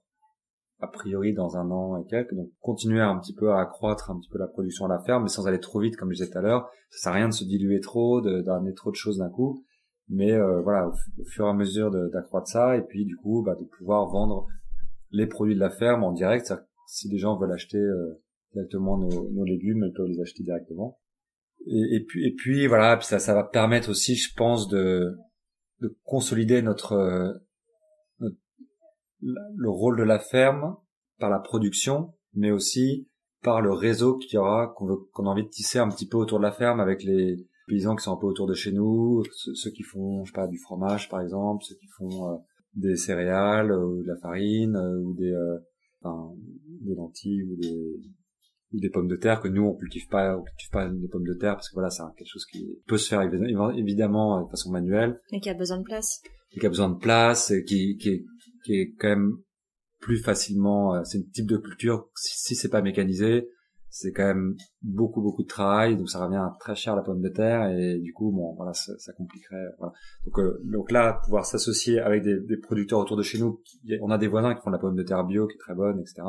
a 0.80 0.86
priori 0.86 1.34
dans 1.34 1.56
un 1.56 1.70
an 1.70 1.98
et 1.98 2.06
quelques, 2.06 2.34
donc 2.34 2.50
continuer 2.60 3.00
un 3.00 3.18
petit 3.18 3.34
peu 3.34 3.52
à 3.52 3.60
accroître 3.60 4.10
un 4.10 4.18
petit 4.18 4.30
peu 4.30 4.38
la 4.38 4.46
production 4.46 4.86
à 4.86 4.88
la 4.88 4.98
ferme, 5.00 5.24
mais 5.24 5.28
sans 5.28 5.46
aller 5.46 5.60
trop 5.60 5.80
vite 5.80 5.96
comme 5.96 6.10
je 6.10 6.18
disais 6.18 6.30
tout 6.30 6.38
à 6.38 6.42
l'heure. 6.42 6.70
Ça 6.90 6.98
sert 6.98 7.12
à 7.12 7.16
rien 7.16 7.28
de 7.28 7.34
se 7.34 7.44
diluer 7.44 7.80
trop, 7.80 8.20
d'amener 8.20 8.74
trop 8.74 8.90
de 8.90 8.96
choses 8.96 9.18
d'un 9.18 9.28
coup, 9.28 9.64
mais 10.08 10.32
euh, 10.32 10.60
voilà, 10.62 10.88
au, 10.88 11.24
fur 11.24 11.46
et 11.46 11.50
à 11.50 11.52
mesure 11.52 11.90
d'accroître 11.90 12.48
ça, 12.48 12.76
et 12.76 12.82
puis 12.82 13.04
du 13.04 13.16
coup 13.16 13.42
bah, 13.42 13.54
de 13.54 13.64
pouvoir 13.64 14.06
vendre 14.08 14.46
les 15.10 15.26
produits 15.26 15.54
de 15.54 15.60
la 15.60 15.70
ferme 15.70 16.02
en 16.02 16.12
direct. 16.12 16.52
Si 16.86 17.08
des 17.08 17.18
gens 17.18 17.36
veulent 17.36 17.52
acheter 17.52 17.78
euh, 17.78 18.20
directement 18.52 18.98
nos, 18.98 19.30
nos 19.30 19.44
légumes, 19.44 19.84
ils 19.86 19.92
peuvent 19.92 20.08
les 20.08 20.20
acheter 20.20 20.42
directement. 20.42 20.98
Et, 21.66 21.96
et, 21.96 22.04
puis 22.04 22.26
et 22.26 22.34
puis 22.34 22.66
voilà, 22.66 22.96
puis 22.96 23.06
ça 23.06 23.18
ça 23.18 23.34
va 23.34 23.44
permettre 23.44 23.90
aussi, 23.90 24.16
je 24.16 24.34
pense, 24.34 24.66
de 24.68 25.14
de 25.80 25.96
consolider 26.04 26.62
notre, 26.62 26.92
euh, 26.92 28.30
le 29.20 29.68
rôle 29.68 29.98
de 29.98 30.02
la 30.02 30.18
ferme 30.18 30.76
par 31.18 31.30
la 31.30 31.38
production, 31.38 32.14
mais 32.34 32.50
aussi 32.50 33.08
par 33.42 33.60
le 33.60 33.72
réseau 33.72 34.16
qu'il 34.16 34.34
y 34.34 34.38
aura 34.38 34.68
qu'on 34.76 34.96
qu'on 35.12 35.26
a 35.26 35.30
envie 35.30 35.44
de 35.44 35.48
tisser 35.48 35.78
un 35.78 35.88
petit 35.88 36.06
peu 36.06 36.18
autour 36.18 36.38
de 36.38 36.44
la 36.44 36.52
ferme 36.52 36.80
avec 36.80 37.02
les 37.02 37.46
paysans 37.66 37.96
qui 37.96 38.04
sont 38.04 38.12
un 38.12 38.20
peu 38.20 38.26
autour 38.26 38.46
de 38.46 38.54
chez 38.54 38.72
nous, 38.72 39.22
ceux, 39.32 39.70
qui 39.70 39.82
font 39.82 40.24
je 40.24 40.30
sais 40.30 40.34
pas 40.34 40.46
du 40.46 40.58
fromage 40.58 41.08
par 41.08 41.20
exemple, 41.20 41.64
ceux 41.64 41.76
qui 41.76 41.86
font 41.86 42.30
euh, 42.30 42.36
des 42.74 42.96
céréales 42.96 43.72
euh, 43.72 43.84
ou 43.84 44.02
de 44.02 44.08
la 44.08 44.16
farine 44.16 44.76
ou 44.76 45.14
des 45.14 45.34
enfin, 46.02 46.34
des 46.82 46.94
lentilles 46.94 47.44
ou 47.44 47.56
des 47.56 48.00
ou 48.72 48.80
des 48.80 48.90
pommes 48.90 49.08
de 49.08 49.16
terre 49.16 49.40
que 49.40 49.48
nous 49.48 49.62
on 49.62 49.74
cultive 49.74 50.08
pas 50.08 50.36
on 50.36 50.42
cultive 50.42 50.70
pas 50.70 50.88
des 50.88 51.08
pommes 51.08 51.26
de 51.26 51.34
terre 51.34 51.54
parce 51.54 51.68
que 51.68 51.74
voilà 51.74 51.90
c'est 51.90 52.02
quelque 52.16 52.28
chose 52.28 52.46
qui 52.46 52.78
peut 52.86 52.98
se 52.98 53.08
faire 53.08 53.22
évidemment 53.22 54.38
euh, 54.38 54.44
de 54.44 54.50
façon 54.50 54.70
manuelle. 54.70 55.18
Mais 55.32 55.40
qui 55.40 55.50
a 55.50 55.54
besoin 55.54 55.78
de 55.78 55.84
place. 55.84 56.22
Et 56.52 56.60
qui 56.60 56.66
a 56.66 56.68
besoin 56.68 56.90
de 56.90 56.98
place 56.98 57.50
et 57.50 57.64
qui 57.64 57.96
qui 57.96 58.08
est, 58.10 58.24
qui 58.64 58.74
est 58.74 58.94
quand 58.98 59.08
même 59.08 59.32
plus 60.00 60.18
facilement 60.18 60.94
euh, 60.94 61.00
c'est 61.04 61.18
un 61.18 61.22
type 61.32 61.46
de 61.46 61.56
culture 61.56 62.08
si, 62.14 62.38
si 62.38 62.54
c'est 62.54 62.68
pas 62.68 62.82
mécanisé 62.82 63.48
c'est 63.92 64.12
quand 64.12 64.24
même 64.24 64.56
beaucoup 64.82 65.20
beaucoup 65.20 65.42
de 65.42 65.48
travail 65.48 65.96
donc 65.96 66.08
ça 66.08 66.24
revient 66.24 66.48
très 66.60 66.76
cher 66.76 66.94
la 66.94 67.02
pomme 67.02 67.20
de 67.20 67.28
terre 67.28 67.68
et 67.70 67.98
du 67.98 68.12
coup 68.12 68.30
bon 68.30 68.54
voilà 68.54 68.72
ça, 68.72 68.92
ça 68.98 69.12
compliquerait 69.12 69.66
voilà. 69.78 69.92
donc 70.24 70.38
euh, 70.38 70.60
donc 70.64 70.92
là 70.92 71.20
pouvoir 71.24 71.44
s'associer 71.44 71.98
avec 71.98 72.22
des, 72.22 72.38
des 72.38 72.56
producteurs 72.56 73.00
autour 73.00 73.16
de 73.16 73.22
chez 73.22 73.38
nous 73.38 73.60
on 74.00 74.10
a 74.10 74.18
des 74.18 74.28
voisins 74.28 74.54
qui 74.54 74.62
font 74.62 74.70
de 74.70 74.76
la 74.76 74.80
pomme 74.80 74.94
de 74.94 75.02
terre 75.02 75.24
bio 75.24 75.48
qui 75.48 75.54
est 75.54 75.58
très 75.58 75.74
bonne 75.74 75.98
etc 75.98 76.22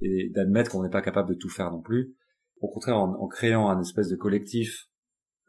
et 0.00 0.30
d'admettre 0.30 0.70
qu'on 0.70 0.82
n'est 0.82 0.90
pas 0.90 1.02
capable 1.02 1.30
de 1.30 1.34
tout 1.34 1.48
faire 1.48 1.70
non 1.70 1.80
plus. 1.80 2.14
Au 2.60 2.68
contraire, 2.68 2.98
en, 2.98 3.28
créant 3.28 3.68
un 3.68 3.80
espèce 3.80 4.08
de 4.08 4.16
collectif 4.16 4.88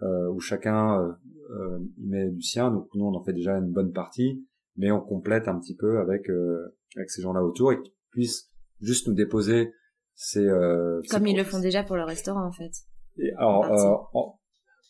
euh, 0.02 0.30
où 0.30 0.39
chacun 0.39 1.00
euh, 1.00 1.12
euh, 1.52 1.80
met 1.97 2.30
du 2.30 2.41
sien, 2.41 2.72
donc 2.72 2.88
nous 2.93 3.06
on 3.06 3.16
en 3.16 3.24
fait 3.24 3.34
déjà 3.34 3.58
une 3.58 3.72
bonne 3.72 3.91
partie, 3.91 4.45
mais 4.78 4.91
on 4.91 5.02
complète 5.02 5.47
un 5.47 5.60
petit 5.60 5.76
peu 5.76 6.00
avec 6.00 6.30
euh, 6.30 6.78
avec 6.95 7.10
ces 7.10 7.22
gens-là 7.22 7.43
autour 7.43 7.74
et 7.74 7.82
qu'ils 7.82 7.93
puissent 8.12 8.50
juste 8.82 9.08
nous 9.08 9.14
déposer 9.14 9.74
ces 10.14 10.45
euh, 10.45 11.02
comme 11.10 11.28
ils 11.28 11.36
le 11.36 11.43
font 11.43 11.60
déjà 11.60 11.84
pour 11.84 11.95
le 11.95 12.04
restaurant 12.04 12.45
en 12.45 12.52
fait. 12.52 12.72
Et 13.18 13.32
alors 13.38 14.39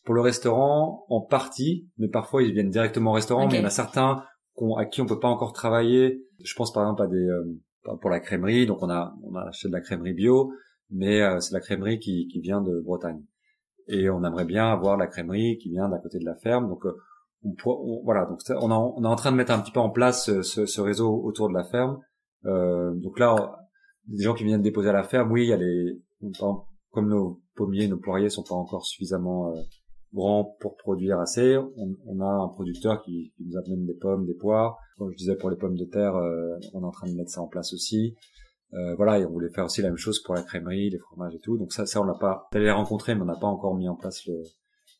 pour 0.05 0.16
le 0.16 0.22
restaurant 0.22 1.05
en 1.10 1.22
partie, 1.22 1.88
mais 1.97 2.10
parfois 2.10 2.43
ils 2.43 2.53
viennent 2.53 2.70
directement 2.70 3.12
au 3.12 3.16
restaurant, 3.16 3.47
mais 3.47 3.55
il 3.55 3.60
y 3.60 3.64
en 3.64 3.68
a 3.68 3.70
certains 3.70 4.24
à 4.78 4.86
qui 4.86 5.01
on 5.01 5.05
peut 5.05 5.20
pas 5.20 5.30
encore 5.30 5.53
travailler. 5.53 6.26
Je 6.43 6.53
pense 6.55 6.74
par 6.74 6.84
exemple 6.84 7.03
à 7.03 7.07
des 7.07 7.28
pour 8.01 8.09
la 8.09 8.19
crèmerie. 8.19 8.65
Donc 8.65 8.82
on 8.82 8.89
a 8.89 9.15
on 9.23 9.36
a 9.36 9.47
acheté 9.47 9.67
de 9.67 9.73
la 9.73 9.82
crèmerie 9.82 10.13
bio, 10.13 10.53
mais 10.89 11.21
euh, 11.21 11.39
c'est 11.39 11.53
la 11.53 11.59
crèmerie 11.59 11.99
qui, 11.99 12.27
qui 12.27 12.39
vient 12.39 12.61
de 12.61 12.80
Bretagne. 12.82 13.23
Et 13.88 14.09
on 14.09 14.23
aimerait 14.23 14.45
bien 14.45 14.71
avoir 14.71 14.97
la 14.97 15.07
crèmerie 15.07 15.57
qui 15.57 15.69
vient 15.69 15.89
d'à 15.89 15.97
côté 15.97 16.19
de 16.19 16.25
la 16.25 16.36
ferme. 16.36 16.67
Donc 16.67 16.86
euh, 16.86 16.93
on, 17.43 18.01
voilà, 18.03 18.25
donc 18.25 18.39
on, 18.49 18.71
on 18.71 19.03
est 19.03 19.07
en 19.07 19.15
train 19.15 19.32
de 19.32 19.38
mettre 19.38 19.51
un 19.51 19.59
petit 19.59 19.71
peu 19.71 19.80
en 19.80 19.89
place 19.89 20.25
ce, 20.25 20.65
ce, 20.65 20.82
réseau 20.82 21.21
autour 21.23 21.49
de 21.49 21.53
la 21.53 21.63
ferme. 21.63 21.99
Euh, 22.45 22.93
donc 22.95 23.19
là, 23.19 23.57
des 24.07 24.23
gens 24.23 24.34
qui 24.34 24.43
viennent 24.43 24.61
déposer 24.61 24.89
à 24.89 24.93
la 24.93 25.03
ferme, 25.03 25.32
oui, 25.32 25.43
il 25.43 25.49
y 25.49 25.53
a 25.53 25.57
les 25.57 25.99
comme 26.91 27.07
nos 27.07 27.41
pommiers, 27.55 27.88
nos 27.88 27.97
poiriers 27.97 28.30
sont 28.30 28.43
pas 28.43 28.55
encore 28.55 28.86
suffisamment 28.86 29.51
euh, 29.51 29.61
grand 30.14 30.55
pour 30.60 30.76
produire 30.78 31.20
assez. 31.20 31.57
On, 31.57 31.95
on, 32.05 32.22
a 32.22 32.26
un 32.26 32.47
producteur 32.49 33.01
qui, 33.03 33.32
qui, 33.36 33.45
nous 33.45 33.57
amène 33.57 33.86
des 33.86 33.93
pommes, 33.93 34.26
des 34.26 34.34
poires. 34.34 34.78
Comme 34.97 35.12
je 35.12 35.18
disais 35.18 35.36
pour 35.36 35.49
les 35.49 35.57
pommes 35.57 35.78
de 35.78 35.86
terre, 35.86 36.16
euh, 36.16 36.55
on 36.74 36.82
est 36.82 36.86
en 36.86 36.91
train 36.91 37.07
de 37.07 37.16
mettre 37.16 37.32
ça 37.32 37.41
en 37.41 37.47
place 37.47 37.74
aussi. 37.74 38.16
Euh, 38.74 38.95
voilà, 38.95 39.20
et 39.20 39.26
on 39.26 39.32
voulait 39.32 39.49
faire 39.49 39.66
aussi 39.66 39.82
la 39.82 39.89
même 39.89 39.97
chose 39.97 40.22
pour 40.22 40.36
la 40.36 40.43
crèmerie, 40.43 40.89
les 40.89 40.99
fromages 40.99 41.36
et 41.36 41.39
tout. 41.39 41.57
Donc 41.57 41.74
ça, 41.74 41.86
ça 41.86 42.01
on 42.01 42.03
l'a 42.03 42.14
pas, 42.14 42.47
allé 42.53 42.66
les 42.66 42.72
rencontrer, 42.72 43.16
mais 43.16 43.22
on 43.22 43.26
n'a 43.26 43.36
pas 43.36 43.47
encore 43.47 43.76
mis 43.76 43.89
en 43.89 43.95
place 43.95 44.26
le, 44.28 44.36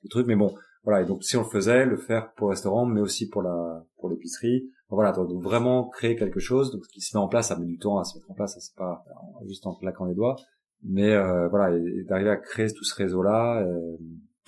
le, 0.04 0.10
truc. 0.10 0.26
Mais 0.28 0.36
bon, 0.36 0.54
voilà. 0.84 1.02
Et 1.02 1.06
donc 1.06 1.24
si 1.24 1.38
on 1.38 1.44
le 1.44 1.50
faisait, 1.50 1.86
le 1.86 1.98
faire 1.98 2.34
pour 2.34 2.48
le 2.48 2.52
restaurant, 2.52 2.86
mais 2.86 3.02
aussi 3.02 3.30
pour 3.30 3.42
la 3.42 3.86
pour 3.98 4.10
l'épicerie. 4.10 4.72
Voilà, 4.92 5.12
donc 5.12 5.44
vraiment 5.44 5.88
créer 5.88 6.16
quelque 6.16 6.40
chose, 6.40 6.72
donc 6.72 6.82
qui 6.88 7.02
se 7.02 7.16
met 7.16 7.22
en 7.22 7.28
place, 7.28 7.50
ça 7.50 7.60
met 7.60 7.68
du 7.68 7.78
temps 7.78 8.00
à 8.00 8.04
se 8.04 8.18
mettre 8.18 8.32
en 8.32 8.34
place, 8.34 8.56
ça 8.56 8.60
c'est 8.60 8.76
pas 8.76 9.06
juste 9.46 9.68
en 9.68 9.76
claquant 9.76 10.06
les 10.06 10.16
doigts, 10.16 10.36
mais 10.82 11.14
euh, 11.14 11.48
voilà, 11.48 11.78
et, 11.78 12.04
d'arriver 12.06 12.32
à 12.32 12.38
créer 12.38 12.72
tout 12.74 12.84
ce 12.84 12.96
réseau-là. 12.96 13.62
Euh, 13.62 13.98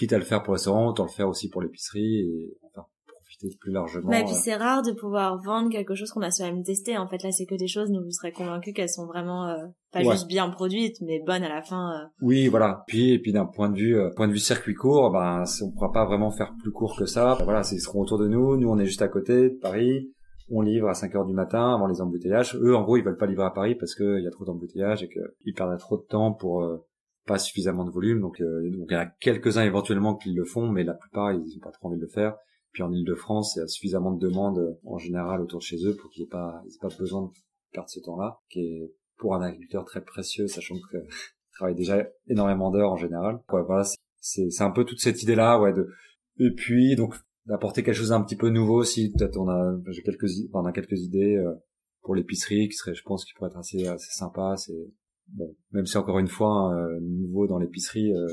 quitte 0.02 0.14
à 0.14 0.18
le 0.18 0.24
faire 0.26 0.41
pour 0.43 0.52
le 0.54 0.58
restaurant, 0.58 0.88
autant 0.89 1.04
le 1.04 1.10
faire 1.10 1.28
aussi 1.30 1.49
pour 1.49 1.62
l'épicerie 1.62 2.20
et 2.20 2.58
enfin 2.66 2.86
profiter 3.08 3.47
plus 3.60 3.72
largement. 3.72 4.10
Mais 4.10 4.24
puis 4.24 4.34
euh. 4.34 4.38
c'est 4.43 4.56
rare 4.56 4.82
de 4.84 4.91
pouvoir 4.91 5.41
vendre 5.43 5.70
quelque 5.70 5.95
chose 5.95 6.12
qu'on 6.12 6.22
a 6.22 6.32
soi-même 6.32 6.64
testé. 6.64 6.97
En 6.97 7.08
fait, 7.08 7.22
là, 7.24 7.32
c'est 7.32 7.45
que 7.45 7.56
des 7.56 7.68
choses, 7.68 7.89
nous, 7.89 8.02
vous 8.04 8.12
serez 8.12 8.32
convaincus 8.32 8.74
qu'elles 8.74 8.89
sont 8.89 9.06
vraiment 9.06 9.47
euh, 9.47 9.58
pas 9.91 9.99
Ouais. 9.99 10.12
juste 10.12 10.28
bien 10.28 10.49
produites, 10.49 10.97
mais 11.02 11.22
bonnes 11.26 11.43
à 11.43 11.49
la 11.49 11.62
fin. 11.62 11.91
euh. 11.93 12.06
Oui, 12.22 12.47
voilà. 12.47 12.84
Puis 12.88 13.12
et 13.14 13.20
puis 13.20 13.32
d'un 13.32 13.45
point 13.45 13.70
de 13.70 13.78
vue 13.78 13.97
euh, 13.97 14.10
point 14.16 14.28
de 14.28 14.34
vue 14.34 14.39
circuit 14.39 14.74
court, 14.76 15.12
ben 15.12 15.43
on 15.64 15.72
pourra 15.72 15.91
pas 15.91 16.06
vraiment 16.06 16.32
faire 16.32 16.54
plus 16.62 16.72
court 16.72 16.95
que 16.97 17.06
ça. 17.06 17.38
Voilà, 17.43 17.64
c'est- 17.64 17.76
ils 17.76 17.82
seront 17.82 18.02
autour 18.02 18.18
de 18.18 18.28
nous. 18.28 18.58
Nous, 18.58 18.70
on 18.70 18.78
est 18.80 18.86
juste 18.86 19.02
à 19.02 19.08
côté 19.08 19.49
de 19.49 19.58
Paris. 19.62 20.12
On 20.54 20.60
livre 20.62 20.89
à 20.89 20.93
5 20.93 21.16
heures 21.16 21.26
du 21.26 21.34
matin 21.34 21.74
avant 21.74 21.88
les 21.88 22.02
embouteillages. 22.02 22.58
Eux, 22.62 22.76
en 22.76 22.82
gros, 22.82 22.97
ils 22.97 23.04
veulent 23.06 23.16
pas 23.18 23.26
livrer 23.26 23.45
à 23.45 23.52
Paris 23.52 23.76
parce 23.76 23.95
qu'il 23.95 24.22
y 24.22 24.28
a 24.28 24.32
trop 24.32 24.43
d'embouteillages 24.43 25.02
et 25.04 25.08
qu'ils 25.08 25.54
perdent 25.54 25.78
trop 25.80 25.95
de 25.95 26.02
temps 26.04 26.34
pour 26.34 26.64
euh, 26.64 26.78
pas 27.26 27.38
suffisamment 27.38 27.86
de 27.86 27.91
volume. 27.91 28.22
Donc, 28.22 28.41
euh, 28.41 28.69
donc 28.72 28.88
il 28.89 28.93
y 28.93 28.97
en 28.97 29.01
a 29.01 29.05
quelques-uns 29.05 29.63
éventuellement 29.63 30.15
qui 30.15 30.32
le 30.32 30.45
font, 30.45 30.69
mais 30.69 30.84
la 30.84 30.93
plupart, 30.93 31.32
ils 31.34 31.57
ont 31.57 31.59
pas 31.61 31.72
trop 31.72 31.88
envie 31.88 31.97
de 31.97 32.01
le 32.01 32.07
faire. 32.07 32.36
Puis 32.72 32.84
en 32.84 32.91
Ile-de-France, 32.91 33.55
il 33.55 33.59
y 33.59 33.61
a 33.63 33.67
suffisamment 33.67 34.11
de 34.11 34.19
demandes 34.28 34.59
euh, 34.59 34.80
en 34.86 34.97
général 34.97 35.41
autour 35.41 35.59
de 35.59 35.63
chez 35.63 35.86
eux 35.86 35.95
pour 35.95 36.09
qu'ils 36.09 36.24
aient 36.24 36.28
pas, 36.28 36.61
ils 36.65 36.78
pas 36.80 36.95
besoin 36.97 37.24
de 37.24 37.30
perdre 37.74 37.89
ce 37.89 37.99
temps-là, 37.99 38.39
qui 38.49 38.59
est 38.61 38.93
pour 39.17 39.36
un 39.36 39.41
agriculteur 39.41 39.86
très 39.86 40.03
précieux, 40.03 40.47
sachant 40.47 40.76
que 40.91 40.97
travaille 41.53 41.76
déjà 41.76 42.07
énormément 42.28 42.72
d'heures 42.72 42.91
en 42.91 42.97
général. 42.97 43.41
Ouais, 43.51 43.61
voilà, 43.63 43.84
c'est- 44.19 44.61
un 44.61 44.72
peu 44.72 44.86
toute 44.86 44.99
cette 44.99 45.22
idée 45.22 45.36
là, 45.36 45.59
ouais. 45.59 45.74
De... 45.74 45.89
Et 46.38 46.51
puis 46.51 46.95
donc 46.95 47.15
d'apporter 47.45 47.84
quelque 47.84 47.95
chose 47.95 48.09
d'un 48.09 48.22
petit 48.22 48.36
peu 48.36 48.49
nouveau 48.49 48.76
aussi. 48.80 49.11
Peut-être 49.11 49.38
on 49.38 49.49
a 49.49 49.76
quelques 50.05 50.30
on 50.53 50.65
a 50.65 50.72
quelques 50.72 50.99
idées 51.01 51.36
euh, 51.36 51.53
pour 52.01 52.15
l'épicerie 52.15 52.69
qui 52.69 52.76
serait, 52.76 52.95
je 52.95 53.03
pense, 53.03 53.26
qui 53.26 53.34
pourrait 53.34 53.49
être 53.49 53.57
assez 53.57 53.86
assez 53.88 54.11
sympa. 54.11 54.55
C'est 54.57 54.91
bon, 55.34 55.55
même 55.71 55.86
si 55.86 55.97
encore 55.97 56.19
une 56.19 56.27
fois 56.27 56.73
euh, 56.75 56.99
nouveau 57.01 57.47
dans 57.47 57.57
l'épicerie. 57.59 58.13
Euh, 58.13 58.27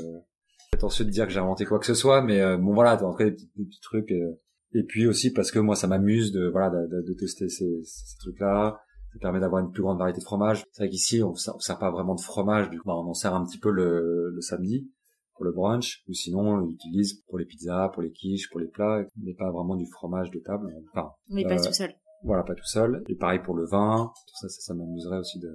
attention 0.73 1.03
de 1.05 1.09
dire 1.09 1.25
que 1.27 1.33
j'ai 1.33 1.39
inventé 1.39 1.65
quoi 1.65 1.79
que 1.79 1.85
ce 1.85 1.93
soit, 1.95 2.21
mais 2.21 2.39
euh, 2.41 2.57
bon 2.57 2.73
voilà, 2.73 3.03
en 3.03 3.15
des 3.17 3.31
petits, 3.31 3.49
des 3.55 3.65
petits 3.65 3.81
trucs. 3.81 4.11
euh, 4.11 4.39
et 4.73 4.83
puis 4.83 5.07
aussi 5.07 5.33
parce 5.33 5.51
que 5.51 5.57
moi 5.59 5.75
ça 5.75 5.87
m'amuse 5.87 6.31
de 6.31 6.47
voilà 6.47 6.69
de, 6.69 6.87
de- 6.87 7.01
de 7.07 7.13
tester 7.15 7.49
ces, 7.49 7.81
ces 7.83 8.17
trucs 8.19 8.39
là 8.39 8.79
ça 9.11 9.17
permet 9.19 9.39
d'avoir 9.39 9.63
une 9.65 9.71
plus 9.71 9.81
grande 9.81 9.97
variété 9.97 10.19
de 10.19 10.23
fromage. 10.25 10.63
C'est 10.71 10.83
vrai 10.83 10.89
qu'ici, 10.91 11.23
on 11.23 11.31
ne 11.31 11.35
sert 11.59 11.79
pas 11.79 11.89
vraiment 11.89 12.13
de 12.13 12.21
fromage, 12.21 12.69
du 12.69 12.77
coup, 12.77 12.87
bah, 12.87 12.93
on 12.95 13.09
en 13.09 13.15
sert 13.15 13.33
un 13.33 13.43
petit 13.43 13.57
peu 13.57 13.71
le, 13.71 14.29
le 14.29 14.41
samedi 14.41 14.87
pour 15.33 15.45
le 15.45 15.51
brunch, 15.51 16.03
ou 16.07 16.13
sinon 16.13 16.41
on 16.41 16.57
l'utilise 16.57 17.23
pour 17.27 17.39
les 17.39 17.45
pizzas, 17.45 17.89
pour 17.89 18.03
les 18.03 18.11
quiches, 18.11 18.47
pour 18.51 18.59
les 18.59 18.67
plats, 18.67 19.03
mais 19.17 19.33
pas 19.33 19.49
vraiment 19.49 19.75
du 19.75 19.87
fromage 19.87 20.29
de 20.29 20.37
table. 20.39 20.71
Enfin, 20.93 21.09
Mais 21.31 21.41
pas 21.43 21.55
Euh, 21.59 21.65
tout 21.65 21.73
seul. 21.73 21.91
voilà, 22.23 22.43
pas 22.43 22.53
tout 22.53 22.65
seul. 22.67 23.03
Et 23.09 23.15
pareil 23.15 23.39
pour 23.43 23.55
le 23.55 23.65
vin, 23.65 24.11
tout 24.27 24.35
ça, 24.35 24.47
ça, 24.47 24.61
ça 24.61 24.73
m'amuserait 24.75 25.17
aussi 25.17 25.39
de 25.39 25.49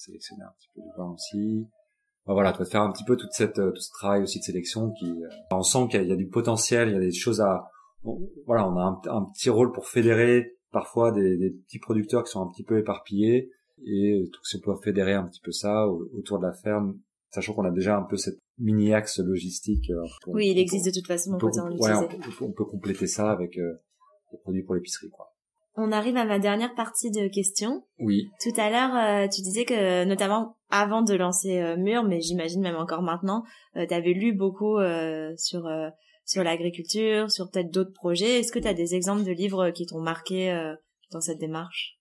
sélectionner 0.00 0.42
un 0.42 0.52
petit 0.58 0.68
peu 0.74 0.80
du 0.82 0.88
vin 0.96 1.10
aussi. 1.12 1.66
Enfin, 2.24 2.34
voilà, 2.34 2.52
tu 2.52 2.58
vas 2.58 2.64
faire 2.64 2.82
un 2.82 2.92
petit 2.92 3.04
peu 3.04 3.16
toute 3.16 3.32
cette, 3.32 3.58
euh, 3.58 3.70
tout 3.72 3.80
ce 3.80 3.90
travail 3.92 4.22
aussi 4.22 4.38
de 4.38 4.44
sélection 4.44 4.90
qui, 4.92 5.06
euh, 5.10 5.28
on 5.52 5.62
sent 5.62 5.86
qu'il 5.90 6.00
y, 6.00 6.02
a- 6.02 6.02
il 6.04 6.08
y 6.10 6.12
a 6.12 6.16
du 6.16 6.28
potentiel, 6.28 6.88
il 6.88 6.94
y 6.94 6.96
a 6.96 7.00
des 7.00 7.12
choses 7.12 7.40
à, 7.40 7.68
on- 8.04 8.18
voilà, 8.46 8.68
on 8.68 8.76
a 8.76 8.82
un, 8.82 9.00
un 9.16 9.24
petit 9.24 9.50
rôle 9.50 9.72
pour 9.72 9.86
fédérer 9.88 10.56
parfois 10.72 11.12
des, 11.12 11.36
des 11.36 11.50
petits 11.50 11.78
producteurs 11.78 12.24
qui 12.24 12.30
sont 12.30 12.42
un 12.42 12.50
petit 12.50 12.62
peu 12.64 12.78
éparpillés 12.78 13.50
et 13.86 14.28
tout 14.32 14.44
se 14.44 14.58
peut 14.58 14.74
fédérer 14.84 15.14
un 15.14 15.24
petit 15.26 15.40
peu 15.40 15.52
ça 15.52 15.86
au- 15.88 16.06
autour 16.16 16.38
de 16.38 16.46
la 16.46 16.52
ferme, 16.52 16.98
sachant 17.30 17.54
qu'on 17.54 17.64
a 17.64 17.70
déjà 17.70 17.96
un 17.96 18.02
peu 18.02 18.16
cette 18.16 18.38
mini 18.58 18.92
axe 18.92 19.18
logistique. 19.18 19.90
euh, 19.90 20.04
pour- 20.22 20.34
Oui, 20.34 20.48
il 20.48 20.52
pour- 20.54 20.60
existe 20.60 20.84
de 20.86 20.90
toute 20.92 21.06
façon, 21.06 21.30
on 21.34 21.38
donc 21.38 21.54
peut, 21.54 21.60
ouais, 21.78 21.94
on, 21.94 22.06
peut, 22.08 22.44
on 22.44 22.52
peut 22.52 22.64
compléter 22.66 23.06
ça 23.06 23.30
avec 23.32 23.56
euh, 23.58 23.72
des 24.32 24.38
produits 24.38 24.62
pour 24.62 24.74
l'épicerie, 24.74 25.08
quoi. 25.10 25.29
On 25.82 25.92
arrive 25.92 26.16
à 26.16 26.24
ma 26.24 26.38
dernière 26.38 26.74
partie 26.74 27.10
de 27.10 27.28
questions. 27.28 27.84
Oui. 27.98 28.28
Tout 28.42 28.58
à 28.60 28.70
l'heure, 28.70 28.94
euh, 28.96 29.28
tu 29.28 29.40
disais 29.42 29.64
que, 29.64 30.04
notamment 30.04 30.56
avant 30.70 31.02
de 31.02 31.14
lancer 31.14 31.58
euh, 31.60 31.76
Mur, 31.76 32.02
mais 32.04 32.20
j'imagine 32.20 32.60
même 32.60 32.76
encore 32.76 33.02
maintenant, 33.02 33.44
tu 33.74 33.94
avais 33.94 34.12
lu 34.12 34.32
beaucoup 34.32 34.76
euh, 34.78 35.32
sur 35.36 35.66
euh, 35.66 35.88
sur 36.26 36.44
l'agriculture, 36.44 37.30
sur 37.30 37.50
peut-être 37.50 37.70
d'autres 37.72 37.92
projets. 37.94 38.40
Est-ce 38.40 38.52
que 38.52 38.58
tu 38.60 38.68
as 38.68 38.74
des 38.74 38.94
exemples 38.94 39.24
de 39.24 39.32
livres 39.32 39.70
qui 39.70 39.86
t'ont 39.86 40.00
marqué 40.00 40.52
euh, 40.52 40.74
dans 41.12 41.20
cette 41.20 41.38
démarche? 41.38 41.98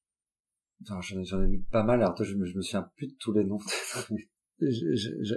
J'en 0.85 1.41
ai, 1.43 1.47
lu 1.47 1.63
pas 1.71 1.83
mal, 1.83 2.01
alors 2.01 2.15
toi, 2.15 2.25
je, 2.25 2.35
me- 2.35 2.45
je 2.45 2.55
me 2.55 2.61
souviens 2.61 2.87
plus 2.95 3.07
de 3.07 3.15
tous 3.19 3.33
les 3.33 3.43
noms. 3.43 3.57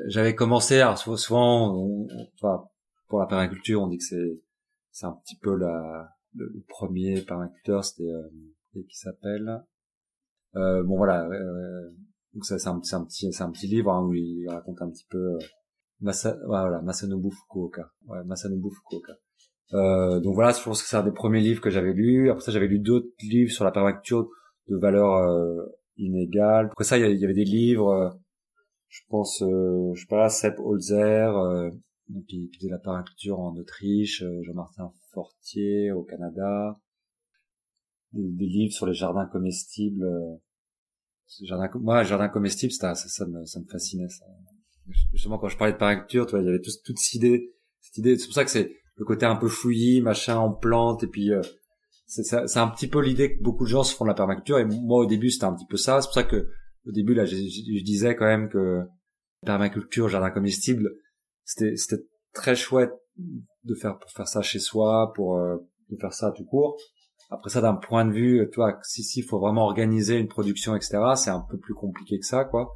J'avais 0.09 0.34
commencé, 0.34 0.80
alors 0.80 0.99
souvent, 0.99 1.74
on- 1.74 2.07
on- 2.43 2.59
pour 3.09 3.20
la 3.20 3.26
permaculture, 3.26 3.80
on 3.82 3.88
dit 3.88 3.99
que 3.99 4.05
c'est 4.05 4.40
c'est 4.90 5.07
un 5.07 5.12
petit 5.24 5.36
peu 5.36 5.55
la, 5.57 6.09
le, 6.35 6.47
le 6.47 6.64
premier 6.68 7.22
permaculteur, 7.22 7.85
c'était 7.85 8.11
euh, 8.11 8.28
qui 8.74 8.97
s'appelle. 8.97 9.62
Euh, 10.57 10.83
bon 10.83 10.97
voilà, 10.97 11.28
donc 12.35 12.45
ça 12.45 12.59
c'est 12.59 12.68
un, 12.68 12.78
petit 12.78 13.33
c'est 13.33 13.43
un 13.43 13.51
petit 13.51 13.66
livre 13.66 13.91
hein, 13.91 14.05
où 14.05 14.14
il 14.14 14.47
raconte 14.49 14.80
un 14.83 14.91
petit 14.91 15.07
peu 15.11 15.35
euh, 15.35 15.39
Masa, 16.01 16.37
voilà 16.47 16.80
Masanobu 16.83 17.30
Fukuoka, 17.30 17.91
ouais 18.07 18.24
Masanobu 18.24 18.70
Fukuoka. 18.70 19.12
Euh, 19.74 20.20
donc 20.20 20.35
voilà, 20.35 20.53
je 20.53 20.62
pense 20.62 20.83
que 20.83 20.89
c'est 20.89 20.97
un 20.97 21.03
des 21.03 21.12
premiers 21.12 21.41
livres 21.41 21.61
que 21.61 21.70
j'avais 21.70 21.93
lu. 21.93 22.30
Après 22.30 22.43
ça, 22.43 22.53
j'avais 22.53 22.66
lu 22.66 22.78
d'autres 22.78 23.09
livres 23.22 23.51
sur 23.51 23.64
la 23.64 23.70
permaculture 23.70 24.28
de 24.68 24.76
valeur 24.76 25.14
euh, 25.14 25.64
inégale. 25.97 26.66
Après 26.66 26.85
ça, 26.85 26.99
il 26.99 27.18
y, 27.18 27.24
avait 27.24 27.35
des 27.35 27.45
livres, 27.45 27.91
euh, 27.91 28.11
je 28.89 29.01
pense, 29.09 29.39
je 29.41 30.01
sais 30.01 30.07
pas, 30.09 30.28
Sepp 30.28 30.59
Holzer, 30.59 31.33
donc, 32.12 32.24
qui, 32.26 32.48
qui 32.50 32.58
faisait 32.58 32.70
la 32.70 32.78
permaculture 32.78 33.38
en 33.40 33.56
Autriche, 33.56 34.22
euh, 34.22 34.42
Jean-Martin 34.42 34.90
Fortier 35.12 35.92
au 35.92 36.02
Canada, 36.02 36.78
des, 38.12 38.46
livres 38.46 38.72
sur 38.72 38.86
les 38.86 38.94
jardins 38.94 39.26
comestibles. 39.26 40.04
euh, 40.04 40.36
jardin, 41.42 41.68
moi, 41.80 42.02
jardin 42.04 42.28
comestible, 42.28 42.72
ça, 42.72 42.94
ça, 42.94 43.26
me, 43.26 43.44
ça 43.46 43.60
me 43.60 43.66
fascinait. 43.66 44.08
Ça. 44.08 44.24
Justement, 45.12 45.38
quand 45.38 45.48
je 45.48 45.56
parlais 45.56 45.72
de 45.72 45.78
permaculture, 45.78 46.26
tu 46.26 46.32
vois, 46.32 46.40
il 46.40 46.46
y 46.46 46.48
avait 46.48 46.60
tout- 46.60 46.70
toute 46.84 46.98
cette 46.98 47.14
idée, 47.14 47.54
cette 47.80 47.98
idée. 47.98 48.18
C'est 48.18 48.26
pour 48.26 48.34
ça 48.34 48.44
que 48.44 48.50
c'est 48.50 48.76
le 48.96 49.04
côté 49.04 49.24
un 49.26 49.36
peu 49.36 49.48
fouillis, 49.48 50.00
machin 50.02 50.36
en 50.36 50.52
plante, 50.52 51.02
et 51.04 51.06
puis 51.06 51.32
euh, 51.32 51.40
c'est 52.06 52.58
un 52.58 52.68
petit 52.68 52.88
peu 52.88 53.00
l'idée 53.00 53.36
que 53.36 53.42
beaucoup 53.42 53.64
de 53.64 53.70
gens 53.70 53.84
se 53.84 53.94
font 53.94 54.04
de 54.04 54.10
la 54.10 54.14
permaculture. 54.14 54.58
Et 54.58 54.64
moi, 54.66 54.98
au 54.98 55.06
début, 55.06 55.30
c'était 55.30 55.44
un 55.46 55.54
petit 55.54 55.66
peu 55.66 55.78
ça. 55.78 56.00
C'est 56.02 56.08
pour 56.08 56.14
ça 56.14 56.24
que 56.24 56.48
au 56.86 56.92
début, 56.92 57.14
là, 57.14 57.24
je- 57.24 57.36
je 57.36 57.82
disais 57.84 58.14
quand 58.16 58.26
même 58.26 58.48
que 58.50 58.82
permaculture, 59.46 60.08
jardin 60.08 60.30
comestible, 60.30 60.90
c'était 61.45 61.76
c'était 61.76 62.03
très 62.32 62.55
chouette 62.55 62.93
de 63.16 63.74
faire 63.74 63.99
pour 63.99 64.11
faire 64.11 64.28
ça 64.28 64.43
chez 64.43 64.59
soi, 64.59 65.12
pour 65.14 65.36
euh, 65.36 65.57
de 65.90 65.97
faire 65.97 66.12
ça 66.12 66.32
tout 66.32 66.45
court. 66.45 66.76
Après 67.30 67.51
ça, 67.51 67.61
d'un 67.62 67.74
point 67.74 68.05
de 68.05 68.12
vue, 68.12 68.49
toi, 68.53 68.78
si 68.82 69.03
si, 69.03 69.22
faut 69.22 69.38
vraiment 69.38 69.64
organiser 69.64 70.18
une 70.18 70.28
production, 70.28 70.76
etc. 70.76 70.99
C'est 71.16 71.30
un 71.30 71.45
peu 71.51 71.59
plus 71.59 71.74
compliqué 71.74 72.18
que 72.18 72.26
ça, 72.26 72.45
quoi. 72.45 72.74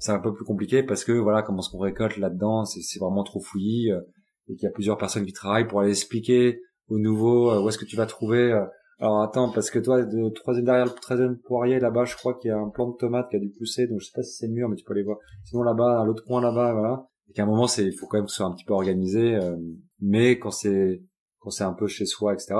C'est 0.00 0.12
un 0.12 0.18
peu 0.18 0.32
plus 0.34 0.44
compliqué 0.44 0.82
parce 0.82 1.04
que 1.04 1.12
voilà, 1.12 1.42
comment 1.42 1.60
est-ce 1.60 1.70
qu'on 1.70 1.78
récolte 1.78 2.16
là-dedans, 2.16 2.64
c'est 2.64 2.80
c'est 2.82 2.98
vraiment 2.98 3.22
trop 3.22 3.40
fouillis 3.40 3.92
euh, 3.92 4.00
et 4.48 4.56
qu'il 4.56 4.64
y 4.64 4.66
a 4.66 4.72
plusieurs 4.72 4.98
personnes 4.98 5.24
qui 5.24 5.32
travaillent 5.32 5.68
pour 5.68 5.80
aller 5.80 5.90
expliquer 5.90 6.60
aux 6.88 6.98
nouveaux 6.98 7.50
euh, 7.50 7.62
où 7.62 7.68
est-ce 7.68 7.78
que 7.78 7.84
tu 7.84 7.96
vas 7.96 8.06
trouver. 8.06 8.52
euh, 8.52 8.64
alors 9.00 9.22
attends, 9.22 9.50
parce 9.50 9.70
que 9.70 9.78
toi, 9.78 10.02
de 10.04 10.28
troisième 10.30 10.66
derrière 10.66 10.86
le 10.86 10.92
troisième 10.92 11.36
poirier 11.38 11.80
là-bas, 11.80 12.04
je 12.04 12.16
crois 12.16 12.34
qu'il 12.34 12.48
y 12.48 12.52
a 12.52 12.58
un 12.58 12.70
plant 12.70 12.90
de 12.90 12.96
tomate 12.96 13.28
qui 13.28 13.36
a 13.36 13.38
dû 13.40 13.50
pousser, 13.50 13.86
donc 13.86 14.00
je 14.00 14.06
sais 14.06 14.12
pas 14.14 14.22
si 14.22 14.36
c'est 14.36 14.48
mûr, 14.48 14.68
mais 14.68 14.76
tu 14.76 14.84
peux 14.84 14.92
aller 14.92 15.02
voir. 15.02 15.18
Sinon 15.44 15.62
là-bas, 15.62 16.00
à 16.00 16.04
l'autre 16.04 16.24
coin 16.24 16.40
là-bas, 16.40 16.72
voilà. 16.72 17.06
Et 17.28 17.32
qu'à 17.32 17.42
un 17.44 17.46
moment, 17.46 17.66
c'est, 17.66 17.84
il 17.86 17.92
faut 17.92 18.06
quand 18.06 18.18
même 18.18 18.26
que 18.26 18.30
ce 18.30 18.36
soit 18.38 18.46
un 18.46 18.52
petit 18.54 18.64
peu 18.64 18.74
organisé. 18.74 19.34
euh, 19.36 19.56
mais 20.00 20.38
quand 20.38 20.50
c'est, 20.50 21.02
quand 21.38 21.50
c'est 21.50 21.64
un 21.64 21.72
peu 21.72 21.86
chez 21.86 22.06
soi, 22.06 22.34
etc. 22.34 22.54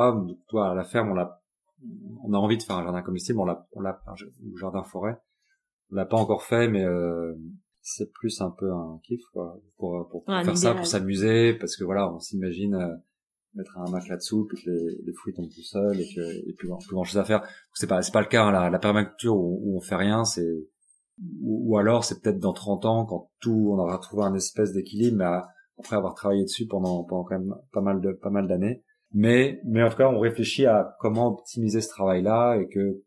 Toi, 0.48 0.70
à 0.70 0.74
la 0.74 0.84
ferme, 0.84 1.10
on 1.10 1.14
l'a, 1.14 1.42
on 2.24 2.32
a 2.32 2.36
envie 2.38 2.56
de 2.56 2.62
faire 2.62 2.76
un 2.76 2.84
jardin 2.84 3.02
comestible, 3.02 3.38
on 3.40 3.44
l'a, 3.44 3.66
on 3.72 3.80
l'a, 3.80 4.00
un 4.06 4.14
jardin 4.58 4.82
forêt. 4.84 5.16
On 5.90 5.96
l'a 5.96 6.06
pas 6.06 6.16
encore 6.16 6.42
fait, 6.42 6.68
mais 6.68 6.84
euh, 6.84 7.34
c'est 7.82 8.10
plus 8.12 8.40
un 8.40 8.50
peu 8.50 8.72
un 8.72 8.98
kiff, 9.04 9.20
quoi, 9.32 9.60
pour, 9.76 10.08
pour, 10.10 10.24
pour 10.24 10.34
Ouais, 10.34 10.44
faire 10.44 10.56
ça, 10.56 10.74
pour 10.74 10.86
s'amuser, 10.86 11.54
parce 11.54 11.76
que 11.76 11.84
voilà, 11.84 12.12
on 12.12 12.18
s'imagine. 12.18 12.74
euh, 12.74 12.94
mettre 13.56 13.78
un 13.78 13.84
hamac 13.84 14.08
là-dessous 14.08 14.46
puis 14.48 14.64
que 14.64 14.68
les, 14.68 14.96
les 15.06 15.12
fruits 15.12 15.32
tombent 15.32 15.48
tout 15.48 15.62
seuls 15.62 16.00
et 16.00 16.12
que 16.12 16.20
et 16.48 16.52
plus, 16.54 16.68
plus 16.88 16.94
grand 16.96 17.04
chose 17.04 17.18
à 17.18 17.24
faire 17.24 17.46
c'est 17.72 17.86
pas 17.86 18.02
c'est 18.02 18.10
pas 18.10 18.20
le 18.20 18.26
cas 18.26 18.46
hein, 18.46 18.50
la, 18.50 18.68
la 18.68 18.78
permaculture 18.80 19.36
où, 19.36 19.60
où 19.62 19.76
on 19.76 19.80
fait 19.80 19.94
rien 19.94 20.24
c'est 20.24 20.66
ou, 21.42 21.72
ou 21.72 21.78
alors 21.78 22.04
c'est 22.04 22.20
peut-être 22.20 22.38
dans 22.38 22.52
30 22.52 22.84
ans 22.86 23.06
quand 23.06 23.30
tout 23.40 23.70
on 23.72 23.78
aura 23.78 23.98
trouvé 23.98 24.24
un 24.24 24.34
espèce 24.34 24.72
d'équilibre 24.72 25.18
mais 25.18 25.24
après 25.78 25.96
avoir 25.96 26.14
travaillé 26.14 26.42
dessus 26.42 26.66
pendant 26.66 27.04
pendant 27.04 27.24
quand 27.24 27.38
même 27.38 27.54
pas 27.72 27.80
mal 27.80 28.00
de 28.00 28.12
pas 28.12 28.30
mal 28.30 28.48
d'années. 28.48 28.82
Mais 29.12 29.60
mais 29.64 29.82
en 29.82 29.90
tout 29.90 29.96
cas 29.96 30.08
on 30.08 30.18
réfléchit 30.18 30.66
à 30.66 30.96
comment 31.00 31.28
optimiser 31.28 31.80
ce 31.80 31.88
travail 31.88 32.22
là 32.22 32.56
et 32.56 32.68
que 32.68 33.02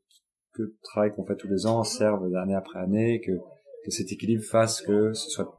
que 0.53 0.63
le 0.63 0.77
travail 0.83 1.13
qu'on 1.13 1.25
fait 1.25 1.35
tous 1.35 1.47
les 1.47 1.65
ans 1.65 1.83
serve 1.83 2.29
d'année 2.31 2.55
après 2.55 2.79
année 2.79 3.21
que 3.21 3.33
que 3.83 3.91
cet 3.91 4.11
équilibre 4.11 4.43
fasse 4.43 4.81
que 4.81 5.13
ce 5.13 5.29
soit 5.29 5.57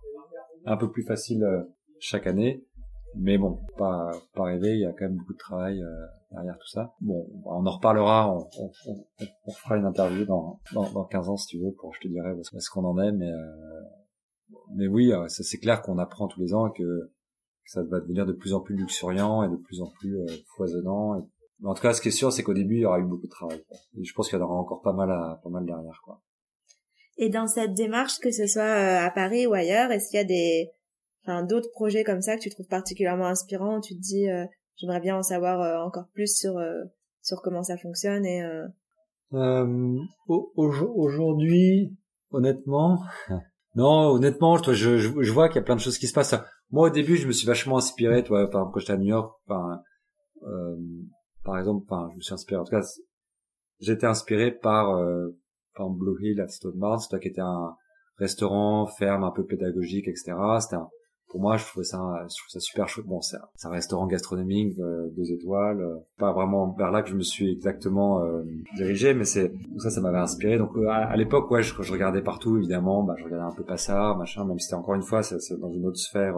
un 0.64 0.76
peu 0.76 0.90
plus 0.90 1.05
facile 1.05 1.44
euh, 1.44 1.62
chaque 2.01 2.26
année 2.26 2.64
mais 3.15 3.39
bon, 3.39 3.61
pas, 3.77 4.11
pas 4.35 4.45
rêver, 4.45 4.75
il 4.75 4.81
y 4.81 4.87
a 4.87 4.93
quand 4.93 5.07
même 5.07 5.17
beaucoup 5.17 5.33
de 5.33 5.39
travail 5.39 5.83
euh, 5.83 6.07
derrière 6.31 6.59
tout 6.59 6.69
ça. 6.69 6.95
Bon, 7.01 7.27
on 7.45 7.67
en 7.67 7.71
reparlera, 7.71 8.33
on, 8.33 8.49
on, 8.59 8.71
on, 8.87 9.07
on 9.47 9.53
fera 9.53 9.77
une 9.77 9.87
interview 9.87 10.25
dans, 10.25 10.61
dans, 10.73 10.91
dans 10.91 11.05
15 11.05 11.29
ans 11.29 11.37
si 11.37 11.47
tu 11.49 11.59
veux, 11.59 11.73
pour 11.73 11.95
je 11.95 12.01
te 12.01 12.09
dirai 12.09 12.33
où 12.33 12.41
est-ce 12.41 12.71
qu'on 12.71 12.85
en 12.85 12.99
est, 13.03 13.13
mais, 13.13 13.31
euh, 13.31 13.53
mais 14.75 14.87
oui, 14.87 15.13
euh, 15.13 15.27
c'est 15.29 15.59
clair 15.59 15.83
qu'on 15.83 15.99
apprend 15.99 16.29
tous 16.29 16.41
les 16.41 16.55
ans 16.55 16.71
que, 16.71 16.83
que 16.83 17.11
ça 17.67 17.83
va 17.83 18.01
devenir 18.01 18.27
de 18.27 18.33
plus 18.33 18.55
en 18.55 18.61
plus 18.61 18.77
luxuriant 18.77 19.43
et 19.43 19.49
de 19.49 19.57
plus 19.57 19.81
en 19.81 19.91
plus 19.99 20.19
euh, 20.19 20.27
foisonnant. 20.57 21.29
En 21.65 21.75
tout 21.75 21.83
cas, 21.83 21.93
ce 21.93 22.01
qui 22.01 22.09
est 22.09 22.13
sûr, 22.13 22.33
c'est 22.33 22.43
qu'au 22.43 22.55
début, 22.55 22.77
il 22.77 22.81
y 22.83 22.85
aura 22.85 23.01
eu 23.01 23.05
beaucoup 23.05 23.27
de 23.27 23.31
travail. 23.31 23.63
Et 23.99 24.05
je 24.05 24.15
pense 24.15 24.29
qu'il 24.29 24.39
y 24.39 24.43
en 24.43 24.45
aura 24.45 24.55
encore 24.55 24.81
pas 24.81 24.93
mal 24.93 25.11
à, 25.11 25.41
pas 25.43 25.51
mal 25.51 25.65
derrière, 25.65 26.01
quoi. 26.05 26.23
Et 27.17 27.31
dans 27.31 27.49
cette 27.49 27.75
démarche, 27.75 28.21
que 28.21 28.31
ce 28.31 28.47
soit 28.47 28.63
euh, 28.63 29.05
à 29.05 29.11
Paris 29.11 29.47
ou 29.47 29.53
ailleurs, 29.53 29.91
est-ce 29.91 30.09
qu'il 30.09 30.19
y 30.19 30.23
a 30.23 30.25
des, 30.25 30.71
d'autres 31.47 31.70
projets 31.70 32.05
comme 32.05 32.22
ça 32.22 32.37
que 32.37 32.43
tu 32.43 32.51
trouves 32.51 32.66
particulièrement 32.66 33.26
inspirants 33.26 33.81
tu 33.81 33.95
te 33.95 34.01
dis 34.01 34.29
euh, 34.29 34.45
j'aimerais 34.76 35.01
bien 35.01 35.16
en 35.16 35.22
savoir 35.22 35.61
euh, 35.61 35.85
encore 35.85 36.09
plus 36.12 36.39
sur 36.39 36.57
euh, 36.59 36.83
sur 37.22 37.43
comment 37.43 37.62
ça 37.62 37.76
fonctionne 37.76 38.24
et 38.24 38.43
aujourd'hui 40.29 41.97
honnêtement 42.31 43.03
non 43.74 44.09
honnêtement 44.11 44.57
je, 44.57 45.31
vois 45.31 45.49
qu'il 45.49 45.57
y 45.57 45.61
a 45.61 45.64
plein 45.64 45.76
de 45.76 45.81
choses 45.81 45.99
qui 45.99 46.07
se 46.07 46.14
passent. 46.14 46.35
Moi 46.70 46.89
au 46.89 46.91
début 46.91 47.16
je 47.16 47.26
me 47.26 47.33
suis 47.33 47.47
vachement 47.47 47.76
inspiré 47.76 48.24
toi 48.24 48.47
enfin 48.47 48.70
quand 48.72 48.81
j'étais 48.81 48.93
à 48.93 48.97
New 48.97 49.09
York 49.09 49.35
enfin 49.47 49.83
par 51.45 51.59
exemple 51.59 51.85
enfin 51.89 52.09
je 52.12 52.16
me 52.16 52.22
suis 52.22 52.35
inspiré 52.35 52.61
en 52.61 52.64
tout 52.64 52.70
cas 52.70 52.87
j'étais 53.81 54.07
inspiré 54.07 54.53
par 54.53 54.99
par 55.74 55.91
Blue 55.91 56.16
Hill 56.22 56.41
à 56.41 56.49
Stone 56.49 56.79
Barns 56.79 57.03
toi 57.11 57.18
qui 57.18 57.29
était 57.29 57.43
un 57.43 57.76
restaurant 58.16 58.87
ferme 58.87 59.24
un 59.24 59.31
peu 59.31 59.45
pédagogique 59.45 60.09
etc 60.09 60.35
c'était 60.61 60.76
un 60.76 60.89
pour 61.29 61.41
moi, 61.41 61.59
je 61.59 61.66
trouvais 61.66 61.85
ça, 61.85 61.99
je 62.22 62.37
trouve 62.37 62.49
ça 62.49 62.61
super 62.61 62.89
chouette. 62.89 63.07
Bon, 63.07 63.20
c'est 63.20 63.37
un 63.62 63.70
restaurant 63.70 64.07
gastronomique, 64.07 64.79
euh, 64.79 65.09
deux 65.14 65.31
étoiles. 65.31 65.81
Euh, 65.81 65.97
pas 66.18 66.33
vraiment 66.33 66.72
vers 66.72 66.91
là 66.91 67.03
que 67.03 67.11
je 67.11 67.14
me 67.14 67.22
suis 67.22 67.53
exactement 67.53 68.24
euh, 68.24 68.43
dirigé, 68.76 69.12
mais 69.12 69.24
c'est 69.24 69.53
ça, 69.76 69.91
ça 69.91 70.01
m'avait 70.01 70.18
inspiré. 70.18 70.57
Donc 70.57 70.70
à, 70.89 71.14
l'époque, 71.16 71.51
ouais, 71.51 71.62
je, 71.62 71.74
je, 71.83 71.93
regardais 71.93 72.22
partout, 72.22 72.57
évidemment. 72.57 73.03
Bah, 73.03 73.14
je 73.18 73.24
regardais 73.24 73.45
un 73.45 73.55
peu 73.55 73.62
Passard, 73.62 74.16
machin, 74.16 74.47
même 74.47 74.59
si 74.59 74.66
c'était 74.66 74.76
encore 74.76 74.95
une 74.95 75.03
fois, 75.03 75.22
c'est 75.22 75.61
dans 75.61 75.70
une 75.70 75.87
autre 75.87 75.99
sphère. 75.99 76.37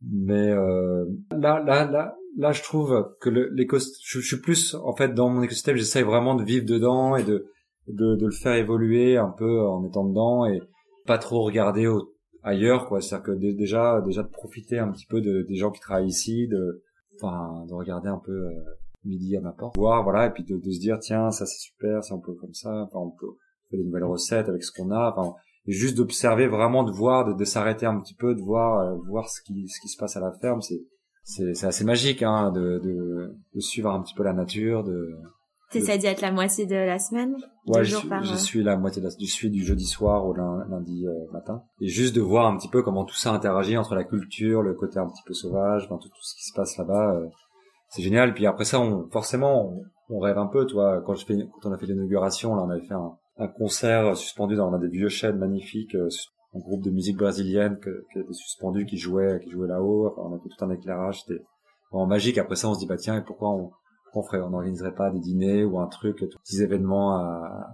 mais 0.00 0.50
là, 0.50 1.60
là, 1.60 1.84
là, 1.84 2.14
là, 2.36 2.52
je 2.52 2.62
trouve 2.62 3.16
que 3.20 3.30
l'écosystème, 3.30 4.00
je, 4.04 4.20
je, 4.20 4.26
suis 4.26 4.40
plus 4.40 4.76
en 4.76 4.94
fait 4.94 5.12
dans 5.12 5.28
mon 5.28 5.42
écosystème. 5.42 5.76
J'essaye 5.76 6.04
vraiment 6.04 6.36
de 6.36 6.44
vivre 6.44 6.64
dedans 6.64 7.16
et 7.16 7.24
de, 7.24 7.46
de 7.88 8.14
de 8.14 8.26
le 8.26 8.32
faire 8.32 8.54
évoluer 8.54 9.16
un 9.16 9.34
peu 9.36 9.60
en 9.66 9.84
étant 9.84 10.04
dedans 10.04 10.46
et 10.46 10.60
pas 11.04 11.18
trop 11.18 11.42
regarder 11.42 11.88
au 11.88 12.13
ailleurs 12.44 12.86
quoi. 12.86 13.00
C'est 13.00 13.14
à 13.14 13.18
dire 13.18 13.26
que 13.26 13.32
déjà 13.32 14.00
déjà 14.02 14.22
de 14.22 14.28
profiter 14.28 14.78
un 14.78 14.90
petit 14.92 15.06
peu 15.06 15.20
de, 15.20 15.42
des 15.42 15.56
gens 15.56 15.70
qui 15.70 15.80
travaillent 15.80 16.06
ici 16.06 16.46
de 16.46 16.82
enfin 17.16 17.64
de 17.66 17.74
regarder 17.74 18.08
un 18.08 18.20
peu 18.24 18.46
euh, 18.48 18.64
midi 19.04 19.36
à 19.36 19.40
ma 19.40 19.52
porte 19.52 19.76
voir 19.76 20.02
voilà 20.04 20.26
et 20.26 20.30
puis 20.30 20.44
de, 20.44 20.56
de 20.56 20.70
se 20.70 20.80
dire 20.80 20.98
tiens 20.98 21.30
ça 21.30 21.46
c'est 21.46 21.58
super 21.58 22.04
ça 22.04 22.14
on 22.14 22.20
peut 22.20 22.34
comme 22.34 22.54
ça 22.54 22.70
enfin 22.82 22.98
on 22.98 23.10
peut 23.10 23.36
faire 23.70 23.78
des 23.78 23.84
nouvelles 23.84 24.04
recettes 24.04 24.48
avec 24.48 24.62
ce 24.62 24.72
qu'on 24.72 24.90
a 24.90 25.12
enfin 25.14 25.34
et 25.66 25.72
juste 25.72 25.96
d'observer 25.96 26.46
vraiment 26.46 26.84
de 26.84 26.90
voir 26.90 27.24
de, 27.24 27.32
de 27.32 27.44
s'arrêter 27.44 27.86
un 27.86 27.98
petit 28.00 28.14
peu 28.14 28.34
de 28.34 28.40
voir 28.40 28.80
euh, 28.80 28.96
voir 29.06 29.28
ce 29.28 29.40
qui 29.42 29.68
ce 29.68 29.80
qui 29.80 29.88
se 29.88 29.96
passe 29.96 30.16
à 30.16 30.20
la 30.20 30.32
ferme 30.32 30.60
c'est 30.60 30.82
c'est 31.22 31.54
c'est 31.54 31.66
assez 31.66 31.84
magique 31.84 32.22
hein 32.22 32.50
de, 32.52 32.78
de 32.82 33.34
de 33.54 33.60
suivre 33.60 33.90
un 33.90 34.02
petit 34.02 34.14
peu 34.14 34.22
la 34.22 34.32
nature 34.32 34.84
de 34.84 35.16
T'essaies 35.74 35.98
d'y 35.98 36.06
être 36.06 36.20
la 36.20 36.30
moitié 36.30 36.66
de 36.66 36.76
la 36.76 36.98
semaine 37.00 37.36
Ouais, 37.66 37.82
je, 37.82 37.96
suis, 37.96 38.08
je 38.22 38.34
suis 38.36 38.62
la 38.62 38.76
moitié 38.76 39.02
de 39.02 39.08
la, 39.08 39.14
je 39.18 39.26
suis 39.26 39.50
du 39.50 39.64
jeudi 39.64 39.86
soir 39.86 40.24
au 40.24 40.32
lundi 40.32 41.06
euh, 41.06 41.32
matin. 41.32 41.64
Et 41.80 41.88
juste 41.88 42.14
de 42.14 42.20
voir 42.20 42.46
un 42.46 42.56
petit 42.56 42.68
peu 42.68 42.82
comment 42.82 43.04
tout 43.04 43.16
ça 43.16 43.32
interagit 43.32 43.76
entre 43.76 43.94
la 43.94 44.04
culture, 44.04 44.62
le 44.62 44.74
côté 44.74 44.98
un 44.98 45.08
petit 45.08 45.22
peu 45.26 45.34
sauvage, 45.34 45.84
enfin, 45.86 45.98
tout, 46.00 46.08
tout 46.08 46.22
ce 46.22 46.36
qui 46.36 46.44
se 46.44 46.52
passe 46.54 46.76
là-bas. 46.76 47.14
Euh, 47.14 47.26
c'est 47.88 48.02
génial. 48.02 48.34
Puis 48.34 48.46
après 48.46 48.64
ça, 48.64 48.80
on, 48.80 49.08
forcément, 49.10 49.74
on, 50.10 50.18
rêve 50.20 50.38
un 50.38 50.46
peu, 50.46 50.64
toi. 50.66 51.02
Quand 51.04 51.14
je 51.14 51.26
fais, 51.26 51.36
quand 51.36 51.68
on 51.68 51.72
a 51.72 51.78
fait 51.78 51.86
l'inauguration, 51.86 52.54
là, 52.54 52.62
on 52.62 52.70
avait 52.70 52.86
fait 52.86 52.94
un, 52.94 53.16
un 53.38 53.48
concert 53.48 54.16
suspendu 54.16 54.54
dans, 54.54 54.70
on 54.70 54.74
a 54.74 54.78
des 54.78 54.88
vieux 54.88 55.08
chênes 55.08 55.38
magnifiques, 55.38 55.96
euh, 55.96 56.08
un 56.54 56.60
groupe 56.60 56.82
de 56.82 56.90
musique 56.90 57.16
brésilienne 57.16 57.78
qui 57.80 58.18
était 58.18 58.32
suspendu, 58.32 58.86
qui 58.86 58.96
jouait, 58.96 59.40
qui 59.42 59.50
jouait 59.50 59.68
là-haut. 59.68 60.06
Enfin, 60.06 60.28
on 60.30 60.36
a 60.36 60.38
fait 60.38 60.50
tout 60.56 60.64
un 60.64 60.70
éclairage. 60.70 61.22
C'était 61.22 61.42
vraiment 61.90 62.06
magique. 62.06 62.38
Après 62.38 62.54
ça, 62.54 62.68
on 62.68 62.74
se 62.74 62.78
dit, 62.78 62.86
bah 62.86 62.96
tiens, 62.96 63.16
et 63.16 63.22
pourquoi 63.22 63.50
on, 63.50 63.72
on 64.16 64.24
on 64.32 64.50
n'organiserait 64.50 64.94
pas 64.94 65.10
des 65.10 65.20
dîners 65.20 65.64
ou 65.64 65.78
un 65.78 65.86
truc, 65.86 66.18
tous 66.18 66.38
petits 66.38 66.62
événements. 66.62 67.20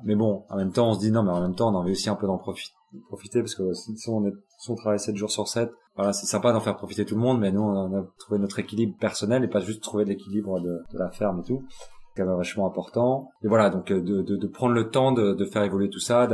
Mais 0.05 0.15
bon, 0.15 0.45
en 0.49 0.57
même 0.57 0.73
temps, 0.73 0.91
on 0.91 0.95
se 0.95 1.01
dit 1.01 1.11
non, 1.11 1.23
mais 1.23 1.31
en 1.31 1.41
même 1.41 1.55
temps, 1.55 1.73
on 1.73 1.77
a 1.77 1.81
envie 1.81 1.93
aussi 1.93 2.09
un 2.09 2.15
peu 2.15 2.27
d'en 2.27 2.39
profiter, 2.39 2.75
profiter 3.09 3.41
parce 3.41 3.55
que 3.55 3.73
si, 3.73 4.09
on, 4.09 4.27
est, 4.27 4.33
si 4.59 4.71
on 4.71 4.75
travaille 4.75 4.99
7 4.99 5.17
jours 5.17 5.31
sur 5.31 5.49
7, 5.49 5.71
voilà, 5.97 6.13
c'est 6.13 6.27
sympa 6.27 6.53
d'en 6.53 6.61
faire 6.61 6.77
profiter 6.77 7.05
tout 7.05 7.15
le 7.15 7.21
monde, 7.21 7.41
mais 7.41 7.53
nous, 7.53 7.63
on 7.63 7.99
a 7.99 8.05
trouvé 8.19 8.39
notre 8.39 8.59
équilibre 8.59 8.97
personnel 8.99 9.45
et 9.45 9.49
pas 9.49 9.61
juste 9.61 9.83
trouver 9.83 10.05
l'équilibre 10.05 10.61
de, 10.61 10.83
la 10.93 11.11
ferme 11.11 11.41
et 11.41 11.45
tout. 11.45 11.63
C'est 11.71 12.23
quand 12.23 12.29
même 12.29 12.37
vachement 12.37 12.67
important. 12.67 13.31
Et 13.43 13.49
voilà, 13.49 13.71
donc 13.71 13.93
de, 13.93 14.23
de, 14.23 14.47
prendre 14.47 14.75
le 14.75 14.91
temps 14.91 15.13
de, 15.13 15.35
de 15.35 15.45
faire 15.45 15.63
évoluer 15.63 15.91
tout 15.91 16.01
ça, 16.01 16.27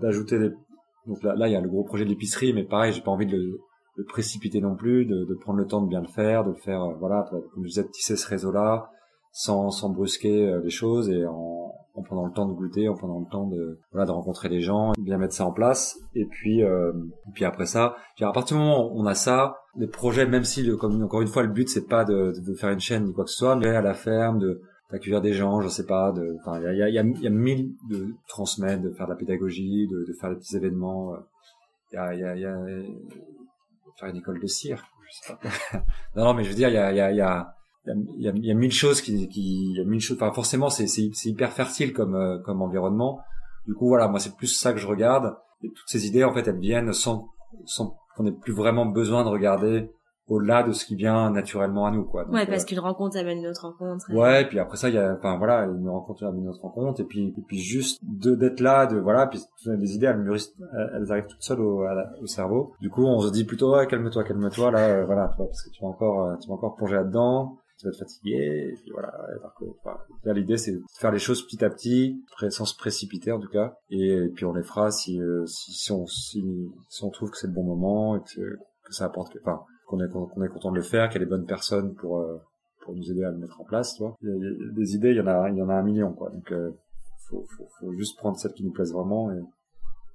d'ajouter 0.00 0.38
des... 0.38 0.50
Donc 1.06 1.22
là, 1.22 1.34
là, 1.34 1.48
il 1.48 1.52
y 1.52 1.56
a 1.56 1.60
le 1.60 1.68
gros 1.68 1.82
projet 1.84 2.04
de 2.04 2.10
l'épicerie, 2.10 2.52
mais 2.52 2.62
pareil, 2.62 2.92
j'ai 2.92 3.00
pas 3.00 3.10
envie 3.10 3.26
de 3.26 3.36
le 3.36 3.60
de 3.98 4.02
précipiter 4.02 4.60
non 4.60 4.74
plus, 4.74 5.04
de, 5.04 5.24
de, 5.24 5.34
prendre 5.34 5.58
le 5.58 5.66
temps 5.66 5.82
de 5.82 5.88
bien 5.88 6.00
le 6.00 6.08
faire, 6.08 6.44
de 6.44 6.50
le 6.50 6.56
faire, 6.56 6.82
euh, 6.82 6.94
voilà, 6.98 7.28
comme 7.30 7.62
je 7.62 7.68
disais, 7.68 7.82
de 7.82 7.88
tisser 7.88 8.16
ce 8.16 8.26
réseau-là, 8.26 8.90
sans, 9.32 9.70
sans 9.70 9.90
brusquer 9.90 10.48
euh, 10.48 10.60
les 10.62 10.70
choses 10.70 11.10
et 11.10 11.26
en, 11.26 11.74
en 11.94 12.02
prenant 12.02 12.26
le 12.26 12.32
temps 12.32 12.46
de 12.46 12.54
goûter, 12.54 12.88
en 12.88 12.94
prenant 12.94 13.20
le 13.20 13.30
temps 13.30 13.46
de, 13.46 13.78
voilà, 13.92 14.06
de 14.06 14.12
rencontrer 14.12 14.48
les 14.48 14.60
gens, 14.60 14.92
bien 14.98 15.18
mettre 15.18 15.34
ça 15.34 15.46
en 15.46 15.52
place. 15.52 15.98
Et 16.14 16.24
puis, 16.26 16.62
euh, 16.62 16.92
et 17.28 17.32
puis 17.34 17.44
après 17.44 17.66
ça, 17.66 17.96
à 18.20 18.32
partir 18.32 18.56
du 18.56 18.62
moment 18.62 18.92
où 18.92 19.00
on 19.00 19.06
a 19.06 19.14
ça, 19.14 19.56
les 19.76 19.86
projets, 19.86 20.26
même 20.26 20.44
si, 20.44 20.68
comme 20.78 21.02
encore 21.02 21.22
une 21.22 21.28
fois, 21.28 21.42
le 21.42 21.52
but 21.52 21.68
c'est 21.68 21.86
pas 21.86 22.04
de, 22.04 22.32
de, 22.46 22.54
faire 22.54 22.70
une 22.70 22.80
chaîne 22.80 23.04
ni 23.04 23.12
quoi 23.12 23.24
que 23.24 23.30
ce 23.30 23.38
soit, 23.38 23.56
mais 23.56 23.68
à 23.68 23.82
la 23.82 23.94
ferme, 23.94 24.38
de 24.38 24.60
d'accueillir 24.90 25.22
des 25.22 25.32
gens, 25.32 25.62
je 25.62 25.68
sais 25.68 25.86
pas, 25.86 26.12
de, 26.12 26.36
enfin, 26.40 26.60
il 26.60 26.64
y 26.64 26.82
a, 26.82 26.88
y, 26.90 26.98
a, 26.98 27.02
y 27.02 27.26
a 27.26 27.30
mille 27.30 27.72
de 27.88 28.08
transmettre, 28.28 28.82
de 28.82 28.90
faire 28.90 29.06
de 29.06 29.12
la 29.12 29.16
pédagogie, 29.16 29.88
de, 29.88 30.04
de 30.06 30.12
faire 30.20 30.28
des 30.28 30.36
petits 30.36 30.54
événements. 30.54 31.14
Il 31.92 31.94
y 31.94 31.98
a, 31.98 32.14
y 32.14 32.40
y 32.40 32.44
a 32.44 32.58
faire 33.98 34.08
une 34.08 34.16
école 34.16 34.40
de 34.40 34.46
pas. 35.28 35.38
non, 36.16 36.24
non, 36.24 36.34
mais 36.34 36.44
je 36.44 36.48
veux 36.48 36.54
dire, 36.54 36.68
il 36.68 36.74
y 36.74 36.78
a, 36.78 36.90
il 36.90 36.96
y 36.96 37.00
a, 37.00 37.10
il 37.10 37.16
y 37.16 37.20
a 37.20 37.54
y 37.86 38.28
a, 38.28 38.32
y 38.34 38.50
a 38.50 38.54
mille 38.54 38.72
choses 38.72 39.00
qui, 39.00 39.28
qui, 39.28 39.70
il 39.70 39.76
y 39.76 39.80
a 39.80 39.84
mille 39.84 40.00
choses. 40.00 40.16
Enfin, 40.16 40.32
forcément, 40.32 40.70
c'est, 40.70 40.86
c'est, 40.86 41.10
c'est 41.14 41.30
hyper 41.30 41.52
fertile 41.52 41.92
comme, 41.92 42.14
euh, 42.14 42.38
comme 42.38 42.62
environnement. 42.62 43.20
Du 43.66 43.74
coup, 43.74 43.88
voilà, 43.88 44.08
moi, 44.08 44.20
c'est 44.20 44.36
plus 44.36 44.48
ça 44.48 44.72
que 44.72 44.78
je 44.78 44.86
regarde. 44.86 45.36
Et 45.62 45.68
toutes 45.68 45.88
ces 45.88 46.06
idées, 46.06 46.24
en 46.24 46.32
fait, 46.32 46.46
elles 46.48 46.58
viennent 46.58 46.92
sans, 46.92 47.30
sans 47.64 47.96
qu'on 48.16 48.26
ait 48.26 48.32
plus 48.32 48.52
vraiment 48.52 48.86
besoin 48.86 49.24
de 49.24 49.28
regarder 49.28 49.90
au-delà 50.28 50.62
de 50.62 50.72
ce 50.72 50.84
qui 50.84 50.94
vient 50.94 51.30
naturellement 51.30 51.86
à 51.86 51.90
nous 51.90 52.04
quoi. 52.04 52.28
ouais, 52.30 52.46
parce 52.46 52.62
euh, 52.62 52.66
qu'une 52.66 52.78
rencontre 52.78 53.16
amène 53.16 53.38
une 53.38 53.48
autre 53.48 53.62
rencontre. 53.62 54.06
Ouais, 54.12 54.42
et 54.42 54.44
puis 54.46 54.58
après 54.58 54.76
ça 54.76 54.88
il 54.88 54.94
y 54.94 54.98
a 54.98 55.14
enfin 55.14 55.36
voilà, 55.36 55.64
une 55.64 55.88
rencontre 55.88 56.24
amène 56.24 56.42
une 56.42 56.48
autre 56.48 56.62
rencontre 56.62 57.00
et 57.00 57.04
puis 57.04 57.34
et 57.36 57.42
puis 57.46 57.58
juste 57.58 58.00
de 58.02 58.34
d'être 58.34 58.60
là 58.60 58.86
de 58.86 58.98
voilà, 58.98 59.26
puis 59.26 59.40
les 59.66 59.94
idées 59.94 60.06
elles 60.06 60.18
mûrissent 60.18 60.54
elles 60.94 61.10
arrivent 61.10 61.26
toutes 61.26 61.42
seules 61.42 61.60
au, 61.60 61.84
au 62.20 62.26
cerveau. 62.26 62.74
Du 62.80 62.88
coup, 62.88 63.04
on 63.04 63.20
se 63.20 63.30
dit 63.30 63.44
plutôt 63.44 63.74
ouais, 63.74 63.86
calme-toi, 63.86 64.24
calme-toi 64.24 64.70
là 64.70 64.88
euh, 64.88 65.04
voilà, 65.04 65.28
toi, 65.36 65.46
parce 65.46 65.62
que 65.62 65.70
tu 65.70 65.82
vas 65.82 65.88
encore 65.88 66.26
euh, 66.26 66.36
tu 66.40 66.48
vas 66.48 66.54
encore 66.54 66.76
plonger 66.76 66.94
là-dedans 66.94 67.58
tu 67.78 67.88
vas 67.88 67.92
te 67.92 67.98
fatiguer, 67.98 68.70
et 68.70 68.74
puis 68.80 68.92
voilà. 68.92 69.12
là, 70.24 70.32
l'idée, 70.34 70.56
c'est 70.56 70.70
de 70.70 70.82
faire 71.00 71.10
les 71.10 71.18
choses 71.18 71.44
petit 71.44 71.64
à 71.64 71.70
petit, 71.70 72.22
sans 72.50 72.64
se 72.64 72.76
précipiter 72.76 73.32
en 73.32 73.40
tout 73.40 73.48
cas, 73.48 73.74
et, 73.90 74.28
puis 74.36 74.44
on 74.44 74.52
les 74.52 74.62
fera 74.62 74.92
si, 74.92 75.20
si, 75.46 75.72
si, 75.72 75.90
on, 75.90 76.06
si, 76.06 76.44
si 76.88 77.02
on 77.02 77.10
trouve 77.10 77.32
que 77.32 77.38
c'est 77.38 77.48
le 77.48 77.52
bon 77.52 77.64
moment 77.64 78.14
et 78.16 78.20
que, 78.20 78.40
que 78.84 78.92
ça 78.92 79.06
apporte, 79.06 79.36
enfin, 79.40 79.64
qu'on 79.86 80.00
est, 80.00 80.08
qu'on 80.08 80.42
est 80.42 80.48
content 80.48 80.70
de 80.70 80.76
le 80.76 80.82
faire, 80.82 81.08
qu'il 81.08 81.20
y 81.20 81.22
a 81.22 81.24
les 81.24 81.30
bonnes 81.30 81.46
personnes 81.46 81.94
pour 81.94 82.18
euh, 82.18 82.38
pour 82.84 82.94
nous 82.94 83.10
aider 83.10 83.22
à 83.24 83.30
le 83.30 83.38
mettre 83.38 83.60
en 83.60 83.64
place, 83.64 83.94
tu 83.94 84.02
vois. 84.02 84.16
Il 84.22 84.28
y 84.28 84.32
a, 84.32 84.72
des 84.72 84.94
idées, 84.94 85.10
il 85.10 85.16
y 85.16 85.20
en 85.20 85.26
a 85.26 85.48
il 85.50 85.56
y 85.56 85.62
en 85.62 85.68
a 85.68 85.74
un 85.74 85.82
million 85.82 86.12
quoi. 86.12 86.30
Donc 86.30 86.50
euh, 86.52 86.70
faut, 87.28 87.46
faut, 87.56 87.66
faut 87.78 87.92
juste 87.92 88.18
prendre 88.18 88.36
celles 88.36 88.52
qui 88.52 88.64
nous 88.64 88.72
plaisent 88.72 88.92
vraiment 88.92 89.30
et 89.32 89.40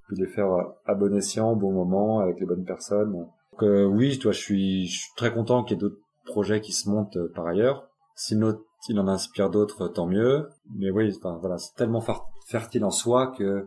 puis 0.06 0.16
les 0.16 0.26
faire 0.26 0.48
à 0.86 0.94
bon 0.94 1.14
escient, 1.14 1.52
au 1.52 1.56
bon 1.56 1.72
moment, 1.72 2.20
avec 2.20 2.40
les 2.40 2.46
bonnes 2.46 2.64
personnes. 2.64 3.12
Donc 3.12 3.28
euh, 3.62 3.84
oui, 3.84 4.18
toi, 4.18 4.32
je 4.32 4.38
suis, 4.38 4.86
je 4.86 5.00
suis 5.00 5.12
très 5.16 5.32
content 5.32 5.64
qu'il 5.64 5.76
y 5.76 5.78
ait 5.78 5.80
d'autres 5.80 6.00
projets 6.24 6.60
qui 6.60 6.72
se 6.72 6.88
montent 6.88 7.16
euh, 7.16 7.32
par 7.34 7.46
ailleurs. 7.46 7.88
S'il 8.14 8.42
en 8.42 9.08
inspire 9.08 9.50
d'autres, 9.50 9.88
tant 9.88 10.06
mieux. 10.06 10.48
Mais 10.74 10.90
oui, 10.90 11.12
enfin, 11.16 11.38
voilà, 11.40 11.58
c'est 11.58 11.74
tellement 11.74 12.02
fertile 12.46 12.84
en 12.84 12.90
soi 12.90 13.32
que, 13.36 13.66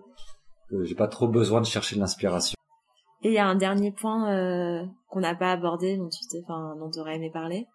que 0.69 0.83
j'ai 0.83 0.95
pas 0.95 1.07
trop 1.07 1.27
besoin 1.27 1.61
de 1.61 1.65
chercher 1.65 1.95
de 1.95 2.01
l'inspiration. 2.01 2.55
Et 3.23 3.29
il 3.29 3.33
y 3.33 3.39
a 3.39 3.47
un 3.47 3.55
dernier 3.55 3.91
point 3.91 4.31
euh, 4.31 4.83
qu'on 5.09 5.19
n'a 5.19 5.35
pas 5.35 5.51
abordé, 5.51 5.97
dont 5.97 6.09
tu 6.09 6.37
enfin, 6.43 6.75
dont 6.77 6.91
aurais 6.99 7.15
aimé 7.15 7.29
parler. 7.31 7.67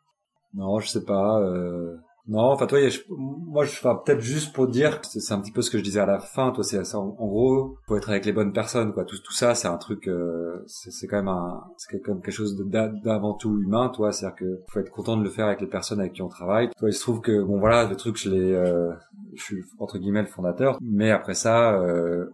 Non, 0.54 0.78
je 0.80 0.88
sais 0.88 1.04
pas. 1.04 1.40
Euh... 1.40 1.96
Non, 2.28 2.50
enfin 2.50 2.66
toi, 2.66 2.80
moi, 3.08 3.64
je 3.64 3.70
enfin, 3.70 4.00
peut-être 4.04 4.20
juste 4.20 4.52
pour 4.52 4.66
dire, 4.66 5.00
c'est 5.04 5.32
un 5.32 5.40
petit 5.40 5.52
peu 5.52 5.62
ce 5.62 5.70
que 5.70 5.78
je 5.78 5.84
disais 5.84 6.00
à 6.00 6.06
la 6.06 6.18
fin. 6.18 6.50
Toi, 6.50 6.64
c'est 6.64 6.80
en, 6.96 7.14
en, 7.18 7.26
gros, 7.28 7.76
faut 7.86 7.96
être 7.96 8.10
avec 8.10 8.24
les 8.24 8.32
bonnes 8.32 8.52
personnes, 8.52 8.92
quoi. 8.92 9.04
Tout, 9.04 9.18
tout 9.18 9.32
ça, 9.32 9.54
c'est 9.54 9.68
un 9.68 9.76
truc, 9.76 10.08
euh, 10.08 10.64
c'est 10.66 11.06
quand 11.06 11.18
même 11.18 11.28
un, 11.28 11.62
c'est 11.76 12.00
quand 12.00 12.14
même 12.14 12.22
quelque 12.22 12.34
chose 12.34 12.56
d'avant 13.04 13.34
tout 13.34 13.60
humain, 13.60 13.90
toi. 13.90 14.10
C'est-à-dire 14.10 14.36
que 14.36 14.60
faut 14.68 14.80
être 14.80 14.90
content 14.90 15.16
de 15.16 15.22
le 15.22 15.30
faire 15.30 15.46
avec 15.46 15.60
les 15.60 15.68
personnes 15.68 16.00
avec 16.00 16.14
qui 16.14 16.22
on 16.22 16.28
travaille. 16.28 16.70
Toi, 16.76 16.88
il 16.88 16.94
se 16.94 17.00
trouve 17.02 17.20
que 17.20 17.44
bon, 17.44 17.60
voilà, 17.60 17.88
le 17.88 17.94
truc, 17.94 18.16
je 18.16 18.28
l'ai, 18.28 18.54
euh, 18.54 18.92
je 19.36 19.42
suis 19.42 19.62
entre 19.78 19.98
guillemets 19.98 20.22
le 20.22 20.28
fondateur, 20.28 20.78
mais 20.80 21.12
après 21.12 21.34
ça. 21.34 21.74
Euh, 21.80 22.26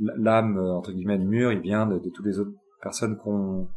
l'âme 0.00 0.58
entre 0.58 0.92
guillemets 0.92 1.18
de 1.18 1.24
mur 1.24 1.52
il 1.52 1.60
vient 1.60 1.86
de, 1.86 1.98
de 1.98 2.10
toutes 2.10 2.26
les 2.26 2.38
autres 2.38 2.52
personnes 2.82 3.16
qu'on 3.18 3.68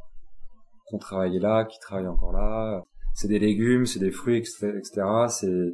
qu'on 0.88 0.98
travaillait 0.98 1.40
là 1.40 1.66
qui 1.66 1.80
travaillent 1.80 2.08
encore 2.08 2.34
là. 2.34 2.84
C'est 3.14 3.28
des 3.28 3.40
légumes 3.40 3.86
c'est 3.86 4.00
des 4.00 4.12
fruits 4.12 4.38
etc 4.38 5.04
c'est 5.28 5.74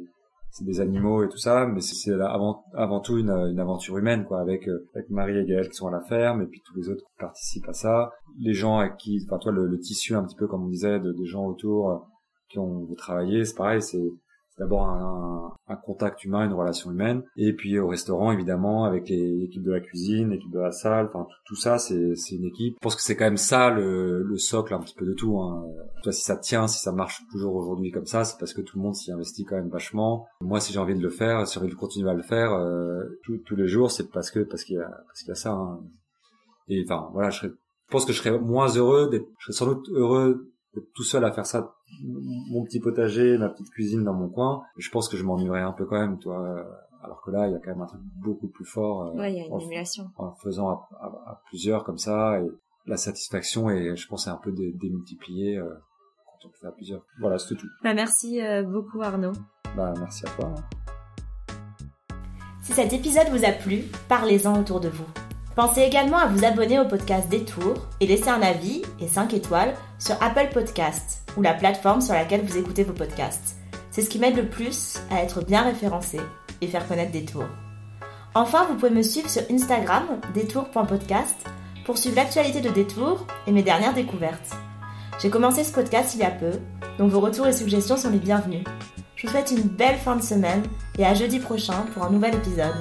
c'est 0.50 0.64
des 0.64 0.80
animaux 0.80 1.22
et 1.22 1.28
tout 1.28 1.38
ça 1.38 1.66
mais 1.66 1.80
c'est 1.80 2.12
avant 2.12 2.64
avant 2.74 3.00
tout 3.00 3.18
une, 3.18 3.30
une 3.30 3.60
aventure 3.60 3.96
humaine 3.96 4.24
quoi 4.24 4.40
avec 4.40 4.68
euh, 4.68 4.88
avec 4.94 5.08
Marie 5.10 5.38
et 5.38 5.44
Gaël 5.44 5.68
qui 5.68 5.76
sont 5.76 5.86
à 5.86 5.92
la 5.92 6.00
ferme 6.02 6.42
et 6.42 6.46
puis 6.46 6.60
tous 6.64 6.76
les 6.76 6.88
autres 6.88 7.04
qui 7.04 7.16
participent 7.18 7.68
à 7.68 7.72
ça. 7.72 8.10
Les 8.38 8.52
gens 8.52 8.78
à 8.78 8.88
qui 8.88 9.24
enfin 9.26 9.38
toi 9.38 9.52
le, 9.52 9.78
tissu 9.78 10.14
un 10.14 10.24
petit 10.24 10.36
peu 10.36 10.48
comme 10.48 10.64
on 10.64 10.68
disait 10.68 10.98
de, 10.98 11.12
des 11.12 11.26
gens 11.26 11.46
autour 11.46 11.90
euh, 11.90 11.98
qui 12.48 12.58
ont 12.58 12.86
travaillé 12.96 13.44
c'est 13.44 13.56
pareil 13.56 13.80
c'est 13.80 14.10
d'abord 14.60 14.86
un, 14.86 15.54
un, 15.68 15.76
contact 15.76 16.22
humain, 16.24 16.44
une 16.44 16.52
relation 16.52 16.90
humaine, 16.90 17.22
et 17.36 17.54
puis 17.54 17.78
au 17.78 17.88
restaurant 17.88 18.30
évidemment 18.30 18.84
avec 18.84 19.08
l'équipe 19.08 19.62
de 19.62 19.72
la 19.72 19.80
cuisine, 19.80 20.30
l'équipe 20.30 20.52
de 20.52 20.60
la 20.60 20.70
salle, 20.70 21.06
enfin 21.06 21.26
tout, 21.46 21.56
ça 21.56 21.78
c'est 21.78 22.14
une 22.30 22.44
équipe. 22.44 22.74
Je 22.74 22.82
pense 22.82 22.94
que 22.94 23.02
c'est 23.02 23.16
quand 23.16 23.24
même 23.24 23.38
ça 23.38 23.70
le, 23.70 24.22
le 24.22 24.36
socle 24.36 24.74
un 24.74 24.80
petit 24.80 24.94
peu 24.94 25.06
de 25.06 25.14
tout. 25.14 25.40
Hein. 25.40 25.64
Toi, 26.02 26.12
si 26.12 26.22
ça 26.22 26.36
tient, 26.36 26.66
si 26.68 26.78
ça 26.78 26.92
marche 26.92 27.22
toujours 27.32 27.54
aujourd'hui 27.54 27.90
comme 27.90 28.04
ça, 28.04 28.24
c'est 28.24 28.38
parce 28.38 28.52
que 28.52 28.60
tout 28.60 28.76
le 28.76 28.82
monde 28.82 28.94
s'y 28.94 29.10
investit 29.10 29.44
quand 29.44 29.56
même 29.56 29.70
vachement. 29.70 30.26
Moi, 30.42 30.60
si 30.60 30.72
j'ai 30.72 30.78
envie 30.78 30.94
de 30.94 31.02
le 31.02 31.10
faire, 31.10 31.46
si 31.46 31.54
j'ai 31.54 31.60
envie 31.60 31.70
de 31.70 31.74
continuer 31.78 32.10
à 32.10 32.14
le 32.14 32.22
faire 32.22 32.52
euh, 32.52 33.02
tous 33.24 33.56
les 33.56 33.66
jours, 33.66 33.90
c'est 33.90 34.10
parce 34.10 34.30
que 34.30 34.40
parce 34.40 34.62
qu'il 34.64 34.76
y 34.76 34.80
a 34.80 34.90
parce 35.06 35.20
qu'il 35.20 35.28
y 35.28 35.32
a 35.32 35.36
ça. 35.36 35.52
Hein. 35.52 35.80
Et 36.68 36.84
enfin 36.86 37.08
voilà, 37.14 37.30
je, 37.30 37.46
je 37.46 37.52
pense 37.90 38.04
que 38.04 38.12
je 38.12 38.18
serais 38.18 38.38
moins 38.38 38.68
heureux, 38.68 39.10
je 39.10 39.44
serais 39.46 39.52
sans 39.52 39.66
doute 39.66 39.88
heureux 39.90 40.52
tout 40.94 41.02
seul 41.02 41.24
à 41.24 41.32
faire 41.32 41.46
ça, 41.46 41.74
mon 42.02 42.64
petit 42.64 42.80
potager, 42.80 43.38
ma 43.38 43.48
petite 43.48 43.70
cuisine 43.70 44.04
dans 44.04 44.14
mon 44.14 44.28
coin. 44.28 44.62
Je 44.76 44.90
pense 44.90 45.08
que 45.08 45.16
je 45.16 45.24
m'ennuierais 45.24 45.62
un 45.62 45.72
peu 45.72 45.86
quand 45.86 45.98
même, 45.98 46.18
toi. 46.18 46.64
Alors 47.02 47.22
que 47.22 47.30
là, 47.30 47.46
il 47.46 47.52
y 47.52 47.56
a 47.56 47.58
quand 47.58 47.70
même 47.70 47.80
un 47.80 47.86
truc 47.86 48.00
beaucoup 48.16 48.48
plus 48.48 48.64
fort. 48.64 49.06
Euh, 49.06 49.18
ouais, 49.18 49.32
il 49.32 49.38
y 49.38 49.40
a 49.40 49.46
une 49.46 49.52
en, 49.52 49.58
émulation. 49.58 50.10
En 50.16 50.34
faisant 50.34 50.68
à, 50.68 50.88
à, 51.00 51.42
plusieurs 51.46 51.84
comme 51.84 51.98
ça, 51.98 52.40
et 52.40 52.46
la 52.86 52.96
satisfaction 52.96 53.70
est, 53.70 53.96
je 53.96 54.06
pense, 54.06 54.26
est 54.26 54.30
un 54.30 54.36
peu 54.42 54.52
démultipliée 54.52 55.56
euh, 55.56 55.68
quand 56.26 56.46
on 56.46 56.48
le 56.48 56.54
fait 56.60 56.66
à 56.66 56.72
plusieurs. 56.72 57.02
Voilà, 57.20 57.38
c'est 57.38 57.54
tout. 57.54 57.66
Bah, 57.82 57.94
merci 57.94 58.42
euh, 58.42 58.62
beaucoup 58.62 59.00
Arnaud. 59.00 59.32
Bah, 59.76 59.94
merci 59.98 60.26
à 60.26 60.30
toi. 60.30 60.54
Si 62.62 62.72
cet 62.72 62.92
épisode 62.92 63.28
vous 63.30 63.44
a 63.44 63.52
plu, 63.52 63.84
parlez-en 64.08 64.60
autour 64.60 64.80
de 64.80 64.88
vous. 64.88 65.06
Pensez 65.56 65.80
également 65.80 66.18
à 66.18 66.26
vous 66.26 66.44
abonner 66.44 66.78
au 66.78 66.86
podcast 66.86 67.28
Détour 67.28 67.74
et 68.00 68.06
laisser 68.06 68.28
un 68.28 68.42
avis 68.42 68.82
et 69.00 69.08
5 69.08 69.34
étoiles 69.34 69.74
sur 69.98 70.14
Apple 70.22 70.48
Podcasts 70.52 71.19
ou 71.36 71.42
la 71.42 71.54
plateforme 71.54 72.00
sur 72.00 72.14
laquelle 72.14 72.44
vous 72.44 72.58
écoutez 72.58 72.84
vos 72.84 72.92
podcasts. 72.92 73.56
C'est 73.90 74.02
ce 74.02 74.10
qui 74.10 74.18
m'aide 74.18 74.36
le 74.36 74.48
plus 74.48 74.98
à 75.10 75.22
être 75.22 75.44
bien 75.44 75.62
référencé 75.62 76.20
et 76.60 76.66
faire 76.66 76.86
connaître 76.86 77.12
Détour. 77.12 77.44
Enfin, 78.34 78.64
vous 78.66 78.74
pouvez 78.74 78.90
me 78.90 79.02
suivre 79.02 79.28
sur 79.28 79.42
Instagram, 79.50 80.04
détour.podcast, 80.34 81.34
pour 81.84 81.98
suivre 81.98 82.16
l'actualité 82.16 82.60
de 82.60 82.70
Détour 82.70 83.26
et 83.46 83.52
mes 83.52 83.62
dernières 83.62 83.94
découvertes. 83.94 84.54
J'ai 85.20 85.30
commencé 85.30 85.64
ce 85.64 85.72
podcast 85.72 86.14
il 86.14 86.20
y 86.20 86.24
a 86.24 86.30
peu, 86.30 86.52
donc 86.98 87.10
vos 87.10 87.20
retours 87.20 87.48
et 87.48 87.52
suggestions 87.52 87.96
sont 87.96 88.10
les 88.10 88.18
bienvenus. 88.18 88.64
Je 89.16 89.26
vous 89.26 89.32
souhaite 89.32 89.50
une 89.50 89.68
belle 89.68 89.98
fin 89.98 90.16
de 90.16 90.22
semaine 90.22 90.62
et 90.98 91.04
à 91.04 91.14
jeudi 91.14 91.40
prochain 91.40 91.84
pour 91.92 92.04
un 92.04 92.10
nouvel 92.10 92.34
épisode. 92.34 92.76